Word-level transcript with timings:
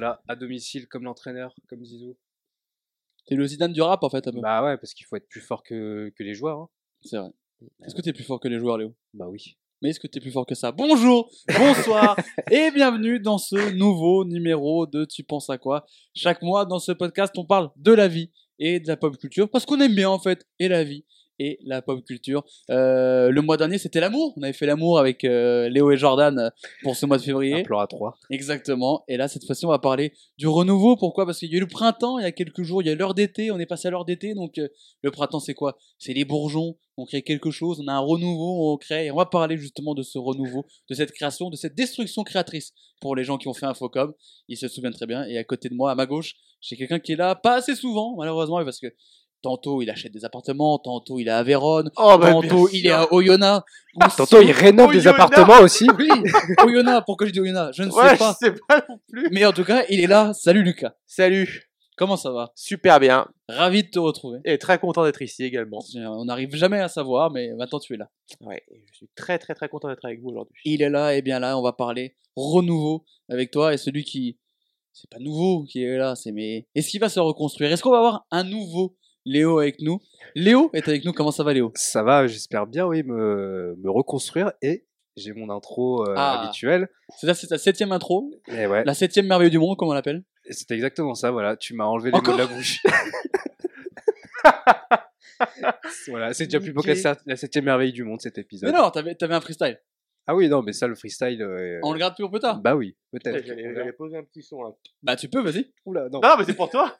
Là 0.00 0.22
à 0.28 0.36
domicile 0.36 0.86
comme 0.88 1.04
l'entraîneur, 1.04 1.54
comme 1.68 1.84
Zizou. 1.84 2.16
T'es 3.26 3.36
le 3.36 3.46
Zidane 3.46 3.72
du 3.72 3.80
rap 3.80 4.02
en 4.02 4.10
fait. 4.10 4.26
un 4.28 4.32
peu. 4.32 4.40
Bah 4.40 4.62
ouais, 4.64 4.76
parce 4.76 4.92
qu'il 4.94 5.06
faut 5.06 5.16
être 5.16 5.28
plus 5.28 5.40
fort 5.40 5.62
que, 5.62 6.12
que 6.16 6.22
les 6.22 6.34
joueurs. 6.34 6.58
hein. 6.58 6.68
C'est 7.02 7.16
vrai. 7.18 7.30
Est-ce 7.84 7.94
que 7.94 8.02
t'es 8.02 8.12
plus 8.12 8.24
fort 8.24 8.40
que 8.40 8.48
les 8.48 8.58
joueurs, 8.58 8.76
Léo? 8.78 8.94
Bah 9.14 9.28
oui. 9.28 9.56
Mais 9.80 9.90
est-ce 9.90 10.00
que 10.00 10.06
t'es 10.06 10.20
plus 10.20 10.30
fort 10.32 10.46
que 10.46 10.54
ça? 10.54 10.72
Bonjour, 10.72 11.30
bonsoir 11.58 12.16
et 12.50 12.70
bienvenue 12.70 13.20
dans 13.20 13.38
ce 13.38 13.74
nouveau 13.76 14.24
numéro 14.24 14.86
de 14.86 15.04
Tu 15.04 15.22
penses 15.24 15.50
à 15.50 15.58
quoi? 15.58 15.84
Chaque 16.14 16.42
mois 16.42 16.64
dans 16.66 16.78
ce 16.78 16.92
podcast, 16.92 17.32
on 17.36 17.44
parle 17.44 17.70
de 17.76 17.92
la 17.92 18.08
vie 18.08 18.30
et 18.58 18.80
de 18.80 18.88
la 18.88 18.96
pop 18.96 19.16
culture 19.16 19.50
parce 19.50 19.66
qu'on 19.66 19.80
aime 19.80 19.94
bien 19.94 20.08
en 20.08 20.18
fait 20.18 20.46
et 20.58 20.68
la 20.68 20.84
vie 20.84 21.04
et 21.38 21.58
la 21.64 21.82
pop 21.82 22.04
culture. 22.04 22.44
Euh, 22.70 23.30
le 23.30 23.42
mois 23.42 23.56
dernier, 23.56 23.78
c'était 23.78 24.00
l'amour. 24.00 24.32
On 24.36 24.42
avait 24.42 24.52
fait 24.52 24.66
l'amour 24.66 24.98
avec 24.98 25.24
euh, 25.24 25.68
Léo 25.68 25.90
et 25.90 25.96
Jordan 25.96 26.38
euh, 26.38 26.50
pour 26.82 26.96
ce 26.96 27.06
mois 27.06 27.18
de 27.18 27.22
février. 27.22 27.60
Un 27.60 27.62
plan 27.62 27.80
à 27.80 27.86
3. 27.86 28.18
Exactement. 28.30 29.04
Et 29.08 29.16
là, 29.16 29.28
cette 29.28 29.44
fois-ci, 29.44 29.66
on 29.66 29.70
va 29.70 29.78
parler 29.78 30.12
du 30.38 30.46
renouveau. 30.46 30.96
Pourquoi? 30.96 31.26
Parce 31.26 31.38
qu'il 31.38 31.50
y 31.50 31.54
a 31.54 31.58
eu 31.58 31.60
le 31.60 31.66
printemps 31.66 32.18
il 32.18 32.22
y 32.22 32.26
a 32.26 32.32
quelques 32.32 32.62
jours, 32.62 32.82
il 32.82 32.86
y 32.86 32.90
a 32.90 32.94
l'heure 32.94 33.14
d'été, 33.14 33.50
on 33.50 33.58
est 33.58 33.66
passé 33.66 33.88
à 33.88 33.90
l'heure 33.90 34.04
d'été. 34.04 34.34
Donc, 34.34 34.58
euh, 34.58 34.68
le 35.02 35.10
printemps, 35.10 35.40
c'est 35.40 35.54
quoi? 35.54 35.76
C'est 35.98 36.12
les 36.12 36.24
bourgeons. 36.24 36.76
On 36.96 37.06
crée 37.06 37.22
quelque 37.22 37.50
chose, 37.50 37.80
on 37.84 37.88
a 37.88 37.92
un 37.92 37.98
renouveau, 37.98 38.72
on 38.72 38.76
crée. 38.76 39.06
Et 39.06 39.10
on 39.10 39.16
va 39.16 39.26
parler 39.26 39.56
justement 39.56 39.94
de 39.94 40.02
ce 40.02 40.18
renouveau, 40.18 40.64
de 40.88 40.94
cette 40.94 41.12
création, 41.12 41.50
de 41.50 41.56
cette 41.56 41.74
destruction 41.74 42.22
créatrice 42.22 42.72
pour 43.00 43.16
les 43.16 43.24
gens 43.24 43.36
qui 43.36 43.48
ont 43.48 43.54
fait 43.54 43.66
Infocom. 43.66 44.12
Ils 44.48 44.56
se 44.56 44.68
souviennent 44.68 44.94
très 44.94 45.06
bien. 45.06 45.24
Et 45.24 45.36
à 45.36 45.44
côté 45.44 45.68
de 45.68 45.74
moi, 45.74 45.90
à 45.90 45.94
ma 45.94 46.06
gauche, 46.06 46.34
j'ai 46.60 46.76
quelqu'un 46.76 47.00
qui 47.00 47.12
est 47.12 47.16
là, 47.16 47.34
pas 47.34 47.56
assez 47.56 47.74
souvent, 47.74 48.14
malheureusement, 48.16 48.64
parce 48.64 48.78
que 48.78 48.86
tantôt 49.44 49.82
il 49.82 49.90
achète 49.90 50.10
des 50.12 50.24
appartements, 50.24 50.78
tantôt 50.78 51.18
il 51.18 51.28
est 51.28 51.30
à 51.30 51.42
Vérone, 51.42 51.90
Oh, 51.98 52.16
bah, 52.18 52.32
tantôt 52.32 52.68
il 52.72 52.86
est 52.86 52.90
à 52.90 53.12
Oyonnax. 53.12 53.62
ou 53.94 54.00
Tantôt, 54.16 54.40
il 54.40 54.50
rénove 54.50 54.90
des 54.92 55.06
appartements 55.06 55.60
aussi. 55.60 55.86
Oui, 55.98 56.08
Oyonnax, 56.66 57.04
pourquoi 57.06 57.26
je 57.26 57.32
dis 57.32 57.40
Oyonnax? 57.40 57.76
Je 57.76 57.82
ne 57.84 57.90
Ouais, 57.92 58.08
sais 58.10 58.16
pas. 58.16 58.36
je 58.40 58.46
sais 58.46 58.54
pas 58.68 58.84
non 58.88 58.98
plus. 59.08 59.28
Mais 59.30 59.44
en 59.44 59.52
tout 59.52 59.64
cas, 59.64 59.84
il 59.90 60.00
est 60.00 60.06
là. 60.06 60.32
Salut 60.32 60.62
Lucas. 60.62 60.94
Salut. 61.06 61.70
Comment 61.96 62.16
ça 62.16 62.32
va? 62.32 62.50
Super 62.56 62.98
bien. 62.98 63.28
Ravi 63.48 63.84
de 63.84 63.88
te 63.88 63.98
retrouver. 64.00 64.40
Et 64.44 64.58
très 64.58 64.78
content 64.78 65.04
d'être 65.04 65.22
ici 65.22 65.44
également. 65.44 65.78
On 65.94 66.24
n'arrive 66.24 66.52
jamais 66.56 66.80
à 66.80 66.88
savoir, 66.88 67.30
mais 67.30 67.52
maintenant 67.54 67.78
tu 67.78 67.94
es 67.94 67.96
là. 67.96 68.08
Ouais, 68.40 68.62
je 68.90 68.96
suis 68.96 69.08
très 69.14 69.38
très 69.38 69.54
très 69.54 69.68
content 69.68 69.88
d'être 69.88 70.04
avec 70.04 70.20
vous 70.20 70.30
aujourd'hui. 70.30 70.54
Il 70.64 70.82
est 70.82 70.90
là, 70.90 71.14
et 71.14 71.22
bien 71.22 71.38
là, 71.38 71.56
on 71.56 71.62
va 71.62 71.72
parler 71.72 72.16
renouveau 72.34 73.04
avec 73.28 73.52
toi. 73.52 73.72
Et 73.72 73.76
celui 73.76 74.02
qui, 74.02 74.38
c'est 74.92 75.08
pas 75.08 75.20
nouveau 75.20 75.62
qui 75.64 75.84
est 75.84 75.96
là, 75.96 76.16
c'est 76.16 76.32
mais 76.32 76.66
est-ce 76.74 76.88
qu'il 76.88 76.98
va 77.00 77.08
se 77.08 77.20
reconstruire? 77.20 77.70
Est-ce 77.70 77.82
qu'on 77.82 77.92
va 77.92 77.98
avoir 77.98 78.26
un 78.32 78.42
nouveau 78.42 78.96
Léo 79.24 79.58
avec 79.58 79.80
nous 79.80 80.00
Léo 80.34 80.70
est 80.74 80.86
avec 80.88 81.04
nous. 81.04 81.12
Comment 81.12 81.30
ça 81.30 81.44
va, 81.44 81.52
Léo? 81.52 81.72
Ça 81.76 82.02
va, 82.02 82.26
j'espère 82.26 82.66
bien, 82.66 82.86
oui, 82.86 83.02
me, 83.02 83.74
me 83.78 83.90
reconstruire. 83.90 84.52
Et 84.62 84.86
j'ai 85.16 85.32
mon 85.32 85.48
intro 85.50 86.06
euh, 86.08 86.14
Ah. 86.16 86.42
habituelle. 86.42 86.88
C'est-à-dire, 87.16 87.36
c'est 87.36 87.46
ta 87.46 87.58
septième 87.58 87.92
intro, 87.92 88.30
Et 88.48 88.66
ouais, 88.66 88.84
la 88.84 88.94
septième 88.94 89.26
merveille 89.26 89.50
du 89.50 89.58
monde, 89.58 89.76
comme 89.76 89.88
on 89.88 89.92
l'appelle. 89.94 90.24
c'est 90.50 90.70
exactement 90.72 91.14
ça, 91.14 91.30
voilà. 91.30 91.56
Tu 91.56 91.74
m'as 91.74 91.84
enlevé 91.84 92.10
les 92.10 92.20
mots 92.20 92.32
de 92.32 92.38
la 92.38 92.46
bouche. 92.46 92.82
voilà, 96.08 96.34
c'est 96.34 96.46
déjà 96.46 96.60
plus 96.60 96.72
beau 96.72 96.82
que 96.82 96.92
la, 97.26 97.36
septième 97.36 97.64
merveille 97.64 97.92
du 97.92 98.04
monde, 98.04 98.20
cet 98.20 98.38
épisode. 98.38 98.70
Mais 98.72 98.78
non, 98.78 98.90
t'avais, 98.90 99.16
un 99.20 99.40
freestyle. 99.40 99.80
Ah 100.26 100.34
oui, 100.34 100.48
non, 100.48 100.62
mais 100.62 100.72
ça, 100.72 100.86
le 100.86 100.94
freestyle. 100.94 101.42
euh, 101.42 101.80
On 101.82 101.92
le 101.92 101.98
garde 101.98 102.14
plus 102.14 102.22
pour 102.22 102.30
plus 102.30 102.40
tard. 102.40 102.58
Bah 102.60 102.74
oui, 102.74 102.96
peut-être. 103.12 103.44
J'allais 103.44 103.92
poser 103.92 104.16
un 104.16 104.24
petit 104.24 104.42
son 104.42 104.62
là. 104.62 104.70
Bah 105.02 105.16
tu 105.16 105.28
peux, 105.28 105.42
vas-y. 105.42 105.70
Oula, 105.84 106.08
non. 106.08 106.20
Non, 106.20 106.34
mais 106.38 106.44
c'est 106.44 106.54
pour 106.54 106.70
toi. 106.70 106.96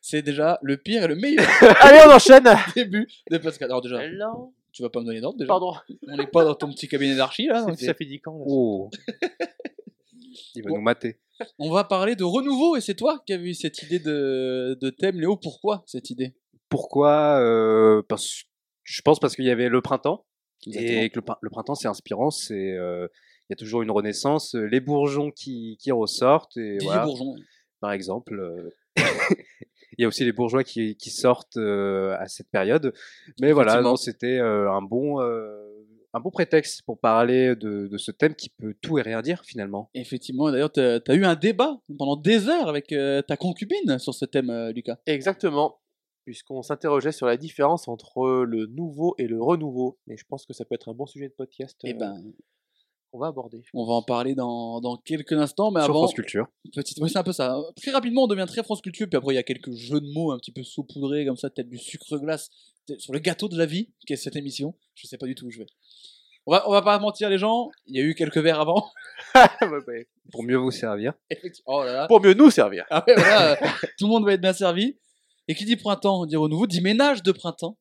C'est 0.00 0.22
déjà 0.22 0.58
le 0.62 0.76
pire 0.76 1.04
et 1.04 1.08
le 1.08 1.16
meilleur 1.16 1.46
Allez, 1.80 1.98
on 2.06 2.12
enchaîne. 2.14 2.44
début 2.74 3.06
de 3.30 3.38
podcast. 3.38 3.62
Alors 3.62 3.82
déjà, 3.82 4.08
Non. 4.10 4.52
tu 4.72 4.82
vas 4.82 4.90
pas 4.90 5.00
me 5.00 5.06
donner 5.06 5.20
d'ordre 5.20 5.38
déjà. 5.38 5.48
Pardon. 5.48 5.72
On 6.08 6.16
n'est 6.16 6.26
pas 6.26 6.44
dans 6.44 6.54
ton 6.54 6.70
petit 6.70 6.88
cabinet 6.88 7.16
d'archi 7.16 7.46
là. 7.46 7.66
Ça 7.76 7.94
fait 7.94 8.04
10 8.04 8.20
ans 8.26 8.38
là. 8.38 8.44
Oh. 8.46 8.90
Il 10.54 10.62
va 10.62 10.70
Bon. 10.70 10.76
nous 10.76 10.82
mater. 10.82 11.18
On 11.58 11.70
va 11.70 11.84
parler 11.84 12.16
de 12.16 12.24
renouveau 12.24 12.76
et 12.76 12.80
c'est 12.80 12.94
toi 12.94 13.22
qui 13.26 13.32
as 13.32 13.36
eu 13.36 13.54
cette 13.54 13.82
idée 13.82 13.98
de, 13.98 14.76
de 14.80 14.90
thème, 14.90 15.20
Léo. 15.20 15.36
Pourquoi 15.36 15.82
cette 15.86 16.10
idée? 16.10 16.34
Pourquoi 16.68 17.38
euh, 17.40 18.02
parce, 18.08 18.44
Je 18.84 19.02
pense 19.02 19.18
parce 19.18 19.36
qu'il 19.36 19.44
y 19.44 19.50
avait 19.50 19.68
le 19.68 19.80
printemps. 19.82 20.24
Exactement. 20.66 21.00
Et 21.02 21.10
que 21.10 21.16
le, 21.16 21.22
prin- 21.22 21.38
le 21.40 21.50
printemps, 21.50 21.74
c'est 21.74 21.88
inspirant. 21.88 22.30
C'est 22.30 22.72
euh, 22.72 23.06
il 23.48 23.52
y 23.52 23.54
a 23.54 23.56
toujours 23.56 23.82
une 23.82 23.90
renaissance. 23.90 24.54
Les 24.54 24.80
bourgeons 24.80 25.30
qui, 25.30 25.76
qui 25.80 25.92
ressortent. 25.92 26.56
Et 26.56 26.72
Didier 26.78 26.86
voilà, 26.86 27.04
Bourgeon. 27.04 27.34
par 27.80 27.92
exemple. 27.92 28.38
euh, 28.40 28.70
Il 29.98 30.02
y 30.02 30.04
a 30.04 30.08
aussi 30.08 30.24
les 30.24 30.32
bourgeois 30.32 30.62
qui, 30.62 30.96
qui 30.96 31.10
sortent 31.10 31.56
euh, 31.56 32.14
à 32.18 32.28
cette 32.28 32.50
période. 32.50 32.92
Mais 33.40 33.52
voilà, 33.52 33.82
c'était 33.96 34.38
euh, 34.38 34.70
un 34.70 34.82
bon 34.82 35.22
euh, 35.22 35.66
un 36.16 36.20
bon 36.20 36.30
prétexte 36.30 36.82
pour 36.82 36.98
parler 36.98 37.54
de, 37.56 37.88
de 37.88 37.98
ce 37.98 38.10
thème 38.10 38.34
qui 38.34 38.48
peut 38.48 38.74
tout 38.80 38.98
et 38.98 39.02
rien 39.02 39.20
dire 39.20 39.44
finalement. 39.44 39.90
Effectivement, 39.92 40.50
d'ailleurs, 40.50 40.72
tu 40.72 40.80
as, 40.80 41.14
eu 41.14 41.24
un 41.24 41.34
débat 41.34 41.78
pendant 41.98 42.16
des 42.16 42.48
heures 42.48 42.68
avec 42.68 42.92
euh, 42.92 43.20
ta 43.20 43.36
concubine 43.36 43.98
sur 43.98 44.14
ce 44.14 44.24
thème, 44.24 44.48
euh, 44.48 44.72
Lucas. 44.72 44.96
Exactement. 45.04 45.78
Puisqu'on 46.24 46.62
s'interrogeait 46.62 47.12
sur 47.12 47.26
la 47.26 47.36
différence 47.36 47.86
entre 47.86 48.44
le 48.44 48.66
nouveau 48.66 49.14
et 49.18 49.28
le 49.28 49.40
renouveau. 49.42 49.98
Et 50.08 50.16
je 50.16 50.24
pense 50.24 50.46
que 50.46 50.54
ça 50.54 50.64
peut 50.64 50.74
être 50.74 50.88
un 50.88 50.94
bon 50.94 51.06
sujet 51.06 51.28
de 51.28 51.34
podcast 51.34 51.78
Eh 51.84 51.92
euh, 51.92 51.98
ben, 51.98 52.16
qu'on 53.10 53.18
va 53.18 53.28
aborder. 53.28 53.62
on 53.74 53.84
va 53.84 53.94
en 53.94 54.02
parler 54.02 54.34
dans, 54.34 54.80
dans 54.80 54.96
quelques 54.96 55.32
instants, 55.32 55.70
mais 55.70 55.80
Sur 55.80 55.90
avant, 55.90 56.00
France 56.00 56.14
Culture. 56.14 56.46
petite, 56.74 56.98
oui, 57.00 57.10
c'est 57.10 57.18
un 57.18 57.22
peu 57.22 57.32
ça. 57.32 57.56
Très 57.76 57.90
rapidement, 57.90 58.24
on 58.24 58.26
devient 58.26 58.46
très 58.46 58.62
France 58.62 58.80
Culture, 58.80 59.08
puis 59.08 59.16
après, 59.16 59.34
il 59.34 59.36
y 59.36 59.40
a 59.40 59.42
quelques 59.42 59.72
jeux 59.72 60.00
de 60.00 60.12
mots 60.12 60.32
un 60.32 60.38
petit 60.38 60.52
peu 60.52 60.62
saupoudrés, 60.62 61.24
comme 61.24 61.36
ça, 61.36 61.50
peut-être 61.50 61.68
du 61.68 61.78
sucre 61.78 62.18
glace 62.18 62.50
sur 62.98 63.12
le 63.12 63.18
gâteau 63.18 63.48
de 63.48 63.58
la 63.58 63.66
vie, 63.66 63.90
qu'est 64.06 64.16
cette 64.16 64.36
émission. 64.36 64.74
Je 64.94 65.06
sais 65.06 65.18
pas 65.18 65.26
du 65.26 65.34
tout 65.34 65.46
où 65.46 65.50
je 65.50 65.58
vais. 65.58 65.66
On 66.46 66.52
va, 66.52 66.68
on 66.68 66.72
va 66.72 66.82
pas 66.82 66.98
mentir, 67.00 67.28
les 67.28 67.38
gens, 67.38 67.70
il 67.86 67.96
y 67.96 67.98
a 67.98 68.02
eu 68.02 68.14
quelques 68.14 68.38
verres 68.38 68.60
avant. 68.60 68.90
Pour 70.32 70.44
mieux 70.44 70.56
vous 70.56 70.70
servir. 70.70 71.14
Oh 71.66 71.82
là 71.82 71.92
là. 71.92 72.06
Pour 72.06 72.20
mieux 72.20 72.34
nous 72.34 72.50
servir. 72.50 72.84
Ah 72.90 73.04
ouais, 73.06 73.14
voilà, 73.16 73.52
euh, 73.52 73.56
tout 73.98 74.06
le 74.06 74.08
monde 74.08 74.24
va 74.24 74.32
être 74.34 74.40
bien 74.40 74.52
servi. 74.52 74.96
Et 75.48 75.54
qui 75.54 75.64
dit 75.64 75.76
printemps, 75.76 76.26
dit 76.26 76.36
renouveau, 76.36 76.66
dit 76.66 76.80
ménage 76.80 77.22
de 77.22 77.32
printemps. 77.32 77.76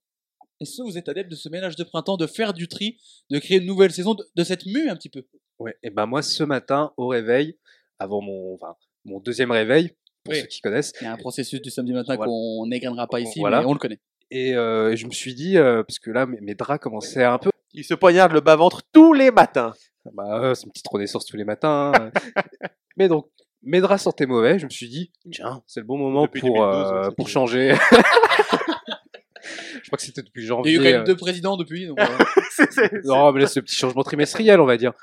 Est-ce 0.61 0.77
que 0.77 0.83
vous 0.83 0.97
êtes 0.97 1.09
adepte 1.09 1.29
de 1.29 1.35
ce 1.35 1.49
ménage 1.49 1.75
de 1.75 1.83
printemps, 1.83 2.17
de 2.17 2.27
faire 2.27 2.53
du 2.53 2.67
tri, 2.67 2.97
de 3.29 3.39
créer 3.39 3.57
une 3.59 3.65
nouvelle 3.65 3.91
saison, 3.91 4.13
de, 4.13 4.23
de 4.35 4.43
cette 4.43 4.65
mue 4.65 4.89
un 4.89 4.95
petit 4.95 5.09
peu 5.09 5.25
Ouais. 5.59 5.75
Et 5.83 5.89
ben 5.89 6.05
moi 6.05 6.21
ce 6.21 6.43
matin 6.43 6.91
au 6.97 7.07
réveil, 7.07 7.57
avant 7.99 8.21
mon 8.21 8.55
enfin, 8.55 8.75
mon 9.05 9.19
deuxième 9.19 9.51
réveil 9.51 9.89
pour 10.23 10.33
Oui. 10.33 10.41
ceux 10.41 10.47
qui 10.47 10.61
connaissent. 10.61 10.93
Il 11.01 11.05
y 11.05 11.07
a 11.07 11.13
un 11.13 11.17
processus 11.17 11.61
du 11.61 11.69
samedi 11.69 11.93
matin 11.93 12.15
Voilà. 12.15 12.29
qu'on 12.29 12.65
n'égrenera 12.67 13.07
pas 13.07 13.19
ici, 13.19 13.39
Voilà. 13.39 13.59
mais 13.61 13.65
on 13.67 13.73
le 13.73 13.79
connaît. 13.79 13.99
Et 14.31 14.53
euh, 14.55 14.95
je 14.95 15.05
me 15.05 15.11
suis 15.11 15.33
dit 15.35 15.57
euh, 15.57 15.83
parce 15.83 15.99
que 15.99 16.09
là 16.11 16.25
mes, 16.25 16.39
mes 16.41 16.55
draps 16.55 16.81
commençaient 16.81 17.23
un 17.23 17.37
peu 17.37 17.51
Il 17.73 17.83
se 17.83 17.93
poignarde 17.93 18.31
le 18.31 18.41
bas-ventre 18.41 18.81
tous 18.91 19.13
les 19.13 19.31
matins. 19.31 19.73
Bah, 20.13 20.39
euh, 20.41 20.53
c'est 20.55 20.65
une 20.65 20.71
petite 20.71 20.87
renaissance 20.87 21.25
tous 21.25 21.37
les 21.37 21.43
matins. 21.45 21.91
hein. 21.95 22.11
Mais 22.97 23.07
donc, 23.07 23.27
mes 23.63 23.81
draps 23.81 24.03
sentaient 24.03 24.25
mauvais. 24.25 24.57
Je 24.59 24.65
me 24.65 24.69
suis 24.69 24.87
dit, 24.89 25.11
tiens, 25.31 25.61
c'est 25.67 25.79
le 25.81 25.85
bon 25.85 25.97
moment 25.97 26.23
Depuis 26.23 26.41
pour, 26.41 26.55
2012, 26.55 26.91
euh, 26.91 27.09
ouais, 27.09 27.15
pour 27.15 27.27
changer. 27.29 27.75
je 29.85 29.89
crois 29.91 29.97
que 29.97 30.03
c'était 30.03 30.23
depuis 30.23 30.41
Il 30.41 30.45
y 30.45 30.47
a 30.47 30.49
janvier. 30.49 30.73
eu 30.73 30.77
quand 30.77 30.83
même 30.85 31.01
euh, 31.01 31.03
deux 31.03 31.15
présidents 31.15 31.57
depuis. 31.57 31.85
donc, 31.85 31.99
euh, 31.99 32.05
c'est 32.49 32.71
c'est- 32.73 32.89
c'est- 32.89 33.05
Non, 33.05 33.31
mais 33.31 33.41
là, 33.41 33.47
c'est 33.47 33.59
le 33.59 33.65
petit 33.65 33.75
changement 33.75 34.01
trimestriel, 34.01 34.59
on 34.59 34.65
va 34.65 34.77
dire. 34.77 34.93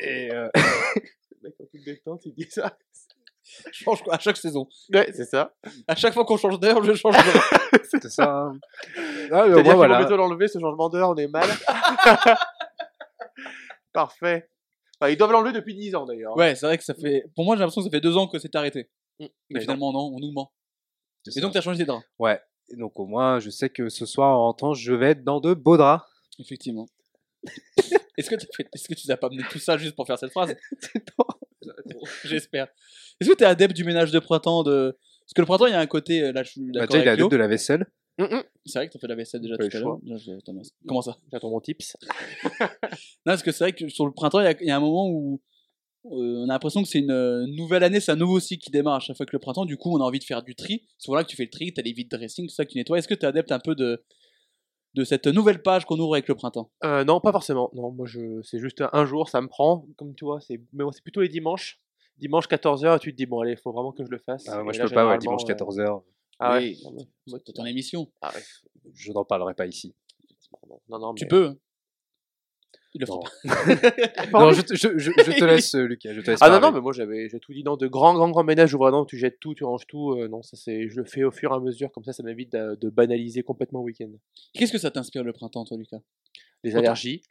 Et, 0.00 0.30
euh, 0.32 0.48
il 1.72 2.34
dit 2.34 2.46
ça. 2.50 2.76
je 3.72 3.84
change 3.84 4.02
quoi 4.02 4.16
à 4.16 4.18
chaque 4.18 4.36
saison. 4.36 4.68
Ouais, 4.92 5.10
c'est 5.14 5.24
ça. 5.24 5.54
À 5.88 5.94
chaque 5.94 6.12
fois 6.12 6.26
qu'on 6.26 6.36
change 6.36 6.60
d'heure, 6.60 6.84
je 6.84 6.92
change 6.92 7.14
d'heure. 7.14 7.50
c'était 7.90 8.10
ça. 8.10 8.52
Ah, 9.32 9.46
mais 9.48 9.62
vaut 9.62 9.76
voilà. 9.76 9.96
plutôt 10.00 10.18
l'enlever, 10.18 10.46
ce 10.48 10.58
changement 10.58 10.90
d'heure, 10.90 11.08
on 11.10 11.16
est 11.16 11.28
mal. 11.28 11.48
Parfait. 13.94 14.50
Enfin, 15.00 15.10
ils 15.10 15.16
doivent 15.16 15.32
l'enlever 15.32 15.52
depuis 15.52 15.74
10 15.74 15.94
ans 15.94 16.04
d'ailleurs. 16.06 16.36
ouais, 16.36 16.54
c'est 16.54 16.66
vrai 16.66 16.76
que 16.78 16.84
ça 16.84 16.94
fait. 16.94 17.24
Pour 17.34 17.44
moi, 17.46 17.56
j'ai 17.56 17.60
l'impression 17.60 17.80
que 17.82 17.86
ça 17.86 17.90
fait 17.90 18.00
deux 18.00 18.16
ans 18.16 18.26
que 18.28 18.38
c'est 18.38 18.54
arrêté. 18.54 18.90
Mm. 19.18 19.24
Mais 19.24 19.30
Mais 19.50 19.60
finalement, 19.60 19.92
non, 19.92 20.10
on 20.14 20.18
nous 20.20 20.32
ment. 20.32 20.52
C'est 21.24 21.30
Et 21.30 21.34
ça. 21.34 21.40
donc, 21.40 21.52
t'as 21.52 21.60
changé 21.60 21.78
tes 21.78 21.84
draps. 21.86 22.04
Ouais. 22.18 22.40
Et 22.70 22.76
donc, 22.76 22.98
au 22.98 23.06
moins, 23.06 23.38
je 23.38 23.50
sais 23.50 23.70
que 23.70 23.88
ce 23.88 24.06
soir, 24.06 24.30
en 24.38 24.44
rentrant, 24.46 24.74
je 24.74 24.92
vais 24.92 25.10
être 25.10 25.24
dans 25.24 25.40
de 25.40 25.54
beaux 25.54 25.76
draps. 25.76 26.04
Effectivement. 26.38 26.86
Est-ce 28.18 28.30
que, 28.30 28.34
t'as 28.34 28.46
fait... 28.56 28.64
Que 28.64 28.94
tu 28.94 29.08
n'as 29.08 29.16
pas 29.16 29.28
amené 29.28 29.42
tout 29.50 29.58
ça 29.58 29.76
juste 29.76 29.94
pour 29.94 30.06
faire 30.06 30.18
cette 30.18 30.32
phrase? 30.32 30.54
J'espère. 32.24 32.68
Est-ce 33.20 33.30
que 33.30 33.36
tu 33.36 33.44
es 33.44 33.46
adepte 33.46 33.74
du 33.74 33.84
ménage 33.84 34.10
de 34.10 34.18
printemps 34.18 34.62
de... 34.62 34.96
Parce 35.20 35.32
que 35.34 35.40
le 35.40 35.46
printemps, 35.46 35.66
il 35.66 35.72
y 35.72 35.74
a 35.74 35.80
un 35.80 35.86
côté. 35.86 36.32
Là, 36.32 36.42
je 36.42 36.50
suis 36.50 36.60
Bah, 36.72 36.86
déjà, 36.86 37.02
il 37.02 37.06
est 37.06 37.10
adepte 37.10 37.30
de 37.30 37.36
la 37.36 37.48
vaisselle. 37.48 37.86
Hum, 38.18 38.28
hum. 38.30 38.42
C'est 38.64 38.78
vrai 38.78 38.86
que 38.86 38.92
tu 38.92 38.98
as 38.98 39.00
fait 39.00 39.08
la 39.08 39.14
vaisselle 39.14 39.40
déjà 39.42 39.56
tout 39.56 39.68
à 39.76 39.78
l'heure. 39.80 39.98
Comment 40.86 41.02
ça? 41.02 41.18
J'attends 41.30 41.50
mon 41.50 41.60
tips. 41.60 41.96
Non, 42.60 42.66
parce 43.24 43.42
que 43.42 43.52
c'est 43.52 43.64
vrai 43.64 43.72
que 43.72 43.88
sur 43.88 44.06
le 44.06 44.12
printemps, 44.12 44.40
il 44.40 44.44
y 44.44 44.46
a- 44.46 44.56
il 44.62 44.66
y, 44.66 44.70
a 44.70 44.76
un 44.76 44.80
moment 44.80 45.08
où 45.08 45.40
on 46.10 46.44
a 46.44 46.52
l'impression 46.52 46.82
que 46.82 46.88
c'est 46.88 46.98
une 47.00 47.10
euh, 47.10 47.46
nouvelle 47.48 47.82
année, 47.82 48.00
c'est 48.00 48.12
un 48.12 48.16
nouveau 48.16 48.40
cycle 48.40 48.64
qui 48.64 48.70
démarre 48.70 48.94
à 48.96 49.00
chaque 49.00 49.16
fois 49.16 49.26
que 49.26 49.32
le 49.34 49.38
printemps. 49.38 49.64
Du 49.64 49.76
coup, 49.76 49.90
on 49.96 50.00
a 50.00 50.04
envie 50.04 50.18
de 50.18 50.24
faire 50.24 50.42
du 50.42 50.54
tri. 50.54 50.86
C'est 50.98 51.12
là 51.12 51.22
que 51.24 51.28
tu 51.28 51.36
fais 51.36 51.44
le 51.44 51.50
tri, 51.50 51.72
tu 51.72 51.80
as 51.80 51.82
les 51.82 51.92
vides 51.92 52.10
dressing, 52.10 52.46
tout 52.48 52.54
ça 52.54 52.64
que 52.64 52.70
tu 52.72 52.78
nettoies. 52.78 52.98
Est-ce 52.98 53.08
que 53.08 53.14
tu 53.14 53.22
es 53.22 53.26
adepte 53.26 53.52
un 53.52 53.58
peu 53.58 53.74
de, 53.74 54.02
de 54.94 55.04
cette 55.04 55.26
nouvelle 55.26 55.62
page 55.62 55.84
qu'on 55.84 55.98
ouvre 55.98 56.14
avec 56.14 56.28
le 56.28 56.34
printemps? 56.34 56.70
Euh, 56.84 57.04
non, 57.04 57.20
pas 57.20 57.32
forcément. 57.32 57.70
Non, 57.74 57.90
moi, 57.92 58.06
je... 58.06 58.40
c'est 58.42 58.58
juste 58.58 58.82
un 58.92 59.06
jour, 59.06 59.28
ça 59.28 59.40
me 59.40 59.48
prend. 59.48 59.86
Comme 59.96 60.14
tu 60.14 60.24
vois, 60.24 60.40
c'est 60.40 60.60
mais 60.72 60.84
moi, 60.84 60.92
c'est 60.92 61.02
plutôt 61.02 61.20
les 61.22 61.28
dimanches. 61.28 61.80
Dimanche 62.18 62.46
14h, 62.48 62.98
tu 63.00 63.12
te 63.12 63.16
dis, 63.16 63.26
bon, 63.26 63.40
allez, 63.40 63.52
il 63.52 63.58
faut 63.58 63.72
vraiment 63.72 63.92
que 63.92 64.02
je 64.04 64.10
le 64.10 64.18
fasse. 64.18 64.44
Ah, 64.48 64.62
moi, 64.62 64.72
Et 64.72 64.76
je 64.76 64.82
là, 64.82 64.88
peux 64.88 64.94
pas, 64.94 65.06
ouais, 65.08 65.18
dimanche 65.18 65.42
euh, 65.48 65.52
14h. 65.52 66.02
Ah 66.38 66.54
ouais. 66.54 66.76
Oui. 66.86 67.04
Moi, 67.26 67.38
t'as 67.44 67.52
ton 67.52 67.64
émission. 67.66 68.10
Ah 68.22 68.30
ouais. 68.34 68.42
Je 68.94 69.12
n'en 69.12 69.24
parlerai 69.24 69.54
pas 69.54 69.66
ici. 69.66 69.94
Non, 70.88 70.98
non, 70.98 71.14
Tu 71.14 71.24
mais- 71.24 71.28
peux. 71.28 71.58
Il 72.96 73.00
le 73.00 73.06
fera 73.06 73.18
Non. 73.44 73.52
pas. 74.32 74.40
Non, 74.40 74.52
je, 74.52 74.62
te- 74.62 74.74
je, 74.74 74.96
je, 74.96 75.10
je 75.12 75.38
te 75.38 75.44
laisse, 75.44 75.74
euh, 75.74 75.84
Lucas. 75.86 76.14
Je 76.14 76.22
te 76.22 76.30
laisse 76.30 76.40
Ah 76.42 76.48
non, 76.48 76.60
non, 76.60 76.72
mais 76.72 76.80
moi 76.80 76.92
j'avais 76.94 77.28
j'ai 77.28 77.38
tout 77.38 77.52
dit. 77.52 77.62
Non, 77.62 77.76
de 77.76 77.86
grand, 77.88 78.14
grand, 78.14 78.30
grand 78.30 78.42
ménage 78.42 78.72
où 78.74 78.78
vraiment 78.78 79.04
tu 79.04 79.18
jettes 79.18 79.38
tout, 79.38 79.54
tu 79.54 79.64
ranges 79.64 79.86
tout. 79.86 80.12
euh, 80.12 80.28
non, 80.28 80.42
ça 80.42 80.56
c'est, 80.56 80.88
je 80.88 80.96
le 80.96 81.04
fais 81.04 81.22
au 81.24 81.30
fur 81.30 81.52
et 81.52 81.54
à 81.54 81.60
mesure, 81.60 81.92
comme 81.92 82.04
ça, 82.04 82.14
ça 82.14 82.22
m'évite 82.22 82.52
de, 82.52 82.74
de 82.80 82.88
banaliser 82.88 83.42
complètement 83.42 83.80
le 83.80 83.84
week-end. 83.84 84.08
Qu'est-ce 84.54 84.72
que 84.72 84.78
ça 84.78 84.90
t'inspire 84.90 85.22
le 85.24 85.32
printemps, 85.34 85.64
toi, 85.66 85.76
Lucas? 85.76 85.98
Les 86.64 86.74
allergies. 86.74 87.20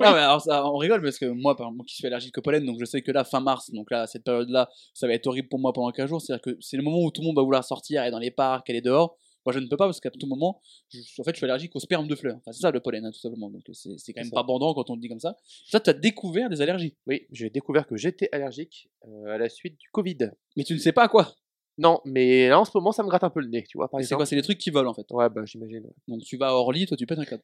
Non, 0.00 0.12
mais 0.12 0.18
alors, 0.18 0.40
ça, 0.40 0.64
on 0.66 0.76
rigole 0.76 1.02
parce 1.02 1.18
que 1.18 1.26
moi, 1.26 1.56
par 1.56 1.66
exemple, 1.66 1.76
moi 1.78 1.84
qui 1.86 1.94
suis 1.94 2.06
allergique 2.06 2.36
au 2.38 2.42
pollen, 2.42 2.64
donc 2.64 2.76
je 2.80 2.84
sais 2.84 3.00
que 3.02 3.10
là, 3.12 3.22
fin 3.24 3.40
mars, 3.40 3.70
donc 3.72 3.90
là, 3.90 4.06
cette 4.06 4.24
période-là, 4.24 4.68
ça 4.94 5.06
va 5.06 5.14
être 5.14 5.26
horrible 5.26 5.48
pour 5.48 5.58
moi 5.60 5.72
pendant 5.72 5.90
15 5.92 6.08
jours. 6.08 6.20
C'est-à-dire 6.20 6.42
que 6.42 6.56
c'est 6.60 6.76
le 6.76 6.82
moment 6.82 6.98
où 7.02 7.10
tout 7.10 7.20
le 7.20 7.26
monde 7.26 7.36
va 7.36 7.42
vouloir 7.42 7.64
sortir, 7.64 8.02
aller 8.02 8.10
dans 8.10 8.18
les 8.18 8.30
parcs, 8.32 8.68
aller 8.70 8.80
dehors. 8.80 9.16
Moi, 9.46 9.52
je 9.52 9.58
ne 9.60 9.66
peux 9.66 9.76
pas 9.76 9.86
parce 9.86 10.00
qu'à 10.00 10.10
tout 10.10 10.26
moment, 10.26 10.60
je, 10.92 10.98
en 11.20 11.24
fait, 11.24 11.30
je 11.32 11.36
suis 11.36 11.44
allergique 11.44 11.74
au 11.74 11.80
sperme 11.80 12.06
de 12.06 12.14
fleurs. 12.14 12.36
Enfin, 12.36 12.52
c'est 12.52 12.60
ça 12.62 12.70
le 12.70 12.80
pollen, 12.80 13.04
hein, 13.04 13.10
tout 13.12 13.20
simplement. 13.20 13.48
Donc 13.50 13.62
c'est 13.72 13.96
c'est 13.98 14.12
quand 14.12 14.20
même 14.20 14.28
ça. 14.30 14.34
pas 14.34 14.42
bandant 14.42 14.74
quand 14.74 14.90
on 14.90 14.94
le 14.94 15.00
dit 15.00 15.08
comme 15.08 15.20
ça. 15.20 15.36
Ça, 15.66 15.80
tu 15.80 15.88
as 15.90 15.94
découvert 15.94 16.50
des 16.50 16.60
allergies. 16.60 16.96
Oui, 17.06 17.26
j'ai 17.30 17.48
découvert 17.50 17.86
que 17.86 17.96
j'étais 17.96 18.28
allergique 18.32 18.90
euh, 19.06 19.26
à 19.34 19.38
la 19.38 19.48
suite 19.48 19.78
du 19.78 19.88
Covid. 19.90 20.18
Mais 20.56 20.64
tu 20.64 20.74
ne 20.74 20.78
sais 20.78 20.92
pas 20.92 21.04
à 21.04 21.08
quoi. 21.08 21.34
Non, 21.80 22.00
mais 22.04 22.48
là 22.48 22.58
en 22.58 22.64
ce 22.64 22.72
moment, 22.74 22.90
ça 22.92 23.02
me 23.04 23.08
gratte 23.08 23.22
un 23.24 23.30
peu 23.30 23.40
le 23.40 23.46
nez, 23.48 23.62
tu 23.62 23.78
vois, 23.78 23.88
par 23.88 24.00
Et 24.00 24.02
C'est 24.02 24.08
exemple. 24.08 24.18
quoi 24.18 24.26
C'est 24.26 24.34
les 24.36 24.42
trucs 24.42 24.58
qui 24.58 24.70
volent 24.70 24.90
en 24.90 24.94
fait. 24.94 25.06
Ouais, 25.12 25.28
bah 25.30 25.42
j'imagine. 25.46 25.84
ouais. 25.84 25.92
Donc 26.08 26.22
tu 26.24 26.36
vas 26.36 26.48
à 26.48 26.52
Orly, 26.52 26.86
toi 26.86 26.96
tu 26.96 27.06
pètes 27.06 27.20
un 27.20 27.24
câble. 27.24 27.42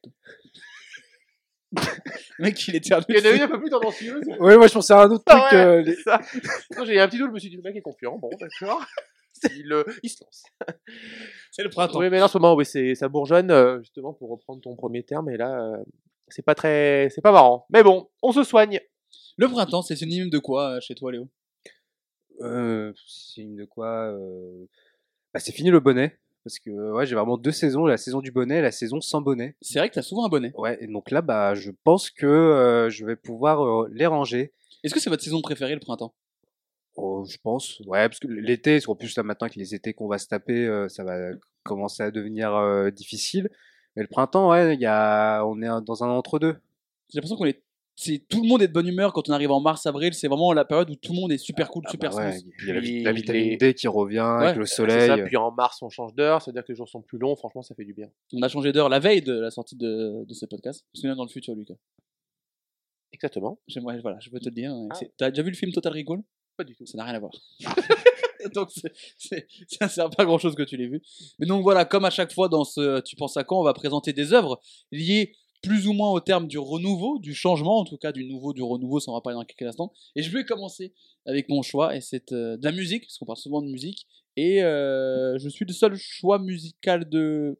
mec, 2.39 2.67
il 2.67 2.75
était 2.75 2.89
Il 3.09 3.15
y 3.15 3.21
en 3.21 3.25
a 3.25 3.35
une 3.35 3.41
un 3.41 3.47
peu 3.47 3.59
plus 3.59 3.69
tendancieuse. 3.69 4.23
Oui, 4.39 4.57
moi 4.57 4.67
je 4.67 4.73
pensais 4.73 4.93
à 4.93 5.01
un 5.01 5.09
autre 5.11 5.23
truc. 5.25 5.39
Ah 5.41 5.55
ouais, 5.55 5.65
euh, 5.65 5.81
les- 5.81 5.95
c'est 5.95 6.03
ça. 6.03 6.19
Non, 6.77 6.85
j'ai 6.85 6.95
eu 6.95 6.99
un 6.99 7.07
petit 7.07 7.17
doute, 7.17 7.29
je 7.29 7.33
me 7.33 7.39
suis 7.39 7.49
dit, 7.49 7.55
le 7.55 7.61
mec 7.61 7.75
est 7.75 7.81
confiant, 7.81 8.17
bon, 8.17 8.29
d'accord. 8.39 8.85
Il, 9.55 9.71
euh, 9.73 9.83
il 10.03 10.09
se 10.09 10.23
lance. 10.23 10.43
C'est 11.51 11.63
le 11.63 11.69
printemps. 11.69 11.99
Oui, 11.99 12.09
mais 12.09 12.19
là, 12.19 12.25
en 12.25 12.27
ce 12.27 12.37
moment, 12.37 12.55
oui, 12.55 12.65
c'est, 12.65 12.95
ça 12.95 13.07
bourgeonne, 13.09 13.51
euh, 13.51 13.79
justement, 13.79 14.13
pour 14.13 14.29
reprendre 14.29 14.61
ton 14.61 14.75
premier 14.75 15.03
terme, 15.03 15.29
et 15.29 15.37
là, 15.37 15.59
euh, 15.61 15.83
c'est 16.29 16.41
pas 16.41 16.55
très, 16.55 17.09
c'est 17.13 17.21
pas 17.21 17.31
marrant. 17.31 17.65
Mais 17.69 17.83
bon, 17.83 18.09
on 18.21 18.31
se 18.31 18.43
soigne. 18.43 18.79
Le 19.37 19.47
printemps, 19.47 19.81
c'est 19.81 19.95
synonyme 19.95 20.29
de 20.29 20.39
quoi 20.39 20.79
chez 20.79 20.95
toi, 20.95 21.11
Léo? 21.11 21.27
Euh, 22.41 22.93
signe 23.05 23.55
de 23.55 23.65
quoi 23.65 24.11
euh, 24.11 24.65
bah, 25.33 25.39
C'est 25.39 25.51
fini 25.51 25.69
le 25.69 25.79
bonnet. 25.79 26.19
Parce 26.43 26.59
que 26.59 26.69
ouais, 26.69 27.07
j'ai 27.07 27.15
vraiment 27.15 27.39
deux 27.39 27.51
saisons, 27.51 27.87
la 27.87 27.97
saison 27.97 28.21
du 28.21 28.31
bonnet 28.31 28.57
et 28.57 28.61
la 28.61 28.71
saison 28.71 29.01
sans 29.01 29.19
bonnet. 29.19 29.55
C'est 29.61 29.79
vrai 29.79 29.89
que 29.89 29.95
t'as 29.95 30.03
souvent 30.03 30.27
un 30.27 30.29
bonnet. 30.29 30.51
Ouais, 30.55 30.77
et 30.79 30.85
donc 30.85 31.09
là, 31.09 31.23
bah, 31.23 31.55
je 31.55 31.71
pense 31.83 32.11
que 32.11 32.27
euh, 32.27 32.87
je 32.91 33.03
vais 33.03 33.15
pouvoir 33.15 33.65
euh, 33.65 33.89
les 33.91 34.05
ranger. 34.05 34.53
Est-ce 34.83 34.93
que 34.93 34.99
c'est 34.99 35.09
votre 35.09 35.23
saison 35.23 35.41
préférée, 35.41 35.73
le 35.73 35.79
printemps? 35.79 36.13
Oh, 36.97 37.25
je 37.29 37.37
pense, 37.43 37.79
ouais, 37.87 38.07
parce 38.07 38.19
que 38.19 38.27
l'été, 38.27 38.79
en 38.87 38.95
plus 38.95 39.15
là 39.17 39.23
maintenant 39.23 39.49
que 39.49 39.59
les 39.59 39.75
étés 39.75 39.93
qu'on 39.93 40.07
va 40.07 40.17
se 40.17 40.27
taper, 40.27 40.65
euh, 40.65 40.87
ça 40.87 41.03
va 41.03 41.17
commencer 41.63 42.03
à 42.03 42.11
devenir 42.11 42.55
euh, 42.55 42.89
difficile. 42.89 43.49
Mais 43.95 44.01
le 44.03 44.07
printemps, 44.07 44.49
ouais, 44.49 44.75
il 44.75 44.79
y 44.81 44.85
a, 44.85 45.43
on 45.45 45.61
est 45.61 45.67
dans 45.85 46.03
un 46.03 46.09
entre-deux. 46.09 46.55
J'ai 47.09 47.17
l'impression 47.17 47.35
qu'on 47.35 47.45
est. 47.45 47.61
C'est 47.97 48.19
tout 48.29 48.41
le 48.41 48.47
monde 48.49 48.61
est 48.61 48.67
de 48.67 48.73
bonne 48.73 48.87
humeur 48.87 49.13
quand 49.13 49.29
on 49.29 49.31
arrive 49.33 49.51
en 49.51 49.61
mars, 49.61 49.85
avril. 49.85 50.13
C'est 50.13 50.27
vraiment 50.27 50.51
la 50.51 50.65
période 50.65 50.89
où 50.89 50.95
tout 50.95 51.13
le 51.13 51.19
monde 51.19 51.31
est 51.31 51.37
super 51.37 51.69
cool, 51.69 51.83
Ah 51.87 51.91
super 51.91 52.11
bah 52.11 52.17
ouais, 52.17 52.37
smooth. 52.39 52.53
il 52.61 52.67
y 52.67 52.71
a 52.71 52.73
la, 52.73 52.79
la 53.11 53.11
vitamine 53.13 53.49
les- 53.51 53.57
D 53.57 53.73
qui 53.73 53.87
revient 53.87 54.19
avec 54.19 54.57
le 54.57 54.65
C'est 54.65 54.75
soleil. 54.75 55.07
ça, 55.07 55.17
puis 55.17 55.37
en 55.37 55.51
mars, 55.51 55.81
on 55.81 55.87
change 55.89 56.13
d'heure, 56.13 56.41
c'est-à-dire 56.41 56.63
que 56.65 56.71
les 56.73 56.75
jours 56.75 56.89
sont 56.89 57.01
plus 57.01 57.17
longs, 57.17 57.35
franchement, 57.37 57.61
ça 57.61 57.73
fait 57.73 57.85
du 57.85 57.93
bien. 57.93 58.09
On 58.33 58.41
a 58.41 58.49
changé 58.49 58.73
d'heure 58.73 58.89
la 58.89 58.99
veille 58.99 59.21
de 59.21 59.39
la 59.39 59.49
sortie 59.49 59.77
de, 59.77 60.25
de 60.25 60.33
ce 60.33 60.45
podcast. 60.45 60.83
Parce 60.93 61.03
qu'on 61.03 61.11
est 61.11 61.15
dans 61.15 61.23
le 61.23 61.29
futur, 61.29 61.55
Lucas. 61.55 61.75
Exactement. 63.13 63.59
J'aimerais, 63.67 63.99
voilà, 63.99 64.19
je 64.19 64.29
peux 64.29 64.39
te 64.39 64.45
le 64.49 64.55
dire. 64.55 64.73
Ah. 64.91 64.99
T'as 65.17 65.29
déjà 65.29 65.41
vu 65.43 65.51
le 65.51 65.55
film 65.55 65.71
Total 65.71 65.93
Recall? 65.93 66.21
Pas 66.57 66.63
du 66.63 66.75
tout. 66.75 66.85
Ça 66.85 66.97
n'a 66.97 67.03
rien 67.05 67.15
à 67.15 67.19
voir. 67.19 67.33
donc 68.53 68.69
c'est- 68.71 68.93
c'est- 69.17 69.47
ça 69.67 69.89
sert 69.89 70.09
pas 70.09 70.23
à 70.23 70.25
grand 70.25 70.37
chose 70.37 70.55
que 70.55 70.63
tu 70.63 70.77
l'aies 70.77 70.87
vu. 70.87 71.01
Mais 71.39 71.45
donc 71.47 71.63
voilà, 71.63 71.85
comme 71.85 72.05
à 72.05 72.09
chaque 72.09 72.33
fois 72.33 72.47
dans 72.49 72.63
ce 72.63 73.01
Tu 73.01 73.15
penses 73.15 73.37
à 73.37 73.43
quand, 73.43 73.59
on 73.59 73.63
va 73.63 73.73
présenter 73.73 74.13
des 74.13 74.33
œuvres 74.33 74.59
liées 74.91 75.33
plus 75.63 75.87
ou 75.87 75.93
moins 75.93 76.11
au 76.11 76.19
terme 76.19 76.47
du 76.47 76.59
renouveau, 76.59 77.17
du 77.17 77.33
changement, 77.33 77.79
en 77.79 77.85
tout 77.85 77.97
cas 77.97 78.11
du 78.11 78.23
nouveau, 78.25 78.53
du 78.53 78.61
renouveau, 78.61 78.99
ça 78.99 79.09
on 79.11 79.15
va 79.15 79.21
parler 79.21 79.35
dans 79.39 79.45
quelques 79.45 79.67
instants. 79.67 79.91
Et 80.15 80.21
je 80.21 80.29
vais 80.29 80.43
commencer 80.45 80.93
avec 81.25 81.49
mon 81.49 81.63
choix, 81.63 81.95
et 81.95 82.01
c'est 82.01 82.31
euh, 82.33 82.55
de 82.55 82.63
la 82.63 82.71
musique, 82.71 83.05
parce 83.05 83.17
qu'on 83.17 83.25
parle 83.25 83.37
souvent 83.39 83.63
de 83.63 83.67
musique. 83.67 84.05
Et 84.37 84.63
euh, 84.63 85.39
je 85.39 85.49
suis 85.49 85.65
le 85.65 85.73
seul 85.73 85.95
choix 85.95 86.37
musical 86.37 87.09
de. 87.09 87.57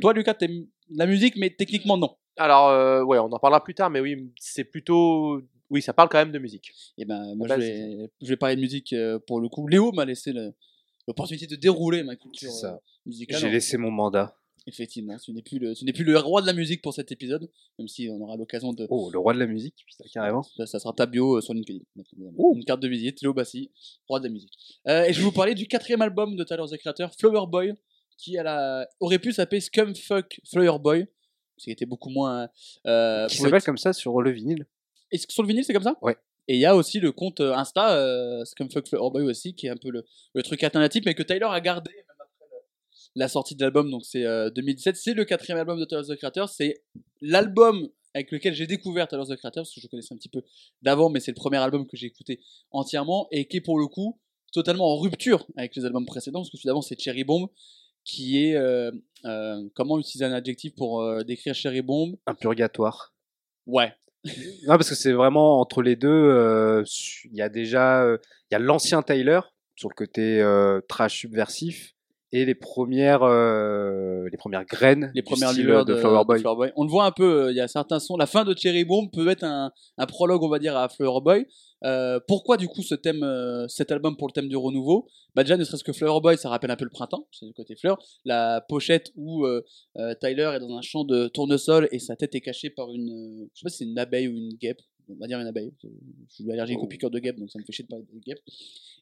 Toi, 0.00 0.14
Lucas, 0.14 0.34
t'aimes 0.34 0.66
la 0.90 1.06
musique, 1.06 1.36
mais 1.36 1.50
techniquement 1.50 1.98
non. 1.98 2.16
Alors, 2.38 2.68
euh, 2.70 3.02
ouais, 3.02 3.18
on 3.18 3.30
en 3.30 3.38
parlera 3.38 3.62
plus 3.62 3.74
tard, 3.74 3.90
mais 3.90 4.00
oui, 4.00 4.32
c'est 4.38 4.64
plutôt. 4.64 5.40
Oui, 5.74 5.82
ça 5.82 5.92
parle 5.92 6.08
quand 6.08 6.18
même 6.18 6.30
de 6.30 6.38
musique. 6.38 6.70
Et 6.96 7.04
ben, 7.04 7.34
moi, 7.34 7.48
je 7.48 7.54
vais, 7.54 8.10
je 8.22 8.28
vais 8.28 8.36
parler 8.36 8.54
de 8.54 8.60
musique 8.60 8.92
euh, 8.92 9.18
pour 9.18 9.40
le 9.40 9.48
coup. 9.48 9.66
Léo 9.66 9.90
m'a 9.90 10.04
laissé 10.04 10.32
l'opportunité 11.08 11.48
de 11.48 11.56
dérouler 11.56 12.04
ma 12.04 12.14
culture 12.14 12.52
ça. 12.52 12.74
euh, 12.74 12.78
musicale. 13.04 13.40
J'ai 13.40 13.50
laissé 13.50 13.76
mon 13.76 13.90
mandat. 13.90 14.38
Effectivement, 14.68 15.16
tu 15.18 15.32
n'es 15.32 15.42
plus 15.42 15.58
le, 15.58 15.74
tu 15.74 15.84
n'es 15.84 15.92
plus 15.92 16.04
le 16.04 16.16
roi 16.16 16.42
de 16.42 16.46
la 16.46 16.52
musique 16.52 16.80
pour 16.80 16.94
cet 16.94 17.10
épisode, 17.10 17.50
même 17.76 17.88
si 17.88 18.08
on 18.08 18.20
aura 18.20 18.36
l'occasion 18.36 18.72
de. 18.72 18.86
Oh, 18.88 19.10
le 19.12 19.18
roi 19.18 19.34
de 19.34 19.40
la 19.40 19.46
musique, 19.46 19.74
putain, 19.84 20.04
carrément. 20.14 20.44
Ça, 20.44 20.64
ça 20.64 20.78
sera 20.78 20.92
ta 20.92 21.06
bio 21.06 21.38
euh, 21.38 21.40
sur 21.40 21.52
LinkedIn. 21.54 21.80
Ouh. 22.36 22.54
Une 22.56 22.64
carte 22.64 22.80
de 22.80 22.88
visite, 22.88 23.20
Léo 23.20 23.34
Bassi, 23.34 23.72
roi 24.08 24.20
de 24.20 24.24
la 24.26 24.30
musique. 24.30 24.56
Euh, 24.86 25.02
et 25.04 25.12
je 25.12 25.18
vais 25.18 25.24
vous 25.24 25.32
parler 25.32 25.54
du 25.56 25.66
quatrième 25.66 26.02
album 26.02 26.36
de 26.36 26.44
Tyler 26.44 26.64
the 26.70 26.78
Creator, 26.78 27.12
Flower 27.18 27.46
Boy, 27.48 27.74
qui 28.16 28.38
à 28.38 28.44
la... 28.44 28.88
aurait 29.00 29.18
pu 29.18 29.32
s'appeler 29.32 29.60
Scumfuck 29.60 30.40
Flower 30.48 30.78
Boy, 30.78 31.06
ce 31.58 31.64
qui 31.64 31.70
était 31.70 31.84
beaucoup 31.84 32.10
moins. 32.10 32.48
Euh, 32.86 33.26
Qui 33.26 33.38
s'appelle 33.38 33.62
comme 33.62 33.76
ça 33.76 33.92
sur 33.92 34.22
le 34.22 34.30
vinyle. 34.30 34.66
Est-ce 35.14 35.26
que 35.26 35.32
sur 35.32 35.42
le 35.42 35.48
vinyle, 35.48 35.64
c'est 35.64 35.72
comme 35.72 35.82
ça? 35.82 35.96
Ouais. 36.02 36.16
Et 36.48 36.54
il 36.56 36.60
y 36.60 36.66
a 36.66 36.76
aussi 36.76 37.00
le 37.00 37.10
compte 37.12 37.40
euh, 37.40 37.54
Insta, 37.54 37.96
euh, 37.96 38.44
Boy 39.10 39.22
aussi, 39.24 39.54
qui 39.54 39.66
est 39.66 39.70
un 39.70 39.76
peu 39.76 39.90
le, 39.90 40.04
le 40.34 40.42
truc 40.42 40.62
alternatif, 40.62 41.02
mais 41.06 41.14
que 41.14 41.22
Tyler 41.22 41.46
a 41.48 41.60
gardé 41.60 41.90
même 41.90 42.04
après 42.18 42.46
le- 42.50 42.58
la 43.14 43.28
sortie 43.28 43.54
de 43.54 43.62
l'album, 43.62 43.90
donc 43.90 44.04
c'est 44.04 44.24
euh, 44.26 44.50
2017. 44.50 44.96
C'est 44.96 45.14
le 45.14 45.24
quatrième 45.24 45.58
album 45.58 45.78
de 45.80 45.84
Tyler 45.86 46.02
the 46.06 46.16
Creator. 46.16 46.48
C'est 46.48 46.82
l'album 47.22 47.88
avec 48.12 48.30
lequel 48.30 48.54
j'ai 48.54 48.66
découvert 48.66 49.08
Tyler 49.08 49.22
the 49.24 49.36
Creator, 49.36 49.62
parce 49.62 49.74
que 49.74 49.80
je 49.80 49.86
connaissais 49.88 50.12
un 50.12 50.18
petit 50.18 50.28
peu 50.28 50.42
d'avant, 50.82 51.08
mais 51.08 51.20
c'est 51.20 51.30
le 51.30 51.36
premier 51.36 51.56
album 51.58 51.86
que 51.86 51.96
j'ai 51.96 52.06
écouté 52.06 52.40
entièrement, 52.72 53.26
et 53.30 53.46
qui 53.46 53.56
est 53.58 53.60
pour 53.62 53.78
le 53.78 53.86
coup 53.86 54.20
totalement 54.52 54.92
en 54.92 54.96
rupture 54.98 55.46
avec 55.56 55.74
les 55.74 55.84
albums 55.84 56.06
précédents, 56.06 56.40
parce 56.40 56.50
que 56.50 56.56
celui 56.58 56.66
d'avant 56.66 56.82
c'est 56.82 57.00
Cherry 57.00 57.24
Bomb, 57.24 57.48
qui 58.04 58.44
est... 58.44 58.54
euh, 58.54 58.90
euh, 59.24 59.66
comment 59.74 59.98
utiliser 59.98 60.26
un 60.26 60.32
adjectif 60.32 60.74
pour 60.74 61.00
euh, 61.00 61.22
décrire 61.24 61.54
Cherry 61.54 61.80
Bomb? 61.82 62.16
Un 62.26 62.34
purgatoire. 62.34 63.14
Ouais, 63.66 63.94
Non, 64.24 64.76
parce 64.76 64.88
que 64.88 64.94
c'est 64.94 65.12
vraiment 65.12 65.60
entre 65.60 65.82
les 65.82 65.96
deux. 65.96 66.08
euh, 66.08 66.82
Il 67.24 67.36
y 67.36 67.42
a 67.42 67.48
déjà, 67.48 68.02
euh, 68.02 68.18
il 68.50 68.54
y 68.54 68.56
a 68.56 68.58
l'ancien 68.58 69.02
Tyler 69.02 69.40
sur 69.76 69.88
le 69.88 69.94
côté 69.94 70.40
euh, 70.40 70.80
trash 70.88 71.18
subversif 71.20 71.93
et 72.34 72.44
les 72.44 72.56
premières, 72.56 73.22
euh, 73.22 74.28
les 74.28 74.36
premières 74.36 74.64
graines, 74.64 75.12
les 75.14 75.22
premières 75.22 75.52
lueurs 75.52 75.82
euh, 75.82 75.84
de, 75.84 75.94
de, 75.94 75.98
Flower 76.00 76.18
de 76.18 76.24
Boy. 76.24 76.40
Flower 76.40 76.56
Boy. 76.56 76.72
On 76.74 76.82
le 76.82 76.90
voit 76.90 77.04
un 77.04 77.12
peu, 77.12 77.44
euh, 77.44 77.52
il 77.52 77.56
y 77.56 77.60
a 77.60 77.68
certains 77.68 78.00
sons. 78.00 78.16
La 78.16 78.26
fin 78.26 78.44
de 78.44 78.52
Cherry 78.58 78.84
Bomb 78.84 79.08
peut 79.12 79.28
être 79.28 79.44
un, 79.44 79.70
un 79.98 80.06
prologue, 80.06 80.42
on 80.42 80.48
va 80.48 80.58
dire, 80.58 80.76
à 80.76 80.88
Flower 80.88 81.20
Boy. 81.22 81.46
Euh, 81.84 82.18
pourquoi 82.26 82.56
du 82.56 82.66
coup 82.66 82.82
ce 82.82 82.96
thème, 82.96 83.22
euh, 83.22 83.68
cet 83.68 83.92
album 83.92 84.16
pour 84.16 84.26
le 84.26 84.32
thème 84.32 84.48
du 84.48 84.56
renouveau? 84.56 85.06
Bah 85.36 85.44
déjà, 85.44 85.56
ne 85.56 85.62
serait-ce 85.62 85.84
que 85.84 85.92
Flower 85.92 86.20
Boy, 86.20 86.36
ça 86.36 86.48
rappelle 86.48 86.72
un 86.72 86.76
peu 86.76 86.84
le 86.84 86.90
printemps, 86.90 87.28
c'est 87.30 87.46
du 87.46 87.54
côté 87.54 87.76
fleur. 87.76 87.98
La 88.24 88.60
pochette 88.68 89.12
où 89.14 89.46
euh, 89.46 89.62
Tyler 90.20 90.50
est 90.56 90.60
dans 90.60 90.76
un 90.76 90.82
champ 90.82 91.04
de 91.04 91.28
tournesol 91.28 91.88
et 91.92 92.00
sa 92.00 92.16
tête 92.16 92.34
est 92.34 92.40
cachée 92.40 92.70
par 92.70 92.90
une, 92.90 93.48
je 93.54 93.60
sais 93.60 93.64
pas 93.64 93.68
si 93.68 93.76
c'est 93.78 93.84
une 93.84 93.98
abeille 93.98 94.26
ou 94.26 94.32
une 94.32 94.54
guêpe. 94.54 94.80
On 95.08 95.14
va 95.16 95.26
dire 95.26 95.38
une 95.38 95.46
abeille. 95.46 95.72
Je 95.82 95.88
suis 96.34 96.50
allergique 96.50 96.78
aux 96.78 96.84
Oh. 96.84 96.86
piqûres 96.88 97.10
de 97.10 97.18
guêpe, 97.18 97.38
donc 97.38 97.50
ça 97.50 97.58
me 97.58 97.64
fait 97.64 97.72
chier 97.72 97.84
de 97.84 97.88
parler 97.88 98.04
de 98.12 98.18
guêpe. 98.20 98.40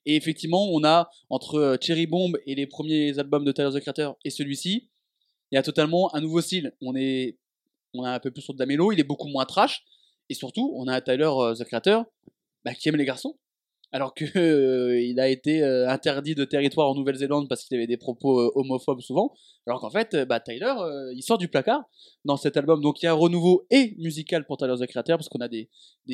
Et 0.06 0.16
effectivement, 0.16 0.68
on 0.72 0.82
a 0.84 1.10
entre 1.30 1.54
euh, 1.56 1.76
Cherry 1.80 2.06
Bomb 2.06 2.36
et 2.46 2.54
les 2.54 2.66
premiers 2.66 3.18
albums 3.18 3.44
de 3.44 3.52
Tyler 3.52 3.70
the 3.72 3.80
Creator 3.80 4.18
et 4.24 4.30
celui-ci, 4.30 4.88
il 5.50 5.54
y 5.54 5.58
a 5.58 5.62
totalement 5.62 6.14
un 6.14 6.20
nouveau 6.20 6.40
style. 6.40 6.72
On 6.80 6.96
est, 6.96 7.36
on 7.94 8.02
a 8.04 8.10
un 8.10 8.20
peu 8.20 8.30
plus 8.30 8.42
sur 8.42 8.54
de 8.54 8.58
la 8.58 8.66
mélo, 8.66 8.90
il 8.92 8.98
est 9.00 9.04
beaucoup 9.04 9.28
moins 9.28 9.44
trash, 9.44 9.84
et 10.28 10.34
surtout, 10.34 10.72
on 10.76 10.88
a 10.88 10.96
un 10.96 11.00
Tyler 11.00 11.30
euh, 11.30 11.54
the 11.54 11.64
Creator 11.64 12.04
bah, 12.64 12.74
qui 12.74 12.88
aime 12.88 12.96
les 12.96 13.04
garçons, 13.04 13.36
alors 13.92 14.14
que 14.14 14.24
euh, 14.36 15.00
il 15.00 15.20
a 15.20 15.28
été 15.28 15.62
euh, 15.62 15.88
interdit 15.88 16.34
de 16.34 16.44
territoire 16.44 16.88
en 16.88 16.94
Nouvelle-Zélande 16.94 17.48
parce 17.48 17.64
qu'il 17.64 17.76
avait 17.76 17.86
des 17.86 17.98
propos 17.98 18.40
euh, 18.40 18.50
homophobes 18.54 19.02
souvent, 19.02 19.34
alors 19.66 19.80
qu'en 19.80 19.90
fait, 19.90 20.16
bah, 20.26 20.40
Tyler, 20.40 20.74
il 21.14 21.22
sort 21.22 21.38
du 21.38 21.48
placard 21.48 21.84
dans 22.24 22.36
cet 22.36 22.56
album. 22.56 22.80
Donc 22.80 23.02
il 23.02 23.04
y 23.04 23.08
a 23.08 23.12
un 23.12 23.16
renouveau 23.16 23.66
et 23.70 23.94
musical 23.98 24.44
pour 24.46 24.56
Tyler 24.56 24.74
the 24.80 24.86
Creator 24.86 25.18
parce 25.18 25.28
qu'on 25.28 25.40
a 25.40 25.48
des, 25.48 25.68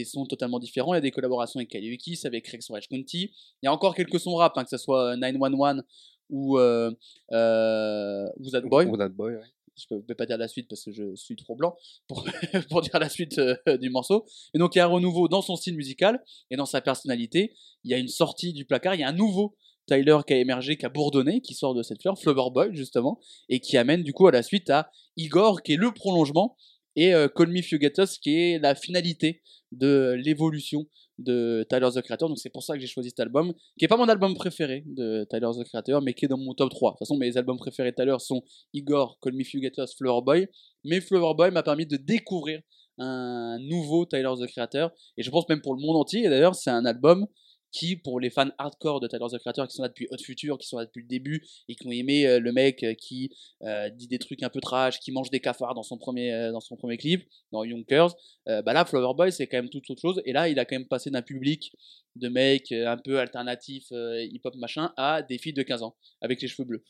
sons 0.05 0.27
totalement 0.27 0.59
différents. 0.59 0.93
Il 0.95 0.97
y 0.97 0.99
a 0.99 1.03
des 1.03 1.13
collaborations 1.13 1.59
avec 1.59 1.73
Uchis, 1.75 2.27
avec 2.27 2.45
Craig 2.45 2.61
Storage 2.61 2.89
County. 2.89 3.31
Il 3.63 3.67
y 3.67 3.69
a 3.69 3.73
encore 3.73 3.95
quelques 3.95 4.19
sons 4.19 4.35
rap, 4.35 4.53
hein, 4.57 4.65
que 4.65 4.71
ce 4.71 4.77
soit 4.77 5.17
911 5.17 5.83
ou 6.31 6.59
Who's 6.59 6.97
That 7.31 8.63
Boy. 8.63 8.87
Ou 8.87 8.97
That 8.97 9.11
Boy. 9.11 9.39
Je 9.79 9.97
peux 9.97 10.15
pas 10.15 10.27
dire 10.27 10.39
la 10.39 10.49
suite 10.49 10.69
parce 10.69 10.85
que 10.85 10.93
je 10.93 11.15
suis 11.15 11.37
trop 11.37 11.55
blanc 11.55 11.77
pour, 12.07 12.25
pour 12.71 12.81
dire 12.83 12.99
la 12.99 13.09
suite 13.09 13.39
euh, 13.39 13.77
du 13.79 13.91
morceau. 13.91 14.27
Et 14.55 14.59
donc 14.59 14.75
il 14.75 14.79
y 14.79 14.81
a 14.81 14.85
un 14.85 14.89
renouveau 14.89 15.29
dans 15.29 15.43
son 15.43 15.57
style 15.57 15.77
musical 15.77 16.23
et 16.51 16.57
dans 16.57 16.67
sa 16.67 16.81
personnalité. 16.81 17.55
Il 17.85 17.91
y 17.91 17.95
a 17.95 17.99
une 17.99 18.09
sortie 18.09 18.53
du 18.53 18.65
placard, 18.65 18.95
il 18.95 19.01
y 19.01 19.05
a 19.05 19.09
un 19.09 19.13
nouveau 19.13 19.57
Tyler 19.87 20.19
qui 20.27 20.35
a 20.35 20.39
émergé, 20.39 20.77
qui 20.77 20.87
a 20.87 20.91
bourdonné, 20.91 21.41
qui 21.41 21.55
sort 21.55 21.75
de 21.75 21.83
cette 21.83 22.03
fleur, 22.03 22.19
Flower 22.19 22.51
Boy 22.53 22.75
justement, 22.75 23.19
et 23.49 23.61
qui 23.61 23.77
amène 23.77 24.03
du 24.03 24.13
coup 24.13 24.27
à 24.27 24.33
la 24.33 24.43
suite 24.43 24.71
à 24.71 24.91
Igor 25.17 25.63
qui 25.63 25.73
est 25.73 25.77
le 25.77 25.93
prolongement 25.93 26.57
et 26.97 27.15
euh, 27.15 27.29
Call 27.29 27.49
Me 27.49 27.59
If 27.59 28.19
qui 28.21 28.35
est 28.35 28.59
la 28.59 28.75
finalité 28.75 29.43
de 29.73 30.17
l'évolution 30.25 30.87
de 31.19 31.67
Tyler 31.69 31.89
the 31.95 32.01
Creator. 32.03 32.29
Donc 32.29 32.39
c'est 32.39 32.51
pour 32.51 32.63
ça 32.63 32.75
que 32.75 32.81
j'ai 32.81 32.87
choisi 32.87 33.11
cet 33.11 33.21
album, 33.21 33.53
qui 33.79 33.85
est 33.85 33.89
pas 33.89 33.97
mon 33.97 34.09
album 34.09 34.35
préféré 34.35 34.85
de 34.87 35.27
Tyler 35.31 35.51
the 35.59 35.65
Creator, 35.65 36.01
mais 36.01 36.15
qui 36.15 36.25
est 36.25 36.29
dans 36.29 36.39
mon 36.39 36.55
top 36.55 36.71
3. 36.71 36.91
De 36.91 36.95
toute 36.95 36.99
façon, 37.01 37.17
mes 37.17 37.37
albums 37.37 37.59
préférés 37.59 37.91
de 37.91 37.97
Tyler 37.97 38.17
sont 38.19 38.43
Igor, 38.73 39.19
Call 39.21 39.35
Me 39.35 39.43
If 39.43 39.97
Flower 39.97 40.23
Boy. 40.25 40.49
Mais 40.85 41.01
Flower 41.01 41.35
Boy 41.35 41.51
m'a 41.51 41.63
permis 41.63 41.87
de 41.87 41.97
découvrir 41.97 42.61
un 42.99 43.59
nouveau 43.61 44.07
Tyler 44.07 44.33
the 44.41 44.47
Creator. 44.47 44.91
Et 45.17 45.23
je 45.23 45.31
pense 45.31 45.49
même 45.49 45.61
pour 45.61 45.75
le 45.75 45.81
monde 45.81 45.97
entier. 45.97 46.25
Et 46.25 46.29
d'ailleurs, 46.29 46.55
c'est 46.55 46.71
un 46.71 46.85
album 46.85 47.27
qui, 47.71 47.97
pour 47.97 48.21
les 48.21 48.31
fans 48.31 48.51
hardcore 48.59 49.01
de 49.01 49.09
Tyler 49.09 49.27
the 49.31 49.39
Creator, 49.39 49.69
qui 49.69 49.77
sont 49.77 49.83
là 49.83 49.89
depuis 49.89 50.09
Hot 50.11 50.19
Future, 50.23 50.59
qui 50.59 50.67
sont 50.67 50.79
là 50.79 50.87
depuis 50.87 51.03
le 51.03 51.09
début, 51.09 51.47
et 51.69 51.75
qui 51.75 51.87
ont 51.87 51.91
aimé 51.91 52.27
euh, 52.27 52.41
le 52.41 52.53
mec 52.53 52.83
euh, 52.83 52.95
qui 52.95 53.31
euh, 53.63 53.91
dit 53.91 54.09
des 54.09 54.19
trucs 54.19 54.43
un 54.43 54.49
peu 54.49 54.61
trash, 54.61 55.01
qui 55.01 55.13
mange 55.13 55.31
des 55.31 55.41
cafards 55.41 55.75
dans 55.75 55.83
son 55.83 55.99
premier, 55.99 56.51
dans 56.53 56.61
son 56.61 56.77
premier 56.77 56.97
clip, 56.97 57.29
dans 57.53 57.65
Yonkers, 57.65 58.15
bah 58.47 58.73
là, 58.73 58.85
Flower 58.85 59.15
Boy, 59.15 59.31
c'est 59.31 59.47
quand 59.47 59.59
même 59.59 59.69
toute 59.69 59.89
autre 59.91 60.01
chose. 60.01 60.23
Et 60.25 60.33
là, 60.33 60.49
il 60.49 60.59
a 60.59 60.65
quand 60.65 60.77
même 60.77 60.89
passé 60.89 61.11
d'un 61.11 61.23
public 61.23 61.73
de 62.17 62.29
mecs 62.29 62.73
un 62.73 62.97
peu 62.97 63.19
alternatifs, 63.19 63.89
euh, 63.93 64.23
hip-hop 64.25 64.55
machin, 64.57 64.93
à 64.97 65.23
des 65.23 65.39
filles 65.39 65.53
de 65.53 65.63
15 65.63 65.83
ans, 65.83 65.97
avec 66.21 66.41
les 66.41 66.49
cheveux 66.49 66.65
bleus. 66.67 66.85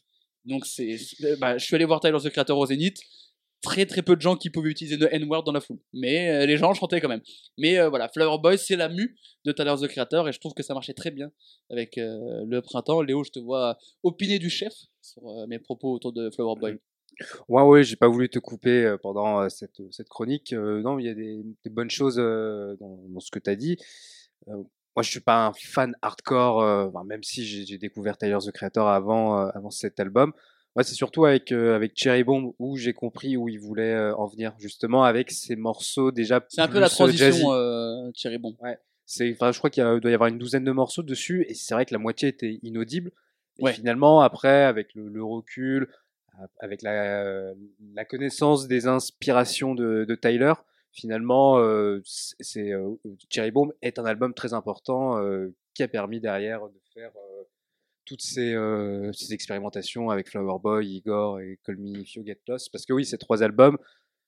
Donc, 0.44 0.64
c'est- 0.66 0.96
bah, 1.38 1.58
je 1.58 1.64
suis 1.64 1.74
allé 1.74 1.84
voir 1.84 2.00
Tyler 2.00 2.18
the 2.22 2.30
Creator 2.30 2.56
au 2.56 2.66
Zénith. 2.66 2.98
Très 3.60 3.86
très 3.86 4.02
peu 4.02 4.14
de 4.14 4.20
gens 4.20 4.36
qui 4.36 4.50
pouvaient 4.50 4.70
utiliser 4.70 4.96
le 4.96 5.12
N-word 5.12 5.42
dans 5.42 5.52
la 5.52 5.60
foule. 5.60 5.78
Mais 5.92 6.30
euh, 6.30 6.46
les 6.46 6.56
gens 6.56 6.72
chantaient 6.74 7.00
quand 7.00 7.08
même. 7.08 7.22
Mais 7.56 7.78
euh, 7.78 7.88
voilà, 7.88 8.08
Flower 8.08 8.38
Boy, 8.38 8.56
c'est 8.56 8.76
la 8.76 8.88
mue 8.88 9.16
de 9.44 9.50
Tyler 9.50 9.74
the 9.80 9.88
Creator 9.88 10.28
et 10.28 10.32
je 10.32 10.38
trouve 10.38 10.54
que 10.54 10.62
ça 10.62 10.74
marchait 10.74 10.94
très 10.94 11.10
bien 11.10 11.32
avec 11.68 11.98
euh, 11.98 12.44
le 12.46 12.62
printemps. 12.62 13.02
Léo, 13.02 13.24
je 13.24 13.30
te 13.30 13.40
vois 13.40 13.76
opiner 14.04 14.38
du 14.38 14.48
chef 14.48 14.72
sur 15.02 15.22
mes 15.48 15.58
propos 15.58 15.92
autour 15.92 16.12
de 16.12 16.30
Flower 16.30 16.54
Boy. 16.60 16.78
Ouais, 17.48 17.62
ouais, 17.62 17.82
j'ai 17.82 17.96
pas 17.96 18.06
voulu 18.06 18.28
te 18.28 18.38
couper 18.38 18.94
pendant 19.02 19.48
cette, 19.48 19.82
cette 19.90 20.08
chronique. 20.08 20.52
Non, 20.52 21.00
il 21.00 21.06
y 21.06 21.08
a 21.08 21.14
des, 21.14 21.42
bonnes 21.68 21.90
choses 21.90 22.16
dans, 22.16 23.18
ce 23.18 23.32
que 23.32 23.40
tu 23.40 23.50
as 23.50 23.56
dit. 23.56 23.76
Moi, 24.46 25.02
je 25.02 25.10
suis 25.10 25.20
pas 25.20 25.46
un 25.46 25.52
fan 25.52 25.96
hardcore, 26.00 26.92
même 27.06 27.24
si 27.24 27.44
j'ai 27.44 27.78
découvert 27.78 28.16
Tyler 28.16 28.38
the 28.40 28.52
Creator 28.52 28.86
avant, 28.86 29.48
avant 29.48 29.70
cet 29.70 29.98
album. 29.98 30.32
Moi, 30.78 30.84
c'est 30.84 30.94
surtout 30.94 31.24
avec, 31.24 31.50
euh, 31.50 31.74
avec 31.74 31.94
Cherry 31.96 32.22
Bomb 32.22 32.52
où 32.60 32.76
j'ai 32.76 32.92
compris 32.92 33.36
où 33.36 33.48
il 33.48 33.58
voulait 33.58 33.94
euh, 33.94 34.14
en 34.14 34.26
venir, 34.28 34.54
justement 34.60 35.02
avec 35.02 35.32
ces 35.32 35.56
morceaux 35.56 36.12
déjà. 36.12 36.46
C'est 36.50 36.60
un 36.60 36.68
peu 36.68 36.78
la 36.78 36.86
euh, 36.86 36.88
transition 36.88 37.48
Bon. 38.38 38.56
C'est, 39.04 39.32
enfin, 39.32 39.50
je 39.50 39.58
crois 39.58 39.70
qu'il 39.70 39.82
doit 39.82 40.10
y 40.12 40.14
avoir 40.14 40.28
une 40.28 40.38
douzaine 40.38 40.62
de 40.62 40.70
morceaux 40.70 41.02
dessus, 41.02 41.44
et 41.48 41.54
c'est 41.54 41.74
vrai 41.74 41.84
que 41.84 41.92
la 41.92 41.98
moitié 41.98 42.28
était 42.28 42.60
inaudible. 42.62 43.10
Et 43.58 43.64
Ouais. 43.64 43.72
finalement, 43.72 44.20
après, 44.20 44.62
avec 44.62 44.94
le, 44.94 45.08
le 45.08 45.24
recul, 45.24 45.88
avec 46.60 46.82
la, 46.82 47.54
la 47.94 48.04
connaissance 48.04 48.68
des 48.68 48.86
inspirations 48.86 49.74
de, 49.74 50.04
de 50.04 50.14
Tyler, 50.14 50.52
finalement, 50.92 51.60
c'est, 52.04 52.70
Cherry 53.30 53.50
Bomb 53.50 53.72
est 53.82 53.98
un 53.98 54.04
album 54.04 54.32
très 54.32 54.54
important 54.54 55.20
qui 55.74 55.82
a 55.82 55.88
permis 55.88 56.20
derrière 56.20 56.68
de 56.68 56.80
faire 56.94 57.10
toutes 58.08 58.22
ces, 58.22 58.54
euh, 58.54 59.12
ces 59.12 59.34
expérimentations 59.34 60.08
avec 60.08 60.30
Flower 60.30 60.58
Boy, 60.62 60.96
Igor 60.96 61.40
et 61.40 61.58
Call 61.62 61.76
Me 61.76 62.00
If 62.00 62.14
You 62.14 62.24
Get 62.24 62.40
Lost. 62.48 62.72
Parce 62.72 62.86
que 62.86 62.94
oui, 62.94 63.04
ces 63.04 63.18
trois 63.18 63.42
albums, 63.42 63.76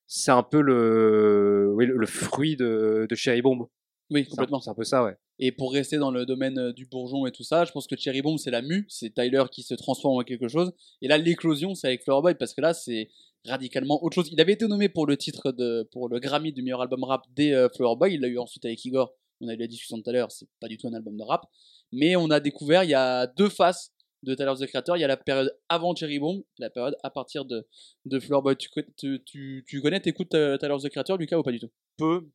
c'est 0.06 0.30
un 0.30 0.42
peu 0.42 0.60
le, 0.60 1.72
oui, 1.74 1.86
le, 1.86 1.96
le 1.96 2.06
fruit 2.06 2.56
de, 2.56 3.06
de 3.08 3.14
Cherry 3.14 3.40
Bomb. 3.40 3.66
Oui, 4.10 4.26
complètement. 4.26 4.60
C'est 4.60 4.70
un 4.70 4.74
peu 4.74 4.84
ça, 4.84 5.02
ouais. 5.04 5.16
Et 5.38 5.52
pour 5.52 5.72
rester 5.72 5.96
dans 5.96 6.10
le 6.10 6.26
domaine 6.26 6.58
euh, 6.58 6.72
du 6.72 6.84
bourgeon 6.84 7.26
et 7.26 7.32
tout 7.32 7.44
ça, 7.44 7.64
je 7.64 7.72
pense 7.72 7.86
que 7.86 7.96
Cherry 7.96 8.20
Bomb, 8.20 8.36
c'est 8.36 8.50
la 8.50 8.60
mue, 8.60 8.84
c'est 8.88 9.14
Tyler 9.14 9.44
qui 9.50 9.62
se 9.62 9.74
transforme 9.74 10.18
en 10.18 10.22
quelque 10.22 10.48
chose. 10.48 10.72
Et 11.00 11.08
là, 11.08 11.16
l'éclosion, 11.16 11.74
c'est 11.74 11.86
avec 11.86 12.02
Flower 12.02 12.20
Boy, 12.20 12.34
parce 12.34 12.52
que 12.52 12.60
là, 12.60 12.74
c'est 12.74 13.08
radicalement 13.46 14.02
autre 14.04 14.16
chose. 14.16 14.28
Il 14.30 14.40
avait 14.40 14.52
été 14.52 14.66
nommé 14.66 14.90
pour 14.90 15.06
le 15.06 15.16
titre 15.16 15.52
de, 15.52 15.88
pour 15.92 16.10
le 16.10 16.18
Grammy 16.20 16.52
du 16.52 16.62
meilleur 16.62 16.82
album 16.82 17.04
rap 17.04 17.24
des 17.34 17.52
euh, 17.52 17.68
Flower 17.74 17.96
Boy. 17.96 18.14
Il 18.14 18.20
l'a 18.20 18.28
eu 18.28 18.38
ensuite 18.38 18.64
avec 18.66 18.84
Igor. 18.84 19.14
On 19.40 19.48
a 19.48 19.54
eu 19.54 19.56
la 19.56 19.66
discussion 19.66 20.00
tout 20.00 20.08
à 20.10 20.12
l'heure, 20.12 20.30
c'est 20.30 20.48
pas 20.60 20.68
du 20.68 20.76
tout 20.76 20.86
un 20.88 20.92
album 20.94 21.16
de 21.16 21.22
rap. 21.22 21.46
Mais 21.92 22.16
on 22.16 22.30
a 22.30 22.40
découvert, 22.40 22.84
il 22.84 22.90
y 22.90 22.94
a 22.94 23.26
deux 23.26 23.48
faces 23.48 23.92
de 24.22 24.34
Tyler 24.34 24.52
the 24.58 24.66
Creator. 24.66 24.96
Il 24.96 25.00
y 25.00 25.04
a 25.04 25.08
la 25.08 25.16
période 25.16 25.56
avant 25.68 25.94
Cherry 25.94 26.18
Bomb, 26.18 26.42
la 26.58 26.68
période 26.70 26.94
à 27.02 27.10
partir 27.10 27.44
de, 27.46 27.66
de 28.04 28.20
Flower 28.20 28.42
Boy. 28.42 28.56
Tu, 28.56 28.68
tu, 28.96 29.22
tu, 29.24 29.64
tu 29.66 29.80
connais, 29.80 30.00
t'écoutes 30.00 30.34
euh, 30.34 30.58
Tyler 30.58 30.76
the 30.82 30.88
Creator, 30.90 31.16
Lucas, 31.16 31.38
ou 31.38 31.42
pas 31.42 31.52
du 31.52 31.58
tout? 31.60 31.70
Peu. 31.96 32.28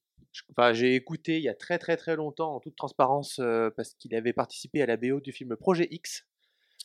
Enfin, 0.52 0.74
j'ai 0.74 0.96
écouté 0.96 1.38
il 1.38 1.44
y 1.44 1.48
a 1.50 1.54
très 1.54 1.78
très 1.78 1.96
très 1.96 2.16
longtemps, 2.16 2.56
en 2.56 2.60
toute 2.60 2.76
transparence, 2.76 3.40
euh, 3.40 3.70
parce 3.78 3.94
qu'il 3.94 4.14
avait 4.16 4.34
participé 4.34 4.82
à 4.82 4.86
la 4.86 4.98
BO 4.98 5.22
du 5.22 5.32
film 5.32 5.56
Projet 5.56 5.88
X. 5.92 6.26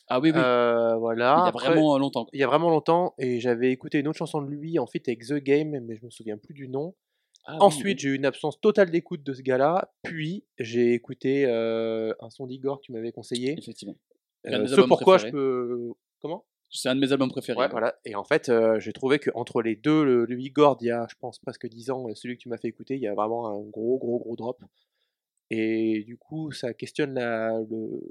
Ah 0.07 0.19
oui, 0.19 0.31
oui. 0.33 0.39
Euh, 0.39 0.95
voilà. 0.95 1.35
il 1.37 1.41
y 1.41 1.43
a 1.43 1.45
Après- 1.47 1.67
vraiment 1.67 1.97
longtemps. 1.97 2.27
il 2.31 2.39
y 2.39 2.43
a 2.43 2.47
vraiment 2.47 2.69
longtemps, 2.69 3.13
et 3.17 3.39
j'avais 3.41 3.71
écouté 3.71 3.99
une 3.99 4.07
autre 4.07 4.17
chanson 4.19 4.41
de 4.41 4.49
lui 4.49 4.79
en 4.79 4.85
fait 4.87 5.05
avec 5.07 5.25
The 5.25 5.33
Game, 5.33 5.77
mais 5.81 5.95
je 5.97 6.05
me 6.05 6.09
souviens 6.09 6.37
plus 6.37 6.53
du 6.53 6.69
nom. 6.69 6.95
Ah 7.45 7.57
Ensuite, 7.59 7.97
oui. 7.97 7.99
j'ai 7.99 8.09
eu 8.09 8.15
une 8.15 8.25
absence 8.25 8.59
totale 8.61 8.91
d'écoute 8.91 9.23
de 9.23 9.33
ce 9.33 9.41
gars-là. 9.41 9.91
Puis, 10.03 10.45
j'ai 10.59 10.93
écouté 10.93 11.45
euh, 11.45 12.13
un 12.19 12.29
son 12.29 12.45
d'Igor 12.45 12.79
que 12.79 12.85
tu 12.85 12.91
m'avais 12.91 13.11
conseillé. 13.11 13.55
effectivement. 13.57 13.97
Euh, 14.47 14.67
ce 14.67 14.73
albums 14.73 14.87
pourquoi 14.87 15.17
je 15.17 15.23
préférés. 15.23 15.31
peux. 15.31 15.91
Comment? 16.21 16.45
C'est 16.69 16.89
un 16.89 16.95
de 16.95 17.01
mes 17.01 17.11
albums 17.11 17.29
préférés. 17.29 17.57
Ouais, 17.59 17.67
voilà. 17.67 17.99
Et 18.05 18.15
en 18.15 18.23
fait, 18.23 18.49
euh, 18.49 18.79
j'ai 18.79 18.93
trouvé 18.93 19.19
qu'entre 19.19 19.61
les 19.61 19.75
deux, 19.75 20.05
le, 20.05 20.25
le 20.25 20.39
Igor 20.39 20.77
d'il 20.77 20.87
y 20.87 20.91
a, 20.91 21.05
je 21.09 21.15
pense, 21.19 21.39
presque 21.39 21.67
10 21.67 21.89
ans, 21.91 22.07
et 22.07 22.15
celui 22.15 22.37
que 22.37 22.43
tu 22.43 22.49
m'as 22.49 22.57
fait 22.57 22.69
écouter, 22.69 22.95
il 22.95 23.01
y 23.01 23.07
a 23.07 23.13
vraiment 23.13 23.47
un 23.47 23.59
gros, 23.69 23.97
gros, 23.97 24.19
gros 24.19 24.35
drop. 24.35 24.63
Et 25.49 26.03
du 26.05 26.17
coup, 26.17 26.51
ça 26.51 26.73
questionne 26.73 27.13
la, 27.15 27.59
le. 27.69 28.01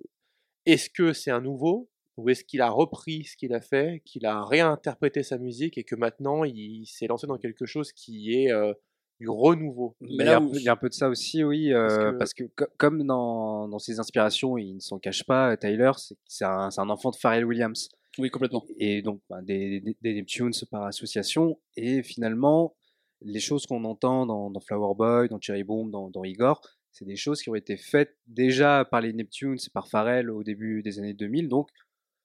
Est-ce 0.67 0.91
que 0.91 1.13
c'est 1.13 1.31
un 1.31 1.41
nouveau 1.41 1.89
ou 2.19 2.29
est-ce 2.29 2.45
qu'il 2.45 2.61
a 2.61 2.69
repris 2.69 3.25
ce 3.25 3.37
qu'il 3.37 3.55
a 3.55 3.63
fait, 3.63 4.03
qu'il 4.05 4.27
a 4.27 4.45
réinterprété 4.45 5.23
sa 5.23 5.39
musique 5.39 5.79
et 5.79 5.85
que 5.85 5.95
maintenant 5.95 6.45
il 6.45 6.85
s'est 6.85 7.07
lancé 7.07 7.27
dans 7.27 7.39
quelque 7.39 7.65
chose 7.65 7.93
qui 7.93 8.35
est 8.35 8.53
euh, 8.53 8.75
du 9.21 9.29
renouveau 9.29 9.95
Mais 10.01 10.09
il, 10.11 10.15
y 10.17 10.25
là 10.25 10.37
a 10.37 10.39
un 10.39 10.45
où 10.45 10.51
peu, 10.51 10.57
il 10.57 10.63
y 10.63 10.69
a 10.69 10.73
un 10.73 10.77
peu 10.77 10.89
de 10.89 10.95
ça 10.95 11.09
aussi, 11.09 11.45
oui, 11.45 11.73
euh, 11.73 12.13
parce 12.19 12.33
que- 12.35 12.45
que, 12.45 12.65
co- 12.65 12.71
comme 12.79 13.07
dans, 13.07 13.69
dans 13.69 13.79
ses 13.79 14.01
inspirations, 14.01 14.57
il 14.59 14.77
ne 14.77 14.81
s'en 14.81 14.99
cache 14.99 15.25
pas, 15.25 15.57
Tyler, 15.57 15.93
c'est 15.99 16.17
c'est 16.27 16.45
un, 16.45 16.71
un 16.77 16.91
enfant 16.91 17.11
de 17.11 17.17
Pharrell 17.17 17.45
Williams. 17.45 17.89
Oui, 18.19 18.31
complètement. 18.31 18.65
Et 18.79 19.03
donc, 19.03 19.21
ben, 19.31 19.43
des, 19.43 19.81
des, 20.03 20.25
par 20.71 20.85
association. 20.85 21.61
Et 21.77 22.03
finalement, 22.03 22.75
les 23.23 23.41
choses 23.41 23.67
qu'on 23.67 23.85
entend 23.85 24.27
dans, 24.27 24.51
dans 24.51 24.61
Flower 24.61 24.95
Boy, 24.97 25.29
dans 25.29 25.41
Cherry 25.41 25.63
Bomb, 25.65 25.91
dans, 25.91 26.11
dans 26.11 26.25
Igor, 26.25 26.61
c'est 26.91 27.05
des 27.05 27.17
choses 27.17 27.41
qui 27.41 27.51
ont 27.51 27.55
été 27.55 27.77
faites 27.77 28.17
déjà 28.27 28.85
par 28.91 29.01
les 29.01 29.13
Neptunes 29.13 29.55
et 29.55 29.71
par 29.73 29.87
Pharrell 29.89 30.31
au 30.31 30.43
début 30.43 30.83
des 30.83 30.99
années 30.99 31.15
2000. 31.15 31.49
Donc, 31.49 31.69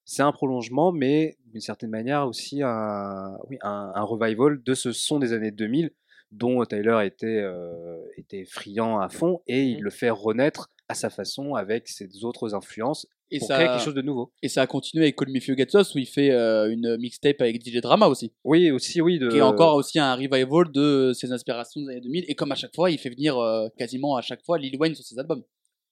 c'est 0.05 0.23
un 0.23 0.31
prolongement, 0.31 0.91
mais 0.91 1.37
d'une 1.45 1.61
certaine 1.61 1.89
manière 1.89 2.27
aussi 2.27 2.61
un, 2.63 3.37
oui, 3.49 3.57
un, 3.61 3.91
un 3.93 4.03
revival 4.03 4.61
de 4.63 4.73
ce 4.73 4.91
son 4.91 5.19
des 5.19 5.33
années 5.33 5.51
2000 5.51 5.91
dont 6.35 6.63
Tyler 6.65 6.99
était, 7.05 7.41
euh, 7.41 7.97
était 8.17 8.45
friand 8.45 8.99
à 8.99 9.09
fond 9.09 9.41
et 9.47 9.63
il 9.63 9.77
Mhm. 9.77 9.83
le 9.83 9.89
fait 9.89 10.09
renaître 10.09 10.69
à 10.87 10.93
sa 10.93 11.09
façon 11.09 11.55
avec 11.55 11.87
ses 11.87 12.23
autres 12.23 12.53
influences 12.53 13.07
Et 13.31 13.39
pour 13.39 13.47
ça, 13.47 13.55
créer 13.55 13.67
quelque 13.67 13.81
chose 13.83 13.95
de 13.95 14.01
nouveau. 14.03 14.31
et 14.43 14.49
ça 14.49 14.61
a 14.61 14.67
continué 14.67 15.05
avec 15.05 15.15
Call 15.15 15.29
Me 15.29 15.37
If 15.37 15.47
You 15.47 15.55
Get 15.57 15.67
Lost 15.73 15.95
où 15.95 15.97
il 15.97 16.05
fait 16.05 16.29
euh, 16.31 16.69
une 16.71 16.97
mixtape 16.97 17.41
avec 17.41 17.59
DJ 17.65 17.81
Drama 17.81 18.07
aussi, 18.07 18.33
Oui, 18.43 18.69
aussi, 18.69 19.01
oui. 19.01 19.17
De... 19.17 19.29
qui 19.29 19.37
est 19.37 19.41
encore 19.41 19.75
aussi 19.75 19.97
un 19.97 20.13
revival 20.15 20.71
de 20.71 21.11
ses 21.13 21.31
inspirations 21.31 21.81
des 21.81 21.89
années 21.89 22.01
2000. 22.01 22.25
Et 22.27 22.35
comme 22.35 22.51
à 22.51 22.55
chaque 22.55 22.75
fois, 22.75 22.91
il 22.91 22.99
fait 22.99 23.09
venir 23.09 23.37
euh, 23.39 23.67
quasiment 23.77 24.15
à 24.15 24.21
chaque 24.21 24.43
fois 24.45 24.59
Lil 24.59 24.77
Wayne 24.79 24.93
sur 24.93 25.03
ses 25.03 25.17
albums. 25.17 25.41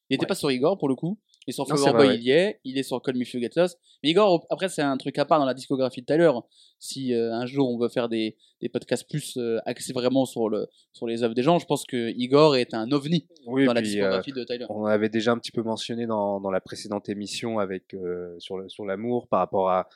Il 0.10 0.14
n'était 0.16 0.26
Ouais. 0.26 0.28
pas 0.28 0.36
sur 0.36 0.52
Igor 0.52 0.78
pour 0.78 0.90
le 0.90 0.96
coup. 0.96 1.18
Et 1.48 1.52
sur 1.52 1.68
Non, 1.68 1.76
Flower 1.76 1.92
Boy, 1.94 2.08
ouais. 2.08 2.16
il 2.18 2.24
y 2.24 2.32
est. 2.32 2.60
Il 2.64 2.78
est 2.78 2.84
sur 2.84 3.02
Call 3.02 3.16
Me 3.16 3.22
If 3.24 3.34
You 3.34 3.42
Get 3.42 3.50
Lost. 3.58 3.78
Mais 4.02 4.10
Igor, 4.12 4.46
après, 4.50 4.70
c'est 4.70 4.82
un 4.82 4.96
truc 4.98 5.18
à 5.20 5.26
part 5.26 5.40
dans 5.40 5.46
la 5.46 5.54
discographie 5.54 6.02
de 6.02 6.06
Tyler. 6.06 6.32
Si 6.80 7.14
euh, 7.14 7.34
un 7.34 7.46
jour 7.46 7.70
on 7.70 7.78
veut 7.78 7.90
faire 7.90 8.08
des, 8.10 8.38
des 8.62 8.70
podcasts 8.70 9.10
plus 9.10 9.38
euh, 9.38 9.60
axés 9.66 9.94
vraiment 9.94 10.26
sur, 10.26 10.48
le, 10.50 10.68
sur 10.94 11.06
les 11.08 11.24
œuvres 11.24 11.34
des 11.36 11.44
gens, 11.44 11.60
je 11.60 11.66
pense 11.66 11.86
que 11.86 12.12
Igor 12.18 12.56
est 12.56 12.74
un 12.74 12.92
ovni 12.92 13.28
Oui, 13.46 13.66
dans 13.66 13.74
la 13.74 13.80
euh, 13.80 13.84
discographie 13.84 14.32
de 14.32 14.44
Tyler. 14.44 14.66
on 14.70 14.86
avait 14.86 15.10
déjà 15.10 15.32
un 15.32 15.38
petit 15.38 15.52
peu 15.52 15.64
mentionné 15.64 16.06
dans, 16.06 16.40
dans 16.40 16.52
la 16.52 16.62
précédente 16.62 17.10
émission 17.10 17.60
avec 17.60 17.96
sur 18.40 18.58
le- 18.58 18.70
sur 18.70 18.86
l'amour 18.86 19.28
par 19.28 19.40
rapport 19.40 19.70
à 19.70 19.88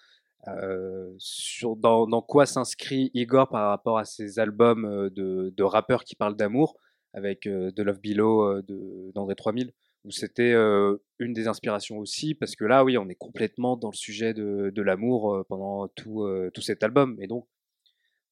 sur 1.18 1.76
dans, 1.76 2.08
dans 2.08 2.22
quoi 2.22 2.46
s'inscrit 2.46 3.12
Igor 3.14 3.50
par 3.50 3.70
rapport 3.70 3.98
à 3.98 4.06
ses 4.06 4.40
albums 4.40 5.10
de, 5.14 5.54
de 5.56 5.64
rappeurs 5.64 6.04
qui 6.04 6.16
parlent 6.16 6.36
d'amour 6.36 6.76
avec 7.14 7.42
The 7.42 7.80
Love 7.80 8.00
Below 8.02 8.62
d'André 9.14 9.36
3000 9.36 9.72
c'était 10.12 10.54
une 11.20 11.34
des 11.34 11.48
inspirations 11.48 11.98
aussi? 11.98 12.36
Parce 12.36 12.56
que 12.56 12.66
là 12.66 12.84
oui 12.84 12.98
on 12.98 13.08
est 13.10 13.16
complètement 13.16 13.78
dans 13.78 13.90
le 13.90 13.96
sujet 13.96 14.34
de, 14.34 14.72
de 14.74 14.82
l'amour 14.82 15.46
pendant 15.50 15.88
tout 15.90 16.28
tout 16.54 16.62
cet 16.62 16.84
album. 16.84 17.18
Et 17.22 17.28
donc 17.28 17.48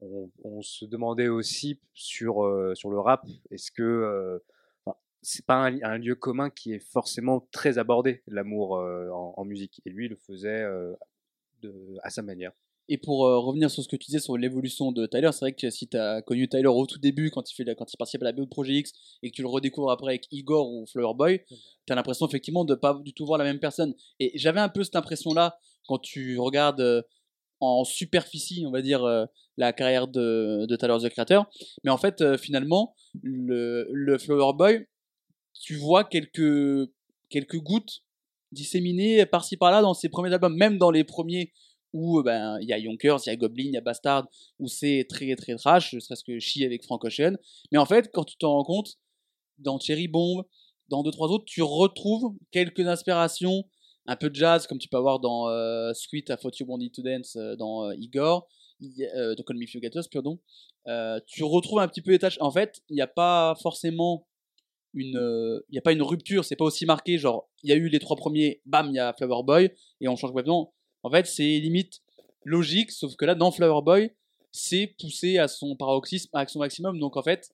on, 0.02 0.62
se 0.62 0.86
demandait 0.86 1.28
aussi 1.28 1.80
sur 1.94 2.44
sur 2.76 2.90
le 2.90 3.00
rap 3.00 3.26
est-ce 3.52 3.72
que 3.72 4.42
enfin, 4.86 4.98
c'est 5.22 5.46
pas 5.46 5.66
un, 5.66 5.98
lieu 5.98 6.16
commun 6.16 6.50
qui 6.50 6.74
est 6.74 6.92
forcément 6.92 7.48
très 7.52 7.78
abordé 7.78 8.24
l'amour 8.28 8.74
en, 8.74 9.46
musique? 9.46 9.82
Et 9.86 9.90
lui 9.90 10.06
il 10.06 10.10
le 10.10 10.18
faisait 10.18 10.66
à 12.04 12.10
sa 12.10 12.22
manière 12.22 12.52
Et 12.88 12.98
pour 12.98 13.26
euh, 13.26 13.40
revenir 13.40 13.72
sur 13.72 13.82
ce 13.84 13.88
que 13.88 13.96
tu 13.96 14.06
disais 14.08 14.20
sur 14.20 14.38
l'évolution 14.38 14.92
de 14.92 15.08
Tyler, 15.08 15.30
c'est 15.32 15.40
vrai 15.40 15.54
que 15.54 15.70
si 15.72 15.88
tu 15.88 15.98
as 15.98 16.22
connu 16.22 16.48
Tyler 16.48 16.68
au 16.68 16.86
tout 16.86 17.00
début, 17.00 17.32
quand 17.32 17.50
il, 17.50 17.56
fait 17.56 17.76
quand 17.76 17.92
il 17.92 17.98
participe 17.98 18.22
à 18.22 18.26
la 18.26 18.32
BO 18.32 18.44
de 18.44 18.50
Projet 18.50 18.74
X, 18.74 18.92
et 19.24 19.32
que 19.32 19.36
tu 19.36 19.42
le 19.42 19.48
redécouvres 19.48 19.90
après 19.90 20.12
avec 20.12 20.28
Igor 20.32 20.72
ou 20.72 20.86
Flower 20.86 21.16
Boy, 21.16 21.42
tu 21.50 21.94
as 21.94 21.96
l'impression 21.96 22.28
effectivement 22.28 22.64
de 22.64 22.76
pas 22.76 22.94
du 23.04 23.14
tout 23.14 23.26
voir 23.26 23.40
la 23.40 23.44
même 23.44 23.60
personne. 23.60 23.96
Et 24.20 24.32
j'avais 24.36 24.60
un 24.60 24.70
peu 24.70 24.84
cette 24.84 24.96
impression-là 24.96 25.58
quand 25.88 25.98
tu 25.98 26.38
regardes 26.38 26.82
euh, 26.82 27.02
en 27.60 27.84
superficie, 27.86 28.66
on 28.68 28.72
va 28.72 28.84
dire, 28.84 29.04
euh, 29.04 29.26
la 29.58 29.74
carrière 29.74 30.08
de, 30.08 30.68
de 30.68 30.76
Tyler 30.76 30.98
the 31.02 31.10
Creator. 31.10 31.46
Mais 31.84 31.90
en 31.90 31.98
fait, 31.98 32.38
finalement, 32.38 32.94
le, 33.24 33.88
le 33.92 34.18
Flower 34.20 34.54
Boy, 34.54 34.86
tu 35.60 35.76
vois 35.76 36.04
quelques, 36.04 36.92
quelques 37.30 37.60
gouttes 37.60 38.04
disséminées 38.52 39.26
par-ci 39.26 39.58
par-là 39.58 39.82
dans 39.82 39.94
ses 39.94 40.10
premiers 40.10 40.34
albums, 40.34 40.56
même 40.56 40.78
dans 40.78 40.92
les 40.92 41.04
premiers 41.04 41.52
où 41.96 42.22
ben 42.22 42.58
il 42.62 42.68
y 42.68 42.74
a 42.74 42.78
Yonkers, 42.78 43.20
il 43.26 43.30
y 43.30 43.32
a 43.32 43.36
Goblin, 43.38 43.64
il 43.68 43.74
y 43.74 43.78
a 43.78 43.82
Bastard, 43.82 44.28
où 44.60 44.68
c'est 44.68 45.06
très 45.08 45.34
très 45.36 45.56
trash, 45.56 45.94
ne 45.94 46.00
serait-ce 46.02 46.26
que 46.26 46.38
chier 46.40 46.66
avec 46.66 46.84
Frank 46.84 47.04
Ocean. 47.06 47.36
Mais 47.72 47.78
en 47.78 47.86
fait, 47.86 48.12
quand 48.14 48.26
tu 48.26 48.36
t'en 48.38 48.52
rends 48.52 48.66
compte, 48.66 48.90
dans 49.60 49.80
Cherry 49.80 50.10
Bomb, 50.10 50.44
dans 50.90 51.02
deux 51.04 51.12
trois 51.12 51.30
autres, 51.30 51.46
tu 51.46 51.62
retrouves 51.62 52.36
quelques 52.52 52.86
inspirations, 52.86 53.64
un 54.08 54.18
peu 54.18 54.30
de 54.30 54.36
jazz 54.36 54.68
comme 54.68 54.78
tu 54.78 54.90
peux 54.90 54.98
avoir 54.98 55.20
dans 55.20 55.48
euh, 55.48 55.94
Sweet 55.94 56.30
I 56.30 56.36
Thought 56.36 56.60
You 56.60 56.66
Wanted 56.68 56.92
to 56.92 57.02
Dance 57.02 57.38
euh, 57.38 57.56
dans 57.56 57.86
euh, 57.86 57.96
Igor, 57.98 58.48
euh, 58.84 59.34
Call 59.48 59.58
Me 59.58 59.66
Get 59.66 59.92
Us, 59.96 60.10
pardon. 60.10 60.38
Euh, 60.88 61.20
tu 61.26 61.44
retrouves 61.44 61.80
un 61.80 61.88
petit 61.88 62.02
peu 62.02 62.12
les 62.12 62.20
tâches. 62.20 62.38
En 62.42 62.52
fait, 62.52 62.82
il 62.90 62.96
n'y 62.96 63.02
a 63.02 63.08
pas 63.08 63.56
forcément 63.64 64.28
une, 64.94 65.18
euh, 65.18 65.66
il 65.70 65.78
a 65.78 65.82
pas 65.82 65.94
une 65.94 66.04
rupture, 66.04 66.44
c'est 66.44 66.58
pas 66.58 66.66
aussi 66.66 66.86
marqué. 66.86 67.18
Genre, 67.18 67.50
il 67.64 67.70
y 67.70 67.74
a 67.74 67.78
eu 67.78 67.88
les 67.88 68.00
trois 68.00 68.18
premiers, 68.18 68.62
bam, 68.66 68.90
il 68.90 68.96
y 68.96 69.00
a 69.00 69.14
Flower 69.14 69.44
Boy 69.44 69.72
et 70.02 70.08
on 70.10 70.16
change 70.18 70.32
complètement. 70.32 70.74
En 71.06 71.12
fait, 71.12 71.28
c'est 71.28 71.44
limite 71.60 72.02
logique, 72.46 72.90
sauf 72.92 73.16
que 73.16 73.26
là, 73.26 73.36
dans 73.36 73.52
Flower 73.52 73.84
Boy, 73.84 74.12
c'est 74.52 74.88
poussé 75.00 75.38
à 75.38 75.48
son 75.48 75.76
paroxysme, 75.76 76.30
à 76.34 76.48
son 76.48 76.58
maximum. 76.60 76.98
Donc 77.00 77.16
en 77.16 77.22
fait, 77.22 77.52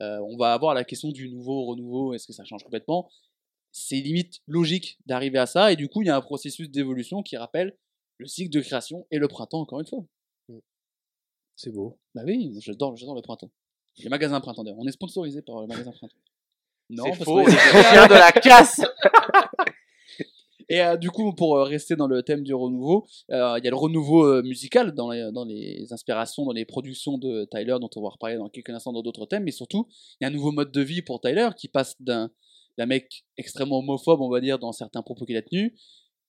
euh, 0.00 0.18
on 0.26 0.38
va 0.38 0.54
avoir 0.54 0.72
la 0.72 0.82
question 0.82 1.10
du 1.10 1.28
nouveau, 1.28 1.66
renouveau, 1.66 2.14
est-ce 2.14 2.26
que 2.26 2.32
ça 2.32 2.44
change 2.44 2.64
complètement? 2.64 3.10
C'est 3.70 3.96
limite 3.96 4.40
logique 4.46 4.98
d'arriver 5.04 5.38
à 5.38 5.44
ça, 5.44 5.70
et 5.72 5.76
du 5.76 5.88
coup, 5.90 6.00
il 6.00 6.06
y 6.06 6.10
a 6.10 6.16
un 6.16 6.22
processus 6.22 6.70
d'évolution 6.70 7.22
qui 7.22 7.36
rappelle 7.36 7.76
le 8.16 8.26
cycle 8.26 8.48
de 8.50 8.62
création 8.62 9.06
et 9.10 9.18
le 9.18 9.28
printemps, 9.28 9.60
encore 9.60 9.80
une 9.80 9.86
fois. 9.86 10.02
C'est 11.54 11.72
beau. 11.72 11.98
Bah 12.14 12.22
oui, 12.24 12.50
j'adore, 12.62 12.96
j'adore 12.96 13.14
le 13.14 13.20
printemps. 13.20 13.50
Le 14.02 14.08
magasin 14.08 14.40
printemps, 14.40 14.64
d'ailleurs. 14.64 14.78
On 14.78 14.86
est 14.86 14.92
sponsorisé 14.92 15.42
par 15.42 15.60
le 15.60 15.66
magasin 15.66 15.90
printemps. 15.92 16.16
Non, 16.88 17.04
C'est 17.12 17.24
faux, 17.24 17.42
que- 17.44 18.08
de 18.08 18.14
la 18.14 18.32
casse 18.32 18.80
Et 20.68 20.82
euh, 20.82 20.96
du 20.96 21.10
coup, 21.10 21.32
pour 21.34 21.56
euh, 21.56 21.64
rester 21.64 21.94
dans 21.96 22.08
le 22.08 22.22
thème 22.22 22.42
du 22.42 22.54
renouveau, 22.54 23.06
euh, 23.30 23.56
il 23.58 23.64
y 23.64 23.68
a 23.68 23.70
le 23.70 23.76
renouveau 23.76 24.42
musical 24.42 24.92
dans 24.92 25.10
les, 25.10 25.30
dans 25.32 25.44
les 25.44 25.92
inspirations, 25.92 26.44
dans 26.44 26.52
les 26.52 26.64
productions 26.64 27.18
de 27.18 27.46
Tyler, 27.50 27.76
dont 27.80 27.90
on 27.96 28.02
va 28.02 28.08
reparler 28.08 28.36
dans 28.36 28.48
quelques 28.48 28.70
instants 28.70 28.92
dans 28.92 29.02
d'autres 29.02 29.26
thèmes, 29.26 29.44
mais 29.44 29.52
surtout, 29.52 29.86
il 30.20 30.24
y 30.24 30.26
a 30.26 30.28
un 30.28 30.32
nouveau 30.32 30.52
mode 30.52 30.72
de 30.72 30.80
vie 30.80 31.02
pour 31.02 31.20
Tyler 31.20 31.50
qui 31.56 31.68
passe 31.68 31.94
d'un 32.00 32.30
d'un 32.78 32.86
mec 32.86 33.24
extrêmement 33.36 33.78
homophobe, 33.78 34.20
on 34.20 34.28
va 34.28 34.40
dire, 34.40 34.58
dans 34.58 34.72
certains 34.72 35.02
propos 35.02 35.24
qu'il 35.24 35.36
a 35.36 35.42
tenus, 35.42 35.72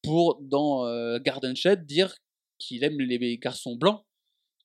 pour, 0.04 0.40
dans 0.42 0.86
euh, 0.86 1.20
Garden 1.20 1.56
Shed, 1.56 1.86
dire 1.86 2.16
qu'il 2.60 2.84
aime 2.84 3.00
les 3.00 3.38
garçons 3.38 3.76
blancs, 3.76 4.04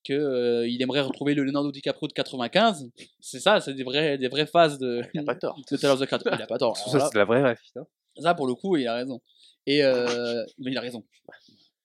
qu'il 0.04 0.80
aimerait 0.80 1.00
retrouver 1.00 1.34
le 1.34 1.44
Leonardo 1.44 1.70
DiCaprio 1.70 2.08
de 2.08 2.12
95. 2.12 2.90
C'est 3.20 3.40
ça, 3.40 3.60
c'est 3.60 3.74
des, 3.74 3.84
vrais, 3.84 4.18
des 4.18 4.28
vraies 4.28 4.46
phases 4.46 4.78
de, 4.78 5.02
Il 5.14 5.20
a 5.20 5.24
pas 5.24 5.34
tort. 5.34 5.56
de 5.70 5.76
Tyler 5.76 5.94
the 6.00 6.06
Creator. 6.06 6.34
Il 6.34 6.42
a 6.42 6.46
pas 6.46 6.58
tort. 6.58 6.80
Tout 6.82 6.90
ça, 6.90 7.08
c'est 7.10 7.18
la 7.18 7.24
vraie 7.24 7.42
ref. 7.42 7.60
putain. 7.62 7.86
Ça, 8.20 8.34
pour 8.34 8.46
le 8.46 8.54
coup, 8.54 8.76
il 8.76 8.86
a 8.86 8.94
raison. 8.94 9.20
Et 9.66 9.82
euh, 9.84 10.44
mais 10.58 10.70
il 10.72 10.78
a 10.78 10.80
raison. 10.80 11.04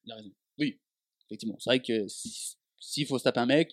Il 0.06 0.12
a 0.12 0.16
raison. 0.16 0.32
Oui, 0.60 0.80
effectivement. 1.28 1.56
C'est 1.60 1.70
vrai 1.70 1.80
que 1.82 2.08
si- 2.08 2.56
s'il 2.80 3.06
faut 3.06 3.18
se 3.20 3.24
taper 3.24 3.40
un 3.40 3.46
mec, 3.46 3.72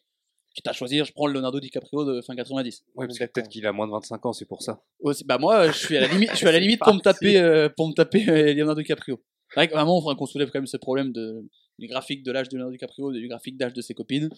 quitte 0.55 0.67
à 0.69 0.73
choisir, 0.73 1.05
je 1.05 1.13
prends 1.13 1.27
le 1.27 1.33
Leonardo 1.33 1.59
DiCaprio 1.61 2.05
de 2.05 2.21
fin 2.21 2.35
90. 2.37 2.85
Ouais, 2.95 3.07
parce 3.07 3.19
que 3.19 3.25
peut-être 3.25 3.49
qu'il 3.49 3.67
a 3.67 3.73
moins 3.73 3.87
de 3.87 3.93
25 3.93 4.25
ans, 4.27 4.33
c'est 4.33 4.45
pour 4.45 4.63
ça. 4.63 4.83
Aussi, 5.01 5.25
bah 5.25 5.39
moi, 5.39 5.69
je 5.71 5.79
suis 5.79 5.97
à 5.97 6.01
la 6.01 6.07
limite, 6.09 6.31
je 6.33 6.37
suis 6.37 6.47
à 6.49 6.53
la 6.53 6.59
limite 6.61 6.81
pour 6.81 6.95
me 6.95 7.01
taper, 7.01 7.39
euh, 7.39 7.69
pour 7.69 7.89
me 7.89 7.93
taper 7.95 8.29
euh, 8.29 8.53
Leonardo 8.55 8.81
DiCaprio. 8.83 9.21
C'est 9.51 9.61
vrai 9.61 9.69
que 9.69 9.73
vraiment, 9.75 9.99
il 9.99 10.03
faudrait 10.03 10.17
qu'on 10.17 10.27
soulève 10.27 10.51
quand 10.51 10.59
même 10.59 10.67
ce 10.67 10.77
problème 10.77 11.13
de, 11.13 11.45
du 11.79 11.87
graphique 11.87 12.23
de 12.23 12.33
l'âge 12.33 12.49
de 12.49 12.57
Leonardo 12.57 12.73
DiCaprio, 12.73 13.13
du 13.13 13.27
graphique 13.29 13.57
d'âge 13.57 13.73
de 13.73 13.81
ses 13.83 13.95
copines. 13.95 14.29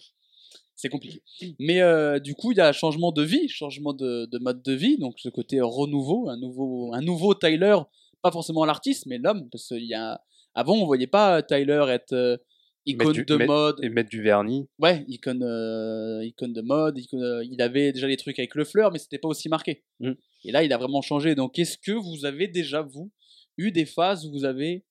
C'est 0.75 0.89
compliqué. 0.89 1.23
Mais 1.59 1.81
euh, 1.81 2.19
du 2.19 2.35
coup, 2.35 2.51
il 2.51 2.57
y 2.57 2.61
a 2.61 2.67
un 2.67 2.71
changement 2.71 3.11
de 3.11 3.23
vie, 3.23 3.47
changement 3.49 3.93
de, 3.93 4.27
de 4.27 4.37
mode 4.37 4.61
de 4.61 4.73
vie, 4.73 4.97
donc 4.99 5.15
ce 5.19 5.29
côté 5.29 5.59
renouveau, 5.59 6.29
un 6.29 6.37
nouveau, 6.37 6.93
un 6.93 7.01
nouveau 7.01 7.33
Tyler, 7.33 7.77
pas 8.21 8.31
forcément 8.31 8.65
l'artiste, 8.65 9.05
mais 9.05 9.17
l'homme, 9.17 9.49
parce 9.49 9.67
qu'il 9.67 9.85
y 9.85 9.93
a, 9.93 10.21
avant, 10.53 10.75
on 10.75 10.85
voyait 10.85 11.07
pas 11.07 11.41
Tyler 11.43 11.85
être 11.89 12.13
euh, 12.13 12.37
icône 12.85 13.13
du- 13.13 13.25
de 13.25 13.35
mettre- 13.35 13.51
mode, 13.51 13.75
Et 13.83 13.89
mettre 13.89 14.09
du 14.09 14.21
vernis. 14.21 14.67
ouais, 14.79 15.05
icône, 15.07 15.43
euh, 15.43 16.23
icône 16.25 16.53
de 16.53 16.61
mode, 16.61 16.97
icône, 16.97 17.21
euh, 17.23 17.43
il 17.43 17.61
avait 17.61 17.91
déjà 17.91 18.07
les 18.07 18.17
trucs 18.17 18.39
avec 18.39 18.55
le 18.55 18.63
fleur, 18.65 18.91
mais 18.91 18.99
c'était 18.99 19.17
pas 19.19 19.27
aussi 19.27 19.49
marqué. 19.49 19.83
Mm. 19.99 20.11
Et 20.45 20.51
là, 20.51 20.63
il 20.63 20.71
a 20.73 20.77
vraiment 20.77 21.01
changé. 21.01 21.35
Donc, 21.35 21.59
est-ce 21.59 21.77
que 21.77 21.91
vous 21.91 22.25
avez 22.25 22.47
déjà, 22.47 22.81
vous, 22.81 23.11
eu 23.57 23.71
des 23.71 23.85
phases 23.85 24.25
où 24.25 24.31
vous 24.31 24.45
avez 24.45 24.85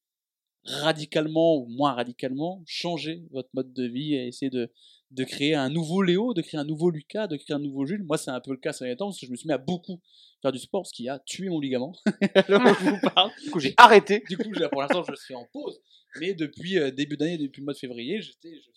radicalement 0.64 1.56
ou 1.56 1.66
moins 1.68 1.92
radicalement 1.92 2.62
changé 2.66 3.22
votre 3.30 3.48
mode 3.54 3.72
de 3.72 3.84
vie 3.86 4.14
et 4.14 4.26
essayé 4.26 4.50
de, 4.50 4.70
de 5.10 5.24
créer 5.24 5.54
un 5.54 5.70
nouveau 5.70 6.02
Léo, 6.02 6.34
de 6.34 6.42
créer 6.42 6.58
un 6.58 6.64
nouveau 6.64 6.90
Lucas, 6.90 7.26
de 7.26 7.36
créer 7.36 7.54
un 7.54 7.60
nouveau 7.60 7.86
Jules 7.86 8.02
Moi, 8.04 8.18
c'est 8.18 8.30
un 8.30 8.40
peu 8.40 8.50
le 8.50 8.56
cas 8.56 8.72
ces 8.72 8.84
derniers 8.84 8.96
temps 8.96 9.06
parce 9.06 9.20
que 9.20 9.26
je 9.26 9.30
me 9.30 9.36
suis 9.36 9.46
mis 9.46 9.54
à 9.54 9.58
beaucoup 9.58 10.00
faire 10.42 10.52
du 10.52 10.58
sport, 10.58 10.86
ce 10.86 10.92
qui 10.92 11.08
a 11.08 11.18
tué 11.20 11.48
mon 11.48 11.60
ligament. 11.60 11.94
Alors, 12.34 12.66
je 12.66 12.90
vous 12.90 13.00
parle. 13.14 13.30
Du 13.42 13.50
coup, 13.50 13.60
j'ai 13.60 13.74
arrêté. 13.76 14.22
Du 14.28 14.36
coup, 14.36 14.50
pour 14.70 14.82
l'instant, 14.82 15.04
je 15.08 15.14
suis 15.14 15.34
en 15.34 15.46
pause. 15.52 15.80
Mais 16.20 16.34
depuis 16.34 16.78
euh, 16.78 16.90
début 16.90 17.16
d'année, 17.16 17.38
depuis 17.38 17.60
le 17.60 17.64
mois 17.64 17.74
de 17.74 17.78
février, 17.78 18.20
je 18.20 18.32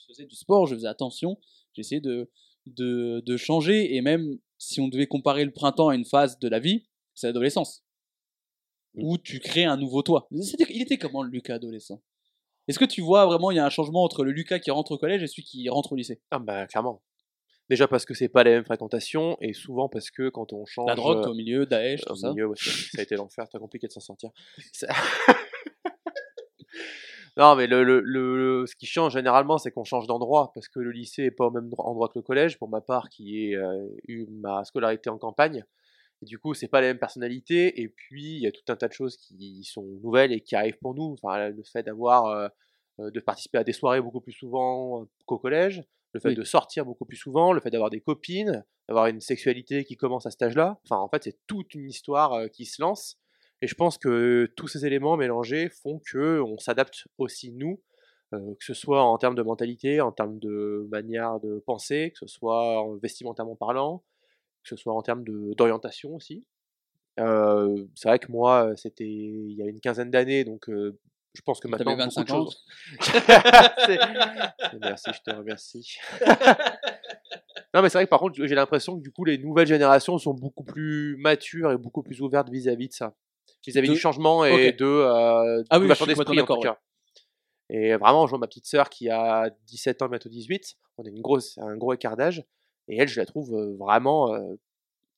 faisais 0.07 0.25
du 0.25 0.35
sport, 0.35 0.67
je 0.67 0.75
faisais 0.75 0.87
attention, 0.87 1.39
j'essayais 1.73 2.01
de, 2.01 2.29
de, 2.65 3.21
de 3.25 3.37
changer. 3.37 3.95
Et 3.95 4.01
même 4.01 4.37
si 4.57 4.81
on 4.81 4.87
devait 4.87 5.07
comparer 5.07 5.45
le 5.45 5.51
printemps 5.51 5.89
à 5.89 5.95
une 5.95 6.05
phase 6.05 6.39
de 6.39 6.47
la 6.47 6.59
vie, 6.59 6.85
c'est 7.15 7.27
l'adolescence. 7.27 7.83
Où 8.95 9.17
tu 9.17 9.39
crées 9.39 9.65
un 9.65 9.77
nouveau 9.77 10.01
toi. 10.01 10.27
Il 10.31 10.81
était 10.81 10.97
comment 10.97 11.23
le 11.23 11.29
Lucas 11.29 11.55
adolescent? 11.55 12.01
Est-ce 12.69 12.77
que 12.77 12.85
tu 12.85 13.01
vois 13.01 13.25
vraiment, 13.25 13.49
il 13.49 13.57
y 13.57 13.59
a 13.59 13.65
un 13.65 13.69
changement 13.71 14.03
entre 14.03 14.23
le 14.23 14.31
Lucas 14.31 14.59
qui 14.59 14.69
rentre 14.69 14.91
au 14.91 14.97
collège 14.99 15.23
et 15.23 15.27
celui 15.27 15.41
qui 15.43 15.67
rentre 15.69 15.91
au 15.91 15.95
lycée? 15.95 16.21
Ah 16.29 16.37
bah 16.37 16.67
clairement. 16.67 17.01
Déjà 17.67 17.87
parce 17.87 18.05
que 18.05 18.13
c'est 18.13 18.29
pas 18.29 18.43
les 18.43 18.51
mêmes 18.51 18.63
fréquentations 18.63 19.37
et 19.41 19.53
souvent 19.53 19.89
parce 19.89 20.11
que 20.11 20.29
quand 20.29 20.53
on 20.53 20.65
change 20.65 20.87
La 20.87 20.93
drogue 20.95 21.25
euh, 21.25 21.31
au 21.31 21.33
milieu, 21.33 21.65
Daesh, 21.65 22.01
au 22.03 22.09
tout 22.13 22.15
ça. 22.15 22.29
milieu, 22.29 22.45
ouais, 22.45 22.55
ça, 22.57 22.69
ça 22.71 22.99
a 22.99 23.01
été 23.01 23.15
l'enfer, 23.15 23.49
très 23.49 23.57
compliqué 23.59 23.87
de 23.87 23.91
s'en 23.91 23.99
sortir. 24.01 24.29
Ça- 24.71 24.87
non 27.37 27.55
mais 27.55 27.67
le, 27.67 27.83
le, 27.83 28.01
le- 28.01 28.65
ce 28.67 28.75
qui 28.75 28.85
change 28.85 29.13
généralement 29.13 29.57
c'est 29.57 29.71
qu'on 29.71 29.83
change 29.83 30.07
d'endroit 30.07 30.51
parce 30.53 30.67
que 30.67 30.79
le 30.79 30.91
lycée 30.91 31.23
est 31.23 31.31
pas 31.31 31.45
au 31.47 31.51
même 31.51 31.69
dro- 31.69 31.83
endroit 31.87 32.07
que 32.09 32.17
le 32.19 32.23
collège 32.23 32.57
pour 32.59 32.69
ma 32.69 32.81
part 32.81 33.09
qui 33.09 33.45
ai 33.45 33.55
euh, 33.55 33.87
eu 34.07 34.25
ma 34.29 34.63
scolarité 34.63 35.09
en 35.09 35.17
campagne. 35.17 35.63
Et 36.21 36.25
du 36.25 36.37
coup, 36.39 36.53
c'est 36.53 36.67
pas 36.67 36.81
les 36.81 36.87
mêmes 36.87 36.99
personnalités. 36.99 37.81
Et 37.81 37.87
puis, 37.89 38.35
il 38.35 38.41
y 38.41 38.47
a 38.47 38.51
tout 38.51 38.63
un 38.67 38.75
tas 38.75 38.87
de 38.87 38.93
choses 38.93 39.17
qui 39.17 39.63
sont 39.63 39.83
nouvelles 40.03 40.33
et 40.33 40.41
qui 40.41 40.55
arrivent 40.55 40.77
pour 40.79 40.93
nous. 40.93 41.15
Enfin, 41.21 41.49
le 41.49 41.63
fait 41.63 41.83
d'avoir, 41.83 42.25
euh, 42.25 42.47
euh, 42.99 43.11
de 43.11 43.19
participer 43.19 43.57
à 43.57 43.63
des 43.63 43.73
soirées 43.73 44.01
beaucoup 44.01 44.21
plus 44.21 44.33
souvent 44.33 45.01
euh, 45.01 45.05
qu'au 45.25 45.37
collège, 45.39 45.83
le 46.13 46.19
fait 46.19 46.29
Oui. 46.29 46.35
de 46.35 46.43
sortir 46.43 46.85
beaucoup 46.85 47.05
plus 47.05 47.17
souvent, 47.17 47.53
le 47.53 47.61
fait 47.61 47.69
d'avoir 47.69 47.89
des 47.89 48.01
copines, 48.01 48.65
d'avoir 48.87 49.07
une 49.07 49.21
sexualité 49.21 49.85
qui 49.85 49.95
commence 49.95 50.25
à 50.25 50.31
cet 50.31 50.41
âge-là. 50.41 50.79
Enfin, 50.83 50.97
en 50.97 51.07
fait, 51.07 51.23
c'est 51.23 51.37
toute 51.47 51.73
une 51.75 51.87
histoire 51.87 52.33
euh, 52.33 52.47
qui 52.47 52.65
se 52.65 52.81
lance. 52.81 53.17
Et 53.61 53.67
je 53.67 53.75
pense 53.75 53.97
que 53.97 54.51
tous 54.55 54.67
ces 54.67 54.85
éléments 54.85 55.17
mélangés 55.17 55.69
font 55.69 56.01
que 56.05 56.41
on 56.41 56.57
s'adapte 56.57 57.07
aussi 57.17 57.51
nous, 57.51 57.81
euh, 58.33 58.55
que 58.55 58.63
ce 58.65 58.73
soit 58.73 59.03
en 59.03 59.17
termes 59.17 59.35
de 59.35 59.41
mentalité, 59.43 60.01
en 60.01 60.11
termes 60.11 60.39
de 60.39 60.87
manière 60.91 61.39
de 61.39 61.61
penser, 61.65 62.11
que 62.11 62.19
ce 62.19 62.27
soit 62.27 62.81
en 62.81 62.95
vestimentairement 62.95 63.55
parlant, 63.55 64.03
que 64.63 64.69
ce 64.69 64.75
soit 64.75 64.93
en 64.93 65.01
termes 65.01 65.23
d'orientation 65.55 66.15
aussi. 66.15 66.45
Euh, 67.19 67.85
c'est 67.95 68.07
vrai 68.07 68.19
que 68.19 68.31
moi, 68.31 68.71
c'était 68.75 69.07
il 69.07 69.53
y 69.53 69.61
a 69.61 69.65
une 69.65 69.79
quinzaine 69.79 70.09
d'années, 70.11 70.43
donc 70.45 70.69
euh, 70.69 70.97
je 71.33 71.41
pense 71.41 71.59
que 71.59 71.67
maintenant 71.67 71.95
T'avais 71.97 72.05
beaucoup 72.05 72.15
25 72.15 72.23
de 72.23 72.29
choses. 72.29 72.65
Merci, 74.81 75.11
je 75.13 75.21
te 75.21 75.35
remercie. 75.35 75.97
non, 77.73 77.81
mais 77.81 77.89
c'est 77.89 77.97
vrai 77.97 78.05
que 78.05 78.09
par 78.09 78.19
contre, 78.19 78.43
j'ai 78.45 78.55
l'impression 78.55 78.97
que 78.97 79.01
du 79.01 79.11
coup, 79.11 79.25
les 79.25 79.37
nouvelles 79.37 79.67
générations 79.67 80.17
sont 80.17 80.33
beaucoup 80.33 80.63
plus 80.63 81.17
matures 81.17 81.71
et 81.71 81.77
beaucoup 81.77 82.03
plus 82.03 82.21
ouvertes 82.21 82.49
vis-à-vis 82.49 82.87
de 82.87 82.93
ça, 82.93 83.15
vis-à-vis 83.65 83.89
De- 83.89 83.93
du 83.93 83.99
changement 83.99 84.45
et 84.45 84.69
Ok. 84.69 84.77
de 84.77 84.85
euh, 84.85 85.63
Ah 85.69 85.79
oui, 85.79 85.93
suis 85.93 86.05
d'esprit 86.05 86.39
en 86.41 86.45
tout 86.45 86.59
cas. 86.59 86.79
Et 87.69 87.95
vraiment, 87.97 88.25
je 88.25 88.31
vois 88.31 88.39
ma 88.39 88.47
petite 88.47 88.65
sœur 88.65 88.89
qui 88.89 89.09
a 89.09 89.49
17 89.67 90.01
ans, 90.01 90.09
bientôt 90.09 90.29
18. 90.29 90.75
On 90.97 91.05
a 91.05 91.09
une 91.09 91.21
grosse, 91.21 91.57
un 91.59 91.77
gros 91.77 91.93
écart 91.93 92.17
d'âge. 92.17 92.43
Et 92.89 92.97
elle, 92.97 93.07
je 93.07 93.19
la 93.19 93.25
trouve 93.25 93.55
vraiment 93.79 94.35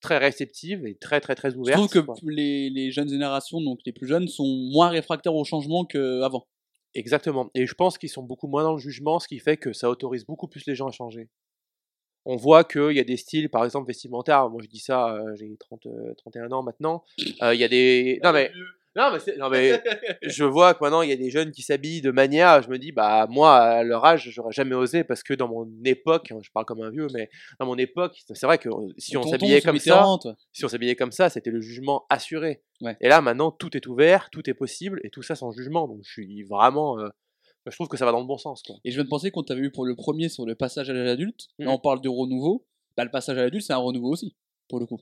très 0.01 0.17
réceptive 0.17 0.85
et 0.85 0.95
très, 0.95 1.21
très, 1.21 1.35
très 1.35 1.51
Je 1.51 1.57
ouverte. 1.57 1.77
trouve 1.77 1.89
que 1.89 1.99
quoi. 1.99 2.15
les, 2.23 2.69
les 2.69 2.91
jeunes 2.91 3.09
générations, 3.09 3.61
donc 3.61 3.79
les 3.85 3.93
plus 3.93 4.07
jeunes, 4.07 4.27
sont 4.27 4.45
moins 4.71 4.89
réfractaires 4.89 5.35
au 5.35 5.43
changement 5.43 5.85
qu'avant. 5.85 6.47
Exactement. 6.93 7.49
Et 7.55 7.65
je 7.67 7.73
pense 7.73 7.97
qu'ils 7.97 8.09
sont 8.09 8.23
beaucoup 8.23 8.47
moins 8.47 8.63
dans 8.63 8.73
le 8.73 8.79
jugement, 8.79 9.19
ce 9.19 9.27
qui 9.27 9.39
fait 9.39 9.57
que 9.57 9.73
ça 9.73 9.89
autorise 9.89 10.25
beaucoup 10.25 10.47
plus 10.47 10.65
les 10.65 10.75
gens 10.75 10.87
à 10.87 10.91
changer. 10.91 11.29
On 12.25 12.35
voit 12.35 12.63
qu'il 12.63 12.91
y 12.91 12.99
a 12.99 13.03
des 13.03 13.17
styles, 13.17 13.49
par 13.49 13.63
exemple, 13.65 13.87
vestimentaires. 13.87 14.49
Moi, 14.49 14.61
je 14.61 14.67
dis 14.67 14.79
ça, 14.79 15.17
j'ai 15.35 15.55
30, 15.57 15.85
euh, 15.87 16.13
31 16.17 16.51
ans 16.51 16.61
maintenant. 16.61 17.03
Euh, 17.41 17.53
Il 17.55 17.59
y 17.59 17.63
a 17.63 17.67
des. 17.67 18.19
Non, 18.23 18.31
mais. 18.33 18.51
Non, 18.95 19.09
mais, 19.13 19.19
c'est- 19.19 19.37
non, 19.37 19.49
mais 19.49 19.81
je 20.21 20.43
vois 20.43 20.73
que 20.73 20.83
maintenant, 20.83 21.01
il 21.01 21.09
y 21.09 21.13
a 21.13 21.15
des 21.15 21.29
jeunes 21.29 21.51
qui 21.51 21.61
s'habillent 21.61 22.01
de 22.01 22.11
manière. 22.11 22.61
Je 22.61 22.69
me 22.69 22.77
dis, 22.77 22.91
bah, 22.91 23.25
moi, 23.29 23.55
à 23.57 23.83
leur 23.83 24.03
âge, 24.03 24.29
j'aurais 24.31 24.51
jamais 24.51 24.75
osé 24.75 25.03
parce 25.05 25.23
que 25.23 25.33
dans 25.33 25.47
mon 25.47 25.69
époque, 25.85 26.31
hein, 26.31 26.39
je 26.41 26.49
parle 26.51 26.65
comme 26.65 26.81
un 26.81 26.89
vieux, 26.89 27.07
mais 27.13 27.29
dans 27.59 27.65
mon 27.65 27.77
époque, 27.77 28.17
c'est 28.27 28.45
vrai 28.45 28.57
que 28.57 28.67
euh, 28.69 28.89
si 28.97 29.15
on 29.15 29.21
s'habillait 29.31 29.61
comme 29.61 29.75
ça 29.79 30.01
si 30.51 30.65
on 30.65 30.67
s'habillait 30.67 30.95
comme 30.97 31.11
ça, 31.13 31.29
c'était 31.29 31.51
le 31.51 31.61
jugement 31.61 32.05
assuré. 32.09 32.61
Ouais. 32.81 32.97
Et 32.99 33.07
là, 33.07 33.21
maintenant, 33.21 33.51
tout 33.51 33.75
est 33.77 33.87
ouvert, 33.87 34.29
tout 34.31 34.49
est 34.49 34.53
possible, 34.53 34.99
et 35.03 35.09
tout 35.09 35.21
ça 35.21 35.35
sans 35.35 35.51
jugement. 35.51 35.87
Donc, 35.87 35.99
je 36.03 36.11
suis 36.11 36.43
vraiment. 36.43 36.99
euh, 36.99 37.07
je 37.67 37.75
trouve 37.75 37.87
que 37.87 37.95
ça 37.97 38.05
va 38.05 38.11
dans 38.11 38.19
le 38.19 38.25
bon 38.25 38.37
sens. 38.39 38.63
Quoi. 38.63 38.75
Et 38.83 38.89
je 38.91 38.95
viens 38.95 39.03
de 39.03 39.09
penser 39.09 39.29
qu'on 39.31 39.43
t'avait 39.43 39.61
eu 39.61 39.71
pour 39.71 39.85
le 39.85 39.95
premier 39.95 40.27
sur 40.29 40.45
le 40.45 40.55
passage 40.55 40.89
à 40.89 40.93
l'âge 40.93 41.07
adulte. 41.09 41.45
Là, 41.59 41.71
on 41.71 41.79
parle 41.79 42.01
de 42.01 42.09
renouveau. 42.09 42.65
Bah, 42.97 43.05
le 43.05 43.11
passage 43.11 43.37
à 43.37 43.41
l'adulte, 43.43 43.63
c'est 43.65 43.73
un 43.73 43.77
renouveau 43.77 44.09
aussi, 44.11 44.35
pour 44.67 44.79
le 44.79 44.85
coup. 44.87 44.99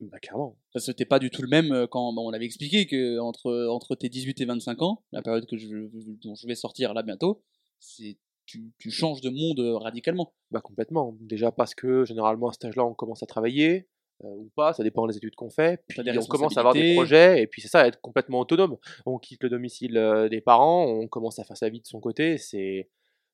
Bah, 0.00 0.18
clairement. 0.20 0.56
Que 0.74 0.92
t'es 0.92 1.04
pas 1.04 1.18
du 1.18 1.30
tout 1.30 1.42
le 1.42 1.48
même 1.48 1.72
euh, 1.72 1.86
quand 1.86 2.12
bah, 2.12 2.22
on 2.22 2.32
avait 2.32 2.44
expliqué 2.44 2.86
que 2.86 3.18
entre, 3.18 3.66
entre 3.68 3.96
tes 3.96 4.08
18 4.08 4.40
et 4.40 4.44
25 4.44 4.82
ans, 4.82 5.02
la 5.12 5.22
période 5.22 5.46
que 5.46 5.56
je, 5.56 5.88
dont 6.22 6.34
je 6.34 6.46
vais 6.46 6.54
sortir 6.54 6.94
là 6.94 7.02
bientôt, 7.02 7.42
c'est 7.80 8.16
tu, 8.46 8.72
tu 8.78 8.90
changes 8.90 9.20
de 9.20 9.30
monde 9.30 9.60
euh, 9.60 9.76
radicalement. 9.76 10.32
Bah 10.50 10.60
complètement. 10.60 11.16
Déjà 11.20 11.50
parce 11.50 11.74
que 11.74 12.04
généralement 12.04 12.48
à 12.48 12.52
cet 12.52 12.66
âge-là, 12.66 12.84
on 12.84 12.94
commence 12.94 13.22
à 13.22 13.26
travailler 13.26 13.88
euh, 14.24 14.28
ou 14.28 14.50
pas, 14.54 14.72
ça 14.72 14.84
dépend 14.84 15.06
des 15.06 15.16
études 15.16 15.34
qu'on 15.34 15.50
fait. 15.50 15.82
Puis 15.88 16.00
on 16.00 16.26
commence 16.26 16.56
à 16.56 16.60
avoir 16.60 16.74
des 16.74 16.94
projets 16.94 17.42
et 17.42 17.46
puis 17.46 17.60
c'est 17.60 17.68
ça, 17.68 17.86
être 17.86 18.00
complètement 18.00 18.40
autonome. 18.40 18.76
On 19.04 19.18
quitte 19.18 19.42
le 19.42 19.50
domicile 19.50 20.28
des 20.30 20.40
parents, 20.40 20.86
on 20.86 21.08
commence 21.08 21.38
à 21.40 21.44
faire 21.44 21.56
sa 21.56 21.68
vie 21.68 21.80
de 21.80 21.86
son 21.86 22.00
côté. 22.00 22.38
C'est 22.38 22.88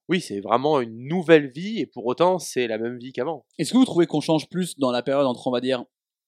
oui, 0.09 0.21
c'est 0.21 0.41
vraiment 0.41 0.81
une 0.81 1.09
nouvelle 1.09 1.49
vie 1.49 1.79
et 1.79 1.87
pour 1.87 2.05
autant 2.07 2.39
c'est 2.39 2.67
la 2.67 2.79
même 2.79 2.99
vie 2.99 3.13
qu'avant. 3.13 3.47
Est-ce 3.59 3.73
que 3.73 3.79
vous 3.79 3.85
trouvez 3.85 4.07
qu'on 4.07 4.21
change 4.21 4.49
plus 4.49 4.79
dans 4.79 4.91
la 4.91 5.03
période 5.03 5.27
entre, 5.27 5.47
on 5.47 5.51
va 5.51 5.61
dire, 5.61 5.85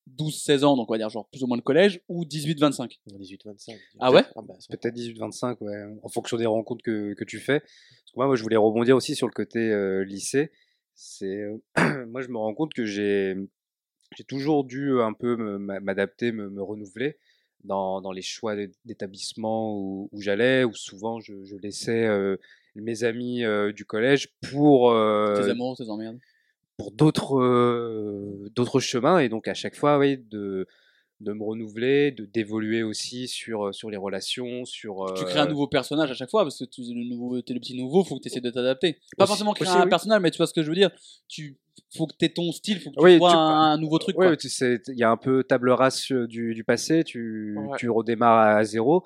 12-16 0.06 0.64
ans, 0.64 0.76
donc 0.76 0.88
on 0.90 0.94
va 0.94 0.98
dire 0.98 1.08
genre 1.10 1.26
plus 1.28 1.42
ou 1.42 1.46
moins 1.46 1.56
le 1.56 1.62
collège, 1.62 2.00
ou 2.08 2.24
18-25 2.24 3.00
18-25. 3.06 3.76
Ah 4.00 4.12
ouais? 4.12 4.22
Bah, 4.36 4.54
sans- 4.58 4.68
Peut-être 4.76 4.94
18-25, 4.94 5.60
ouais, 5.62 5.84
en 6.02 6.08
fonction 6.08 6.36
des 6.36 6.46
rencontres 6.46 6.82
que, 6.84 7.14
que 7.14 7.24
tu 7.24 7.38
fais. 7.38 7.60
Parce 7.60 8.12
que 8.12 8.16
moi, 8.16 8.26
moi, 8.26 8.36
je 8.36 8.42
voulais 8.42 8.56
rebondir 8.56 8.96
aussi 8.96 9.14
sur 9.14 9.26
le 9.26 9.32
côté 9.32 9.58
euh, 9.70 10.04
lycée. 10.04 10.52
C'est, 10.94 11.26
euh, 11.42 11.58
moi, 12.06 12.22
je 12.22 12.28
me 12.28 12.36
rends 12.38 12.54
compte 12.54 12.72
que 12.72 12.84
j'ai, 12.84 13.34
j'ai 14.16 14.24
toujours 14.24 14.64
dû 14.64 15.00
un 15.00 15.12
peu 15.12 15.36
m'adapter, 15.58 16.32
me, 16.32 16.48
me 16.50 16.62
renouveler 16.62 17.18
dans, 17.64 18.00
dans 18.00 18.12
les 18.12 18.22
choix 18.22 18.54
d'é- 18.54 18.70
d'établissement 18.84 19.76
où, 19.76 20.08
où 20.12 20.20
j'allais, 20.20 20.62
où 20.64 20.72
souvent 20.72 21.18
je, 21.20 21.44
je 21.44 21.56
laissais 21.56 22.06
euh, 22.06 22.36
mes 22.76 23.02
amis 23.04 23.44
euh, 23.44 23.72
du 23.72 23.84
collège 23.84 24.28
pour 24.50 24.90
euh, 24.92 25.42
Tes 25.42 25.50
amours, 25.50 25.76
tes 25.76 25.88
emmerdes 25.90 26.18
pour 26.76 26.92
d'autres 26.92 27.38
euh, 27.40 28.50
d'autres 28.54 28.80
chemins 28.80 29.18
et 29.18 29.28
donc 29.28 29.48
à 29.48 29.54
chaque 29.54 29.76
fois 29.76 29.98
oui 29.98 30.18
de 30.30 30.66
de 31.20 31.32
me 31.32 31.42
renouveler 31.42 32.10
de 32.10 32.26
d'évoluer 32.26 32.82
aussi 32.82 33.26
sur 33.26 33.74
sur 33.74 33.88
les 33.88 33.96
relations 33.96 34.66
sur 34.66 35.06
Tu 35.16 35.24
crées 35.24 35.38
un 35.40 35.46
nouveau 35.46 35.66
personnage 35.66 36.10
à 36.10 36.14
chaque 36.14 36.28
fois, 36.28 36.42
parce 36.42 36.58
que 36.58 36.64
tu 36.66 36.82
es 36.82 36.92
le, 36.92 37.08
nouveau, 37.08 37.40
t'es 37.40 37.54
le 37.54 37.60
petit 37.60 37.74
nouveau, 37.74 38.04
faut 38.04 38.16
que 38.18 38.22
tu 38.22 38.28
essaies 38.28 38.42
de 38.42 38.50
t'adapter. 38.50 38.98
Pas 39.16 39.24
Aussi- 39.24 39.28
forcément 39.30 39.54
créer 39.54 39.66
aussi, 39.68 39.78
un 39.78 39.84
oui. 39.84 39.88
personnage, 39.88 40.20
mais 40.20 40.30
tu 40.30 40.36
vois 40.36 40.46
ce 40.46 40.52
que 40.52 40.62
je 40.62 40.68
veux 40.68 40.74
dire. 40.74 40.90
Tu 41.26 41.56
faut 41.96 42.06
que 42.06 42.12
tu 42.18 42.30
ton 42.34 42.52
style, 42.52 42.80
faut 42.80 42.90
que 42.90 42.96
tu 42.98 43.02
Oui, 43.02 43.16
vois 43.16 43.30
tu- 43.30 43.36
un, 43.38 43.78
nouveau 43.78 43.98
truc. 43.98 44.14
sais, 44.50 44.78
il 44.88 44.98
y 44.98 45.04
a 45.04 45.10
un 45.10 45.16
peu 45.16 45.42
table 45.42 45.70
rase 45.70 46.12
du, 46.28 46.52
du 46.54 46.64
passé, 46.64 47.02
tu, 47.02 47.56
Ouais. 47.56 47.78
tu 47.78 47.88
redémarres 47.88 48.54
à 48.58 48.64
zéro. 48.64 49.02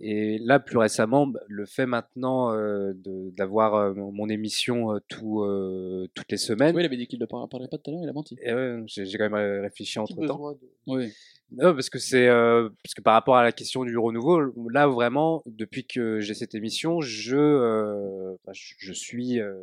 Et 0.00 0.38
là, 0.38 0.58
plus 0.58 0.78
récemment, 0.78 1.26
bah, 1.26 1.40
le 1.48 1.66
fait 1.66 1.86
maintenant 1.86 2.52
euh, 2.52 2.92
d'avoir 3.36 3.74
euh, 3.74 3.94
mon 3.94 4.28
émission 4.28 4.94
euh, 4.94 4.98
tout, 5.08 5.42
euh, 5.42 6.08
toutes 6.14 6.30
les 6.32 6.38
semaines, 6.38 6.74
Oui, 6.74 6.82
il 6.82 6.86
avait 6.86 6.96
dit 6.96 7.06
qu'il 7.06 7.20
ne 7.20 7.26
par- 7.26 7.46
parlerait 7.48 7.68
pas 7.68 7.78
tout 7.78 7.90
à 7.90 7.92
l'heure, 7.92 8.02
il 8.02 8.08
a 8.08 8.12
menti. 8.12 8.36
et 8.42 8.52
ouais, 8.54 8.82
j'ai 8.86 9.18
quand 9.18 9.28
même 9.30 9.62
réfléchi 9.62 9.98
entre 9.98 10.26
temps. 10.26 10.52
de- 10.52 10.58
Oui. 10.86 11.12
Non, 11.52 11.74
parce 11.74 11.90
que 11.90 11.98
c'est 11.98 12.26
euh, 12.28 12.70
parce 12.82 12.94
que 12.94 13.02
par 13.02 13.12
rapport 13.12 13.36
à 13.36 13.42
la 13.42 13.52
question 13.52 13.84
du 13.84 13.96
renouveau, 13.98 14.40
là 14.70 14.86
vraiment, 14.86 15.42
depuis 15.46 15.84
que 15.86 16.18
j'ai 16.20 16.32
cette 16.32 16.54
émission, 16.54 17.02
je 17.02 17.36
euh, 17.36 18.34
bah, 18.46 18.52
je, 18.54 18.74
je 18.78 18.92
suis, 18.94 19.38
euh, 19.38 19.54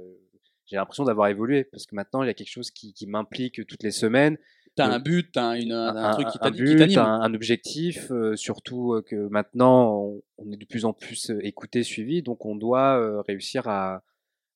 j'ai 0.68 0.76
l'impression 0.76 1.04
d'avoir 1.06 1.30
évolué 1.30 1.64
parce 1.64 1.88
que 1.88 1.96
maintenant 1.96 2.22
il 2.22 2.28
y 2.28 2.30
a 2.30 2.36
quelque 2.36 2.52
chose 2.52 2.70
qui, 2.70 2.94
qui 2.94 3.08
m'implique 3.08 3.66
toutes 3.66 3.82
les 3.82 3.90
semaines, 3.90 4.38
T'as 4.80 4.88
Oui. 4.90 4.96
un 4.96 5.00
but, 5.00 5.38
une, 5.38 5.72
un, 5.72 5.96
un 5.96 6.12
truc 6.14 6.28
qui 6.30 6.40
t'anime. 6.40 6.98
un, 6.98 7.22
un 7.22 7.34
objectif, 7.34 8.12
euh, 8.12 8.36
surtout 8.36 8.94
euh, 8.94 9.02
que 9.02 9.16
maintenant 9.30 9.94
on, 9.94 10.22
on 10.38 10.52
est 10.52 10.58
de 10.58 10.66
plus 10.66 10.86
en 10.86 10.94
plus 10.94 11.30
euh, 11.32 11.40
écouté, 11.46 11.84
suivi, 11.84 12.22
donc 12.24 12.46
on 12.46 12.56
doit 12.56 12.98
euh, 13.00 13.22
réussir 13.22 13.68
à 13.68 14.04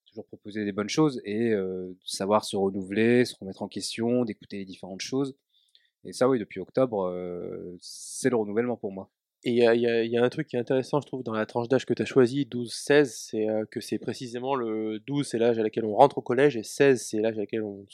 toujours 0.08 0.26
proposer 0.26 0.64
des 0.66 0.72
bonnes 0.72 0.90
choses 0.90 1.22
et 1.26 1.52
euh, 1.52 1.96
savoir 2.06 2.46
se 2.46 2.56
renouveler, 2.56 3.26
se 3.26 3.36
remettre 3.40 3.62
en 3.64 3.68
question, 3.68 4.26
d'écouter 4.26 4.58
les 4.58 4.66
différentes 4.66 5.02
choses. 5.02 5.36
Et 6.06 6.14
ça, 6.14 6.28
oui, 6.30 6.38
depuis 6.40 6.60
octobre, 6.60 7.08
euh, 7.08 7.78
c'est 7.82 8.30
le 8.30 8.36
renouvellement 8.36 8.78
pour 8.78 8.92
moi. 8.92 9.10
Et 9.45 9.51
il 9.51 9.58
y 9.58 9.67
a, 9.67 9.75
y 9.75 10.10
y 10.10 10.17
un 10.17 10.29
truc 10.29 10.47
qui 10.47 10.56
est 10.56 10.60
intéressant, 10.60 11.01
je 11.01 11.08
trouve, 11.08 11.21
dans 11.21 11.34
la 11.34 11.45
tranche 11.45 11.67
d'âge 11.67 11.86
que 11.86 11.93
tu 11.93 12.01
as 12.01 12.06
choisi, 12.06 12.47
12-16, 12.49 13.06
c'est 13.06 13.49
euh, 13.49 13.65
que 13.69 13.82
c'est 13.82 13.97
précisément 13.97 14.56
le 14.56 14.99
12, 15.06 15.27
c'est 15.27 15.38
l'âge 15.38 15.60
à 15.60 15.63
laquelle 15.63 15.84
on 15.84 15.95
rentre 15.95 16.19
au 16.19 16.21
collège, 16.21 16.56
et 16.56 16.63
16, 16.63 17.06
c'est 17.06 17.19
l'âge 17.19 17.38
à 17.38 17.41
laquelle 17.41 17.63
on, 17.63 17.86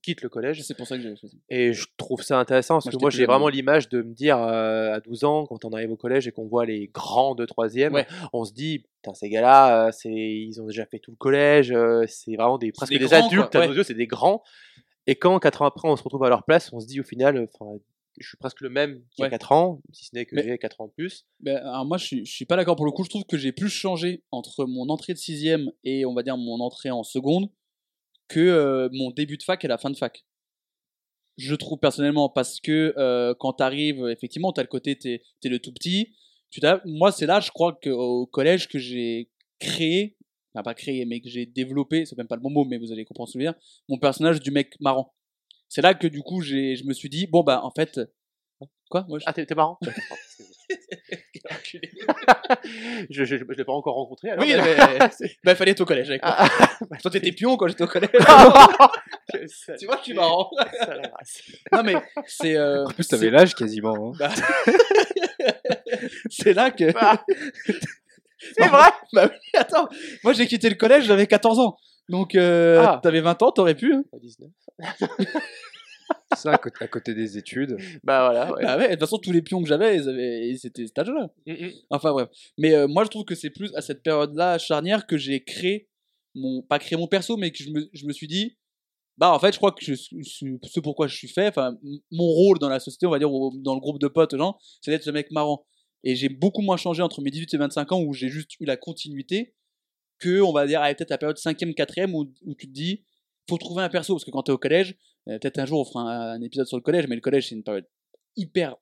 quitte 0.00 0.22
le 0.22 0.30
collège. 0.30 0.62
C'est 0.62 0.74
pour 0.74 0.86
ça 0.86 0.96
que 0.96 1.02
j'ai 1.02 1.14
choisi. 1.14 1.38
Et 1.50 1.74
je 1.74 1.86
trouve 1.98 2.22
ça 2.22 2.38
intéressant, 2.38 2.76
parce 2.76 2.86
Moi, 2.86 2.92
que 2.92 2.98
moi 2.98 3.10
j'ai 3.10 3.26
vraiment 3.26 3.48
l'image 3.48 3.90
de 3.90 4.00
me 4.00 4.14
dire 4.14 4.38
euh, 4.38 4.94
à 4.94 5.00
12 5.00 5.24
ans, 5.24 5.46
quand 5.46 5.66
on 5.66 5.70
arrive 5.70 5.90
au 5.90 5.96
collège 5.96 6.26
et 6.26 6.32
qu'on 6.32 6.46
voit 6.46 6.64
les 6.64 6.88
grands 6.88 7.34
de 7.34 7.44
3 7.44 7.64
Ouais. 7.74 8.06
on 8.32 8.44
se 8.44 8.52
dit, 8.52 8.80
putain, 9.02 9.14
ces 9.14 9.28
gars-là, 9.28 9.88
euh, 9.88 9.90
ils 10.04 10.60
ont 10.60 10.66
déjà 10.66 10.86
fait 10.86 10.98
tout 10.98 11.10
le 11.10 11.16
collège, 11.16 11.74
c'est 12.06 12.36
vraiment 12.36 12.58
des, 12.58 12.72
presque 12.72 12.92
des 12.92 12.98
des, 12.98 13.06
grands, 13.06 13.26
adultes 13.26 13.54
à 13.54 13.66
nos 13.66 13.74
yeux, 13.74 13.82
c'est 13.82 13.94
des 13.94 14.06
grands. 14.06 14.42
Et 15.06 15.16
quand 15.16 15.38
4 15.38 15.62
ans 15.62 15.66
après 15.66 15.88
on 15.88 15.96
se 15.96 16.02
retrouve 16.02 16.24
à 16.24 16.28
leur 16.28 16.44
place, 16.44 16.72
on 16.72 16.80
se 16.80 16.86
dit 16.86 17.00
au 17.00 17.04
final, 17.04 17.48
je 18.18 18.28
suis 18.28 18.36
presque 18.36 18.60
le 18.60 18.70
même 18.70 19.02
qu'il 19.10 19.22
y 19.22 19.22
a 19.22 19.26
Ouais. 19.26 19.30
4 19.30 19.52
ans, 19.52 19.80
si 19.92 20.06
ce 20.06 20.10
n'est 20.14 20.26
que 20.26 20.40
j'ai 20.40 20.58
4 20.58 20.80
ans 20.80 20.86
de 20.88 20.92
plus. 20.92 21.26
Ben, 21.40 21.56
alors 21.56 21.84
moi, 21.84 21.98
je 21.98 22.04
suis, 22.06 22.26
je 22.26 22.32
suis 22.32 22.44
pas 22.44 22.56
d'accord 22.56 22.76
pour 22.76 22.86
le 22.86 22.92
coup. 22.92 23.04
Je 23.04 23.10
trouve 23.10 23.24
que 23.24 23.36
j'ai 23.36 23.52
plus 23.52 23.68
changé 23.68 24.22
entre 24.30 24.64
mon 24.66 24.88
entrée 24.88 25.12
de 25.12 25.18
sixième 25.18 25.70
et 25.82 26.06
on 26.06 26.14
va 26.14 26.22
dire 26.22 26.36
mon 26.36 26.60
entrée 26.60 26.90
en 26.90 27.02
seconde 27.02 27.50
que 28.28 28.40
euh, 28.40 28.88
mon 28.92 29.10
début 29.10 29.36
de 29.36 29.42
fac 29.42 29.64
et 29.64 29.68
la 29.68 29.78
fin 29.78 29.90
de 29.90 29.96
fac. 29.96 30.24
Je 31.36 31.54
trouve 31.54 31.78
personnellement 31.78 32.28
parce 32.28 32.60
que 32.60 32.94
euh, 32.96 33.34
quand 33.38 33.54
t'arrives, 33.54 34.06
effectivement, 34.08 34.52
t'as 34.52 34.62
le 34.62 34.68
côté 34.68 34.96
t'es 34.96 35.22
es 35.44 35.48
le 35.48 35.58
tout 35.58 35.72
petit. 35.72 36.14
Tu 36.50 36.60
moi, 36.84 37.10
c'est 37.10 37.26
là, 37.26 37.40
je 37.40 37.50
crois 37.50 37.76
qu'au 37.82 38.26
collège 38.26 38.68
que 38.68 38.78
j'ai 38.78 39.28
créé, 39.58 40.16
enfin 40.54 40.62
pas 40.62 40.74
créé, 40.74 41.04
mais 41.04 41.20
que 41.20 41.28
j'ai 41.28 41.46
développé, 41.46 42.06
c'est 42.06 42.16
même 42.16 42.28
pas 42.28 42.36
le 42.36 42.42
bon 42.42 42.50
mot, 42.50 42.64
mais 42.64 42.78
vous 42.78 42.92
allez 42.92 43.04
comprendre 43.04 43.28
ce 43.28 43.34
que 43.34 43.40
je 43.40 43.46
veux 43.46 43.52
dire, 43.52 43.60
mon 43.88 43.98
personnage 43.98 44.40
du 44.40 44.52
mec 44.52 44.74
marrant. 44.80 45.12
C'est 45.74 45.82
là 45.82 45.92
que 45.94 46.06
du 46.06 46.22
coup, 46.22 46.40
j'ai, 46.40 46.76
je 46.76 46.84
me 46.84 46.92
suis 46.92 47.08
dit, 47.08 47.26
bon 47.26 47.42
bah 47.42 47.60
en 47.64 47.70
fait, 47.72 48.00
quoi, 48.88 49.04
moi, 49.08 49.18
je- 49.18 49.24
Ah, 49.26 49.32
t'es 49.32 49.44
t'es 49.44 49.56
marrant 49.56 49.76
Je, 51.64 51.78
je, 53.10 53.24
je, 53.24 53.36
je 53.38 53.56
l'ai 53.58 53.64
pas 53.64 53.72
encore 53.72 53.96
rencontré. 53.96 54.30
Alors, 54.30 54.44
Oui, 54.44 54.54
mais- 54.54 54.76
mais 54.76 54.98
bah, 55.44 55.54
fallait 55.56 55.72
être 55.72 55.80
au 55.80 55.84
collège 55.84 56.08
avec 56.10 56.22
moi. 56.22 56.32
Ah, 56.38 56.48
Toi, 57.02 57.10
t'étais 57.10 57.32
pion 57.32 57.56
quand 57.56 57.66
j'étais 57.66 57.82
au 57.82 57.88
collège. 57.88 58.10
tu 58.12 59.86
vois, 59.86 59.98
je 59.98 60.02
suis 60.04 60.14
marrant. 60.14 60.48
non, 61.72 61.82
mais 61.82 61.94
c'est 62.28 62.54
euh, 62.56 62.84
En 62.84 62.90
plus, 62.90 63.02
c'est- 63.02 63.08
t'avais 63.16 63.30
l'âge 63.30 63.56
quasiment. 63.56 64.14
hein. 64.20 64.28
c'est 66.30 66.52
là 66.54 66.70
que. 66.70 66.84
C'est 68.56 68.68
vrai 68.68 68.90
Bah 69.12 69.28
oui, 69.28 69.50
attends. 69.58 69.88
Moi, 70.22 70.34
j'ai 70.34 70.46
quitté 70.46 70.68
le 70.68 70.76
collège, 70.76 71.04
j'avais 71.06 71.26
14 71.26 71.58
ans. 71.58 71.76
Donc, 72.08 72.34
euh, 72.34 72.80
Ah. 72.84 73.00
t'avais 73.02 73.20
20 73.20 73.42
ans, 73.42 73.50
t'aurais 73.52 73.74
pu. 73.74 73.94
hein. 73.94 74.04
Pas 74.10 74.18
19. 74.18 74.50
Ça, 76.36 76.52
à 76.52 76.58
côté, 76.58 76.84
à 76.84 76.88
côté 76.88 77.14
des 77.14 77.38
études. 77.38 77.76
Bah 78.02 78.24
voilà, 78.30 78.52
ouais. 78.52 78.62
Bah 78.62 78.76
ouais, 78.76 78.86
de 78.88 78.90
toute 78.92 79.00
façon, 79.00 79.18
tous 79.18 79.30
les 79.32 79.40
pions 79.40 79.62
que 79.62 79.68
j'avais, 79.68 79.96
ils 79.96 80.08
avaient... 80.08 80.48
ils- 80.50 80.58
c'était 80.58 80.86
cet 80.86 80.98
âge-là. 80.98 81.30
Mm, 81.46 81.52
mm. 81.52 81.70
Enfin, 81.90 82.12
bref. 82.12 82.28
Mais 82.58 82.74
euh, 82.74 82.88
moi, 82.88 83.04
je 83.04 83.08
trouve 83.10 83.24
que 83.24 83.34
c'est 83.34 83.50
plus 83.50 83.72
à 83.74 83.80
cette 83.80 84.02
période-là, 84.02 84.58
charnière, 84.58 85.06
que 85.06 85.16
j'ai 85.16 85.42
créé 85.44 85.88
mon. 86.34 86.60
Pas 86.62 86.78
créé 86.78 86.98
mon 86.98 87.06
perso, 87.06 87.36
mais 87.36 87.52
que 87.52 87.62
je 87.62 87.70
me, 87.70 87.88
je 87.92 88.06
me 88.06 88.12
suis 88.12 88.26
dit. 88.26 88.58
Bah, 89.16 89.32
en 89.32 89.38
fait, 89.38 89.52
je 89.52 89.58
crois 89.58 89.70
que 89.70 89.84
je 89.84 89.94
suis 89.94 90.24
suis- 90.24 90.58
ce 90.64 90.80
pourquoi 90.80 91.06
je 91.06 91.14
suis 91.16 91.28
fait, 91.28 91.46
enfin, 91.46 91.78
m- 91.84 91.98
mon 92.10 92.26
rôle 92.26 92.58
dans 92.58 92.68
la 92.68 92.80
société, 92.80 93.06
on 93.06 93.10
va 93.10 93.20
dire, 93.20 93.32
ou 93.32 93.52
dans 93.62 93.74
le 93.74 93.80
groupe 93.80 94.00
de 94.00 94.08
potes, 94.08 94.36
genre, 94.36 94.60
c'est 94.82 94.90
d'être 94.90 95.04
ce 95.04 95.10
mec 95.10 95.30
marrant. 95.30 95.64
Et 96.02 96.16
j'ai 96.16 96.28
beaucoup 96.28 96.62
moins 96.62 96.76
changé 96.76 97.00
entre 97.00 97.22
mes 97.22 97.30
18 97.30 97.54
et 97.54 97.56
25 97.58 97.92
ans 97.92 98.02
où 98.02 98.12
j'ai 98.12 98.28
juste 98.28 98.50
eu 98.60 98.64
la 98.66 98.76
continuité 98.76 99.54
que, 100.24 100.40
on 100.40 100.52
va 100.52 100.66
dire, 100.66 100.80
à 100.82 100.92
peut-être 100.94 101.10
la 101.10 101.18
période 101.18 101.36
5e, 101.38 101.74
4e 101.74 102.14
où, 102.14 102.24
où 102.46 102.54
tu 102.54 102.66
te 102.66 102.72
dis, 102.72 103.04
faut 103.48 103.58
trouver 103.58 103.82
un 103.82 103.88
perso. 103.88 104.14
Parce 104.14 104.24
que 104.24 104.30
quand 104.30 104.42
t'es 104.44 104.52
au 104.52 104.58
collège, 104.58 104.96
euh, 105.28 105.38
peut-être 105.38 105.58
un 105.58 105.66
jour 105.66 105.80
on 105.80 105.84
fera 105.84 106.02
un, 106.02 106.32
un 106.36 106.40
épisode 106.40 106.66
sur 106.66 106.76
le 106.76 106.82
collège, 106.82 107.06
mais 107.08 107.14
le 107.14 107.20
collège 107.20 107.48
c'est 107.48 107.54
une 107.54 107.62
période 107.62 107.86
hyper 108.36 108.76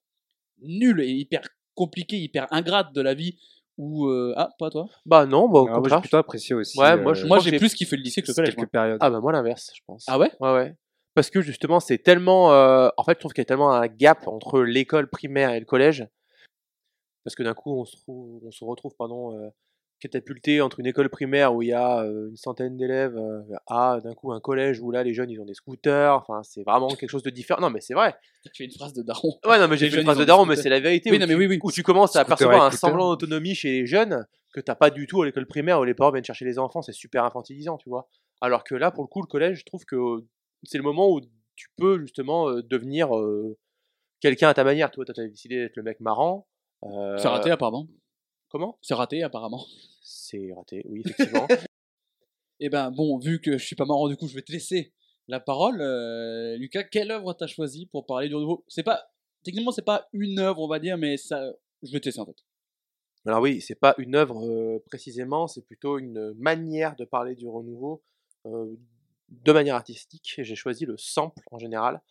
nulle 0.60 1.00
et 1.00 1.10
hyper 1.10 1.42
compliquée, 1.74 2.18
hyper 2.18 2.46
ingrate 2.52 2.92
de 2.94 3.00
la 3.00 3.14
vie 3.14 3.38
où. 3.78 4.06
euh, 4.08 4.34
Ah, 4.36 4.50
pas 4.58 4.70
toi 4.70 4.86
Bah 5.06 5.26
non, 5.26 5.48
bah 5.48 5.60
au 5.60 5.64
moi, 5.66 5.74
j'ai 5.74 5.80
contraire. 5.82 6.00
plutôt 6.00 6.16
apprécié 6.18 6.54
aussi. 6.54 6.78
Ouais, 6.78 6.96
moi, 6.96 7.14
je- 7.14 7.24
euh, 7.24 7.28
Moi 7.28 7.38
que 7.38 7.44
j'ai 7.44 7.50
j'ai- 7.50 7.58
plus 7.58 7.74
kiffé 7.74 7.96
le 7.96 8.02
lycée 8.02 8.22
que 8.22 8.28
le 8.28 8.34
collège. 8.34 8.50
quelques 8.54 8.58
moi. 8.72 8.80
périodes. 8.82 8.98
Ah 9.00 9.10
bah 9.10 9.20
moi 9.20 9.32
l'inverse, 9.32 9.70
je 9.74 9.80
pense. 9.86 10.04
Ah 10.08 10.18
ouais? 10.18 10.30
Ouais, 10.40 10.52
ouais. 10.54 10.74
Parce 11.14 11.28
que 11.30 11.40
justement, 11.42 11.80
c'est 11.80 11.98
tellement. 11.98 12.52
euh, 12.52 12.88
En 12.96 13.04
fait, 13.04 13.12
je 13.14 13.18
trouve 13.20 13.32
qu'il 13.32 13.42
y 13.42 13.46
a 13.46 13.50
tellement 13.52 13.72
un 13.72 13.86
gap 13.88 14.26
entre 14.28 14.62
l'école 14.62 15.08
primaire 15.10 15.50
et 15.52 15.60
le 15.60 15.66
collège. 15.66 16.06
Parce 17.24 17.34
que 17.36 17.42
d'un 17.42 17.54
coup, 17.54 17.72
on 17.80 17.84
se, 17.84 17.96
trouve, 17.96 18.40
on 18.44 18.50
se 18.50 18.64
retrouve 18.64 18.94
pardon, 18.98 19.36
euh, 19.38 19.48
catapulté 20.02 20.60
entre 20.60 20.80
une 20.80 20.86
école 20.86 21.08
primaire 21.08 21.54
où 21.54 21.62
il 21.62 21.68
y 21.68 21.72
a 21.72 22.00
euh, 22.02 22.28
une 22.28 22.36
centaine 22.36 22.76
d'élèves 22.76 23.16
euh, 23.16 23.40
à 23.68 24.00
d'un 24.02 24.14
coup 24.14 24.32
un 24.32 24.40
collège 24.40 24.80
où 24.80 24.90
là, 24.90 25.04
les 25.04 25.14
jeunes, 25.14 25.30
ils 25.30 25.40
ont 25.40 25.44
des 25.44 25.54
scooters. 25.54 26.14
Enfin, 26.16 26.42
c'est 26.42 26.64
vraiment 26.64 26.88
quelque 26.88 27.10
chose 27.10 27.22
de 27.22 27.30
différent. 27.30 27.60
Non, 27.60 27.70
mais 27.70 27.80
c'est 27.80 27.94
vrai. 27.94 28.14
Tu 28.44 28.50
fais 28.56 28.64
une 28.64 28.72
phrase 28.72 28.92
de 28.92 29.02
daron. 29.02 29.38
Ouais, 29.46 29.58
non, 29.60 29.68
mais 29.68 29.76
j'ai 29.76 29.86
une 29.86 30.02
phrase 30.02 30.18
de 30.18 30.24
daron, 30.24 30.44
mais 30.44 30.56
c'est 30.56 30.68
la 30.68 30.80
vérité. 30.80 31.10
Oui, 31.10 31.16
où 31.16 31.20
non, 31.20 31.26
tu- 31.26 31.32
mais 31.32 31.38
oui, 31.38 31.46
oui. 31.46 31.58
Où 31.62 31.70
tu 31.70 31.82
commences 31.82 32.16
à 32.16 32.20
apercevoir 32.20 32.64
un 32.64 32.70
semblant 32.72 33.10
d'autonomie 33.10 33.54
chez 33.54 33.70
les 33.70 33.86
jeunes 33.86 34.26
que 34.52 34.60
t'as 34.60 34.74
pas 34.74 34.90
du 34.90 35.06
tout 35.06 35.22
à 35.22 35.24
l'école 35.26 35.46
primaire 35.46 35.78
où 35.80 35.84
les 35.84 35.94
parents 35.94 36.10
viennent 36.10 36.24
chercher 36.24 36.44
les 36.44 36.58
enfants. 36.58 36.82
C'est 36.82 36.92
super 36.92 37.24
infantilisant, 37.24 37.78
tu 37.78 37.88
vois. 37.88 38.08
Alors 38.40 38.64
que 38.64 38.74
là, 38.74 38.90
pour 38.90 39.04
le 39.04 39.08
coup, 39.08 39.22
le 39.22 39.26
collège, 39.28 39.60
je 39.60 39.64
trouve 39.64 39.84
que 39.84 39.96
c'est 40.64 40.78
le 40.78 40.84
moment 40.84 41.08
où 41.10 41.20
tu 41.54 41.68
peux 41.76 42.00
justement 42.00 42.48
euh, 42.50 42.62
devenir 42.62 43.16
euh, 43.16 43.56
quelqu'un 44.20 44.48
à 44.48 44.54
ta 44.54 44.64
manière. 44.64 44.90
Toi, 44.90 45.04
tu 45.04 45.12
as 45.18 45.26
décidé 45.28 45.56
d'être 45.56 45.76
le 45.76 45.82
mec 45.84 46.00
marrant. 46.00 46.46
euh, 46.84 47.16
C'est 47.18 47.28
raté 47.28 47.50
apparemment. 47.50 47.86
Comment? 48.52 48.78
C'est 48.82 48.92
raté 48.92 49.22
apparemment. 49.22 49.64
C'est 50.02 50.52
raté, 50.54 50.84
oui, 50.84 51.02
effectivement. 51.06 51.48
Et 52.60 52.68
ben 52.68 52.90
bon, 52.90 53.18
vu 53.18 53.40
que 53.40 53.56
je 53.56 53.64
suis 53.64 53.74
pas 53.74 53.86
marrant 53.86 54.08
du 54.08 54.16
coup, 54.16 54.28
je 54.28 54.34
vais 54.34 54.42
te 54.42 54.52
laisser 54.52 54.92
la 55.26 55.40
parole. 55.40 55.80
Euh, 55.80 56.54
Lucas, 56.58 56.84
quelle 56.84 57.10
œuvre 57.10 57.32
t'as 57.32 57.46
choisi 57.46 57.86
pour 57.86 58.04
parler 58.04 58.28
du 58.28 58.34
renouveau 58.34 58.62
C'est 58.68 58.82
pas 58.82 59.10
techniquement 59.42 59.72
c'est 59.72 59.86
pas 59.86 60.06
une 60.12 60.38
œuvre 60.38 60.60
on 60.60 60.68
va 60.68 60.78
dire, 60.80 60.98
mais 60.98 61.16
ça, 61.16 61.50
je 61.82 61.90
vais 61.92 62.00
te 62.00 62.04
laisser 62.04 62.20
en 62.20 62.26
fait. 62.26 62.44
Alors 63.24 63.40
oui, 63.40 63.62
c'est 63.62 63.74
pas 63.74 63.94
une 63.96 64.14
œuvre 64.16 64.46
euh, 64.46 64.82
précisément, 64.84 65.48
c'est 65.48 65.64
plutôt 65.64 65.98
une 65.98 66.34
manière 66.34 66.94
de 66.96 67.06
parler 67.06 67.34
du 67.34 67.48
renouveau 67.48 68.02
euh, 68.44 68.76
de 69.30 69.52
manière 69.52 69.76
artistique. 69.76 70.34
J'ai 70.36 70.54
choisi 70.56 70.84
le 70.84 70.98
sample 70.98 71.42
en 71.50 71.58
général. 71.58 72.02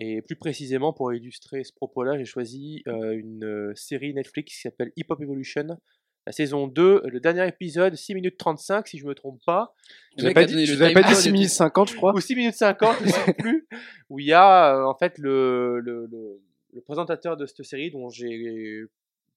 Et 0.00 0.22
plus 0.22 0.36
précisément, 0.36 0.92
pour 0.92 1.12
illustrer 1.12 1.64
ce 1.64 1.72
propos-là, 1.72 2.16
j'ai 2.16 2.24
choisi 2.24 2.84
euh, 2.86 3.18
une 3.18 3.44
euh, 3.44 3.72
série 3.74 4.14
Netflix 4.14 4.54
qui 4.54 4.60
s'appelle 4.60 4.92
Hip 4.96 5.06
Hop 5.08 5.20
Evolution. 5.20 5.76
La 6.24 6.32
saison 6.32 6.68
2, 6.68 7.02
le 7.06 7.20
dernier 7.20 7.48
épisode, 7.48 7.96
6 7.96 8.14
minutes 8.14 8.36
35, 8.36 8.86
si 8.86 8.98
je 8.98 9.06
me 9.06 9.14
trompe 9.14 9.40
pas. 9.44 9.74
Je 10.16 10.28
vous 10.28 10.44
dit, 10.44 10.66
je 10.66 10.74
vous 10.74 10.82
avais 10.82 10.94
pas 10.94 11.02
dit 11.02 11.12
et 11.12 11.14
6 11.16 11.28
tout. 11.28 11.32
minutes 11.32 11.50
50, 11.50 11.90
je 11.90 11.96
crois. 11.96 12.14
Ou 12.14 12.20
6 12.20 12.36
minutes 12.36 12.54
50, 12.54 12.96
je 13.02 13.08
sais 13.08 13.32
plus. 13.38 13.66
Où 14.08 14.20
il 14.20 14.26
y 14.26 14.32
a, 14.32 14.76
euh, 14.76 14.84
en 14.84 14.94
fait, 14.94 15.18
le, 15.18 15.80
le, 15.80 16.06
le, 16.06 16.40
le 16.74 16.80
présentateur 16.80 17.36
de 17.36 17.44
cette 17.46 17.64
série, 17.64 17.90
dont 17.90 18.08
j'ai 18.08 18.84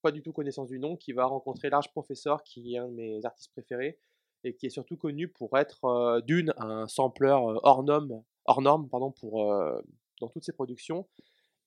pas 0.03 0.11
du 0.11 0.21
tout 0.21 0.31
connaissance 0.31 0.67
du 0.67 0.77
nom, 0.77 0.95
qui 0.95 1.11
va 1.11 1.25
rencontrer 1.25 1.71
Large 1.71 1.89
Professor, 1.91 2.43
qui 2.43 2.75
est 2.75 2.77
un 2.77 2.87
de 2.87 2.93
mes 2.93 3.25
artistes 3.25 3.51
préférés, 3.51 3.97
et 4.43 4.53
qui 4.53 4.65
est 4.67 4.71
surtout 4.71 4.97
connu 4.97 5.27
pour 5.27 5.57
être, 5.57 5.85
euh, 5.85 6.21
d'une, 6.21 6.53
un 6.57 6.87
sampleur 6.87 7.49
euh, 7.49 7.59
hors 7.63 7.83
norme, 7.83 8.21
hors 8.45 8.61
norme 8.61 8.89
pardon, 8.89 9.11
pour, 9.11 9.51
euh, 9.51 9.81
dans 10.21 10.29
toutes 10.29 10.45
ses 10.45 10.53
productions. 10.53 11.07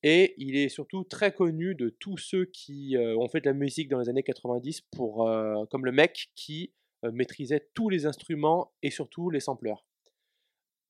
Et 0.03 0.35
il 0.39 0.57
est 0.57 0.69
surtout 0.69 1.05
très 1.05 1.33
connu 1.33 1.75
de 1.75 1.89
tous 1.89 2.19
ceux 2.19 2.45
qui 2.47 2.97
euh, 2.97 3.17
ont 3.17 3.29
fait 3.29 3.41
de 3.41 3.47
la 3.47 3.55
musique 3.55 3.89
dans 3.89 3.99
les 3.99 4.09
années 4.09 4.23
90 4.23 4.83
pour, 4.93 5.29
euh, 5.29 5.65
comme 5.71 5.85
le 5.85 5.93
mec 5.93 6.31
qui 6.35 6.73
euh, 7.05 7.13
maîtrisait 7.13 7.69
tous 7.75 7.89
les 7.89 8.07
instruments 8.07 8.73
et 8.83 8.91
surtout 8.91 9.31
les 9.31 9.41
sampleurs. 9.41 9.87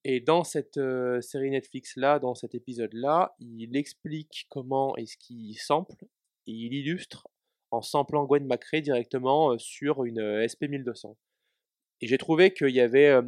Et 0.07 0.21
dans 0.21 0.45
cette 0.45 0.79
série 1.23 1.51
Netflix-là, 1.51 2.19
dans 2.19 2.35
cet 2.35 2.55
épisode-là, 2.55 3.35
il 3.39 3.75
explique 3.75 4.47
comment 4.51 4.95
est-ce 4.97 5.17
qu'il 5.17 5.57
sample 5.57 6.05
et 6.47 6.53
il 6.53 6.75
illustre 6.75 7.27
en 7.71 7.83
samplant 7.83 8.25
Gwen 8.25 8.47
McRae 8.47 8.81
directement 8.81 9.59
sur 9.59 10.05
une 10.05 10.21
euh, 10.21 10.47
SP1200. 10.47 11.17
Et 12.01 12.07
j'ai 12.07 12.19
trouvé 12.19 12.53
qu'il 12.53 12.71
y 12.71 12.81
avait 12.81 13.19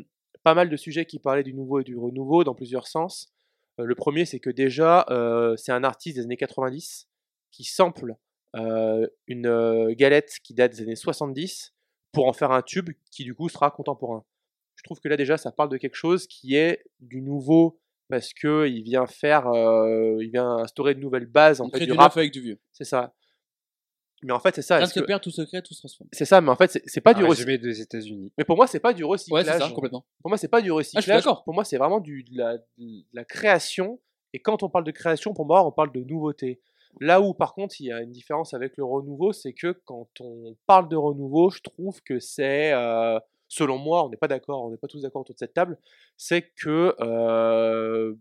pas 0.42 0.54
mal 0.54 0.68
de 0.68 0.76
sujets 0.76 1.06
qui 1.06 1.18
parlaient 1.18 1.42
du 1.42 1.54
nouveau 1.54 1.80
et 1.80 1.84
du 1.84 1.96
renouveau 1.96 2.44
dans 2.44 2.54
plusieurs 2.54 2.86
sens. 2.86 3.32
Euh, 3.80 3.84
le 3.84 3.94
premier, 3.94 4.24
c'est 4.24 4.40
que 4.40 4.50
déjà, 4.50 5.06
euh, 5.10 5.56
c'est 5.56 5.72
un 5.72 5.84
artiste 5.84 6.16
des 6.16 6.22
années 6.22 6.36
90 6.36 7.08
qui 7.50 7.64
sample 7.64 8.16
euh, 8.54 9.06
une 9.26 9.92
galette 9.92 10.38
qui 10.42 10.54
date 10.54 10.72
des 10.72 10.82
années 10.82 10.96
70 10.96 11.74
pour 12.12 12.26
en 12.26 12.32
faire 12.32 12.52
un 12.52 12.62
tube 12.62 12.90
qui 13.10 13.24
du 13.24 13.34
coup 13.34 13.48
sera 13.48 13.70
contemporain. 13.70 14.24
Je 14.76 14.82
trouve 14.82 15.00
que 15.00 15.08
là 15.08 15.16
déjà, 15.16 15.36
ça 15.36 15.52
parle 15.52 15.68
de 15.68 15.76
quelque 15.76 15.96
chose 15.96 16.26
qui 16.26 16.54
est 16.56 16.84
du 17.00 17.20
nouveau 17.20 17.80
parce 18.08 18.32
que 18.32 18.68
il 18.68 18.82
vient 18.82 19.06
faire, 19.06 19.48
euh, 19.48 20.16
il 20.20 20.30
vient 20.30 20.58
instaurer 20.58 20.94
de 20.94 21.00
nouvelles 21.00 21.26
bases 21.26 21.60
en 21.60 21.66
On 21.66 21.70
fait 21.70 21.80
du 21.80 21.86
du 21.86 21.92
rap. 21.92 22.16
avec 22.16 22.32
du 22.32 22.40
vieux. 22.40 22.60
C'est 22.72 22.84
ça. 22.84 23.14
Mais 24.26 24.32
en 24.32 24.40
fait, 24.40 24.54
c'est 24.56 24.62
ça. 24.62 24.78
Rien 24.78 24.86
se 24.86 24.98
que- 24.98 25.04
perd, 25.04 25.22
tout 25.22 25.30
secret, 25.30 25.62
tout 25.62 25.72
se 25.72 25.78
transforme. 25.80 26.08
C'est 26.12 26.24
ça, 26.24 26.40
mais 26.40 26.50
en 26.50 26.56
fait, 26.56 26.80
c'est- 26.84 27.00
pas 27.00 27.14
du 27.14 27.22
Un 27.24 27.28
recyclage. 27.28 27.54
résumé 27.54 27.72
des 27.72 27.80
États-Unis. 27.80 28.32
Mais 28.36 28.44
pour 28.44 28.56
moi, 28.56 28.66
c'est 28.66 28.80
pas 28.80 28.92
du 28.92 29.04
Ouais, 29.04 29.10
recyclage. 29.10 29.44
c'est 29.46 29.58
ça, 29.60 29.70
complètement. 29.70 30.04
Pour 30.20 30.30
moi, 30.30 30.36
c'est 30.36 30.48
pas 30.48 30.60
du 30.60 30.72
recyclage. 30.72 31.06
d'accord. 31.06 31.44
Pour 31.44 31.54
moi, 31.54 31.64
c'est 31.64 31.78
vraiment 31.78 32.00
du, 32.00 32.24
de, 32.24 32.36
la, 32.36 32.58
de 32.58 33.04
la 33.12 33.24
création. 33.24 34.00
Et 34.32 34.40
quand 34.40 34.64
on 34.64 34.68
parle 34.68 34.84
de 34.84 34.90
création, 34.90 35.32
pour 35.32 35.46
moi, 35.46 35.64
on 35.64 35.70
parle 35.70 35.92
de 35.92 36.00
nouveauté. 36.00 36.60
Là 37.00 37.20
où, 37.20 37.34
par 37.34 37.54
contre, 37.54 37.80
il 37.80 37.86
y 37.86 37.92
a 37.92 38.00
une 38.02 38.10
différence 38.10 38.52
avec 38.52 38.76
le 38.76 38.84
renouveau, 38.84 39.32
c'est 39.32 39.52
que 39.52 39.70
quand 39.84 40.08
on 40.20 40.56
parle 40.66 40.88
de 40.88 40.96
renouveau, 40.96 41.50
je 41.50 41.60
trouve 41.60 42.02
que 42.02 42.18
c'est, 42.18 42.72
euh, 42.72 43.20
selon 43.48 43.78
moi, 43.78 44.04
on 44.04 44.08
n'est 44.08 44.16
pas 44.16 44.28
d'accord, 44.28 44.64
on 44.64 44.70
n'est 44.70 44.76
pas 44.78 44.88
tous 44.88 45.02
d'accord 45.02 45.20
autour 45.20 45.34
de 45.34 45.38
cette 45.38 45.54
table, 45.54 45.78
c'est 46.16 46.42
que 46.42 46.96
euh, 47.00 48.14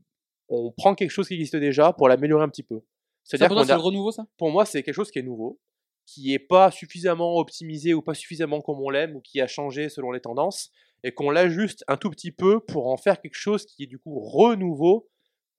on 0.49 0.71
prend 0.71 0.93
quelque 0.93 1.09
chose 1.11 1.27
qui 1.27 1.33
existe 1.35 1.55
déjà 1.55 1.93
pour 1.93 2.07
l'améliorer 2.09 2.43
un 2.43 2.49
petit 2.49 2.63
peu. 2.63 2.81
C'est-à-dire 3.23 3.55
le 3.55 3.73
renouveau, 3.81 4.11
ça? 4.11 4.27
pour 4.37 4.51
moi, 4.51 4.65
c'est 4.65 4.83
quelque 4.83 4.93
chose 4.93 5.09
qui 5.09 5.17
est 5.19 5.23
nouveau, 5.23 5.57
qui 6.05 6.33
est 6.33 6.39
pas 6.39 6.71
suffisamment 6.71 7.37
optimisé 7.37 7.93
ou 7.93 8.01
pas 8.01 8.13
suffisamment 8.13 8.61
comme 8.61 8.81
on 8.81 8.89
l'aime 8.89 9.15
ou 9.15 9.21
qui 9.21 9.41
a 9.41 9.47
changé 9.47 9.89
selon 9.89 10.11
les 10.11 10.21
tendances 10.21 10.71
et 11.03 11.11
qu'on 11.11 11.29
l'ajuste 11.29 11.83
un 11.87 11.97
tout 11.97 12.09
petit 12.09 12.31
peu 12.31 12.59
pour 12.59 12.87
en 12.87 12.97
faire 12.97 13.21
quelque 13.21 13.35
chose 13.35 13.65
qui 13.65 13.83
est 13.83 13.87
du 13.87 13.99
coup 13.99 14.19
renouveau 14.19 15.09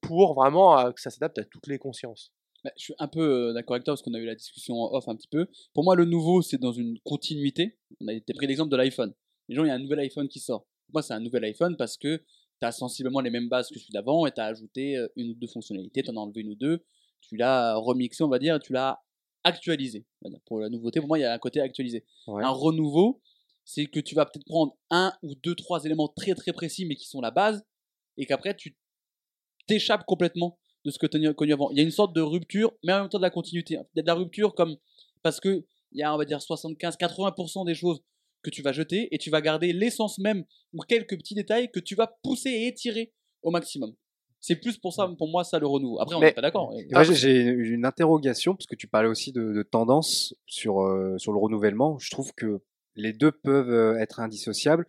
pour 0.00 0.34
vraiment 0.34 0.78
euh, 0.78 0.92
que 0.92 1.00
ça 1.00 1.10
s'adapte 1.10 1.38
à 1.38 1.44
toutes 1.44 1.66
les 1.66 1.78
consciences. 1.78 2.32
Bah, 2.64 2.72
je 2.76 2.84
suis 2.84 2.94
un 2.98 3.08
peu 3.08 3.50
euh, 3.50 3.52
d'accord 3.52 3.74
avec 3.74 3.84
toi 3.84 3.92
parce 3.92 4.02
qu'on 4.02 4.14
a 4.14 4.18
eu 4.18 4.26
la 4.26 4.34
discussion 4.34 4.74
off 4.74 5.08
un 5.08 5.16
petit 5.16 5.28
peu. 5.28 5.46
Pour 5.72 5.84
moi, 5.84 5.94
le 5.94 6.04
nouveau, 6.04 6.42
c'est 6.42 6.58
dans 6.58 6.72
une 6.72 6.98
continuité. 7.04 7.78
On 8.00 8.08
a 8.08 8.12
été 8.12 8.32
pris 8.34 8.46
l'exemple 8.46 8.70
de 8.70 8.76
l'iPhone. 8.76 9.14
Les 9.48 9.54
gens, 9.54 9.64
il 9.64 9.68
y 9.68 9.70
a 9.70 9.74
un 9.74 9.78
nouvel 9.78 10.00
iPhone 10.00 10.28
qui 10.28 10.40
sort. 10.40 10.66
Moi, 10.92 11.02
c'est 11.02 11.14
un 11.14 11.20
nouvel 11.20 11.44
iPhone 11.44 11.76
parce 11.76 11.96
que 11.96 12.16
tu 12.16 12.66
as 12.66 12.72
sensiblement 12.72 13.20
les 13.20 13.30
mêmes 13.30 13.48
bases 13.48 13.68
que 13.68 13.78
celui 13.78 13.92
d'avant 13.92 14.26
et 14.26 14.32
tu 14.32 14.40
as 14.40 14.46
ajouté 14.46 14.96
euh, 14.96 15.08
une 15.16 15.30
ou 15.30 15.34
deux 15.34 15.46
fonctionnalités, 15.46 16.02
tu 16.02 16.10
en 16.10 16.16
as 16.16 16.20
enlevé 16.20 16.40
une 16.40 16.50
ou 16.50 16.54
deux, 16.54 16.84
tu 17.20 17.36
l'as 17.36 17.76
remixé, 17.76 18.24
on 18.24 18.28
va 18.28 18.38
dire, 18.38 18.58
tu 18.58 18.72
l'as 18.72 19.00
actualisé. 19.46 20.04
Pour 20.44 20.58
la 20.58 20.68
nouveauté, 20.68 21.00
pour 21.00 21.08
moi, 21.08 21.18
il 21.18 21.22
y 21.22 21.24
a 21.24 21.32
un 21.32 21.38
côté 21.38 21.60
actualisé. 21.60 22.04
Ouais. 22.26 22.42
Un 22.42 22.50
renouveau, 22.50 23.20
c'est 23.64 23.86
que 23.86 24.00
tu 24.00 24.14
vas 24.14 24.26
peut-être 24.26 24.44
prendre 24.46 24.76
un 24.90 25.12
ou 25.22 25.34
deux, 25.36 25.54
trois 25.54 25.84
éléments 25.84 26.08
très 26.08 26.34
très 26.34 26.52
précis 26.52 26.84
mais 26.84 26.96
qui 26.96 27.06
sont 27.06 27.20
la 27.20 27.30
base 27.30 27.64
et 28.16 28.26
qu'après 28.26 28.54
tu 28.54 28.76
t'échappes 29.66 30.04
complètement 30.06 30.58
de 30.84 30.90
ce 30.90 30.98
que 30.98 31.06
tu 31.06 31.26
as 31.26 31.34
connu 31.34 31.52
avant. 31.52 31.70
Il 31.70 31.76
y 31.76 31.80
a 31.80 31.82
une 31.82 31.90
sorte 31.90 32.14
de 32.14 32.20
rupture, 32.20 32.72
mais 32.84 32.92
en 32.92 33.00
même 33.00 33.08
temps 33.08 33.18
de 33.18 33.22
la 33.22 33.30
continuité. 33.30 33.74
Il 33.74 33.96
y 33.96 34.00
a 34.00 34.02
de 34.02 34.06
la 34.06 34.14
rupture 34.14 34.54
comme 34.54 34.76
parce 35.22 35.40
que 35.40 35.64
il 35.92 36.00
y 36.00 36.02
a 36.02 36.14
on 36.14 36.18
va 36.18 36.24
dire 36.24 36.38
75-80% 36.38 37.66
des 37.66 37.74
choses 37.74 38.00
que 38.42 38.50
tu 38.50 38.62
vas 38.62 38.72
jeter 38.72 39.08
et 39.12 39.18
tu 39.18 39.30
vas 39.30 39.40
garder 39.40 39.72
l'essence 39.72 40.18
même 40.18 40.44
ou 40.72 40.80
quelques 40.80 41.16
petits 41.16 41.34
détails 41.34 41.70
que 41.70 41.80
tu 41.80 41.94
vas 41.94 42.06
pousser 42.22 42.50
et 42.50 42.66
étirer 42.68 43.12
au 43.42 43.50
maximum. 43.50 43.94
C'est 44.46 44.54
plus 44.54 44.78
pour 44.78 44.92
ça, 44.92 45.08
pour 45.18 45.28
moi, 45.28 45.42
ça 45.42 45.58
le 45.58 45.66
renouveau. 45.66 45.98
Après, 46.00 46.14
on 46.14 46.20
n'est 46.20 46.30
pas 46.30 46.40
d'accord. 46.40 46.72
J'ai- 47.02 47.42
une 47.42 47.84
interrogation, 47.84 48.54
parce 48.54 48.66
que 48.66 48.76
tu 48.76 48.86
parlais 48.86 49.08
aussi 49.08 49.32
de, 49.32 49.52
de 49.52 49.62
tendance 49.64 50.36
sur, 50.46 50.82
euh, 50.82 51.18
sur 51.18 51.32
le 51.32 51.38
renouvellement. 51.38 51.98
Je 51.98 52.10
trouve 52.12 52.32
que 52.32 52.60
les 52.94 53.12
deux 53.12 53.32
peuvent 53.32 53.72
euh, 53.72 53.98
être 53.98 54.20
indissociables, 54.20 54.86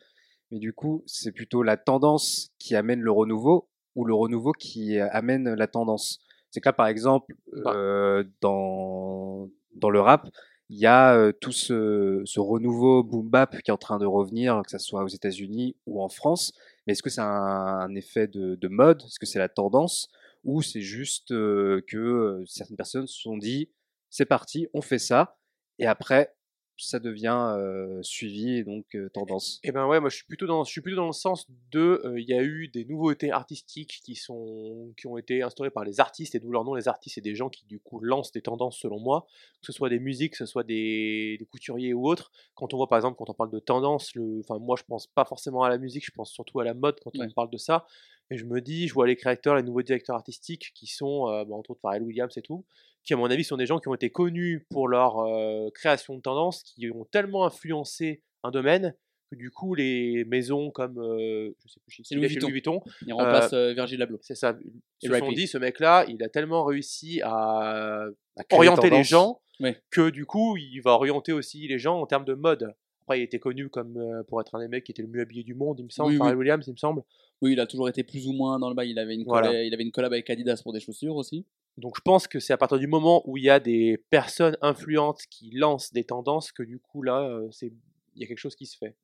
mais 0.51 0.59
du 0.59 0.73
coup, 0.73 1.01
c'est 1.07 1.31
plutôt 1.31 1.63
la 1.63 1.75
tendance 1.75 2.51
qui 2.59 2.75
amène 2.75 3.01
le 3.01 3.11
renouveau 3.11 3.67
ou 3.95 4.05
le 4.05 4.13
renouveau 4.13 4.51
qui 4.51 4.99
euh, 4.99 5.07
amène 5.11 5.51
la 5.55 5.65
tendance. 5.65 6.19
C'est 6.51 6.59
que 6.61 6.69
là, 6.69 6.73
par 6.73 6.85
exemple, 6.85 7.33
Bah. 7.63 7.73
euh, 7.75 8.23
dans, 8.41 9.49
dans 9.73 9.89
le 9.89 9.99
rap, 9.99 10.29
il 10.69 10.77
y 10.77 10.85
a 10.85 11.15
euh, 11.15 11.31
tout 11.31 11.51
ce, 11.51 12.21
ce 12.25 12.39
renouveau 12.39 13.01
boom 13.03 13.27
bap 13.27 13.57
qui 13.63 13.71
est 13.71 13.73
en 13.73 13.77
train 13.77 13.97
de 13.97 14.05
revenir, 14.05 14.61
que 14.63 14.69
ce 14.69 14.77
soit 14.77 15.03
aux 15.03 15.07
États-Unis 15.07 15.75
ou 15.87 16.03
en 16.03 16.09
France. 16.09 16.53
Mais 16.87 16.93
est-ce 16.93 17.03
que 17.03 17.09
c'est 17.09 17.21
un, 17.21 17.93
effet 17.95 18.27
de, 18.27 18.55
de 18.55 18.67
mode? 18.69 19.03
Est-ce 19.03 19.19
que 19.19 19.25
c'est 19.25 19.39
la 19.39 19.49
tendance? 19.49 20.09
Ou 20.45 20.61
c'est 20.61 20.81
juste 20.81 21.31
euh, 21.31 21.81
que 21.87 21.97
euh, 21.97 22.45
certaines 22.45 22.77
personnes 22.77 23.07
se 23.07 23.19
sont 23.21 23.37
dit 23.37 23.69
c'est 24.09 24.25
parti, 24.25 24.67
on 24.73 24.81
fait 24.81 24.99
ça, 24.99 25.37
et 25.79 25.85
après 25.85 26.33
ça 26.77 26.99
devient 26.99 27.55
euh, 27.57 28.01
suivi 28.03 28.57
et 28.57 28.63
donc 28.63 28.85
euh, 28.95 29.09
tendance. 29.09 29.59
Et 29.63 29.71
ben 29.71 29.87
ouais, 29.87 29.99
moi 29.99 30.09
je 30.09 30.15
suis 30.17 30.25
plutôt 30.25 30.47
dans, 30.47 30.63
je 30.63 30.71
suis 30.71 30.81
plutôt 30.81 30.97
dans 30.97 31.07
le 31.07 31.11
sens 31.13 31.47
de, 31.71 32.01
euh, 32.05 32.19
il 32.19 32.27
y 32.27 32.33
a 32.33 32.41
eu 32.43 32.67
des 32.67 32.85
nouveautés 32.85 33.31
artistiques 33.31 34.01
qui 34.03 34.15
sont, 34.15 34.93
qui 34.97 35.07
ont 35.07 35.17
été 35.17 35.41
instaurées 35.41 35.69
par 35.71 35.83
les 35.83 35.99
artistes 35.99 36.35
et 36.35 36.39
d'où 36.39 36.51
leur 36.51 36.63
nom, 36.63 36.75
les 36.75 36.87
artistes, 36.87 37.15
c'est 37.15 37.21
des 37.21 37.35
gens 37.35 37.49
qui 37.49 37.65
du 37.65 37.79
coup 37.79 37.99
lancent 37.99 38.31
des 38.31 38.41
tendances 38.41 38.77
selon 38.77 38.99
moi, 38.99 39.25
que 39.61 39.65
ce 39.65 39.71
soit 39.71 39.89
des 39.89 39.99
musiques, 39.99 40.31
que 40.33 40.37
ce 40.37 40.45
soit 40.45 40.63
des, 40.63 41.37
des 41.39 41.45
couturiers 41.45 41.93
ou 41.93 42.07
autres. 42.07 42.31
Quand 42.55 42.73
on 42.73 42.77
voit 42.77 42.87
par 42.87 42.97
exemple, 42.97 43.17
quand 43.17 43.29
on 43.29 43.33
parle 43.33 43.51
de 43.51 43.59
tendance, 43.59 44.13
le, 44.15 44.39
enfin 44.39 44.59
moi 44.59 44.75
je 44.77 44.83
pense 44.83 45.07
pas 45.07 45.25
forcément 45.25 45.63
à 45.63 45.69
la 45.69 45.77
musique, 45.77 46.05
je 46.05 46.11
pense 46.11 46.31
surtout 46.31 46.59
à 46.59 46.63
la 46.63 46.73
mode 46.73 46.99
quand 47.03 47.11
Ouais. 47.15 47.25
on 47.27 47.31
parle 47.31 47.49
de 47.49 47.57
ça. 47.57 47.85
Et 48.29 48.37
je 48.37 48.45
me 48.45 48.59
dis, 48.59 48.87
je 48.87 48.93
vois 48.93 49.07
les 49.07 49.15
créateurs, 49.15 49.55
les 49.55 49.63
nouveaux 49.63 49.81
directeurs 49.81 50.15
artistiques 50.15 50.71
qui 50.73 50.87
sont, 50.87 51.29
euh, 51.29 51.45
bah, 51.45 51.55
entre 51.55 51.71
autres 51.71 51.81
Pharrell 51.81 52.03
Williams 52.03 52.35
et 52.37 52.41
tout, 52.41 52.65
qui 53.03 53.13
à 53.13 53.17
mon 53.17 53.29
avis 53.31 53.45
sont 53.45 53.57
des 53.57 53.65
gens 53.65 53.79
qui 53.79 53.87
ont 53.87 53.93
été 53.93 54.09
connus 54.09 54.65
pour 54.69 54.87
leur 54.89 55.19
euh, 55.19 55.69
création 55.73 56.15
de 56.15 56.21
tendance, 56.21 56.61
qui 56.63 56.91
ont 56.91 57.05
tellement 57.05 57.45
influencé 57.45 58.21
un 58.43 58.51
domaine 58.51 58.95
que 59.31 59.35
du 59.35 59.51
coup 59.51 59.75
les 59.75 60.25
maisons 60.25 60.71
comme 60.71 60.99
euh, 60.99 61.55
je 61.63 61.67
sais 61.69 61.79
plus 61.79 61.91
chez 61.91 62.03
C'est 62.03 62.15
qui, 62.15 62.21
Louis 62.21 62.27
Vuitton. 62.27 62.47
Vuitton, 62.47 62.81
Il 63.05 63.13
remplace 63.13 63.53
euh, 63.53 63.73
Virgil 63.73 64.01
Abloh. 64.01 64.19
c'est 64.21 64.35
ça, 64.35 64.57
Et 65.01 65.07
se 65.07 65.19
sont 65.19 65.31
dit 65.31 65.47
ce 65.47 65.57
mec-là, 65.57 66.05
il 66.07 66.21
a 66.23 66.29
tellement 66.29 66.63
réussi 66.63 67.21
à 67.23 68.05
orienter 68.51 68.89
les 68.89 69.03
gens 69.03 69.41
que 69.89 70.09
du 70.09 70.25
coup 70.25 70.57
il 70.57 70.79
va 70.81 70.91
orienter 70.91 71.33
aussi 71.33 71.67
les 71.67 71.79
gens 71.79 71.99
en 71.99 72.05
termes 72.05 72.25
de 72.25 72.33
mode. 72.33 72.73
Après 73.07 73.21
il 73.21 73.23
était 73.23 73.39
connu 73.39 73.69
comme 73.69 73.95
euh, 73.95 74.21
pour 74.23 74.41
être 74.41 74.53
un 74.55 74.59
des 74.59 74.67
mecs 74.67 74.83
qui 74.83 74.91
était 74.91 75.01
le 75.01 75.07
mieux 75.07 75.21
habillé 75.21 75.41
du 75.43 75.53
monde, 75.53 75.79
il 75.79 75.85
me 75.85 75.89
semble, 75.89 76.09
Oui, 76.09 76.15
oui. 76.15 76.19
Pharrell 76.19 76.35
Williams, 76.35 76.65
il 76.67 76.71
me 76.73 76.77
semble. 76.77 77.03
Oui, 77.41 77.53
il 77.53 77.59
a 77.61 77.65
toujours 77.65 77.87
été 77.87 78.03
plus 78.03 78.27
ou 78.27 78.33
moins 78.33 78.59
dans 78.59 78.67
le 78.67 78.75
bail. 78.75 78.89
Il 78.91 78.99
avait 78.99 79.15
une, 79.15 79.23
Voilà. 79.23 79.47
collab, 79.47 79.65
il 79.65 79.73
avait 79.73 79.83
une 79.83 79.91
collab 79.91 80.11
avec 80.11 80.29
Adidas 80.29 80.59
pour 80.61 80.73
des 80.73 80.81
chaussures 80.81 81.15
aussi. 81.15 81.45
Donc 81.77 81.95
je 81.95 82.01
pense 82.01 82.27
que 82.27 82.39
c'est 82.41 82.51
à 82.51 82.57
partir 82.57 82.79
du 82.79 82.87
moment 82.87 83.23
où 83.25 83.37
il 83.37 83.43
y 83.45 83.49
a 83.49 83.61
des 83.61 83.97
personnes 84.09 84.57
influentes 84.61 85.21
qui 85.29 85.51
lancent 85.51 85.93
des 85.93 86.03
tendances 86.03 86.51
que 86.51 86.63
du 86.63 86.79
coup 86.79 87.01
là, 87.01 87.21
euh, 87.29 87.47
c'est 87.51 87.71
il 88.15 88.21
y 88.21 88.25
a 88.25 88.27
quelque 88.27 88.39
chose 88.39 88.55
qui 88.57 88.65
se 88.65 88.75
fait. 88.77 88.95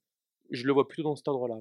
Je 0.51 0.65
le 0.65 0.73
vois 0.73 0.85
plutôt 0.87 1.03
dans 1.03 1.15
cet 1.15 1.27
ordre-là. 1.29 1.55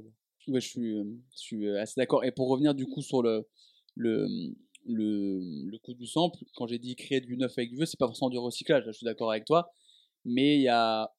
Ouais, 0.48 0.60
je 0.60 0.66
suis, 0.66 0.98
euh, 0.98 1.04
je 1.32 1.38
suis 1.38 1.68
assez 1.76 1.94
d'accord. 2.00 2.24
Et 2.24 2.32
pour 2.32 2.48
revenir 2.48 2.74
du 2.74 2.86
coup 2.86 3.02
sur 3.02 3.22
le, 3.22 3.46
le, 3.94 4.26
le, 4.84 5.38
le 5.70 5.78
coup 5.78 5.94
du 5.94 6.06
sample, 6.06 6.38
quand 6.56 6.66
j'ai 6.66 6.78
dit 6.80 6.96
créer 6.96 7.20
du 7.20 7.36
neuf 7.36 7.52
avec 7.56 7.70
du 7.70 7.76
vieux, 7.76 7.86
c'est 7.86 7.98
pas 7.98 8.06
forcément 8.08 8.30
du 8.30 8.38
recyclage, 8.38 8.84
là, 8.86 8.90
je 8.90 8.96
suis 8.96 9.04
d'accord 9.04 9.30
avec 9.30 9.44
toi. 9.44 9.70
Mais 10.24 10.56
il 10.56 10.62
y 10.62 10.68
a 10.68 11.12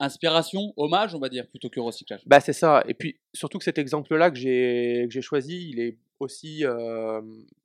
inspiration, 0.00 0.72
hommage, 0.76 1.14
on 1.14 1.18
va 1.18 1.28
dire, 1.28 1.46
plutôt 1.48 1.68
que 1.68 1.80
recyclage. 1.80 2.20
Bah 2.26 2.40
c'est 2.40 2.52
ça. 2.52 2.84
Et 2.88 2.94
puis 2.94 3.18
surtout 3.34 3.58
que 3.58 3.64
cet 3.64 3.78
exemple-là 3.78 4.30
que 4.30 4.36
j'ai 4.36 5.22
choisi, 5.22 5.70
il 5.70 5.80
est 5.80 5.98
aussi 6.20 6.64
euh, 6.64 7.20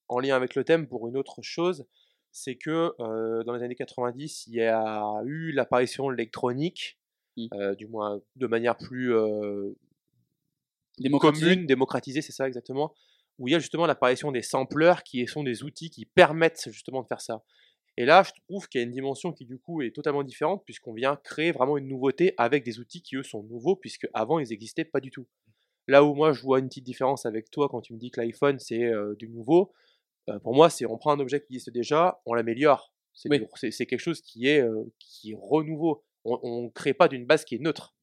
en 0.07 0.19
lien 0.19 0.35
avec 0.35 0.55
le 0.55 0.63
thème 0.63 0.87
pour 0.87 1.07
une 1.07 1.17
autre 1.17 1.41
chose. 1.41 1.85
c'est 2.31 2.55
que 2.55 2.93
euh, 2.99 3.43
dans 3.43 3.53
les 3.53 3.63
années 3.63 3.75
90, 3.75 4.47
il 4.47 4.55
y 4.55 4.61
a 4.61 5.21
eu 5.25 5.51
l'apparition 5.51 6.07
de 6.09 6.15
l'électronique, 6.15 6.97
Mm. 7.37 7.47
euh, 7.53 7.75
du 7.75 7.87
moins 7.87 8.21
de 8.35 8.47
manière 8.47 8.77
plus 8.77 9.11
commune, 11.19 11.65
démocratisée, 11.65 12.21
c'est 12.21 12.31
ça 12.31 12.47
exactement, 12.47 12.93
où 13.39 13.47
il 13.47 13.51
y 13.51 13.55
a 13.55 13.59
justement 13.59 13.85
l'apparition 13.85 14.31
des 14.31 14.41
sampleurs 14.41 15.03
qui 15.03 15.25
sont 15.27 15.43
des 15.43 15.63
outils 15.63 15.89
qui 15.89 16.05
permettent 16.05 16.69
justement 16.71 17.01
de 17.01 17.07
faire 17.07 17.21
ça. 17.21 17.43
Et 17.97 18.05
là, 18.05 18.23
je 18.23 18.31
trouve 18.47 18.67
qu'il 18.67 18.81
y 18.81 18.83
a 18.83 18.85
une 18.85 18.91
dimension 18.91 19.31
qui 19.31 19.45
du 19.45 19.59
coup 19.59 19.81
est 19.81 19.91
totalement 19.91 20.23
différente 20.23 20.63
puisqu'on 20.65 20.93
vient 20.93 21.15
créer 21.23 21.51
vraiment 21.51 21.77
une 21.77 21.87
nouveauté 21.87 22.33
avec 22.37 22.63
des 22.63 22.79
outils 22.79 23.01
qui 23.03 23.15
eux 23.15 23.23
sont 23.23 23.43
nouveaux 23.43 23.75
puisque 23.75 24.07
avant 24.13 24.39
ils 24.39 24.49
n'existaient 24.49 24.85
pas 24.85 24.99
du 24.99 25.11
tout. 25.11 25.27
Là 25.87 26.03
où 26.03 26.15
moi 26.15 26.33
je 26.33 26.41
vois 26.41 26.59
une 26.59 26.69
petite 26.69 26.85
différence 26.85 27.25
avec 27.25 27.51
toi 27.51 27.69
quand 27.69 27.81
tu 27.81 27.93
me 27.93 27.99
dis 27.99 28.09
que 28.09 28.19
l'iPhone 28.19 28.57
c'est 28.57 28.83
euh, 28.83 29.15
du 29.19 29.29
nouveau, 29.29 29.73
euh, 30.29 30.39
pour 30.39 30.55
moi 30.55 30.69
c'est 30.71 30.85
on 30.87 30.97
prend 30.97 31.11
un 31.11 31.19
objet 31.19 31.39
qui 31.39 31.53
existe 31.53 31.69
déjà, 31.69 32.19
on 32.25 32.33
l'améliore. 32.33 32.91
C'est 33.13 33.29
Oui. 33.29 33.45
quelque 33.61 33.99
chose 33.99 34.21
qui 34.21 34.47
est, 34.47 34.61
euh, 34.61 34.85
qui 34.97 35.31
est 35.31 35.37
renouveau. 35.39 36.03
On 36.25 36.63
ne 36.63 36.69
crée 36.69 36.93
pas 36.95 37.07
d'une 37.07 37.25
base 37.25 37.43
qui 37.45 37.55
est 37.55 37.59
neutre. 37.59 37.93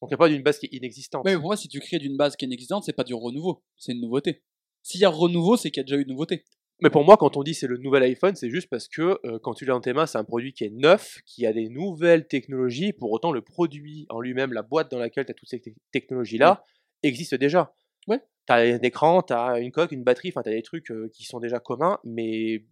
On 0.00 0.06
ne 0.06 0.08
crée 0.08 0.16
pas 0.16 0.28
d'une 0.28 0.42
base 0.42 0.58
qui 0.58 0.66
est 0.66 0.74
inexistante. 0.74 1.24
Mais 1.24 1.34
pour 1.34 1.42
moi, 1.42 1.56
si 1.56 1.68
tu 1.68 1.80
crées 1.80 1.98
d'une 1.98 2.16
base 2.16 2.36
qui 2.36 2.44
est 2.44 2.48
inexistante, 2.48 2.84
c'est 2.84 2.92
pas 2.92 3.04
du 3.04 3.14
renouveau, 3.14 3.62
c'est 3.76 3.92
une 3.92 4.00
nouveauté. 4.00 4.42
S'il 4.82 5.00
y 5.00 5.04
a 5.04 5.10
renouveau, 5.10 5.56
c'est 5.56 5.70
qu'il 5.70 5.80
y 5.80 5.82
a 5.82 5.84
déjà 5.84 5.96
eu 5.96 6.02
une 6.02 6.08
nouveauté. 6.08 6.44
Mais 6.82 6.90
pour 6.90 7.04
moi, 7.04 7.16
quand 7.16 7.36
on 7.38 7.42
dit 7.42 7.54
c'est 7.54 7.66
le 7.66 7.78
nouvel 7.78 8.02
iPhone, 8.02 8.34
c'est 8.36 8.50
juste 8.50 8.68
parce 8.68 8.86
que 8.88 9.18
euh, 9.24 9.38
quand 9.42 9.54
tu 9.54 9.64
l'as 9.64 9.72
dans 9.72 9.80
tes 9.80 9.94
mains, 9.94 10.04
c'est 10.06 10.18
un 10.18 10.24
produit 10.24 10.52
qui 10.52 10.64
est 10.64 10.70
neuf, 10.70 11.18
qui 11.24 11.46
a 11.46 11.52
des 11.52 11.68
nouvelles 11.70 12.26
technologies. 12.26 12.92
Pour 12.92 13.10
autant, 13.12 13.32
le 13.32 13.40
produit 13.40 14.06
en 14.10 14.20
lui-même, 14.20 14.52
la 14.52 14.62
boîte 14.62 14.90
dans 14.90 14.98
laquelle 14.98 15.24
tu 15.24 15.30
as 15.30 15.34
toutes 15.34 15.48
ces 15.48 15.60
te- 15.60 15.70
technologies-là, 15.92 16.62
existe 17.02 17.34
déjà. 17.34 17.74
Ouais. 18.08 18.20
Tu 18.46 18.52
as 18.52 18.56
un 18.56 18.78
écran, 18.80 19.22
tu 19.22 19.32
as 19.32 19.58
une 19.58 19.72
coque, 19.72 19.92
une 19.92 20.04
batterie, 20.04 20.28
enfin, 20.28 20.42
tu 20.42 20.50
as 20.50 20.52
des 20.52 20.62
trucs 20.62 20.90
euh, 20.90 21.08
qui 21.14 21.24
sont 21.24 21.40
déjà 21.40 21.60
communs, 21.60 21.98
mais 22.04 22.64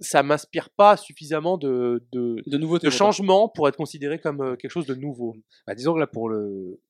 ça 0.00 0.22
m'inspire 0.22 0.70
pas 0.70 0.96
suffisamment 0.96 1.58
de, 1.58 2.02
de, 2.12 2.42
De 2.46 2.56
nouveauté. 2.56 2.86
de 2.86 2.90
pour 2.90 2.96
toi. 2.98 3.06
changement 3.06 3.48
pour 3.48 3.68
être 3.68 3.76
considéré 3.76 4.18
comme 4.18 4.40
euh, 4.40 4.56
quelque 4.56 4.70
chose 4.70 4.86
de 4.86 4.94
nouveau. 4.94 5.36
Bah, 5.66 5.74
disons 5.74 5.92
que 5.94 5.98
là, 5.98 6.06
pour 6.06 6.28
le, 6.30 6.80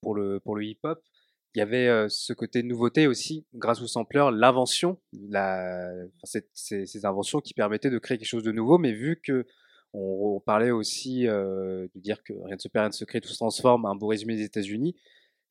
pour 0.00 0.14
le, 0.14 0.40
pour 0.40 0.56
le 0.56 0.64
hip-hop, 0.64 1.02
il 1.54 1.58
y 1.58 1.62
avait 1.62 2.06
ce 2.08 2.32
côté 2.32 2.62
nouveauté 2.62 3.06
aussi, 3.06 3.44
grâce 3.54 3.82
au 3.82 3.86
sampler, 3.86 4.26
l'invention, 4.32 4.98
ces, 6.54 7.04
inventions 7.04 7.40
qui 7.40 7.52
permettaient 7.52 7.90
de 7.90 7.98
créer 7.98 8.16
quelque 8.16 8.28
chose 8.28 8.42
de 8.42 8.52
nouveau, 8.52 8.78
mais 8.78 8.92
vu 8.92 9.20
que 9.22 9.46
on, 9.92 10.40
parlait 10.40 10.70
aussi 10.70 11.24
de 11.24 11.90
dire 11.94 12.22
que 12.22 12.32
rien 12.32 12.56
ne 12.56 12.60
se 12.60 12.68
perd, 12.68 12.84
rien 12.84 12.88
ne 12.88 12.94
se 12.94 13.04
crée, 13.04 13.20
tout 13.20 13.28
se 13.28 13.36
transforme, 13.36 13.84
un 13.84 13.94
beau 13.94 14.06
résumé 14.06 14.34
des 14.36 14.44
États-Unis, 14.44 14.96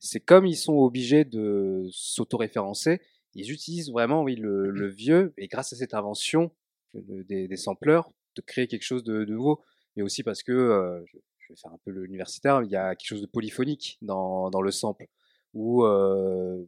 c'est 0.00 0.18
comme 0.18 0.44
ils 0.44 0.56
sont 0.56 0.74
obligés 0.74 1.24
de 1.24 1.86
s'autoréférencer, 1.92 3.00
ils 3.34 3.52
utilisent 3.52 3.92
vraiment 3.92 4.24
oui, 4.24 4.34
le, 4.34 4.88
vieux, 4.88 5.32
et 5.38 5.46
grâce 5.46 5.72
à 5.72 5.76
cette 5.76 5.94
invention 5.94 6.50
des, 6.94 7.46
des 7.46 7.56
sampleurs, 7.56 8.12
de 8.34 8.42
créer 8.42 8.66
quelque 8.66 8.82
chose 8.82 9.04
de, 9.04 9.24
nouveau, 9.24 9.62
mais 9.94 10.02
aussi 10.02 10.24
parce 10.24 10.42
que, 10.42 11.04
je, 11.06 11.18
vais 11.48 11.56
faire 11.56 11.72
un 11.72 11.78
peu 11.84 11.92
l'universitaire, 11.92 12.62
il 12.64 12.70
y 12.70 12.76
a 12.76 12.96
quelque 12.96 13.08
chose 13.08 13.22
de 13.22 13.26
polyphonique 13.26 13.98
dans 14.02 14.50
le 14.60 14.70
sample, 14.72 15.06
où 15.54 15.84
euh, 15.84 16.64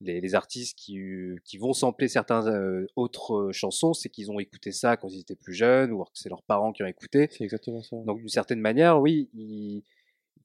les, 0.00 0.20
les 0.20 0.34
artistes 0.34 0.78
qui, 0.78 0.98
qui 1.44 1.58
vont 1.58 1.72
sampler 1.72 2.08
certaines 2.08 2.48
euh, 2.48 2.86
autres 2.96 3.50
chansons, 3.52 3.92
c'est 3.92 4.08
qu'ils 4.08 4.30
ont 4.30 4.38
écouté 4.38 4.72
ça 4.72 4.96
quand 4.96 5.08
ils 5.08 5.20
étaient 5.20 5.36
plus 5.36 5.54
jeunes, 5.54 5.92
ou 5.92 5.96
alors 5.96 6.12
que 6.12 6.18
c'est 6.18 6.28
leurs 6.28 6.42
parents 6.42 6.72
qui 6.72 6.82
ont 6.82 6.86
écouté. 6.86 7.28
C'est 7.30 7.44
exactement 7.44 7.82
ça. 7.82 7.96
Donc 8.04 8.18
d'une 8.18 8.28
certaine 8.28 8.60
manière, 8.60 9.00
oui, 9.00 9.28
ils, 9.34 9.82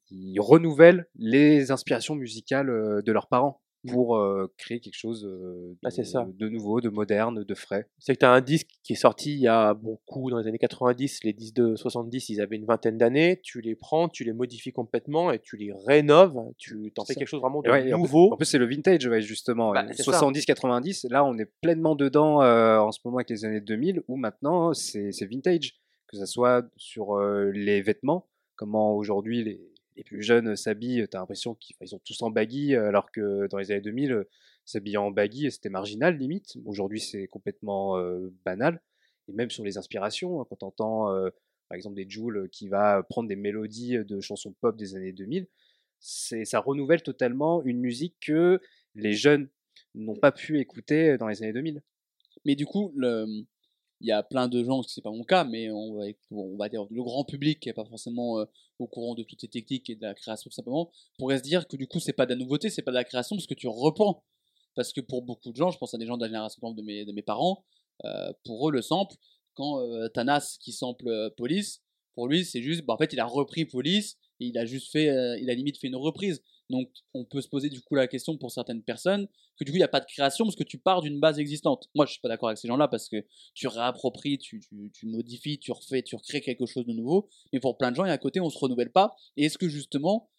ils 0.09 0.39
renouvellent 0.39 1.07
les 1.15 1.71
inspirations 1.71 2.15
musicales 2.15 2.67
de 2.67 3.11
leurs 3.11 3.27
parents 3.27 3.60
pour 3.87 4.17
euh, 4.17 4.51
créer 4.57 4.79
quelque 4.79 4.97
chose 4.97 5.25
euh, 5.25 5.75
Ah, 5.83 5.89
de, 5.89 5.93
c'est 5.93 6.03
ça. 6.03 6.27
de 6.27 6.49
nouveau, 6.49 6.81
de 6.81 6.89
moderne, 6.89 7.43
de 7.43 7.53
frais. 7.55 7.87
c'est 7.99 8.13
que 8.13 8.19
tu 8.19 8.25
as 8.25 8.31
un 8.31 8.41
disque 8.41 8.69
qui 8.83 8.93
est 8.93 8.97
sorti 8.97 9.33
il 9.33 9.39
y 9.39 9.47
a 9.47 9.73
beaucoup 9.73 10.29
dans 10.29 10.37
les 10.37 10.47
années 10.47 10.59
90, 10.59 11.23
les 11.23 11.33
disques 11.33 11.55
de 11.55 11.75
70, 11.75 12.29
ils 12.29 12.41
avaient 12.41 12.57
une 12.57 12.65
vingtaine 12.65 12.97
d'années, 12.97 13.39
tu 13.43 13.61
les 13.61 13.75
prends, 13.75 14.07
tu 14.07 14.23
les 14.23 14.33
modifies 14.33 14.71
complètement 14.71 15.31
et 15.31 15.39
tu 15.39 15.57
les 15.57 15.73
rénoves, 15.87 16.37
tu 16.57 16.91
t'en 16.93 17.05
fais 17.05 17.15
quelque 17.15 17.27
chose 17.27 17.41
vraiment 17.41 17.61
de 17.61 17.69
ouais, 17.69 17.89
nouveau. 17.89 18.33
En 18.33 18.37
plus, 18.37 18.45
c'est 18.45 18.59
le 18.59 18.67
vintage, 18.67 19.05
ouais, 19.07 19.21
justement. 19.21 19.71
Bah, 19.71 19.85
euh, 19.87 19.93
c'est 19.95 20.03
ça. 20.03 20.19
70-90, 20.19 21.09
là, 21.09 21.25
on 21.25 21.37
est 21.37 21.49
pleinement 21.61 21.95
dedans 21.95 22.41
euh, 22.41 22.77
en 22.77 22.91
ce 22.91 22.99
moment 23.03 23.17
avec 23.17 23.29
les 23.29 23.45
années 23.45 23.61
2000, 23.61 24.03
où 24.07 24.15
maintenant, 24.15 24.73
c'est 24.73 25.11
vintage. 25.25 25.73
Que 26.07 26.17
ce 26.17 26.25
soit 26.25 26.65
sur 26.75 27.17
les 27.21 27.81
vêtements, 27.81 28.27
comment 28.57 28.97
aujourd'hui 28.97 29.45
les, 29.45 29.70
les 30.01 30.03
plus 30.03 30.23
jeunes 30.23 30.55
s'habillent, 30.55 31.07
tu 31.09 31.15
as 31.15 31.19
l'impression 31.19 31.53
qu'ils 31.53 31.75
sont 31.87 31.99
tous 31.99 32.19
en 32.23 32.31
baggy, 32.31 32.75
euh, 32.75 32.87
alors 32.87 33.11
que 33.11 33.47
dans 33.47 33.59
les 33.59 33.71
années 33.71 33.81
2000, 33.81 34.11
euh, 34.13 34.29
s'habiller 34.65 34.97
en 34.97 35.11
baggy, 35.11 35.51
c'était 35.51 35.69
marginal 35.69 36.17
limite. 36.17 36.57
Aujourd'hui, 36.65 36.99
c'est 36.99 37.27
complètement 37.27 37.97
euh, 37.99 38.33
banal. 38.43 38.81
Et 39.27 39.33
même 39.33 39.51
sur 39.51 39.63
les 39.63 39.77
inspirations, 39.77 40.41
hein, 40.41 40.45
quand 40.49 40.63
on 40.63 40.67
entend 40.67 41.05
par 41.69 41.75
exemple 41.75 41.95
des 41.95 42.09
Jules 42.09 42.49
qui 42.51 42.67
va 42.67 43.03
prendre 43.03 43.29
des 43.29 43.35
mélodies 43.35 44.03
de 44.03 44.19
chansons 44.19 44.53
pop 44.59 44.75
des 44.75 44.95
années 44.95 45.13
2000, 45.13 45.47
c'est 45.99 46.43
ça 46.43 46.59
renouvelle 46.59 47.03
totalement 47.03 47.61
une 47.63 47.79
musique 47.79 48.15
que 48.19 48.59
les 48.95 49.13
jeunes 49.13 49.47
n'ont 49.93 50.15
pas 50.15 50.31
pu 50.31 50.59
écouter 50.59 51.17
dans 51.17 51.27
les 51.27 51.43
années 51.43 51.53
2000. 51.53 51.83
Mais 52.45 52.55
du 52.55 52.65
coup, 52.65 52.91
le- 52.95 53.45
il 54.01 54.07
y 54.07 54.11
a 54.11 54.23
plein 54.23 54.47
de 54.47 54.63
gens, 54.63 54.81
c'est 54.83 55.01
pas 55.01 55.11
mon 55.11 55.23
cas, 55.23 55.43
mais 55.43 55.69
on 55.71 55.95
va, 56.57 56.69
dire 56.69 56.85
le 56.89 57.03
grand 57.03 57.23
public 57.23 57.59
qui 57.59 57.69
n'est 57.69 57.73
pas 57.73 57.85
forcément 57.85 58.39
euh, 58.39 58.45
au 58.79 58.87
courant 58.87 59.13
de 59.15 59.23
toutes 59.23 59.41
ces 59.41 59.47
techniques 59.47 59.89
et 59.89 59.95
de 59.95 60.01
la 60.01 60.13
création 60.13 60.49
tout 60.49 60.55
simplement, 60.55 60.91
pourrait 61.17 61.37
se 61.37 61.43
dire 61.43 61.67
que 61.67 61.77
du 61.77 61.87
coup 61.87 61.99
c'est 61.99 62.13
pas 62.13 62.25
de 62.25 62.31
la 62.31 62.37
nouveauté, 62.37 62.69
c'est 62.69 62.81
pas 62.81 62.91
de 62.91 62.95
la 62.95 63.03
création 63.03 63.35
parce 63.35 63.47
que 63.47 63.53
tu 63.53 63.67
reprends. 63.67 64.23
Parce 64.75 64.93
que 64.93 65.01
pour 65.01 65.21
beaucoup 65.21 65.51
de 65.51 65.57
gens, 65.57 65.69
je 65.69 65.77
pense 65.77 65.93
à 65.93 65.97
des 65.97 66.05
gens 66.05 66.17
de 66.17 66.21
la 66.21 66.27
génération 66.27 66.71
de 66.71 66.81
mes, 66.81 67.21
parents, 67.21 67.65
euh, 68.05 68.31
pour 68.45 68.69
eux 68.69 68.71
le 68.71 68.81
sample, 68.81 69.15
quand 69.53 69.81
euh, 69.81 70.07
qui 70.59 70.71
sample 70.71 71.07
euh, 71.07 71.29
Police, 71.35 71.81
pour 72.15 72.27
lui 72.27 72.45
c'est 72.45 72.61
juste, 72.61 72.83
bah, 72.85 72.93
en 72.93 72.97
fait 72.97 73.13
il 73.13 73.19
a 73.19 73.25
repris 73.25 73.65
Police 73.65 74.17
il 74.39 74.57
a 74.57 74.65
juste 74.65 74.91
fait, 74.91 75.05
il 75.39 75.49
a 75.51 75.53
limite 75.53 75.77
fait 75.77 75.85
une 75.85 75.95
reprise. 75.95 76.41
Donc 76.71 76.89
on 77.13 77.25
peut 77.25 77.41
se 77.41 77.47
poser 77.47 77.69
du 77.69 77.81
coup 77.81 77.95
la 77.95 78.07
question 78.07 78.37
pour 78.37 78.51
certaines 78.51 78.81
personnes 78.81 79.27
que 79.57 79.63
du 79.63 79.71
coup 79.71 79.75
il 79.75 79.81
n'y 79.81 79.83
a 79.83 79.89
pas 79.89 79.99
de 79.99 80.05
création 80.05 80.45
parce 80.45 80.55
que 80.55 80.63
tu 80.63 80.77
pars 80.77 81.01
d'une 81.01 81.19
base 81.19 81.39
existante. 81.39 81.89
Moi 81.93 82.05
je 82.05 82.13
suis 82.13 82.21
pas 82.21 82.29
d'accord 82.29 82.49
avec 82.49 82.57
ces 82.57 82.67
gens-là 82.67 82.87
parce 82.87 83.09
que 83.09 83.23
tu 83.53 83.67
réappropries, 83.67 84.37
tu, 84.37 84.59
tu, 84.59 84.91
tu 84.93 85.05
modifies, 85.05 85.59
tu 85.59 85.71
refais, 85.71 86.01
tu 86.01 86.15
recrées 86.15 86.41
quelque 86.41 86.65
chose 86.65 86.85
de 86.85 86.93
nouveau. 86.93 87.29
Mais 87.53 87.59
pour 87.59 87.77
plein 87.77 87.91
de 87.91 87.95
gens, 87.95 88.05
il 88.05 88.07
y 88.07 88.11
a 88.11 88.13
un 88.13 88.17
côté 88.17 88.39
on 88.39 88.49
se 88.49 88.57
renouvelle 88.57 88.91
pas. 88.91 89.15
Et 89.37 89.45
est-ce 89.45 89.57
que 89.57 89.69
justement 89.69 90.29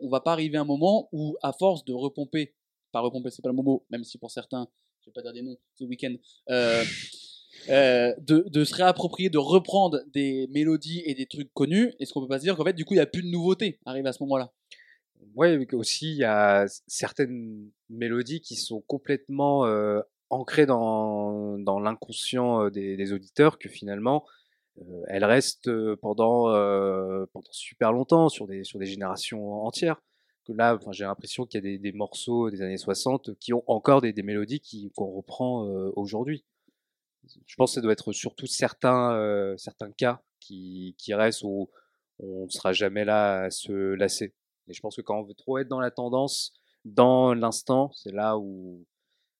on 0.00 0.08
va 0.08 0.20
pas 0.20 0.32
arriver 0.32 0.58
à 0.58 0.62
un 0.62 0.64
moment 0.64 1.08
où 1.12 1.36
à 1.42 1.52
force 1.52 1.84
de 1.84 1.92
repomper, 1.92 2.54
pas 2.90 3.00
repomper 3.00 3.30
c'est 3.30 3.42
pas 3.42 3.50
le 3.50 3.54
mot, 3.54 3.86
même 3.90 4.04
si 4.04 4.18
pour 4.18 4.30
certains, 4.30 4.68
je 5.02 5.10
vais 5.10 5.12
pas 5.12 5.22
dire 5.22 5.32
des 5.32 5.42
noms, 5.42 5.56
ce 5.78 5.84
week-end, 5.84 6.14
euh, 6.50 6.84
euh, 7.68 8.14
de, 8.20 8.44
de 8.48 8.64
se 8.64 8.74
réapproprier, 8.74 9.30
de 9.30 9.38
reprendre 9.38 10.00
des 10.12 10.48
mélodies 10.48 11.02
et 11.06 11.14
des 11.14 11.26
trucs 11.26 11.52
connus, 11.54 11.94
est-ce 12.00 12.12
qu'on 12.12 12.20
peut 12.20 12.28
pas 12.28 12.38
se 12.38 12.44
dire 12.44 12.56
qu'en 12.56 12.64
fait 12.64 12.72
du 12.72 12.84
coup 12.84 12.94
il 12.94 12.98
n'y 12.98 13.02
a 13.02 13.06
plus 13.06 13.22
de 13.22 13.28
nouveauté 13.28 13.78
arrive 13.84 14.06
à 14.06 14.12
ce 14.12 14.22
moment-là? 14.22 14.52
Ouais, 15.34 15.58
aussi 15.72 16.12
il 16.12 16.18
y 16.18 16.24
a 16.24 16.66
certaines 16.86 17.70
mélodies 17.88 18.40
qui 18.40 18.56
sont 18.56 18.80
complètement 18.82 19.66
euh, 19.66 20.00
ancrées 20.30 20.66
dans, 20.66 21.58
dans 21.58 21.80
l'inconscient 21.80 22.68
des, 22.70 22.96
des 22.96 23.12
auditeurs 23.12 23.58
que 23.58 23.68
finalement 23.68 24.24
elles 25.08 25.24
restent 25.24 25.70
pendant, 25.96 26.48
euh, 26.50 27.26
pendant 27.32 27.52
super 27.52 27.92
longtemps 27.92 28.28
sur 28.28 28.46
des, 28.46 28.64
sur 28.64 28.78
des 28.78 28.86
générations 28.86 29.64
entières. 29.64 30.00
Que 30.44 30.52
là, 30.52 30.74
enfin, 30.74 30.90
j'ai 30.92 31.04
l'impression 31.04 31.46
qu'il 31.46 31.58
y 31.58 31.62
a 31.66 31.70
des, 31.70 31.78
des 31.78 31.92
morceaux 31.92 32.50
des 32.50 32.62
années 32.62 32.78
60 32.78 33.38
qui 33.38 33.52
ont 33.52 33.62
encore 33.66 34.00
des, 34.00 34.12
des 34.12 34.22
mélodies 34.22 34.90
qu'on 34.96 35.10
reprend 35.12 35.66
euh, 35.68 35.92
aujourd'hui. 35.94 36.44
Je 37.46 37.54
pense 37.54 37.70
que 37.70 37.74
ça 37.76 37.80
doit 37.80 37.92
être 37.92 38.12
surtout 38.12 38.46
certains, 38.46 39.54
certains 39.56 39.92
cas 39.92 40.22
qui, 40.40 40.96
qui 40.98 41.14
restent 41.14 41.44
où 41.44 41.70
on 42.18 42.46
ne 42.46 42.50
sera 42.50 42.72
jamais 42.72 43.04
là 43.04 43.42
à 43.44 43.50
se 43.50 43.72
lasser. 43.94 44.34
Et 44.68 44.72
je 44.72 44.80
pense 44.80 44.96
que 44.96 45.02
quand 45.02 45.18
on 45.18 45.22
veut 45.24 45.34
trop 45.34 45.58
être 45.58 45.68
dans 45.68 45.80
la 45.80 45.90
tendance, 45.90 46.52
dans 46.84 47.34
l'instant, 47.34 47.90
c'est 47.94 48.12
là 48.12 48.36
où 48.38 48.84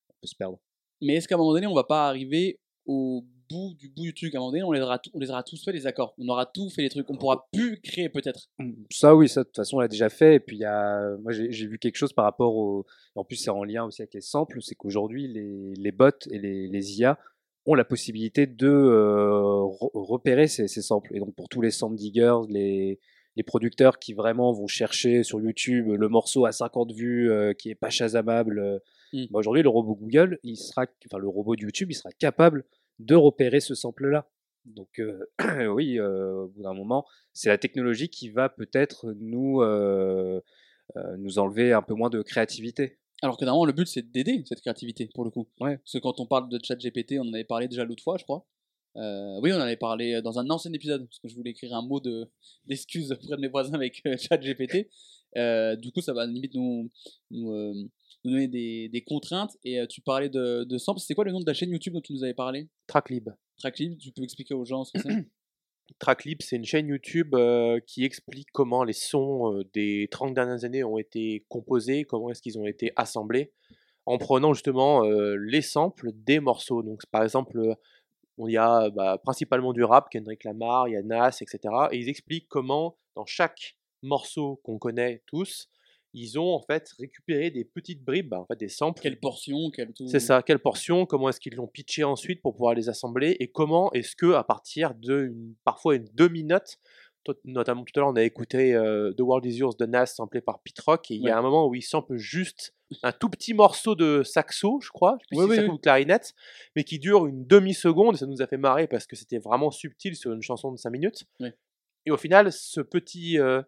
on 0.09 0.13
peut 0.21 0.27
se 0.27 0.35
perdre. 0.35 0.59
Mais 1.01 1.15
est-ce 1.15 1.27
qu'à 1.27 1.35
un 1.35 1.37
moment 1.37 1.53
donné, 1.53 1.67
on 1.67 1.73
va 1.73 1.83
pas 1.83 2.07
arriver 2.07 2.59
au 2.85 3.25
bout 3.49 3.73
du 3.77 3.89
bout 3.89 4.03
du 4.03 4.13
truc? 4.13 4.33
À 4.35 4.37
un 4.37 4.41
moment 4.41 4.51
donné, 4.51 4.63
on 4.63 4.71
les 4.71 4.81
aura, 4.81 4.99
tout- 4.99 5.11
on 5.13 5.19
les 5.19 5.29
aura 5.29 5.43
tous 5.43 5.63
fait 5.63 5.71
les 5.73 5.85
accords. 5.85 6.13
On 6.17 6.27
aura 6.29 6.45
tout 6.45 6.69
fait 6.69 6.81
les 6.81 6.89
trucs. 6.89 7.09
On 7.09 7.17
pourra 7.17 7.47
plus 7.51 7.79
créer 7.81 8.09
peut-être. 8.09 8.49
Ça, 8.89 9.15
oui, 9.15 9.27
ça, 9.27 9.41
de 9.41 9.45
toute 9.47 9.55
façon, 9.57 9.77
on 9.77 9.79
l'a 9.81 9.87
déjà 9.89 10.09
fait. 10.09 10.35
Et 10.35 10.39
puis, 10.39 10.55
il 10.57 10.59
y 10.59 10.65
a, 10.65 11.17
moi, 11.17 11.31
j'ai 11.33 11.67
vu 11.67 11.77
quelque 11.77 11.97
chose 11.97 12.13
par 12.13 12.25
rapport 12.25 12.55
au. 12.55 12.85
En 13.15 13.23
plus, 13.25 13.35
c'est 13.35 13.49
en 13.49 13.63
lien 13.63 13.83
aussi 13.85 14.01
avec 14.01 14.13
les 14.13 14.21
samples. 14.21 14.61
C'est 14.61 14.75
qu'aujourd'hui, 14.75 15.27
les, 15.27 15.73
les 15.75 15.91
bots 15.91 16.09
et 16.31 16.39
les, 16.39 16.67
les 16.67 16.99
IA 16.99 17.19
ont 17.65 17.75
la 17.75 17.85
possibilité 17.85 18.45
de 18.47 18.67
euh, 18.67 19.61
re- 19.61 19.91
repérer 19.93 20.47
ces, 20.47 20.67
ces 20.67 20.81
samples. 20.81 21.15
Et 21.15 21.19
donc, 21.19 21.33
pour 21.35 21.47
tous 21.49 21.61
les 21.61 21.71
sample 21.71 21.95
diggers, 21.95 22.39
les, 22.49 22.99
les 23.35 23.43
producteurs 23.43 23.99
qui 23.99 24.13
vraiment 24.13 24.51
vont 24.51 24.67
chercher 24.67 25.23
sur 25.23 25.41
YouTube 25.41 25.87
le 25.87 26.09
morceau 26.09 26.45
à 26.45 26.51
50 26.51 26.91
vues 26.91 27.31
euh, 27.31 27.53
qui 27.53 27.69
est 27.69 27.75
pas 27.75 27.89
shazamable, 27.89 28.59
euh, 28.59 28.79
Mm. 29.13 29.25
bah, 29.29 29.39
aujourd'hui, 29.39 29.63
le 29.63 29.69
robot 29.69 29.95
Google, 29.95 30.39
il 30.43 30.57
sera, 30.57 30.85
enfin, 31.05 31.19
le 31.19 31.27
robot 31.27 31.55
de 31.55 31.61
YouTube, 31.61 31.91
il 31.91 31.95
sera 31.95 32.11
capable 32.11 32.65
de 32.99 33.15
repérer 33.15 33.59
ce 33.59 33.75
sample-là. 33.75 34.27
Donc, 34.65 34.99
euh, 34.99 35.25
oui, 35.71 35.99
euh, 35.99 36.43
au 36.43 36.47
bout 36.47 36.63
d'un 36.63 36.73
moment, 36.73 37.05
c'est 37.31 37.49
la 37.49 37.57
technologie 37.57 38.09
qui 38.09 38.29
va 38.29 38.49
peut-être 38.49 39.13
nous, 39.19 39.61
nous 41.17 41.39
enlever 41.39 41.73
un 41.73 41.81
peu 41.81 41.93
moins 41.93 42.09
de 42.09 42.21
créativité. 42.21 42.97
Alors 43.21 43.37
que 43.37 43.45
normalement, 43.45 43.65
le 43.65 43.73
but, 43.73 43.87
c'est 43.87 44.11
d'aider 44.11 44.43
cette 44.45 44.61
créativité, 44.61 45.09
pour 45.13 45.23
le 45.23 45.29
coup. 45.29 45.47
Ouais. 45.61 45.77
Parce 45.77 45.93
que 45.93 45.97
quand 45.99 46.19
on 46.19 46.25
parle 46.25 46.49
de 46.49 46.59
chat 46.61 46.75
GPT, 46.75 47.19
on 47.19 47.29
en 47.29 47.33
avait 47.33 47.45
parlé 47.45 47.67
déjà 47.67 47.85
l'autre 47.85 48.03
fois, 48.03 48.17
je 48.17 48.23
crois. 48.23 48.45
Euh, 48.95 49.39
oui, 49.41 49.51
on 49.51 49.57
en 49.57 49.61
avait 49.61 49.77
parlé 49.77 50.21
dans 50.21 50.39
un 50.39 50.49
ancien 50.49 50.71
épisode, 50.73 51.05
parce 51.05 51.19
que 51.19 51.27
je 51.27 51.35
voulais 51.35 51.51
écrire 51.51 51.75
un 51.75 51.81
mot 51.81 51.99
de 51.99 52.29
d'excuse 52.65 53.11
auprès 53.11 53.35
de 53.35 53.41
mes 53.41 53.47
voisins 53.47 53.73
avec 53.73 54.01
euh, 54.05 54.17
ChatGPT. 54.17 54.89
Euh, 55.35 55.75
du 55.75 55.91
coup, 55.91 56.01
ça 56.01 56.13
va 56.13 56.25
limite 56.25 56.53
nous, 56.53 56.91
nous, 57.31 57.51
euh, 57.51 57.73
nous 58.23 58.31
donner 58.31 58.47
des, 58.47 58.89
des 58.89 59.01
contraintes. 59.01 59.57
Et 59.63 59.79
euh, 59.79 59.87
tu 59.87 60.01
parlais 60.01 60.29
de, 60.29 60.63
de 60.63 60.77
samples. 60.77 60.99
C'est 60.99 61.15
quoi 61.15 61.25
le 61.25 61.31
nom 61.31 61.39
de 61.39 61.45
la 61.45 61.53
chaîne 61.53 61.71
YouTube 61.71 61.93
dont 61.93 62.01
tu 62.01 62.13
nous 62.13 62.23
avais 62.23 62.33
parlé? 62.33 62.69
Tracklib. 62.87 63.29
Tracklib, 63.57 63.97
tu 63.97 64.11
peux 64.11 64.23
expliquer 64.23 64.53
aux 64.53 64.65
gens 64.65 64.83
ce 64.83 64.93
que 64.93 64.99
c'est? 64.99 65.09
Tracklib, 65.99 66.41
c'est 66.41 66.55
une 66.55 66.65
chaîne 66.65 66.87
YouTube 66.87 67.35
euh, 67.35 67.79
qui 67.85 68.05
explique 68.05 68.47
comment 68.51 68.83
les 68.83 68.93
sons 68.93 69.53
euh, 69.53 69.63
des 69.73 70.07
30 70.09 70.33
dernières 70.33 70.63
années 70.63 70.83
ont 70.83 70.97
été 70.97 71.45
composés, 71.49 72.05
comment 72.05 72.29
est-ce 72.29 72.41
qu'ils 72.41 72.57
ont 72.57 72.65
été 72.65 72.91
assemblés, 72.95 73.51
en 74.05 74.17
prenant 74.17 74.53
justement 74.53 75.03
euh, 75.03 75.35
les 75.35 75.61
samples 75.61 76.11
des 76.13 76.39
morceaux. 76.39 76.83
Donc 76.83 77.05
par 77.11 77.23
exemple, 77.23 77.75
il 78.39 78.51
y 78.51 78.57
a 78.57 78.89
bah, 78.89 79.17
principalement 79.23 79.73
du 79.73 79.83
rap, 79.83 80.09
Kendrick 80.09 80.43
Lamar, 80.43 80.87
il 80.87 80.93
y 80.93 80.97
a 80.97 81.03
Nas, 81.03 81.37
etc. 81.41 81.59
Et 81.91 81.97
ils 81.97 82.09
expliquent 82.09 82.47
comment 82.49 82.97
dans 83.15 83.25
chaque 83.25 83.77
morceau 84.01 84.59
qu'on 84.63 84.77
connaît 84.77 85.21
tous, 85.27 85.69
ils 86.15 86.37
ont 86.37 86.53
en 86.53 86.61
fait 86.61 86.89
récupéré 86.99 87.49
des 87.49 87.65
petites 87.65 88.03
bribes, 88.03 88.29
bah, 88.29 88.39
en 88.39 88.45
fait 88.45 88.55
des 88.59 88.69
samples 88.69 89.01
Quelle 89.01 89.19
portion 89.19 89.71
quelle 89.71 89.93
tout... 89.93 90.07
c'est 90.07 90.19
ça, 90.19 90.43
quelle 90.43 90.59
portion, 90.59 91.05
comment 91.05 91.29
est-ce 91.29 91.39
qu'ils 91.39 91.55
l'ont 91.55 91.67
pitché 91.67 92.03
ensuite 92.03 92.41
pour 92.41 92.53
pouvoir 92.53 92.75
les 92.75 92.89
assembler, 92.89 93.35
et 93.39 93.47
comment 93.47 93.91
est-ce 93.93 94.15
que 94.15 94.33
à 94.33 94.43
partir 94.43 94.93
de 94.95 95.25
une- 95.25 95.55
parfois 95.63 95.95
une 95.95 96.07
demi-note, 96.13 96.77
notamment 97.45 97.83
tout 97.83 97.97
à 97.97 98.01
l'heure 98.01 98.09
on 98.09 98.15
a 98.15 98.23
écouté 98.23 98.73
euh, 98.73 99.13
The 99.13 99.21
World 99.21 99.45
Is 99.45 99.57
Yours 99.57 99.77
de 99.77 99.85
Nas 99.85 100.07
samplé 100.07 100.41
par 100.41 100.61
Pete 100.61 100.79
Rock, 100.81 101.11
et 101.11 101.15
il 101.15 101.23
y 101.23 101.29
a 101.29 101.37
un 101.37 101.41
moment 101.41 101.67
où 101.67 101.75
il 101.75 101.81
sample 101.81 102.15
juste 102.17 102.73
un 103.01 103.11
tout 103.11 103.29
petit 103.29 103.53
morceau 103.53 103.95
de 103.95 104.23
saxo, 104.23 104.79
je 104.81 104.89
crois, 104.89 105.17
je 105.21 105.35
sais 105.35 105.41
si 105.41 105.49
oui, 105.49 105.59
oui. 105.59 105.65
ou 105.67 105.77
clarinette, 105.77 106.33
mais 106.75 106.83
qui 106.83 106.99
dure 106.99 107.25
une 107.25 107.45
demi-seconde, 107.45 108.15
et 108.15 108.17
ça 108.17 108.25
nous 108.25 108.41
a 108.41 108.47
fait 108.47 108.57
marrer 108.57 108.87
parce 108.87 109.07
que 109.07 109.15
c'était 109.15 109.39
vraiment 109.39 109.71
subtil 109.71 110.15
sur 110.15 110.31
une 110.31 110.41
chanson 110.41 110.71
de 110.71 110.77
5 110.77 110.89
minutes. 110.91 111.23
Et 112.05 112.11
au 112.11 112.17
final, 112.17 112.51
ce 112.51 112.81
petit 112.81 113.39
euh, 113.39 113.61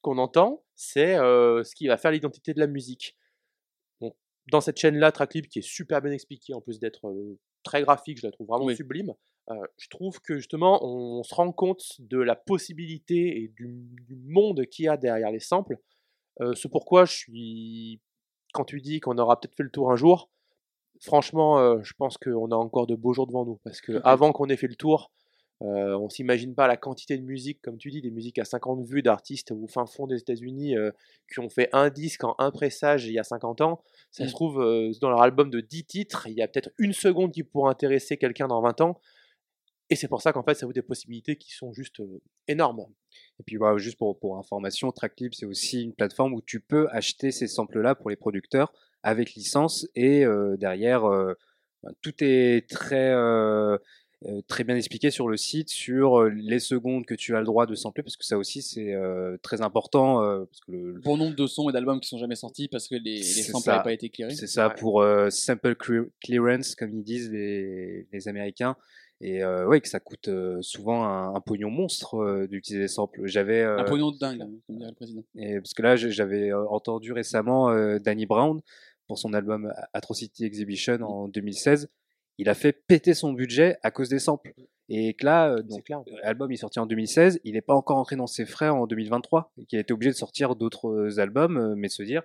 qu'on 0.00 0.18
entend, 0.18 0.64
c'est 0.74 1.16
euh, 1.16 1.62
ce 1.62 1.74
qui 1.74 1.86
va 1.86 1.96
faire 1.96 2.10
l'identité 2.10 2.54
de 2.54 2.60
la 2.60 2.66
musique. 2.66 3.16
Dans 4.50 4.60
cette 4.60 4.78
chaîne-là, 4.78 5.10
Tracklib, 5.10 5.46
qui 5.46 5.58
est 5.58 5.68
super 5.68 6.00
bien 6.00 6.12
expliquée, 6.12 6.54
en 6.54 6.60
plus 6.60 6.78
d'être 6.78 7.12
très 7.64 7.82
graphique, 7.82 8.18
je 8.18 8.26
la 8.26 8.30
trouve 8.30 8.46
vraiment 8.46 8.72
sublime, 8.74 9.12
euh, 9.50 9.54
je 9.78 9.88
trouve 9.88 10.20
que 10.20 10.36
justement, 10.36 10.84
on, 10.84 11.22
se 11.22 11.34
rend 11.34 11.52
compte 11.52 12.00
de 12.00 12.18
la 12.18 12.34
possibilité 12.34 13.42
et 13.42 13.48
du, 13.48 13.68
du 14.08 14.16
monde 14.16 14.66
qu'il 14.66 14.86
y 14.86 14.88
a 14.88 14.96
derrière 14.96 15.30
les 15.30 15.40
samples. 15.40 15.78
Euh, 16.40 16.54
c'est 16.54 16.68
pourquoi 16.68 17.04
je 17.04 17.12
suis. 17.12 18.00
Quand 18.52 18.64
tu 18.64 18.80
dis 18.80 19.00
qu'on 19.00 19.18
aura 19.18 19.38
peut-être 19.38 19.54
fait 19.54 19.62
le 19.62 19.70
tour 19.70 19.92
un 19.92 19.96
jour, 19.96 20.30
franchement, 21.00 21.58
euh, 21.58 21.78
je 21.82 21.92
pense 21.96 22.16
qu'on 22.18 22.50
a 22.50 22.56
encore 22.56 22.86
de 22.86 22.96
beaux 22.96 23.12
jours 23.12 23.26
devant 23.26 23.44
nous. 23.44 23.60
Parce 23.64 23.80
que 23.80 23.92
Ok. 23.92 24.02
avant 24.04 24.32
qu'on 24.32 24.48
ait 24.48 24.56
fait 24.56 24.68
le 24.68 24.76
tour, 24.76 25.12
on 25.60 26.10
s'imagine 26.10 26.54
pas 26.54 26.66
la 26.66 26.76
quantité 26.76 27.16
de 27.16 27.22
musique, 27.22 27.62
comme 27.62 27.78
tu 27.78 27.90
dis, 27.90 28.02
des 28.02 28.10
musiques 28.10 28.38
à 28.38 28.44
50 28.44 28.84
vues 28.84 29.02
d'artistes 29.02 29.52
au 29.52 29.66
fin 29.66 29.86
fond 29.86 30.06
des 30.06 30.18
États-Unis 30.18 30.74
qui 31.32 31.40
ont 31.40 31.48
fait 31.48 31.70
un 31.72 31.88
disque 31.88 32.24
en 32.24 32.34
un 32.38 32.50
pressage 32.50 33.06
il 33.06 33.12
y 33.12 33.18
a 33.18 33.24
50 33.24 33.62
ans. 33.62 33.82
Ça 34.10 34.26
se 34.26 34.32
trouve, 34.32 34.62
euh, 34.62 34.92
dans 35.00 35.10
leur 35.10 35.20
album 35.20 35.50
de 35.50 35.60
10 35.60 35.84
titres, 35.84 36.26
il 36.26 36.34
y 36.34 36.42
a 36.42 36.48
peut-être 36.48 36.70
une 36.78 36.92
seconde 36.92 37.32
qui 37.32 37.42
pourrait 37.42 37.70
intéresser 37.70 38.16
quelqu'un 38.16 38.48
dans 38.48 38.62
20 38.62 38.80
ans. 38.80 39.00
Et 39.88 39.96
c'est 39.96 40.08
pour 40.08 40.20
ça 40.22 40.32
qu'en 40.32 40.42
fait, 40.42 40.54
ça 40.54 40.66
vous 40.66 40.72
des 40.72 40.82
possibilités 40.82 41.36
qui 41.36 41.52
sont 41.52 41.72
juste 41.72 42.00
euh, 42.00 42.20
énormes. 42.48 42.86
Et 43.38 43.42
puis 43.44 43.56
voilà, 43.56 43.78
juste 43.78 43.98
pour, 43.98 44.18
pour 44.18 44.36
information, 44.36 44.90
Tracklib, 44.90 45.32
c'est 45.34 45.46
aussi 45.46 45.82
une 45.82 45.94
plateforme 45.94 46.34
où 46.34 46.40
tu 46.42 46.60
peux 46.60 46.88
acheter 46.90 47.30
ces 47.30 47.46
samples-là 47.46 47.94
pour 47.94 48.10
les 48.10 48.16
producteurs 48.16 48.72
avec 49.02 49.34
licence 49.34 49.86
et 49.94 50.24
euh, 50.24 50.56
derrière, 50.56 51.04
euh, 51.04 51.34
ben, 51.84 51.92
tout 52.02 52.14
est 52.20 52.68
très, 52.68 53.12
très 54.48 54.64
bien 54.64 54.74
expliqué 54.74 55.10
sur 55.10 55.28
le 55.28 55.36
site 55.36 55.68
sur 55.68 56.24
les 56.24 56.58
secondes 56.58 57.04
que 57.04 57.14
tu 57.14 57.36
as 57.36 57.38
le 57.38 57.44
droit 57.44 57.66
de 57.66 57.74
sampler 57.74 58.02
parce 58.02 58.16
que 58.16 58.24
ça 58.24 58.38
aussi 58.38 58.62
c'est 58.62 58.92
euh, 58.94 59.36
très 59.42 59.60
important 59.60 60.22
euh, 60.22 60.46
parce 60.46 60.60
que 60.60 60.72
le, 60.72 60.92
Le 60.94 61.00
bon 61.00 61.16
nombre 61.16 61.36
de 61.36 61.46
sons 61.46 61.68
et 61.68 61.72
d'albums 61.72 62.00
qui 62.00 62.08
sont 62.08 62.18
jamais 62.18 62.34
sortis 62.34 62.66
parce 62.66 62.88
que 62.88 62.96
les, 62.96 63.22
samples 63.22 63.68
n'avaient 63.68 63.82
pas 63.84 63.92
été 63.92 64.06
éclairés. 64.06 64.34
C'est 64.34 64.46
ça 64.46 64.68
Ouais. 64.68 64.74
pour 64.78 65.02
euh, 65.02 65.28
sample 65.30 65.74
clear- 65.76 66.06
clearance, 66.20 66.74
comme 66.74 66.94
ils 66.94 67.04
disent 67.04 67.30
les, 67.30 68.08
les 68.12 68.28
Américains. 68.28 68.76
Et 69.20 69.42
euh, 69.42 69.66
ouais, 69.66 69.80
que 69.80 69.88
ça 69.88 69.98
coûte 69.98 70.28
euh, 70.28 70.60
souvent 70.60 71.04
un, 71.04 71.34
un 71.34 71.40
pognon 71.40 71.70
monstre 71.70 72.16
euh, 72.16 72.46
d'utiliser 72.46 72.82
des 72.84 72.88
samples. 72.88 73.22
J'avais 73.24 73.62
euh, 73.62 73.78
Un 73.78 73.84
pognon 73.84 74.10
de 74.10 74.18
dingue, 74.18 74.38
comme 74.66 74.76
dirait 74.76 74.90
le 74.90 74.94
président. 74.94 75.24
et 75.36 75.54
parce 75.56 75.72
que 75.72 75.82
là, 75.82 75.96
j'avais 75.96 76.52
euh, 76.52 76.68
entendu 76.68 77.12
récemment 77.12 77.70
euh, 77.70 77.98
Danny 77.98 78.26
Brown 78.26 78.60
pour 79.06 79.18
son 79.18 79.32
album 79.32 79.72
Atrocity 79.94 80.44
Exhibition 80.44 80.98
en 81.02 81.28
2016. 81.28 81.88
Il 82.38 82.48
a 82.50 82.54
fait 82.54 82.72
péter 82.72 83.14
son 83.14 83.32
budget 83.32 83.78
à 83.82 83.90
cause 83.90 84.10
des 84.10 84.18
samples. 84.18 84.52
Et 84.88 85.14
que 85.14 85.24
là, 85.24 85.50
euh, 85.50 85.62
donc, 85.62 85.90
l'album 86.22 86.50
est 86.52 86.56
sorti 86.56 86.78
en 86.78 86.86
2016, 86.86 87.40
il 87.44 87.54
n'est 87.54 87.60
pas 87.60 87.74
encore 87.74 87.96
entré 87.96 88.16
dans 88.16 88.26
ses 88.26 88.46
frais 88.46 88.68
en 88.68 88.86
2023, 88.86 89.52
et 89.58 89.64
qu'il 89.66 89.78
a 89.78 89.80
été 89.80 89.92
obligé 89.92 90.10
de 90.12 90.16
sortir 90.16 90.54
d'autres 90.54 90.88
euh, 90.88 91.18
albums, 91.18 91.56
euh, 91.56 91.74
mais 91.76 91.88
se 91.88 92.02
dire, 92.02 92.22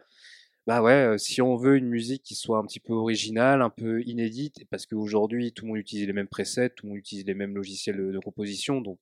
bah 0.68 0.82
ouais, 0.82 1.18
si 1.18 1.42
on 1.42 1.56
veut 1.56 1.76
une 1.76 1.88
musique 1.88 2.22
qui 2.24 2.36
soit 2.36 2.60
un 2.60 2.66
petit 2.66 2.80
peu 2.80 2.94
originale, 2.94 3.62
un 3.62 3.72
peu 3.72 4.04
inédite, 4.04 4.64
parce 4.70 4.86
qu'aujourd'hui 4.86 5.54
tout 5.54 5.66
le 5.66 5.70
monde 5.70 5.80
utilise 5.80 6.06
les 6.06 6.14
mêmes 6.14 6.28
presets, 6.28 6.70
tout 6.70 6.86
le 6.86 6.90
monde 6.92 7.00
utilise 7.00 7.26
les 7.26 7.34
mêmes 7.34 7.56
logiciels 7.56 7.98
de, 7.98 8.20
composition, 8.20 8.80
donc 8.80 9.00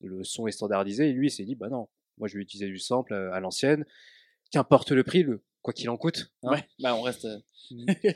le 0.00 0.24
son 0.24 0.46
est 0.46 0.52
standardisé, 0.52 1.10
et 1.10 1.12
lui 1.12 1.28
il 1.28 1.30
s'est 1.30 1.44
dit, 1.44 1.54
bah 1.54 1.68
non, 1.68 1.88
moi 2.18 2.28
je 2.28 2.36
vais 2.36 2.42
utiliser 2.42 2.66
du 2.66 2.78
sample 2.78 3.12
euh, 3.12 3.32
à 3.32 3.40
l'ancienne, 3.40 3.84
qu'importe 4.50 4.92
le 4.92 5.04
prix, 5.04 5.22
le, 5.22 5.42
quoi 5.62 5.72
qu'il 5.72 5.88
en 5.90 5.96
coûte. 5.96 6.32
hein. 6.42 6.50
Ouais, 6.52 6.64
bah 6.80 6.94
on 6.94 7.02
reste. 7.02 7.24
euh, 7.24 7.38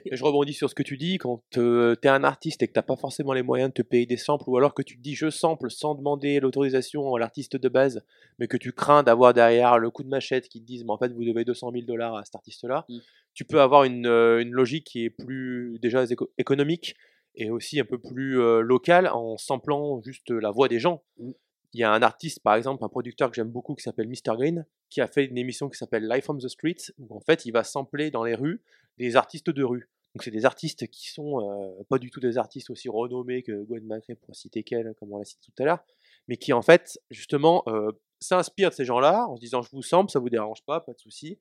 Et 0.04 0.16
je 0.16 0.22
rebondis 0.24 0.52
sur 0.52 0.68
ce 0.68 0.74
que 0.74 0.82
tu 0.82 0.96
dis, 0.96 1.18
quand 1.18 1.42
tu 1.50 1.60
es 1.60 2.08
un 2.08 2.24
artiste 2.24 2.62
et 2.62 2.68
que 2.68 2.72
t'as 2.72 2.82
pas 2.82 2.96
forcément 2.96 3.32
les 3.32 3.42
moyens 3.42 3.70
de 3.70 3.74
te 3.74 3.82
payer 3.82 4.04
des 4.06 4.16
samples, 4.16 4.44
ou 4.48 4.56
alors 4.56 4.74
que 4.74 4.82
tu 4.82 4.96
te 4.96 5.02
dis 5.02 5.14
je 5.14 5.30
sample 5.30 5.70
sans 5.70 5.94
demander 5.94 6.40
l'autorisation 6.40 7.14
à 7.14 7.18
l'artiste 7.18 7.56
de 7.56 7.68
base, 7.68 8.02
mais 8.38 8.48
que 8.48 8.56
tu 8.56 8.72
crains 8.72 9.02
d'avoir 9.02 9.32
derrière 9.32 9.78
le 9.78 9.90
coup 9.90 10.02
de 10.02 10.08
machette 10.08 10.48
qui 10.48 10.60
te 10.60 10.66
disent 10.66 10.84
mais 10.84 10.90
en 10.92 10.98
fait 10.98 11.12
vous 11.12 11.24
devez 11.24 11.44
200 11.44 11.70
000 11.72 11.84
dollars 11.86 12.16
à 12.16 12.24
cet 12.24 12.34
artiste-là, 12.34 12.84
Mm. 12.88 12.98
tu 13.34 13.44
peux 13.44 13.60
avoir 13.60 13.84
une, 13.84 14.06
euh, 14.06 14.40
une 14.42 14.50
logique 14.50 14.84
qui 14.84 15.04
est 15.04 15.10
plus 15.10 15.78
déjà 15.80 16.04
éco- 16.04 16.30
économique 16.38 16.94
et 17.36 17.50
aussi 17.50 17.78
un 17.80 17.84
peu 17.84 17.98
plus 17.98 18.40
euh, 18.40 18.60
locale 18.60 19.08
en 19.08 19.36
samplant 19.36 20.00
juste 20.02 20.30
la 20.30 20.50
voix 20.50 20.68
des 20.68 20.78
gens. 20.80 21.02
Mm. 21.18 21.30
Il 21.72 21.80
y 21.80 21.84
a 21.84 21.92
un 21.92 22.02
artiste, 22.02 22.40
par 22.40 22.54
exemple, 22.54 22.84
un 22.84 22.88
producteur 22.88 23.30
que 23.30 23.36
j'aime 23.36 23.50
beaucoup 23.50 23.74
qui 23.74 23.82
s'appelle 23.82 24.08
Mr. 24.08 24.36
Green, 24.36 24.66
qui 24.88 25.00
a 25.00 25.06
fait 25.06 25.24
une 25.24 25.38
émission 25.38 25.68
qui 25.68 25.76
s'appelle 25.76 26.08
Life 26.08 26.30
on 26.30 26.36
the 26.36 26.48
Street, 26.48 26.76
où 26.98 27.14
en 27.14 27.20
fait 27.20 27.44
il 27.44 27.50
va 27.50 27.64
sampler 27.64 28.10
dans 28.10 28.24
les 28.24 28.34
rues 28.34 28.62
des 28.98 29.16
artistes 29.16 29.50
de 29.50 29.62
rue. 29.62 29.90
Donc 30.14 30.22
c'est 30.22 30.30
des 30.30 30.46
artistes 30.46 30.86
qui 30.86 31.10
sont 31.10 31.40
euh, 31.40 31.82
pas 31.90 31.98
du 31.98 32.10
tout 32.10 32.20
des 32.20 32.38
artistes 32.38 32.70
aussi 32.70 32.88
renommés 32.88 33.42
que 33.42 33.64
Gwen 33.64 33.84
Macrae 33.84 34.14
pour 34.14 34.34
citer 34.34 34.62
qu'elle, 34.62 34.94
comme 34.94 35.12
on 35.12 35.18
l'a 35.18 35.26
cité 35.26 35.52
tout 35.54 35.62
à 35.62 35.66
l'heure, 35.66 35.84
mais 36.26 36.38
qui 36.38 36.54
en 36.54 36.62
fait 36.62 36.98
justement 37.10 37.62
euh, 37.66 37.92
s'inspirent 38.20 38.70
de 38.70 38.74
ces 38.74 38.86
gens-là 38.86 39.26
en 39.28 39.36
se 39.36 39.40
disant 39.40 39.60
je 39.60 39.70
vous 39.70 39.82
sample, 39.82 40.10
ça 40.10 40.18
vous 40.18 40.30
dérange 40.30 40.62
pas, 40.64 40.80
pas 40.80 40.94
de 40.94 40.98
souci. 40.98 41.38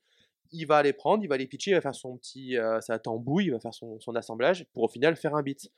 Il 0.51 0.65
va 0.67 0.83
les 0.83 0.91
prendre, 0.91 1.23
il 1.23 1.27
va 1.27 1.37
les 1.37 1.47
pitcher, 1.47 1.71
il 1.71 1.75
va 1.75 1.81
faire 1.81 1.95
son 1.95 2.17
petit 2.17 2.57
euh, 2.57 2.81
sa 2.81 2.99
tambouille, 2.99 3.45
il 3.45 3.51
va 3.51 3.61
faire 3.61 3.73
son, 3.73 3.97
son 4.01 4.13
assemblage 4.15 4.65
pour 4.73 4.83
au 4.83 4.89
final 4.89 5.15
faire 5.15 5.35
un 5.35 5.41
beat. 5.41 5.71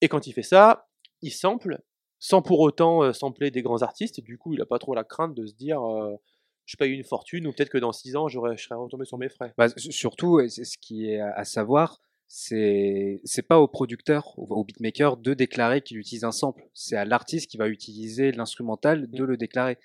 Et 0.00 0.08
quand 0.08 0.28
il 0.28 0.32
fait 0.32 0.44
ça, 0.44 0.88
il 1.22 1.32
sample 1.32 1.82
sans 2.22 2.40
pour 2.40 2.60
autant 2.60 3.02
euh, 3.02 3.12
sampler 3.12 3.50
des 3.50 3.62
grands 3.62 3.82
artistes. 3.82 4.20
Et 4.20 4.22
du 4.22 4.38
coup, 4.38 4.54
il 4.54 4.62
a 4.62 4.66
pas 4.66 4.78
trop 4.78 4.94
la 4.94 5.02
crainte 5.02 5.34
de 5.34 5.44
se 5.44 5.54
dire 5.54 5.82
euh, 5.82 6.14
je 6.66 6.76
paye 6.76 6.92
une 6.92 7.02
fortune 7.02 7.48
ou 7.48 7.52
peut-être 7.52 7.68
que 7.68 7.78
dans 7.78 7.90
6 7.90 8.14
ans, 8.14 8.28
je 8.28 8.38
serais 8.56 8.76
retombé 8.76 9.04
sur 9.04 9.18
mes 9.18 9.28
frais. 9.28 9.52
Bah, 9.58 9.66
surtout, 9.76 10.40
ce 10.48 10.78
qui 10.78 11.10
est 11.10 11.18
à 11.18 11.44
savoir, 11.44 12.00
c'est 12.28 13.20
c'est 13.24 13.42
pas 13.42 13.58
au 13.58 13.66
producteur, 13.66 14.38
au, 14.38 14.64
beatmaker 14.64 15.16
de 15.16 15.34
déclarer 15.34 15.80
qu'il 15.82 15.98
utilise 15.98 16.22
un 16.22 16.30
sample. 16.30 16.62
C'est 16.74 16.96
à 16.96 17.04
l'artiste 17.04 17.50
qui 17.50 17.56
va 17.56 17.68
utiliser 17.68 18.30
l'instrumental 18.30 19.10
de 19.10 19.24
le 19.24 19.36
déclarer. 19.36 19.76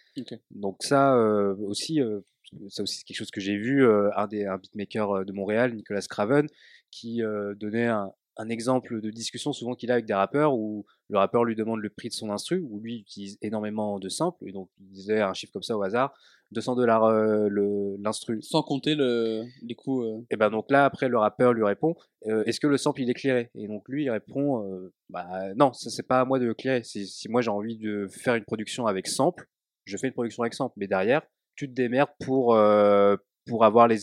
Donc 0.51 0.83
ça 0.83 1.15
euh, 1.15 1.55
aussi, 1.65 1.99
euh, 1.99 2.21
ça 2.69 2.83
aussi 2.83 2.99
c'est 2.99 3.03
quelque 3.03 3.17
chose 3.17 3.31
que 3.31 3.41
j'ai 3.41 3.57
vu. 3.57 3.83
euh, 3.83 4.11
un 4.15 4.27
des 4.27 4.45
un 4.45 4.57
beatmaker 4.57 5.25
de 5.25 5.33
Montréal, 5.33 5.73
Nicolas 5.73 6.01
Craven, 6.07 6.47
qui 6.91 7.21
donnait 7.55 7.87
un, 7.87 8.13
un 8.37 8.49
exemple 8.49 9.01
de 9.01 9.09
discussion 9.09 9.53
souvent 9.53 9.75
qu'il 9.75 9.89
a 9.91 9.95
avec 9.95 10.05
des 10.05 10.13
rappeurs 10.13 10.53
où 10.55 10.85
le 11.09 11.17
rappeur 11.17 11.43
lui 11.43 11.55
demande 11.55 11.79
le 11.79 11.89
prix 11.89 12.09
de 12.09 12.13
son 12.13 12.29
instru, 12.29 12.59
où 12.69 12.79
lui 12.79 12.99
utilise 12.99 13.37
énormément 13.41 13.99
de 13.99 14.09
samples 14.09 14.47
et 14.47 14.51
donc 14.51 14.69
il 14.79 14.89
disait 14.89 15.21
un 15.21 15.33
chiffre 15.33 15.53
comme 15.53 15.63
ça 15.63 15.77
au 15.77 15.81
hasard, 15.83 16.13
200 16.51 16.75
dollars 16.75 17.03
euh, 17.05 17.47
le 17.49 17.95
l'instru. 17.99 18.41
Sans 18.41 18.61
compter 18.63 18.95
le, 18.95 19.43
les 19.63 19.75
coûts. 19.75 20.03
euh, 20.03 20.25
Et 20.31 20.37
ben 20.37 20.49
donc 20.49 20.71
là 20.71 20.85
après 20.85 21.09
le 21.09 21.17
rappeur 21.17 21.53
lui 21.53 21.63
répond 21.63 21.95
euh, 22.27 22.43
est-ce 22.45 22.59
que 22.59 22.67
le 22.67 22.77
sample 22.77 23.01
il 23.01 23.09
est 23.09 23.13
clairé 23.13 23.49
Et 23.55 23.67
donc 23.67 23.83
lui 23.89 24.03
il 24.05 24.09
répond 24.09 24.63
euh, 24.63 24.93
bah 25.09 25.53
non 25.55 25.73
ça 25.73 25.89
c'est 25.89 26.07
pas 26.07 26.21
à 26.21 26.25
moi 26.25 26.39
de 26.39 26.45
le 26.45 26.53
clairer. 26.53 26.83
Si, 26.83 27.05
si 27.07 27.29
moi 27.29 27.41
j'ai 27.41 27.49
envie 27.51 27.77
de 27.77 28.07
faire 28.09 28.35
une 28.35 28.45
production 28.45 28.85
avec 28.87 29.07
sample, 29.07 29.47
je 29.85 29.97
fais 29.97 30.07
une 30.07 30.13
production 30.13 30.43
avec 30.43 30.53
sample. 30.53 30.73
Mais 30.77 30.87
derrière 30.87 31.21
tu 31.55 31.67
te 31.67 31.73
démerdes 31.73 32.11
pour 32.23 32.55
euh, 32.55 33.15
pour 33.47 33.65
avoir 33.65 33.87
les 33.87 33.99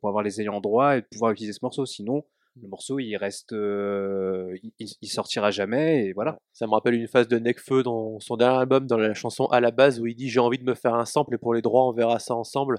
pour 0.00 0.08
avoir 0.08 0.22
les 0.24 0.40
ayants 0.40 0.60
droit 0.60 0.96
et 0.96 1.02
pouvoir 1.02 1.32
utiliser 1.32 1.52
ce 1.52 1.60
morceau. 1.62 1.86
Sinon 1.86 2.24
le 2.62 2.68
morceau 2.68 2.98
il 2.98 3.16
reste 3.16 3.52
euh, 3.52 4.56
il- 4.78 5.08
sortira 5.08 5.50
jamais 5.50 6.06
et 6.06 6.12
voilà. 6.12 6.38
Ça 6.52 6.66
me 6.66 6.72
rappelle 6.72 6.94
une 6.94 7.06
phase 7.08 7.28
de 7.28 7.38
Necfeu 7.38 7.82
dans 7.82 8.18
son 8.20 8.36
dernier 8.36 8.58
album, 8.60 8.86
dans 8.86 8.96
la 8.96 9.12
chanson 9.14 9.46
à 9.46 9.60
la 9.60 9.70
base, 9.70 10.00
où 10.00 10.06
il 10.06 10.14
dit 10.14 10.28
j'ai 10.28 10.40
envie 10.40 10.58
de 10.58 10.64
me 10.64 10.74
faire 10.74 10.94
un 10.94 11.04
sample 11.04 11.34
et 11.34 11.38
pour 11.38 11.52
les 11.54 11.62
droits 11.62 11.86
on 11.86 11.92
verra 11.92 12.18
ça 12.18 12.34
ensemble, 12.34 12.78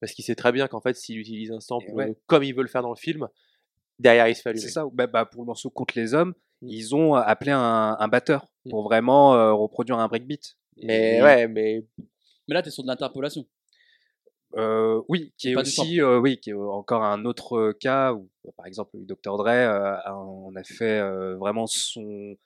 parce 0.00 0.12
qu'il 0.12 0.24
sait 0.24 0.34
très 0.34 0.52
bien 0.52 0.66
qu'en 0.68 0.80
fait 0.80 0.96
s'il 0.96 1.18
utilise 1.18 1.50
un 1.52 1.60
sample 1.60 1.90
ouais. 1.92 2.10
euh, 2.10 2.14
comme 2.26 2.42
il 2.42 2.54
veut 2.54 2.62
le 2.62 2.68
faire 2.68 2.82
dans 2.82 2.90
le 2.90 2.96
film, 2.96 3.28
Derrière, 4.00 4.28
il 4.28 4.36
se 4.36 4.42
fait 4.42 4.50
allumer. 4.50 4.62
C'est 4.62 4.68
ça. 4.70 4.84
Bah, 4.92 5.08
bah, 5.08 5.24
pour 5.24 5.42
le 5.42 5.46
morceau 5.46 5.70
Contre 5.70 5.94
les 5.98 6.14
hommes, 6.14 6.32
Mm. 6.62 6.68
ils 6.68 6.94
ont 6.94 7.14
appelé 7.14 7.50
un, 7.50 7.96
un 7.98 8.08
batteur 8.08 8.46
Mm. 8.64 8.70
pour 8.70 8.82
vraiment 8.84 9.34
euh, 9.34 9.52
reproduire 9.52 9.98
un 9.98 10.06
breakbeat. 10.06 10.56
Mais 10.84 11.16
Et- 11.18 11.22
ouais, 11.22 11.48
mais 11.48 11.84
Mais 12.46 12.54
là, 12.54 12.62
t'es 12.62 12.70
sur 12.70 12.84
de 12.84 12.88
l'interpolation. 12.88 13.44
Euh, 14.56 15.02
oui, 15.08 15.32
qui 15.36 15.50
est 15.50 15.54
Pas 15.54 15.60
aussi, 15.60 16.00
euh, 16.00 16.18
oui, 16.18 16.38
qui 16.38 16.50
est 16.50 16.54
encore 16.54 17.04
un 17.04 17.24
autre 17.26 17.56
euh, 17.58 17.72
cas 17.72 18.14
où, 18.14 18.30
bah, 18.44 18.52
par 18.56 18.66
exemple, 18.66 18.96
Dr 19.04 19.36
Dre, 19.36 19.48
euh, 19.48 19.96
on 20.14 20.54
a 20.56 20.64
fait 20.64 21.00
vraiment 21.36 21.66
son 21.66 22.36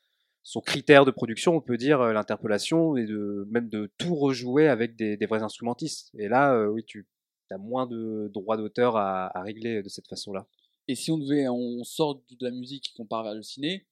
son 0.44 0.60
critère 0.60 1.04
de 1.04 1.12
production, 1.12 1.54
on 1.54 1.60
peut 1.60 1.76
dire 1.76 2.00
l'interpolation 2.12 2.96
et 2.96 3.06
de 3.06 3.46
même 3.52 3.68
de 3.68 3.92
tout 3.96 4.16
rejouer 4.16 4.66
avec 4.66 4.96
des, 4.96 5.16
des 5.16 5.26
vrais 5.26 5.44
instrumentistes. 5.44 6.10
Et 6.18 6.26
là, 6.26 6.68
oui, 6.68 6.82
tu 6.84 7.06
as 7.52 7.58
moins 7.58 7.86
de 7.86 8.28
droits 8.34 8.56
d'auteur 8.56 8.96
à, 8.96 9.26
à 9.38 9.42
régler 9.42 9.84
de 9.84 9.88
cette 9.88 10.08
façon-là. 10.08 10.48
Et 10.88 10.96
si 10.96 11.12
on 11.12 11.18
devait, 11.18 11.46
on 11.48 11.84
sort 11.84 12.24
de 12.28 12.44
la 12.44 12.50
musique 12.50 12.92
qu'on 12.96 13.06
part 13.06 13.22
vers 13.22 13.34
le 13.34 13.42
ciné, 13.42 13.86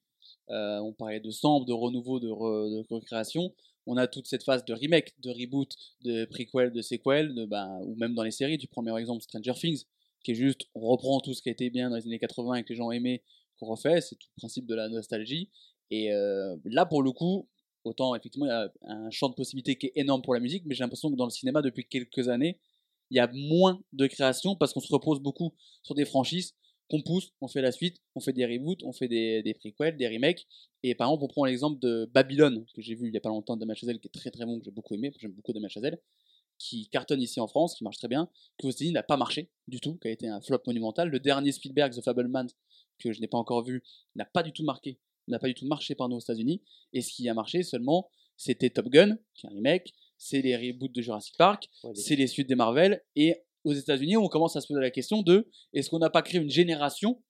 on 0.48 0.92
parlait 0.92 1.20
de 1.20 1.30
sample, 1.30 1.68
de 1.68 1.72
renouveau, 1.72 2.18
de, 2.18 2.26
re- 2.26 2.68
de 2.88 2.94
recréation. 2.94 3.54
On 3.92 3.96
a 3.96 4.06
toute 4.06 4.28
cette 4.28 4.44
phase 4.44 4.64
de 4.64 4.72
remake, 4.72 5.14
de 5.20 5.30
reboot, 5.30 5.74
de 6.02 6.24
prequel, 6.24 6.70
de 6.70 6.80
sequel, 6.80 7.34
de, 7.34 7.44
ben, 7.44 7.80
ou 7.82 7.96
même 7.96 8.14
dans 8.14 8.22
les 8.22 8.30
séries. 8.30 8.56
Tu 8.56 8.68
prends 8.68 8.82
le 8.82 8.84
meilleur 8.84 8.98
exemple 8.98 9.20
Stranger 9.20 9.54
Things, 9.54 9.82
qui 10.22 10.30
est 10.30 10.34
juste, 10.36 10.60
on 10.76 10.80
reprend 10.82 11.18
tout 11.18 11.34
ce 11.34 11.42
qui 11.42 11.48
a 11.48 11.52
été 11.52 11.70
bien 11.70 11.90
dans 11.90 11.96
les 11.96 12.06
années 12.06 12.20
80 12.20 12.54
et 12.54 12.62
que 12.62 12.68
les 12.68 12.76
gens 12.76 12.92
aimaient, 12.92 13.24
qu'on 13.58 13.66
refait. 13.66 14.00
C'est 14.00 14.14
tout 14.14 14.28
le 14.36 14.40
principe 14.42 14.66
de 14.66 14.76
la 14.76 14.88
nostalgie. 14.88 15.50
Et 15.90 16.12
euh, 16.12 16.56
là, 16.66 16.86
pour 16.86 17.02
le 17.02 17.10
coup, 17.10 17.48
autant 17.82 18.14
effectivement, 18.14 18.46
il 18.46 18.50
y 18.50 18.52
a 18.52 18.70
un 18.84 19.10
champ 19.10 19.28
de 19.28 19.34
possibilités 19.34 19.76
qui 19.76 19.86
est 19.86 19.92
énorme 19.96 20.22
pour 20.22 20.34
la 20.34 20.40
musique, 20.40 20.62
mais 20.66 20.76
j'ai 20.76 20.84
l'impression 20.84 21.10
que 21.10 21.16
dans 21.16 21.24
le 21.24 21.32
cinéma, 21.32 21.60
depuis 21.60 21.84
quelques 21.84 22.28
années, 22.28 22.60
il 23.10 23.16
y 23.16 23.20
a 23.20 23.28
moins 23.32 23.80
de 23.92 24.06
création 24.06 24.54
parce 24.54 24.72
qu'on 24.72 24.78
se 24.78 24.92
repose 24.92 25.18
beaucoup 25.18 25.52
sur 25.82 25.96
des 25.96 26.04
franchises 26.04 26.54
qu'on 26.90 27.00
pousse, 27.02 27.32
on 27.40 27.48
fait 27.48 27.62
la 27.62 27.72
suite, 27.72 28.02
on 28.16 28.20
fait 28.20 28.32
des 28.32 28.44
reboots, 28.44 28.82
on 28.82 28.92
fait 28.92 29.08
des, 29.08 29.42
des 29.42 29.54
prequels, 29.54 29.96
des 29.96 30.08
remakes. 30.08 30.46
Et 30.82 30.94
par 30.94 31.08
exemple, 31.08 31.24
on 31.24 31.28
prend 31.28 31.44
l'exemple 31.44 31.78
de 31.78 32.10
Babylone, 32.12 32.66
que 32.74 32.82
j'ai 32.82 32.94
vu 32.94 33.08
il 33.08 33.14
y 33.14 33.16
a 33.16 33.20
pas 33.20 33.28
longtemps 33.28 33.56
de 33.56 33.74
Chazelle, 33.74 34.00
qui 34.00 34.08
est 34.08 34.10
très 34.10 34.30
très 34.30 34.44
bon, 34.44 34.58
que 34.58 34.64
j'ai 34.64 34.70
beaucoup 34.72 34.94
aimé, 34.94 35.12
j'aime 35.18 35.32
beaucoup 35.32 35.52
Damien 35.52 35.68
Chazelle, 35.68 36.00
qui 36.58 36.88
cartonne 36.88 37.22
ici 37.22 37.38
en 37.38 37.46
France, 37.46 37.76
qui 37.76 37.84
marche 37.84 37.98
très 37.98 38.08
bien, 38.08 38.28
qui 38.58 38.66
aux 38.66 38.70
États-Unis 38.70 38.92
n'a 38.92 39.04
pas 39.04 39.16
marché 39.16 39.50
du 39.68 39.80
tout, 39.80 39.96
qui 39.98 40.08
a 40.08 40.10
été 40.10 40.28
un 40.28 40.40
flop 40.40 40.60
monumental. 40.66 41.08
Le 41.08 41.20
dernier 41.20 41.52
Spielberg, 41.52 41.92
The 41.92 42.02
Fableman, 42.02 42.48
que 42.98 43.12
je 43.12 43.20
n'ai 43.20 43.28
pas 43.28 43.38
encore 43.38 43.62
vu, 43.62 43.82
n'a 44.16 44.24
pas 44.24 44.42
du 44.42 44.52
tout 44.52 44.64
marqué, 44.64 44.98
n'a 45.28 45.38
pas 45.38 45.46
du 45.46 45.54
tout 45.54 45.66
marché 45.66 45.94
par 45.94 46.08
nous 46.08 46.16
aux 46.16 46.20
États-Unis. 46.20 46.60
Et 46.92 47.02
ce 47.02 47.12
qui 47.12 47.28
a 47.28 47.34
marché 47.34 47.62
seulement, 47.62 48.10
c'était 48.36 48.70
Top 48.70 48.88
Gun, 48.88 49.16
qui 49.34 49.46
est 49.46 49.50
un 49.50 49.52
remake, 49.52 49.94
c'est 50.18 50.42
les 50.42 50.56
reboots 50.56 50.92
de 50.92 51.00
Jurassic 51.00 51.36
Park, 51.38 51.70
Ouais, 51.84 51.94
c'est 51.94 52.16
les 52.16 52.26
suites 52.26 52.48
des 52.48 52.56
Marvel. 52.56 53.02
Et 53.16 53.36
aux 53.64 53.72
États-Unis, 53.72 54.16
on 54.16 54.28
commence 54.28 54.56
à 54.56 54.60
se 54.60 54.66
poser 54.66 54.80
la 54.80 54.90
question 54.90 55.22
de 55.22 55.48
est-ce 55.72 55.90
qu'on 55.90 55.98
n'a 55.98 56.10
pas 56.10 56.22
créé 56.22 56.40
une 56.40 56.50
génération 56.50 57.22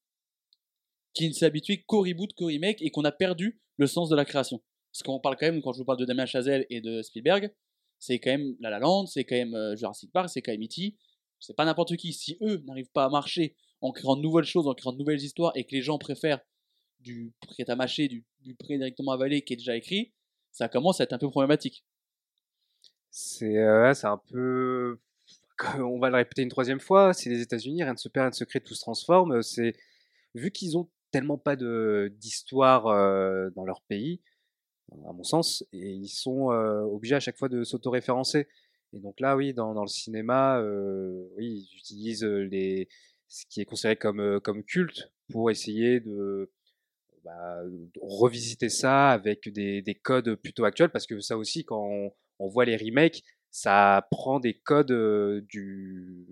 qui 1.13 1.29
ne 1.29 1.33
s'est 1.33 1.47
habituée 1.47 1.83
qu'au 1.83 2.03
reboot, 2.03 2.33
qu'au 2.35 2.47
remake 2.47 2.81
et 2.83 2.91
qu'on 2.91 3.05
a 3.05 3.13
perdu 3.13 3.61
le 3.77 3.87
sens 3.87 4.09
de 4.09 4.17
la 4.17 4.25
création? 4.25 4.63
Parce 4.93 5.03
qu'on 5.03 5.21
parle 5.21 5.37
quand 5.37 5.47
même, 5.47 5.63
quand 5.63 5.73
je 5.73 5.79
vous 5.79 5.85
parle 5.85 5.99
de 5.99 6.05
Damien 6.05 6.27
Chazelle 6.27 6.67
et 6.71 6.81
de 6.81 7.03
Spielberg, 7.03 7.53
c'est 7.99 8.19
quand 8.19 8.31
même 8.31 8.57
La 8.61 8.71
La 8.71 8.79
Land, 8.79 9.07
c'est 9.07 9.25
quand 9.25 9.37
même 9.37 9.55
euh, 9.55 9.77
Jurassic 9.77 10.11
Park, 10.13 10.31
c'est 10.31 10.43
quand 10.43 10.53
même 10.53 10.63
E.T. 10.63 10.97
C'est 11.39 11.57
pas 11.57 11.65
n'importe 11.65 11.97
qui. 11.97 12.13
Si 12.13 12.37
eux 12.41 12.63
n'arrivent 12.67 12.91
pas 12.93 13.05
à 13.05 13.09
marcher 13.09 13.57
en 13.81 13.93
créant 13.93 14.17
de 14.17 14.23
nouvelles 14.23 14.45
choses, 14.45 14.67
en 14.67 14.75
créant 14.75 14.93
de 14.93 14.99
nouvelles 14.99 15.23
histoires 15.23 15.53
et 15.55 15.65
que 15.65 15.75
les 15.75 15.83
gens 15.83 15.99
préfèrent 15.99 16.41
du 16.99 17.33
prêt 17.41 17.69
à 17.69 17.77
mâcher, 17.77 18.09
du, 18.09 18.25
prêt 18.59 18.77
directement 18.77 19.13
avalé 19.13 19.43
qui 19.43 19.55
est 19.55 19.57
déjà 19.57 19.77
écrit, 19.77 20.13
ça 20.53 20.69
commence 20.69 21.01
à 21.01 21.05
être 21.05 21.13
un 21.13 21.19
peu 21.19 21.31
problématique. 21.31 21.85
C'est 23.11 23.59
euh, 23.59 23.93
un 24.03 24.21
peu. 24.29 24.99
On 25.79 25.99
va 25.99 26.11
le 26.11 26.17
répéter 26.17 26.43
une 26.43 26.49
troisième 26.49 26.81
fois. 26.81 27.13
C'est 27.13 27.31
les 27.31 27.41
États-Unis, 27.41 27.83
rien 27.83 27.93
ne 27.93 27.99
se 27.99 28.09
perd, 28.09 28.25
rien 28.25 28.31
ne 28.31 28.35
se 28.35 28.45
crée, 28.45 28.61
tout 28.61 28.75
se 28.75 28.81
transforme. 28.81 29.43
C'est 29.43 29.75
vu 30.35 30.51
qu'ils 30.51 30.77
ont 30.77 30.89
tellement 31.11 31.39
pas 31.39 31.57
d'histoire 31.57 32.87
euh, 32.87 33.51
dans 33.57 33.65
leur 33.65 33.83
pays, 33.83 34.21
à 34.93 35.13
mon 35.13 35.25
sens, 35.25 35.65
et 35.73 35.91
ils 35.91 36.09
sont 36.09 36.53
euh, 36.53 36.83
obligés 36.83 37.17
à 37.17 37.21
chaque 37.21 37.37
fois 37.37 37.49
de 37.49 37.65
s'autoréférencer. 37.65 38.49
Et 38.93 39.01
donc 39.01 39.21
là, 39.21 39.37
oui, 39.37 39.55
dans, 39.55 39.75
dans 39.75 39.83
le 39.83 39.89
cinéma, 39.89 40.59
euh, 40.61 41.29
oui, 41.37 41.69
ils 41.73 41.79
utilisent 41.79 42.25
les 42.25 42.89
ce 43.31 43.47
qui 43.47 43.61
est 43.61 43.65
considéré 43.65 43.97
comme 43.97 44.21
euh, 44.21 44.41
comme 44.41 44.65
culte 44.65 45.13
pour 45.31 45.51
essayer 45.51 46.01
de 46.01 46.51
bah, 47.25 47.63
revisiter 48.01 48.69
ça 48.69 49.11
avec 49.11 49.49
des, 49.49 49.83
des 49.83 49.95
codes 49.95 50.35
plutôt 50.35 50.65
actuels 50.65 50.91
parce 50.91 51.07
que 51.07 51.21
ça 51.21 51.39
aussi 51.39 51.65
quand 51.65 52.11
on 52.41 52.49
voit 52.49 52.65
les 52.65 52.77
remakes 52.77 53.23
ça 53.51 54.07
prend 54.11 54.41
des 54.41 54.55
codes 54.55 54.93
du 55.49 56.27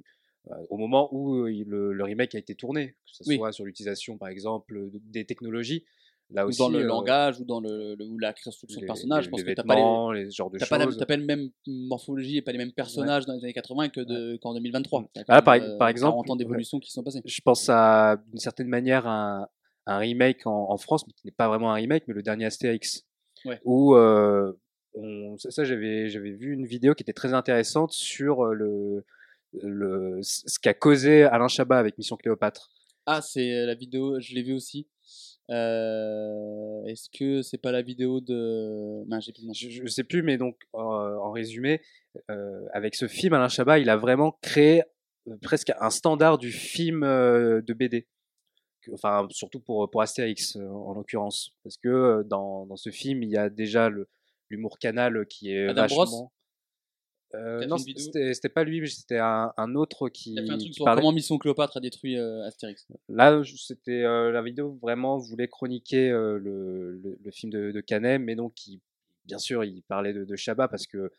euh, 0.51 0.55
au 0.71 0.77
moment 0.79 1.09
où 1.13 1.45
le, 1.45 1.93
le 1.93 2.05
remake 2.05 2.35
a 2.35 2.39
été 2.39 2.55
tourné 2.55 2.89
que 2.93 2.95
ce 3.07 3.25
Oui. 3.27 3.37
soit 3.37 3.53
sur 3.53 3.65
l'utilisation 3.65 4.17
par 4.19 4.29
exemple 4.29 4.75
de- 4.91 5.01
des 5.05 5.25
technologies 5.27 5.85
là 6.31 6.45
Ou 6.45 6.51
aussi 6.51 6.59
dans 6.59 6.69
le 6.69 6.81
euh, 6.81 6.85
langage, 6.85 7.41
ou 7.41 7.45
dans 7.45 7.61
le, 7.61 7.95
le- 7.97 8.05
ou 8.07 8.19
la 8.19 8.33
construction 8.35 8.81
de 8.81 8.85
les, 8.85 8.87
personnage. 8.87 9.21
les- 9.21 9.25
Je 9.25 9.31
pense 9.31 9.41
les 9.41 9.47
que 9.47 9.53
t'as 9.57 9.65
pas 9.65 10.13
les, 10.15 10.25
les 10.25 10.31
genres 10.31 10.51
de 10.51 10.59
pas, 10.59 10.67
choses 10.67 10.97
t'as 10.99 11.07
pas 11.07 11.17
le 11.17 11.25
même 11.25 11.51
morphologie 11.67 12.37
et 12.37 12.43
pas 12.43 12.53
les 12.53 12.59
mêmes 12.59 12.73
personnages 12.73 13.25
dans 13.27 13.33
les 13.35 13.45
années 13.45 13.53
80 13.55 13.89
que 13.89 14.01
de, 14.01 14.37
qu'en 14.37 14.53
2023. 14.55 15.09
T'as 15.15 15.25
quand 15.25 15.33
Ah, 15.33 15.43
par- 15.43 15.55
euh, 15.55 15.77
par 15.79 15.89
exemple, 15.89 16.13
40 16.13 16.31
ans 16.31 16.37
d'évolution 16.37 16.79
qui 16.81 16.91
sont 16.91 17.03
passés. 17.03 17.21
je 17.25 17.41
pense 17.41 17.69
à 17.71 18.17
d'une 18.29 18.39
certaine 18.41 18.69
manière 18.69 19.07
un, 19.07 19.49
un 19.87 19.97
remake 19.99 20.47
en, 20.47 20.71
en 20.71 20.77
France, 20.77 21.07
mais 21.07 21.15
qui 21.15 21.27
n'est 21.27 21.33
pas 21.33 21.49
vraiment 21.49 21.71
un 21.73 21.75
remake, 21.77 22.05
mais 22.07 22.15
le 22.15 22.23
dernier 22.23 22.45
Astérix. 22.45 23.05
Ouais. 23.47 23.59
Où 23.65 23.95
euh, 23.95 24.53
on, 24.99 25.39
ça, 25.39 25.65
j'avais 25.65 26.09
j'avais 26.09 26.31
vu 26.33 26.53
une 26.53 26.67
vidéo 26.67 26.95
qui 26.95 27.03
était 27.03 27.13
très 27.13 27.35
intéressante 27.35 27.93
sur 27.93 28.45
euh, 28.45 28.55
le, 28.55 29.05
le 29.63 30.19
ce 30.23 30.59
qu'a 30.59 30.75
causé 30.75 31.23
Alain 31.25 31.49
Chabat 31.49 31.79
avec 31.79 31.97
Mission 31.99 32.17
Cléopâtre. 32.17 32.71
Ah, 33.07 33.23
c'est 33.23 33.65
la 33.65 33.75
vidéo, 33.75 34.21
je 34.21 34.35
l'ai 34.35 34.43
vu 34.43 34.53
aussi. 34.55 34.87
Euh, 35.51 36.85
est-ce 36.85 37.09
que 37.11 37.41
c'est 37.43 37.59
pas 37.59 37.73
la 37.73 37.83
vidéo 37.83 38.21
de. 38.21 39.03
Non, 39.09 39.19
plus. 39.19 39.55
Je, 39.55 39.71
je 39.83 39.87
sais 39.87 40.05
plus, 40.05 40.23
mais 40.23 40.37
donc 40.37 40.57
euh, 40.75 40.79
en 40.79 41.31
résumé, 41.31 41.81
euh, 42.31 42.67
avec 42.73 42.95
ce 42.95 43.09
film, 43.09 43.33
Alain 43.35 43.49
Chabat, 43.49 43.79
il 43.79 43.89
a 43.89 43.97
vraiment 43.97 44.39
créé 44.43 44.83
presque 45.43 45.73
un 45.81 45.91
standard 45.91 46.39
du 46.39 46.53
film 46.53 47.01
de 47.03 47.73
BD. 47.73 48.07
Enfin, 48.93 49.27
surtout 49.31 49.61
pour, 49.61 49.91
pour 49.91 50.01
Astérix 50.01 50.57
en 50.57 50.95
l'occurrence, 50.95 51.51
parce 51.63 51.77
que 51.77 52.23
dans, 52.27 52.65
dans 52.67 52.77
ce 52.77 52.91
film, 52.91 53.23
il 53.23 53.29
y 53.31 53.37
a 53.37 53.51
déjà 53.51 53.91
le- 53.91 54.09
l'humour 54.51 54.79
canal 54.79 55.27
qui 55.27 55.53
est 55.53 55.69
Adam 55.69 55.87
Bross 55.87 56.11
vachement. 56.11 56.33
Euh, 57.35 57.67
non, 57.67 57.77
c'était 57.77 58.49
pas 58.49 58.65
lui, 58.65 58.81
mais 58.81 58.87
c'était 58.87 59.19
un, 59.19 59.53
un 59.59 59.75
autre 59.75 60.09
qui, 60.09 60.33
Il 60.33 60.39
a 60.39 60.45
fait 60.47 60.51
un 60.51 60.59
truc 60.59 60.73
sur 60.75 60.87
parlait. 60.87 61.03
comment 61.03 61.13
Mission 61.13 61.37
Cléopâtre 61.37 61.77
a 61.77 61.81
détruit 61.81 62.17
euh, 62.17 62.47
Astérix. 62.47 62.87
Là, 63.11 63.43
c'était 63.45 64.03
euh, 64.03 64.33
la 64.33 64.41
vidéo 64.41 64.79
vraiment 64.81 65.19
voulait 65.19 65.47
chroniquer 65.47 66.09
le, 66.09 66.39
le, 66.39 67.19
le 67.23 67.31
film 67.31 67.53
de, 67.53 67.71
de 67.71 67.81
Canet, 67.83 68.19
mais 68.19 68.35
donc 68.35 68.55
qui, 68.55 68.81
bien 69.27 69.39
sûr, 69.39 69.63
il 69.65 69.83
parlait 69.83 70.15
de, 70.15 70.25
de 70.25 70.37
Chabat 70.37 70.69
parce 70.69 70.87
que 70.87 71.13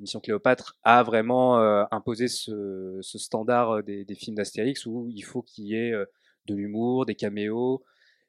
Mission 0.00 0.20
Cléopâtre 0.20 0.76
a 0.82 1.02
vraiment 1.02 1.56
imposé 1.90 2.28
ce, 2.28 2.98
ce 3.00 3.18
standard 3.18 3.82
des, 3.82 4.04
des 4.04 4.14
films 4.14 4.36
d'Astérix 4.36 4.84
où 4.84 5.08
il 5.08 5.22
faut 5.22 5.40
qu'il 5.40 5.64
y 5.64 5.76
ait 5.76 5.92
de 6.46 6.54
l'humour, 6.54 7.06
des 7.06 7.14
caméos, 7.14 7.82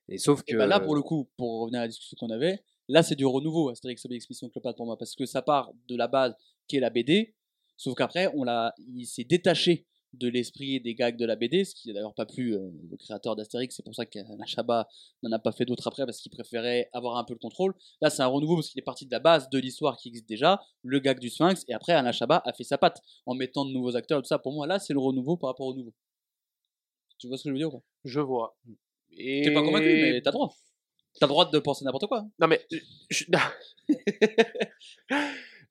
et 0.07 0.17
sauf 0.17 0.41
que 0.43 0.53
Et 0.53 0.57
bah 0.57 0.67
là, 0.67 0.79
pour 0.79 0.95
le 0.95 1.01
coup, 1.01 1.27
pour 1.35 1.61
revenir 1.61 1.81
à 1.81 1.83
la 1.83 1.87
discussion 1.89 2.15
qu'on 2.17 2.29
avait, 2.29 2.63
là 2.89 3.03
c'est 3.03 3.15
du 3.15 3.25
renouveau 3.25 3.69
Astérix 3.69 4.03
Obélix 4.05 4.29
Mission 4.29 4.49
Cléopâtre 4.49 4.75
pour 4.75 4.85
moi 4.85 4.97
parce 4.97 5.15
que 5.15 5.25
ça 5.25 5.41
part 5.41 5.71
de 5.87 5.95
la 5.95 6.07
base 6.07 6.35
qui 6.67 6.77
est 6.77 6.79
la 6.81 6.89
BD, 6.89 7.33
sauf 7.77 7.95
qu'après 7.95 8.29
on 8.35 8.43
l'a, 8.43 8.73
il 8.93 9.05
s'est 9.05 9.23
détaché 9.23 9.85
de 10.13 10.27
l'esprit 10.27 10.75
et 10.75 10.79
des 10.79 10.95
gags 10.95 11.17
de 11.17 11.25
la 11.25 11.35
BD, 11.35 11.63
ce 11.63 11.75
qui 11.75 11.87
n'a 11.87 11.93
d'ailleurs 11.93 12.15
pas 12.15 12.25
plu 12.25 12.55
euh, 12.55 12.71
le 12.89 12.97
créateur 12.97 13.35
d'Astérix, 13.35 13.75
c'est 13.75 13.83
pour 13.83 13.93
ça 13.93 14.07
qu'Alain 14.07 14.45
Chabat 14.45 14.87
n'en 15.21 15.31
a 15.31 15.37
pas 15.39 15.51
fait 15.51 15.65
d'autres 15.65 15.87
après 15.87 16.03
parce 16.05 16.19
qu'il 16.19 16.31
préférait 16.31 16.89
avoir 16.93 17.17
un 17.17 17.23
peu 17.23 17.33
le 17.33 17.39
contrôle. 17.39 17.75
Là 18.01 18.09
c'est 18.09 18.23
un 18.23 18.27
renouveau 18.27 18.55
parce 18.55 18.69
qu'il 18.69 18.79
est 18.79 18.83
parti 18.83 19.05
de 19.05 19.11
la 19.11 19.19
base 19.19 19.49
de 19.49 19.59
l'histoire 19.59 19.97
qui 19.97 20.09
existe 20.09 20.27
déjà, 20.27 20.59
le 20.83 20.99
gag 20.99 21.19
du 21.19 21.29
Sphinx, 21.29 21.63
et 21.67 21.73
après 21.73 21.93
Alain 21.93 22.11
Chabat 22.11 22.41
a 22.43 22.53
fait 22.53 22.63
sa 22.63 22.77
patte 22.77 23.01
en 23.25 23.35
mettant 23.35 23.65
de 23.65 23.71
nouveaux 23.71 23.95
acteurs 23.95 24.19
et 24.19 24.21
tout 24.23 24.27
ça. 24.27 24.39
Pour 24.39 24.53
moi 24.53 24.65
là 24.65 24.79
c'est 24.79 24.93
le 24.93 24.99
renouveau 24.99 25.37
par 25.37 25.51
rapport 25.51 25.67
au 25.67 25.75
nouveau. 25.75 25.93
Tu 27.19 27.27
vois 27.27 27.37
ce 27.37 27.43
que 27.43 27.49
je 27.49 27.53
veux 27.53 27.59
dire 27.59 27.67
ou 27.67 27.79
pas? 27.79 27.85
Je 28.05 28.19
vois. 28.19 28.57
Et... 29.11 29.41
T'es 29.43 29.53
pas 29.53 29.61
convaincu, 29.61 29.85
mais 29.85 30.21
t'as 30.21 30.31
droit. 30.31 30.55
T'as 31.19 31.25
le 31.27 31.29
droit 31.29 31.49
de 31.49 31.59
penser 31.59 31.83
n'importe 31.85 32.07
quoi. 32.07 32.25
Non 32.39 32.47
mais 32.47 32.61
je- 33.09 33.25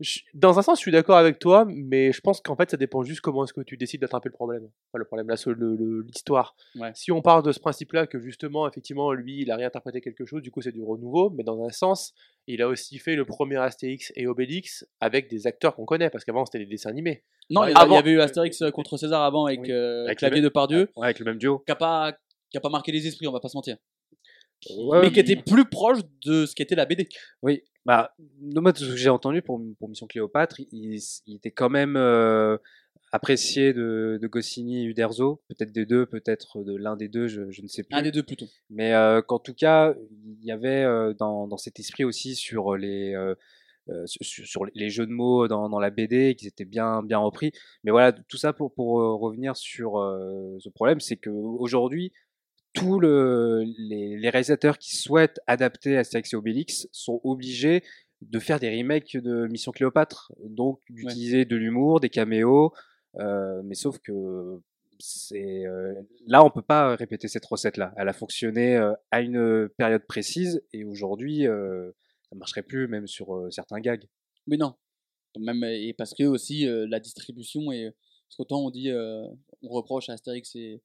je- 0.00 0.20
dans 0.34 0.58
un 0.58 0.62
sens, 0.62 0.78
je 0.78 0.82
suis 0.82 0.92
d'accord 0.92 1.16
avec 1.16 1.38
toi, 1.38 1.66
mais 1.68 2.12
je 2.12 2.20
pense 2.20 2.40
qu'en 2.40 2.54
fait, 2.56 2.70
ça 2.70 2.76
dépend 2.76 3.02
juste 3.02 3.20
comment 3.20 3.44
est-ce 3.44 3.52
que 3.52 3.62
tu 3.62 3.76
décides 3.76 4.00
d'attraper 4.00 4.28
le 4.28 4.34
problème. 4.34 4.62
Enfin, 4.64 4.98
le 4.98 5.04
problème, 5.04 5.28
là, 5.28 5.34
l'histoire. 6.06 6.54
Ouais. 6.76 6.92
Si 6.94 7.10
on 7.10 7.20
part 7.22 7.42
de 7.42 7.50
ce 7.52 7.58
principe-là, 7.58 8.06
que 8.06 8.20
justement, 8.20 8.68
effectivement, 8.68 9.12
lui, 9.12 9.42
il 9.42 9.50
a 9.50 9.56
réinterprété 9.56 10.00
quelque 10.00 10.24
chose, 10.24 10.40
du 10.42 10.50
coup, 10.52 10.60
c'est 10.62 10.70
du 10.72 10.82
renouveau, 10.82 11.30
mais 11.30 11.42
dans 11.42 11.64
un 11.64 11.70
sens, 11.70 12.14
il 12.46 12.62
a 12.62 12.68
aussi 12.68 12.98
fait 12.98 13.16
le 13.16 13.24
premier 13.24 13.56
Astérix 13.56 14.12
et 14.14 14.26
Obélix 14.28 14.86
avec 15.00 15.28
des 15.28 15.46
acteurs 15.46 15.74
qu'on 15.74 15.84
connaît, 15.84 16.10
parce 16.10 16.24
qu'avant, 16.24 16.44
c'était 16.46 16.58
des 16.60 16.66
dessins 16.66 16.90
animés. 16.90 17.24
Non, 17.50 17.62
Ouais, 17.62 17.72
il 17.72 17.74
y 17.74 17.80
avant- 17.80 17.96
avait 17.98 18.10
eu 18.12 18.20
Astérix 18.20 18.62
contre 18.72 18.96
César 18.98 19.22
avant 19.22 19.46
avec, 19.46 19.60
Oui. 19.60 19.72
euh, 19.72 20.04
Avec 20.04 20.18
Clavier 20.18 20.40
le- 20.40 20.44
de 20.44 20.48
Pardieu, 20.52 20.90
ouais, 20.96 21.06
avec 21.06 21.18
le 21.18 21.24
même 21.24 21.38
duo. 21.38 21.58
qui 21.60 21.72
a 21.72 21.76
pas 21.76 22.12
pas 22.62 22.68
marqué 22.70 22.92
les 22.92 23.06
esprits, 23.06 23.26
on 23.26 23.32
va 23.32 23.40
pas 23.40 23.48
se 23.48 23.56
mentir. 23.56 23.76
Ouais, 24.70 25.00
mais 25.02 25.12
qui 25.12 25.20
était 25.20 25.36
plus 25.36 25.64
proche 25.64 26.00
de 26.24 26.46
ce 26.46 26.54
qu'était 26.54 26.74
la 26.74 26.84
BD. 26.84 27.08
Oui, 27.42 27.62
bah, 27.84 28.14
de 28.18 28.60
moi, 28.60 28.72
ce 28.74 28.84
que 28.84 28.96
j'ai 28.96 29.08
entendu 29.08 29.40
pour, 29.40 29.60
pour 29.78 29.88
Mission 29.88 30.06
Cléopâtre, 30.06 30.60
il, 30.72 31.00
il 31.26 31.36
était 31.36 31.50
quand 31.50 31.70
même 31.70 31.96
euh, 31.96 32.58
apprécié 33.12 33.72
de, 33.72 34.18
de 34.20 34.26
Goscinny 34.26 34.82
et 34.82 34.84
Uderzo, 34.84 35.42
peut-être 35.48 35.72
des 35.72 35.86
deux, 35.86 36.06
peut-être 36.06 36.62
de 36.64 36.76
l'un 36.76 36.96
des 36.96 37.08
deux, 37.08 37.28
je, 37.28 37.50
je 37.50 37.62
ne 37.62 37.68
sais 37.68 37.82
plus. 37.82 37.96
Un 37.96 38.02
des 38.02 38.12
deux 38.12 38.22
plutôt. 38.22 38.46
Mais 38.70 38.94
euh, 38.94 39.22
qu'en 39.22 39.38
tout 39.38 39.54
cas, 39.54 39.94
il 40.22 40.44
y 40.44 40.50
avait 40.50 40.84
euh, 40.84 41.14
dans, 41.14 41.46
dans 41.46 41.56
cet 41.56 41.78
esprit 41.78 42.04
aussi 42.04 42.34
sur 42.34 42.76
les 42.76 43.14
euh, 43.14 43.34
sur, 44.04 44.46
sur 44.46 44.66
les 44.74 44.90
jeux 44.90 45.06
de 45.06 45.12
mots 45.12 45.48
dans, 45.48 45.70
dans 45.70 45.80
la 45.80 45.88
BD, 45.88 46.34
qu'ils 46.34 46.48
étaient 46.48 46.66
bien 46.66 47.02
bien 47.02 47.18
repris. 47.18 47.52
Mais 47.84 47.90
voilà, 47.90 48.12
tout 48.12 48.36
ça 48.36 48.52
pour 48.52 48.74
pour 48.74 48.96
revenir 49.18 49.56
sur 49.56 49.98
euh, 49.98 50.58
ce 50.58 50.68
problème, 50.68 51.00
c'est 51.00 51.16
que 51.16 51.30
aujourd'hui 51.30 52.12
tous 52.78 53.00
le, 53.00 53.64
les, 53.78 54.16
les 54.16 54.30
réalisateurs 54.30 54.78
qui 54.78 54.96
souhaitent 54.96 55.40
adapter 55.46 55.96
Astérix 55.96 56.32
et 56.32 56.36
Obélix 56.36 56.88
sont 56.92 57.20
obligés 57.24 57.82
de 58.22 58.38
faire 58.38 58.58
des 58.58 58.76
remakes 58.76 59.16
de 59.16 59.46
Mission 59.46 59.72
Cléopâtre, 59.72 60.32
donc 60.44 60.80
d'utiliser 60.88 61.44
de 61.44 61.56
l'humour, 61.56 62.00
des 62.00 62.10
caméos, 62.10 62.72
euh, 63.18 63.62
mais 63.64 63.74
sauf 63.74 63.98
que 63.98 64.60
c'est 64.98 65.64
euh, 65.64 65.94
là 66.26 66.44
on 66.44 66.50
peut 66.50 66.62
pas 66.62 66.96
répéter 66.96 67.28
cette 67.28 67.46
recette 67.46 67.76
là. 67.76 67.92
Elle 67.96 68.08
a 68.08 68.12
fonctionné 68.12 68.76
euh, 68.76 68.92
à 69.12 69.20
une 69.20 69.68
période 69.76 70.04
précise 70.06 70.62
et 70.72 70.84
aujourd'hui 70.84 71.44
ça 71.44 72.36
marcherait 72.36 72.62
plus 72.62 72.88
même 72.88 73.06
sur 73.06 73.46
certains 73.50 73.80
gags. 73.80 74.04
Mais 74.46 74.56
non. 74.56 74.74
Même, 75.38 75.62
et 75.62 75.92
parce 75.92 76.14
que 76.14 76.24
aussi 76.24 76.66
la 76.66 77.00
distribution 77.00 77.70
est. 77.70 77.94
Parce 78.28 78.36
qu'autant 78.36 78.66
on 78.66 78.70
dit, 78.70 78.90
on 78.92 79.68
reproche 79.68 80.08
à 80.08 80.14
Astérix 80.14 80.54
et 80.56 80.82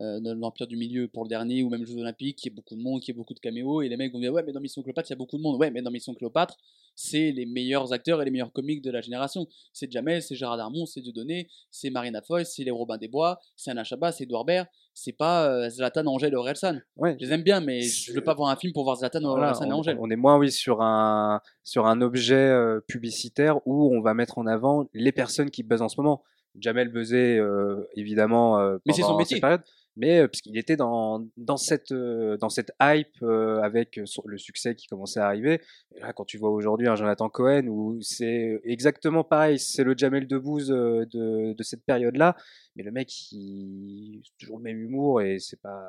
l'Empire 0.00 0.66
du 0.66 0.76
Milieu 0.76 1.08
pour 1.08 1.22
le 1.24 1.28
dernier, 1.28 1.62
ou 1.62 1.68
même 1.70 1.84
Jeux 1.86 1.98
Olympiques, 1.98 2.36
qu'il 2.38 2.50
y 2.50 2.52
ait 2.52 2.56
beaucoup 2.56 2.74
de 2.74 2.80
monde, 2.82 3.00
qu'il 3.00 3.14
y 3.14 3.16
ait 3.16 3.18
beaucoup 3.18 3.34
de 3.34 3.40
caméos, 3.40 3.82
et 3.82 3.88
les 3.88 3.96
mecs 3.96 4.12
vont 4.12 4.18
dire, 4.20 4.32
ouais, 4.32 4.42
mais 4.44 4.52
dans 4.52 4.60
Mission 4.60 4.82
Cléopâtre, 4.82 5.08
il 5.10 5.12
y 5.12 5.14
a 5.14 5.16
beaucoup 5.16 5.36
de 5.36 5.42
monde. 5.42 5.56
Ouais, 5.60 5.70
mais 5.70 5.82
dans 5.82 5.90
Mission 5.90 6.14
Cléopâtre, 6.14 6.56
c'est 6.96 7.32
les 7.32 7.46
meilleurs 7.46 7.92
acteurs 7.92 8.20
et 8.22 8.24
les 8.24 8.30
meilleurs 8.30 8.52
comiques 8.52 8.82
de 8.82 8.90
la 8.90 9.00
génération. 9.00 9.46
C'est 9.72 9.90
Jamel, 9.90 10.22
c'est 10.22 10.34
Gérard 10.34 10.56
Darmon, 10.56 10.86
c'est 10.86 11.00
Dieudonné, 11.00 11.48
c'est 11.70 11.90
Marina 11.90 12.22
Foy, 12.22 12.44
c'est 12.44 12.64
les 12.64 12.70
Robin 12.70 12.98
des 12.98 13.08
Bois, 13.08 13.38
c'est 13.56 13.70
Anna 13.70 13.84
Chabat, 13.84 14.12
c'est 14.12 14.24
Edouard 14.24 14.44
Baird. 14.44 14.66
C'est 14.96 15.12
pas 15.12 15.48
euh, 15.48 15.68
Zlatan, 15.70 16.06
Angèle, 16.06 16.36
Orelsan. 16.36 16.78
Ouais. 16.96 17.16
Je 17.20 17.26
les 17.26 17.32
aime 17.32 17.42
bien, 17.42 17.60
mais 17.60 17.80
je 17.80 18.12
veux 18.12 18.20
pas 18.20 18.34
voir 18.34 18.50
un 18.50 18.56
film 18.56 18.72
pour 18.72 18.84
voir 18.84 18.96
Zlatan, 18.96 19.18
Voilà, 19.22 19.46
Orelsan 19.46 19.68
et 19.68 19.72
Angèle. 19.72 19.96
on 20.00 20.08
est 20.08 20.14
moins 20.16 20.38
oui 20.38 20.52
sur 20.52 20.82
un 20.82 21.40
sur 21.64 21.86
un 21.86 22.00
objet 22.00 22.36
euh, 22.36 22.80
publicitaire 22.86 23.58
où 23.66 23.92
on 23.92 24.00
va 24.00 24.14
mettre 24.14 24.38
en 24.38 24.46
avant 24.46 24.86
les 24.94 25.10
personnes 25.10 25.50
qui 25.50 25.64
buzzent 25.64 25.82
en 25.82 25.88
ce 25.88 26.00
moment. 26.00 26.22
Jamel 26.60 26.90
buzzait 26.90 27.36
euh, 27.38 27.88
évidemment 27.96 28.60
euh, 28.60 28.78
Mais 28.86 28.92
c'est 28.92 29.00
son 29.02 29.08
pendant 29.08 29.18
métier. 29.18 29.36
cette 29.38 29.40
période, 29.40 29.62
mais 29.96 30.20
euh, 30.20 30.28
puisqu'il 30.28 30.56
était 30.58 30.76
dans 30.76 31.26
dans 31.36 31.56
cette 31.56 31.92
euh, 31.92 32.36
dans 32.38 32.48
cette 32.48 32.72
hype 32.82 33.22
euh, 33.22 33.60
avec 33.62 34.00
son- 34.04 34.22
le 34.26 34.38
succès 34.38 34.74
qui 34.74 34.86
commençait 34.86 35.20
à 35.20 35.26
arriver. 35.26 35.60
Et 35.96 36.00
là, 36.00 36.12
quand 36.12 36.24
tu 36.24 36.38
vois 36.38 36.50
aujourd'hui 36.50 36.88
un 36.88 36.96
Jonathan 36.96 37.28
Cohen 37.28 37.66
où 37.68 37.98
c'est 38.02 38.60
exactement 38.64 39.24
pareil, 39.24 39.58
c'est 39.58 39.84
le 39.84 39.94
Jamel 39.96 40.26
Debbouze 40.26 40.70
euh, 40.72 41.04
de 41.06 41.52
de 41.54 41.62
cette 41.62 41.84
période-là, 41.84 42.36
mais 42.76 42.82
le 42.82 42.90
mec 42.92 43.10
il 43.32 44.20
c'est 44.24 44.36
toujours 44.38 44.58
le 44.58 44.64
même 44.64 44.78
humour 44.80 45.20
et 45.22 45.38
c'est 45.38 45.60
pas 45.60 45.82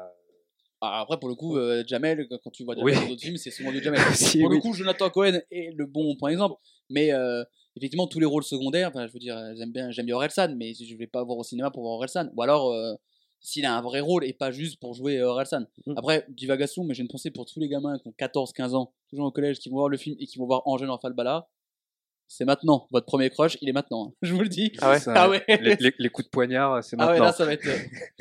Ah, 0.82 1.01
Après, 1.01 1.18
pour 1.20 1.30
le 1.30 1.36
coup, 1.36 1.58
euh, 1.58 1.84
Jamel, 1.88 2.28
quand 2.43 2.51
tu 2.51 2.64
vois 2.64 2.76
Jamel 2.76 2.93
Oui. 2.93 3.01
dans 3.01 3.08
d'autres 3.10 3.22
films, 3.22 3.38
c'est 3.38 3.49
souvent 3.51 3.72
du 3.72 3.82
Jamel. 3.82 3.99
Si, 4.14 4.39
pour 4.39 4.49
oui. 4.49 4.56
le 4.58 4.62
coup, 4.62 4.74
Jonathan 4.74 5.10
Cohen 5.10 5.39
est 5.51 5.72
le 5.76 5.86
bon 5.86 6.16
point 6.16 6.30
exemple. 6.30 6.56
Mais 6.89 7.12
euh, 7.14 7.43
effectivement, 7.76 8.08
tous 8.08 8.20
les 8.20 8.26
rôles 8.28 8.43
secondaires, 8.43 8.89
enfin, 8.89 9.08
je 9.08 9.14
veux 9.14 9.20
dire, 9.20 9.36
j'aime 9.58 9.72
bien, 9.72 9.89
j'aime 9.91 10.06
bien 10.06 10.16
Orelsan, 10.16 10.53
mais 10.56 10.74
je 10.74 10.95
vais 10.95 11.08
pas 11.08 11.24
voir 11.24 11.38
au 11.39 11.43
cinéma 11.43 11.72
pour 11.72 11.82
voir 11.84 11.95
Orelsan. 11.95 12.30
Ou 12.36 12.41
alors, 12.43 12.72
euh, 12.72 12.93
s'il 13.45 13.65
a 13.65 13.77
un 13.77 13.81
vrai 13.81 13.99
rôle 13.99 14.25
et 14.25 14.33
pas 14.33 14.51
juste 14.51 14.79
pour 14.79 14.93
jouer 14.93 15.17
euh, 15.19 15.27
Orelsan. 15.29 15.65
Mhm. 15.85 15.97
Après, 15.97 16.25
divagation, 16.29 16.83
mais 16.83 16.93
j'ai 16.93 17.01
une 17.03 17.07
pensée 17.09 17.31
pour 17.31 17.45
tous 17.45 17.59
les 17.59 17.69
gamins 17.69 17.97
qui 17.99 18.07
ont 18.07 18.13
14-15 18.17 18.73
ans, 18.75 18.93
toujours 19.09 19.27
au 19.27 19.31
collège, 19.31 19.59
qui 19.59 19.69
vont 19.69 19.75
voir 19.77 19.89
le 19.89 19.97
film 19.97 20.15
et 20.19 20.25
qui 20.25 20.37
vont 20.37 20.45
voir 20.45 20.61
Angèle 20.65 20.89
en 20.89 20.97
Falbala. 20.97 21.47
C'est 22.27 22.43
maintenant. 22.45 22.87
Votre 22.89 23.05
premier 23.05 23.29
crush, 23.29 23.55
il 23.61 23.69
est 23.69 23.71
maintenant. 23.71 24.07
hein. 24.07 24.13
Je 24.23 24.33
vous 24.33 24.41
le 24.41 24.49
dis. 24.49 24.71
Ah 24.81 24.89
ouais 24.89 24.99
Ça, 24.99 25.13
Ah 25.15 25.29
ouais. 25.29 25.43
les, 25.61 25.75
les- 25.75 25.93
les 25.99 26.09
coups 26.09 26.25
de 26.25 26.31
poignard, 26.31 26.83
c'est 26.83 26.95
Ah 26.97 27.05
ouais, 27.05 27.11
maintenant. 27.11 27.25
là, 27.25 27.31
ça 27.33 27.45
va 27.45 27.53
être, 27.53 27.67
euh, 27.67 27.77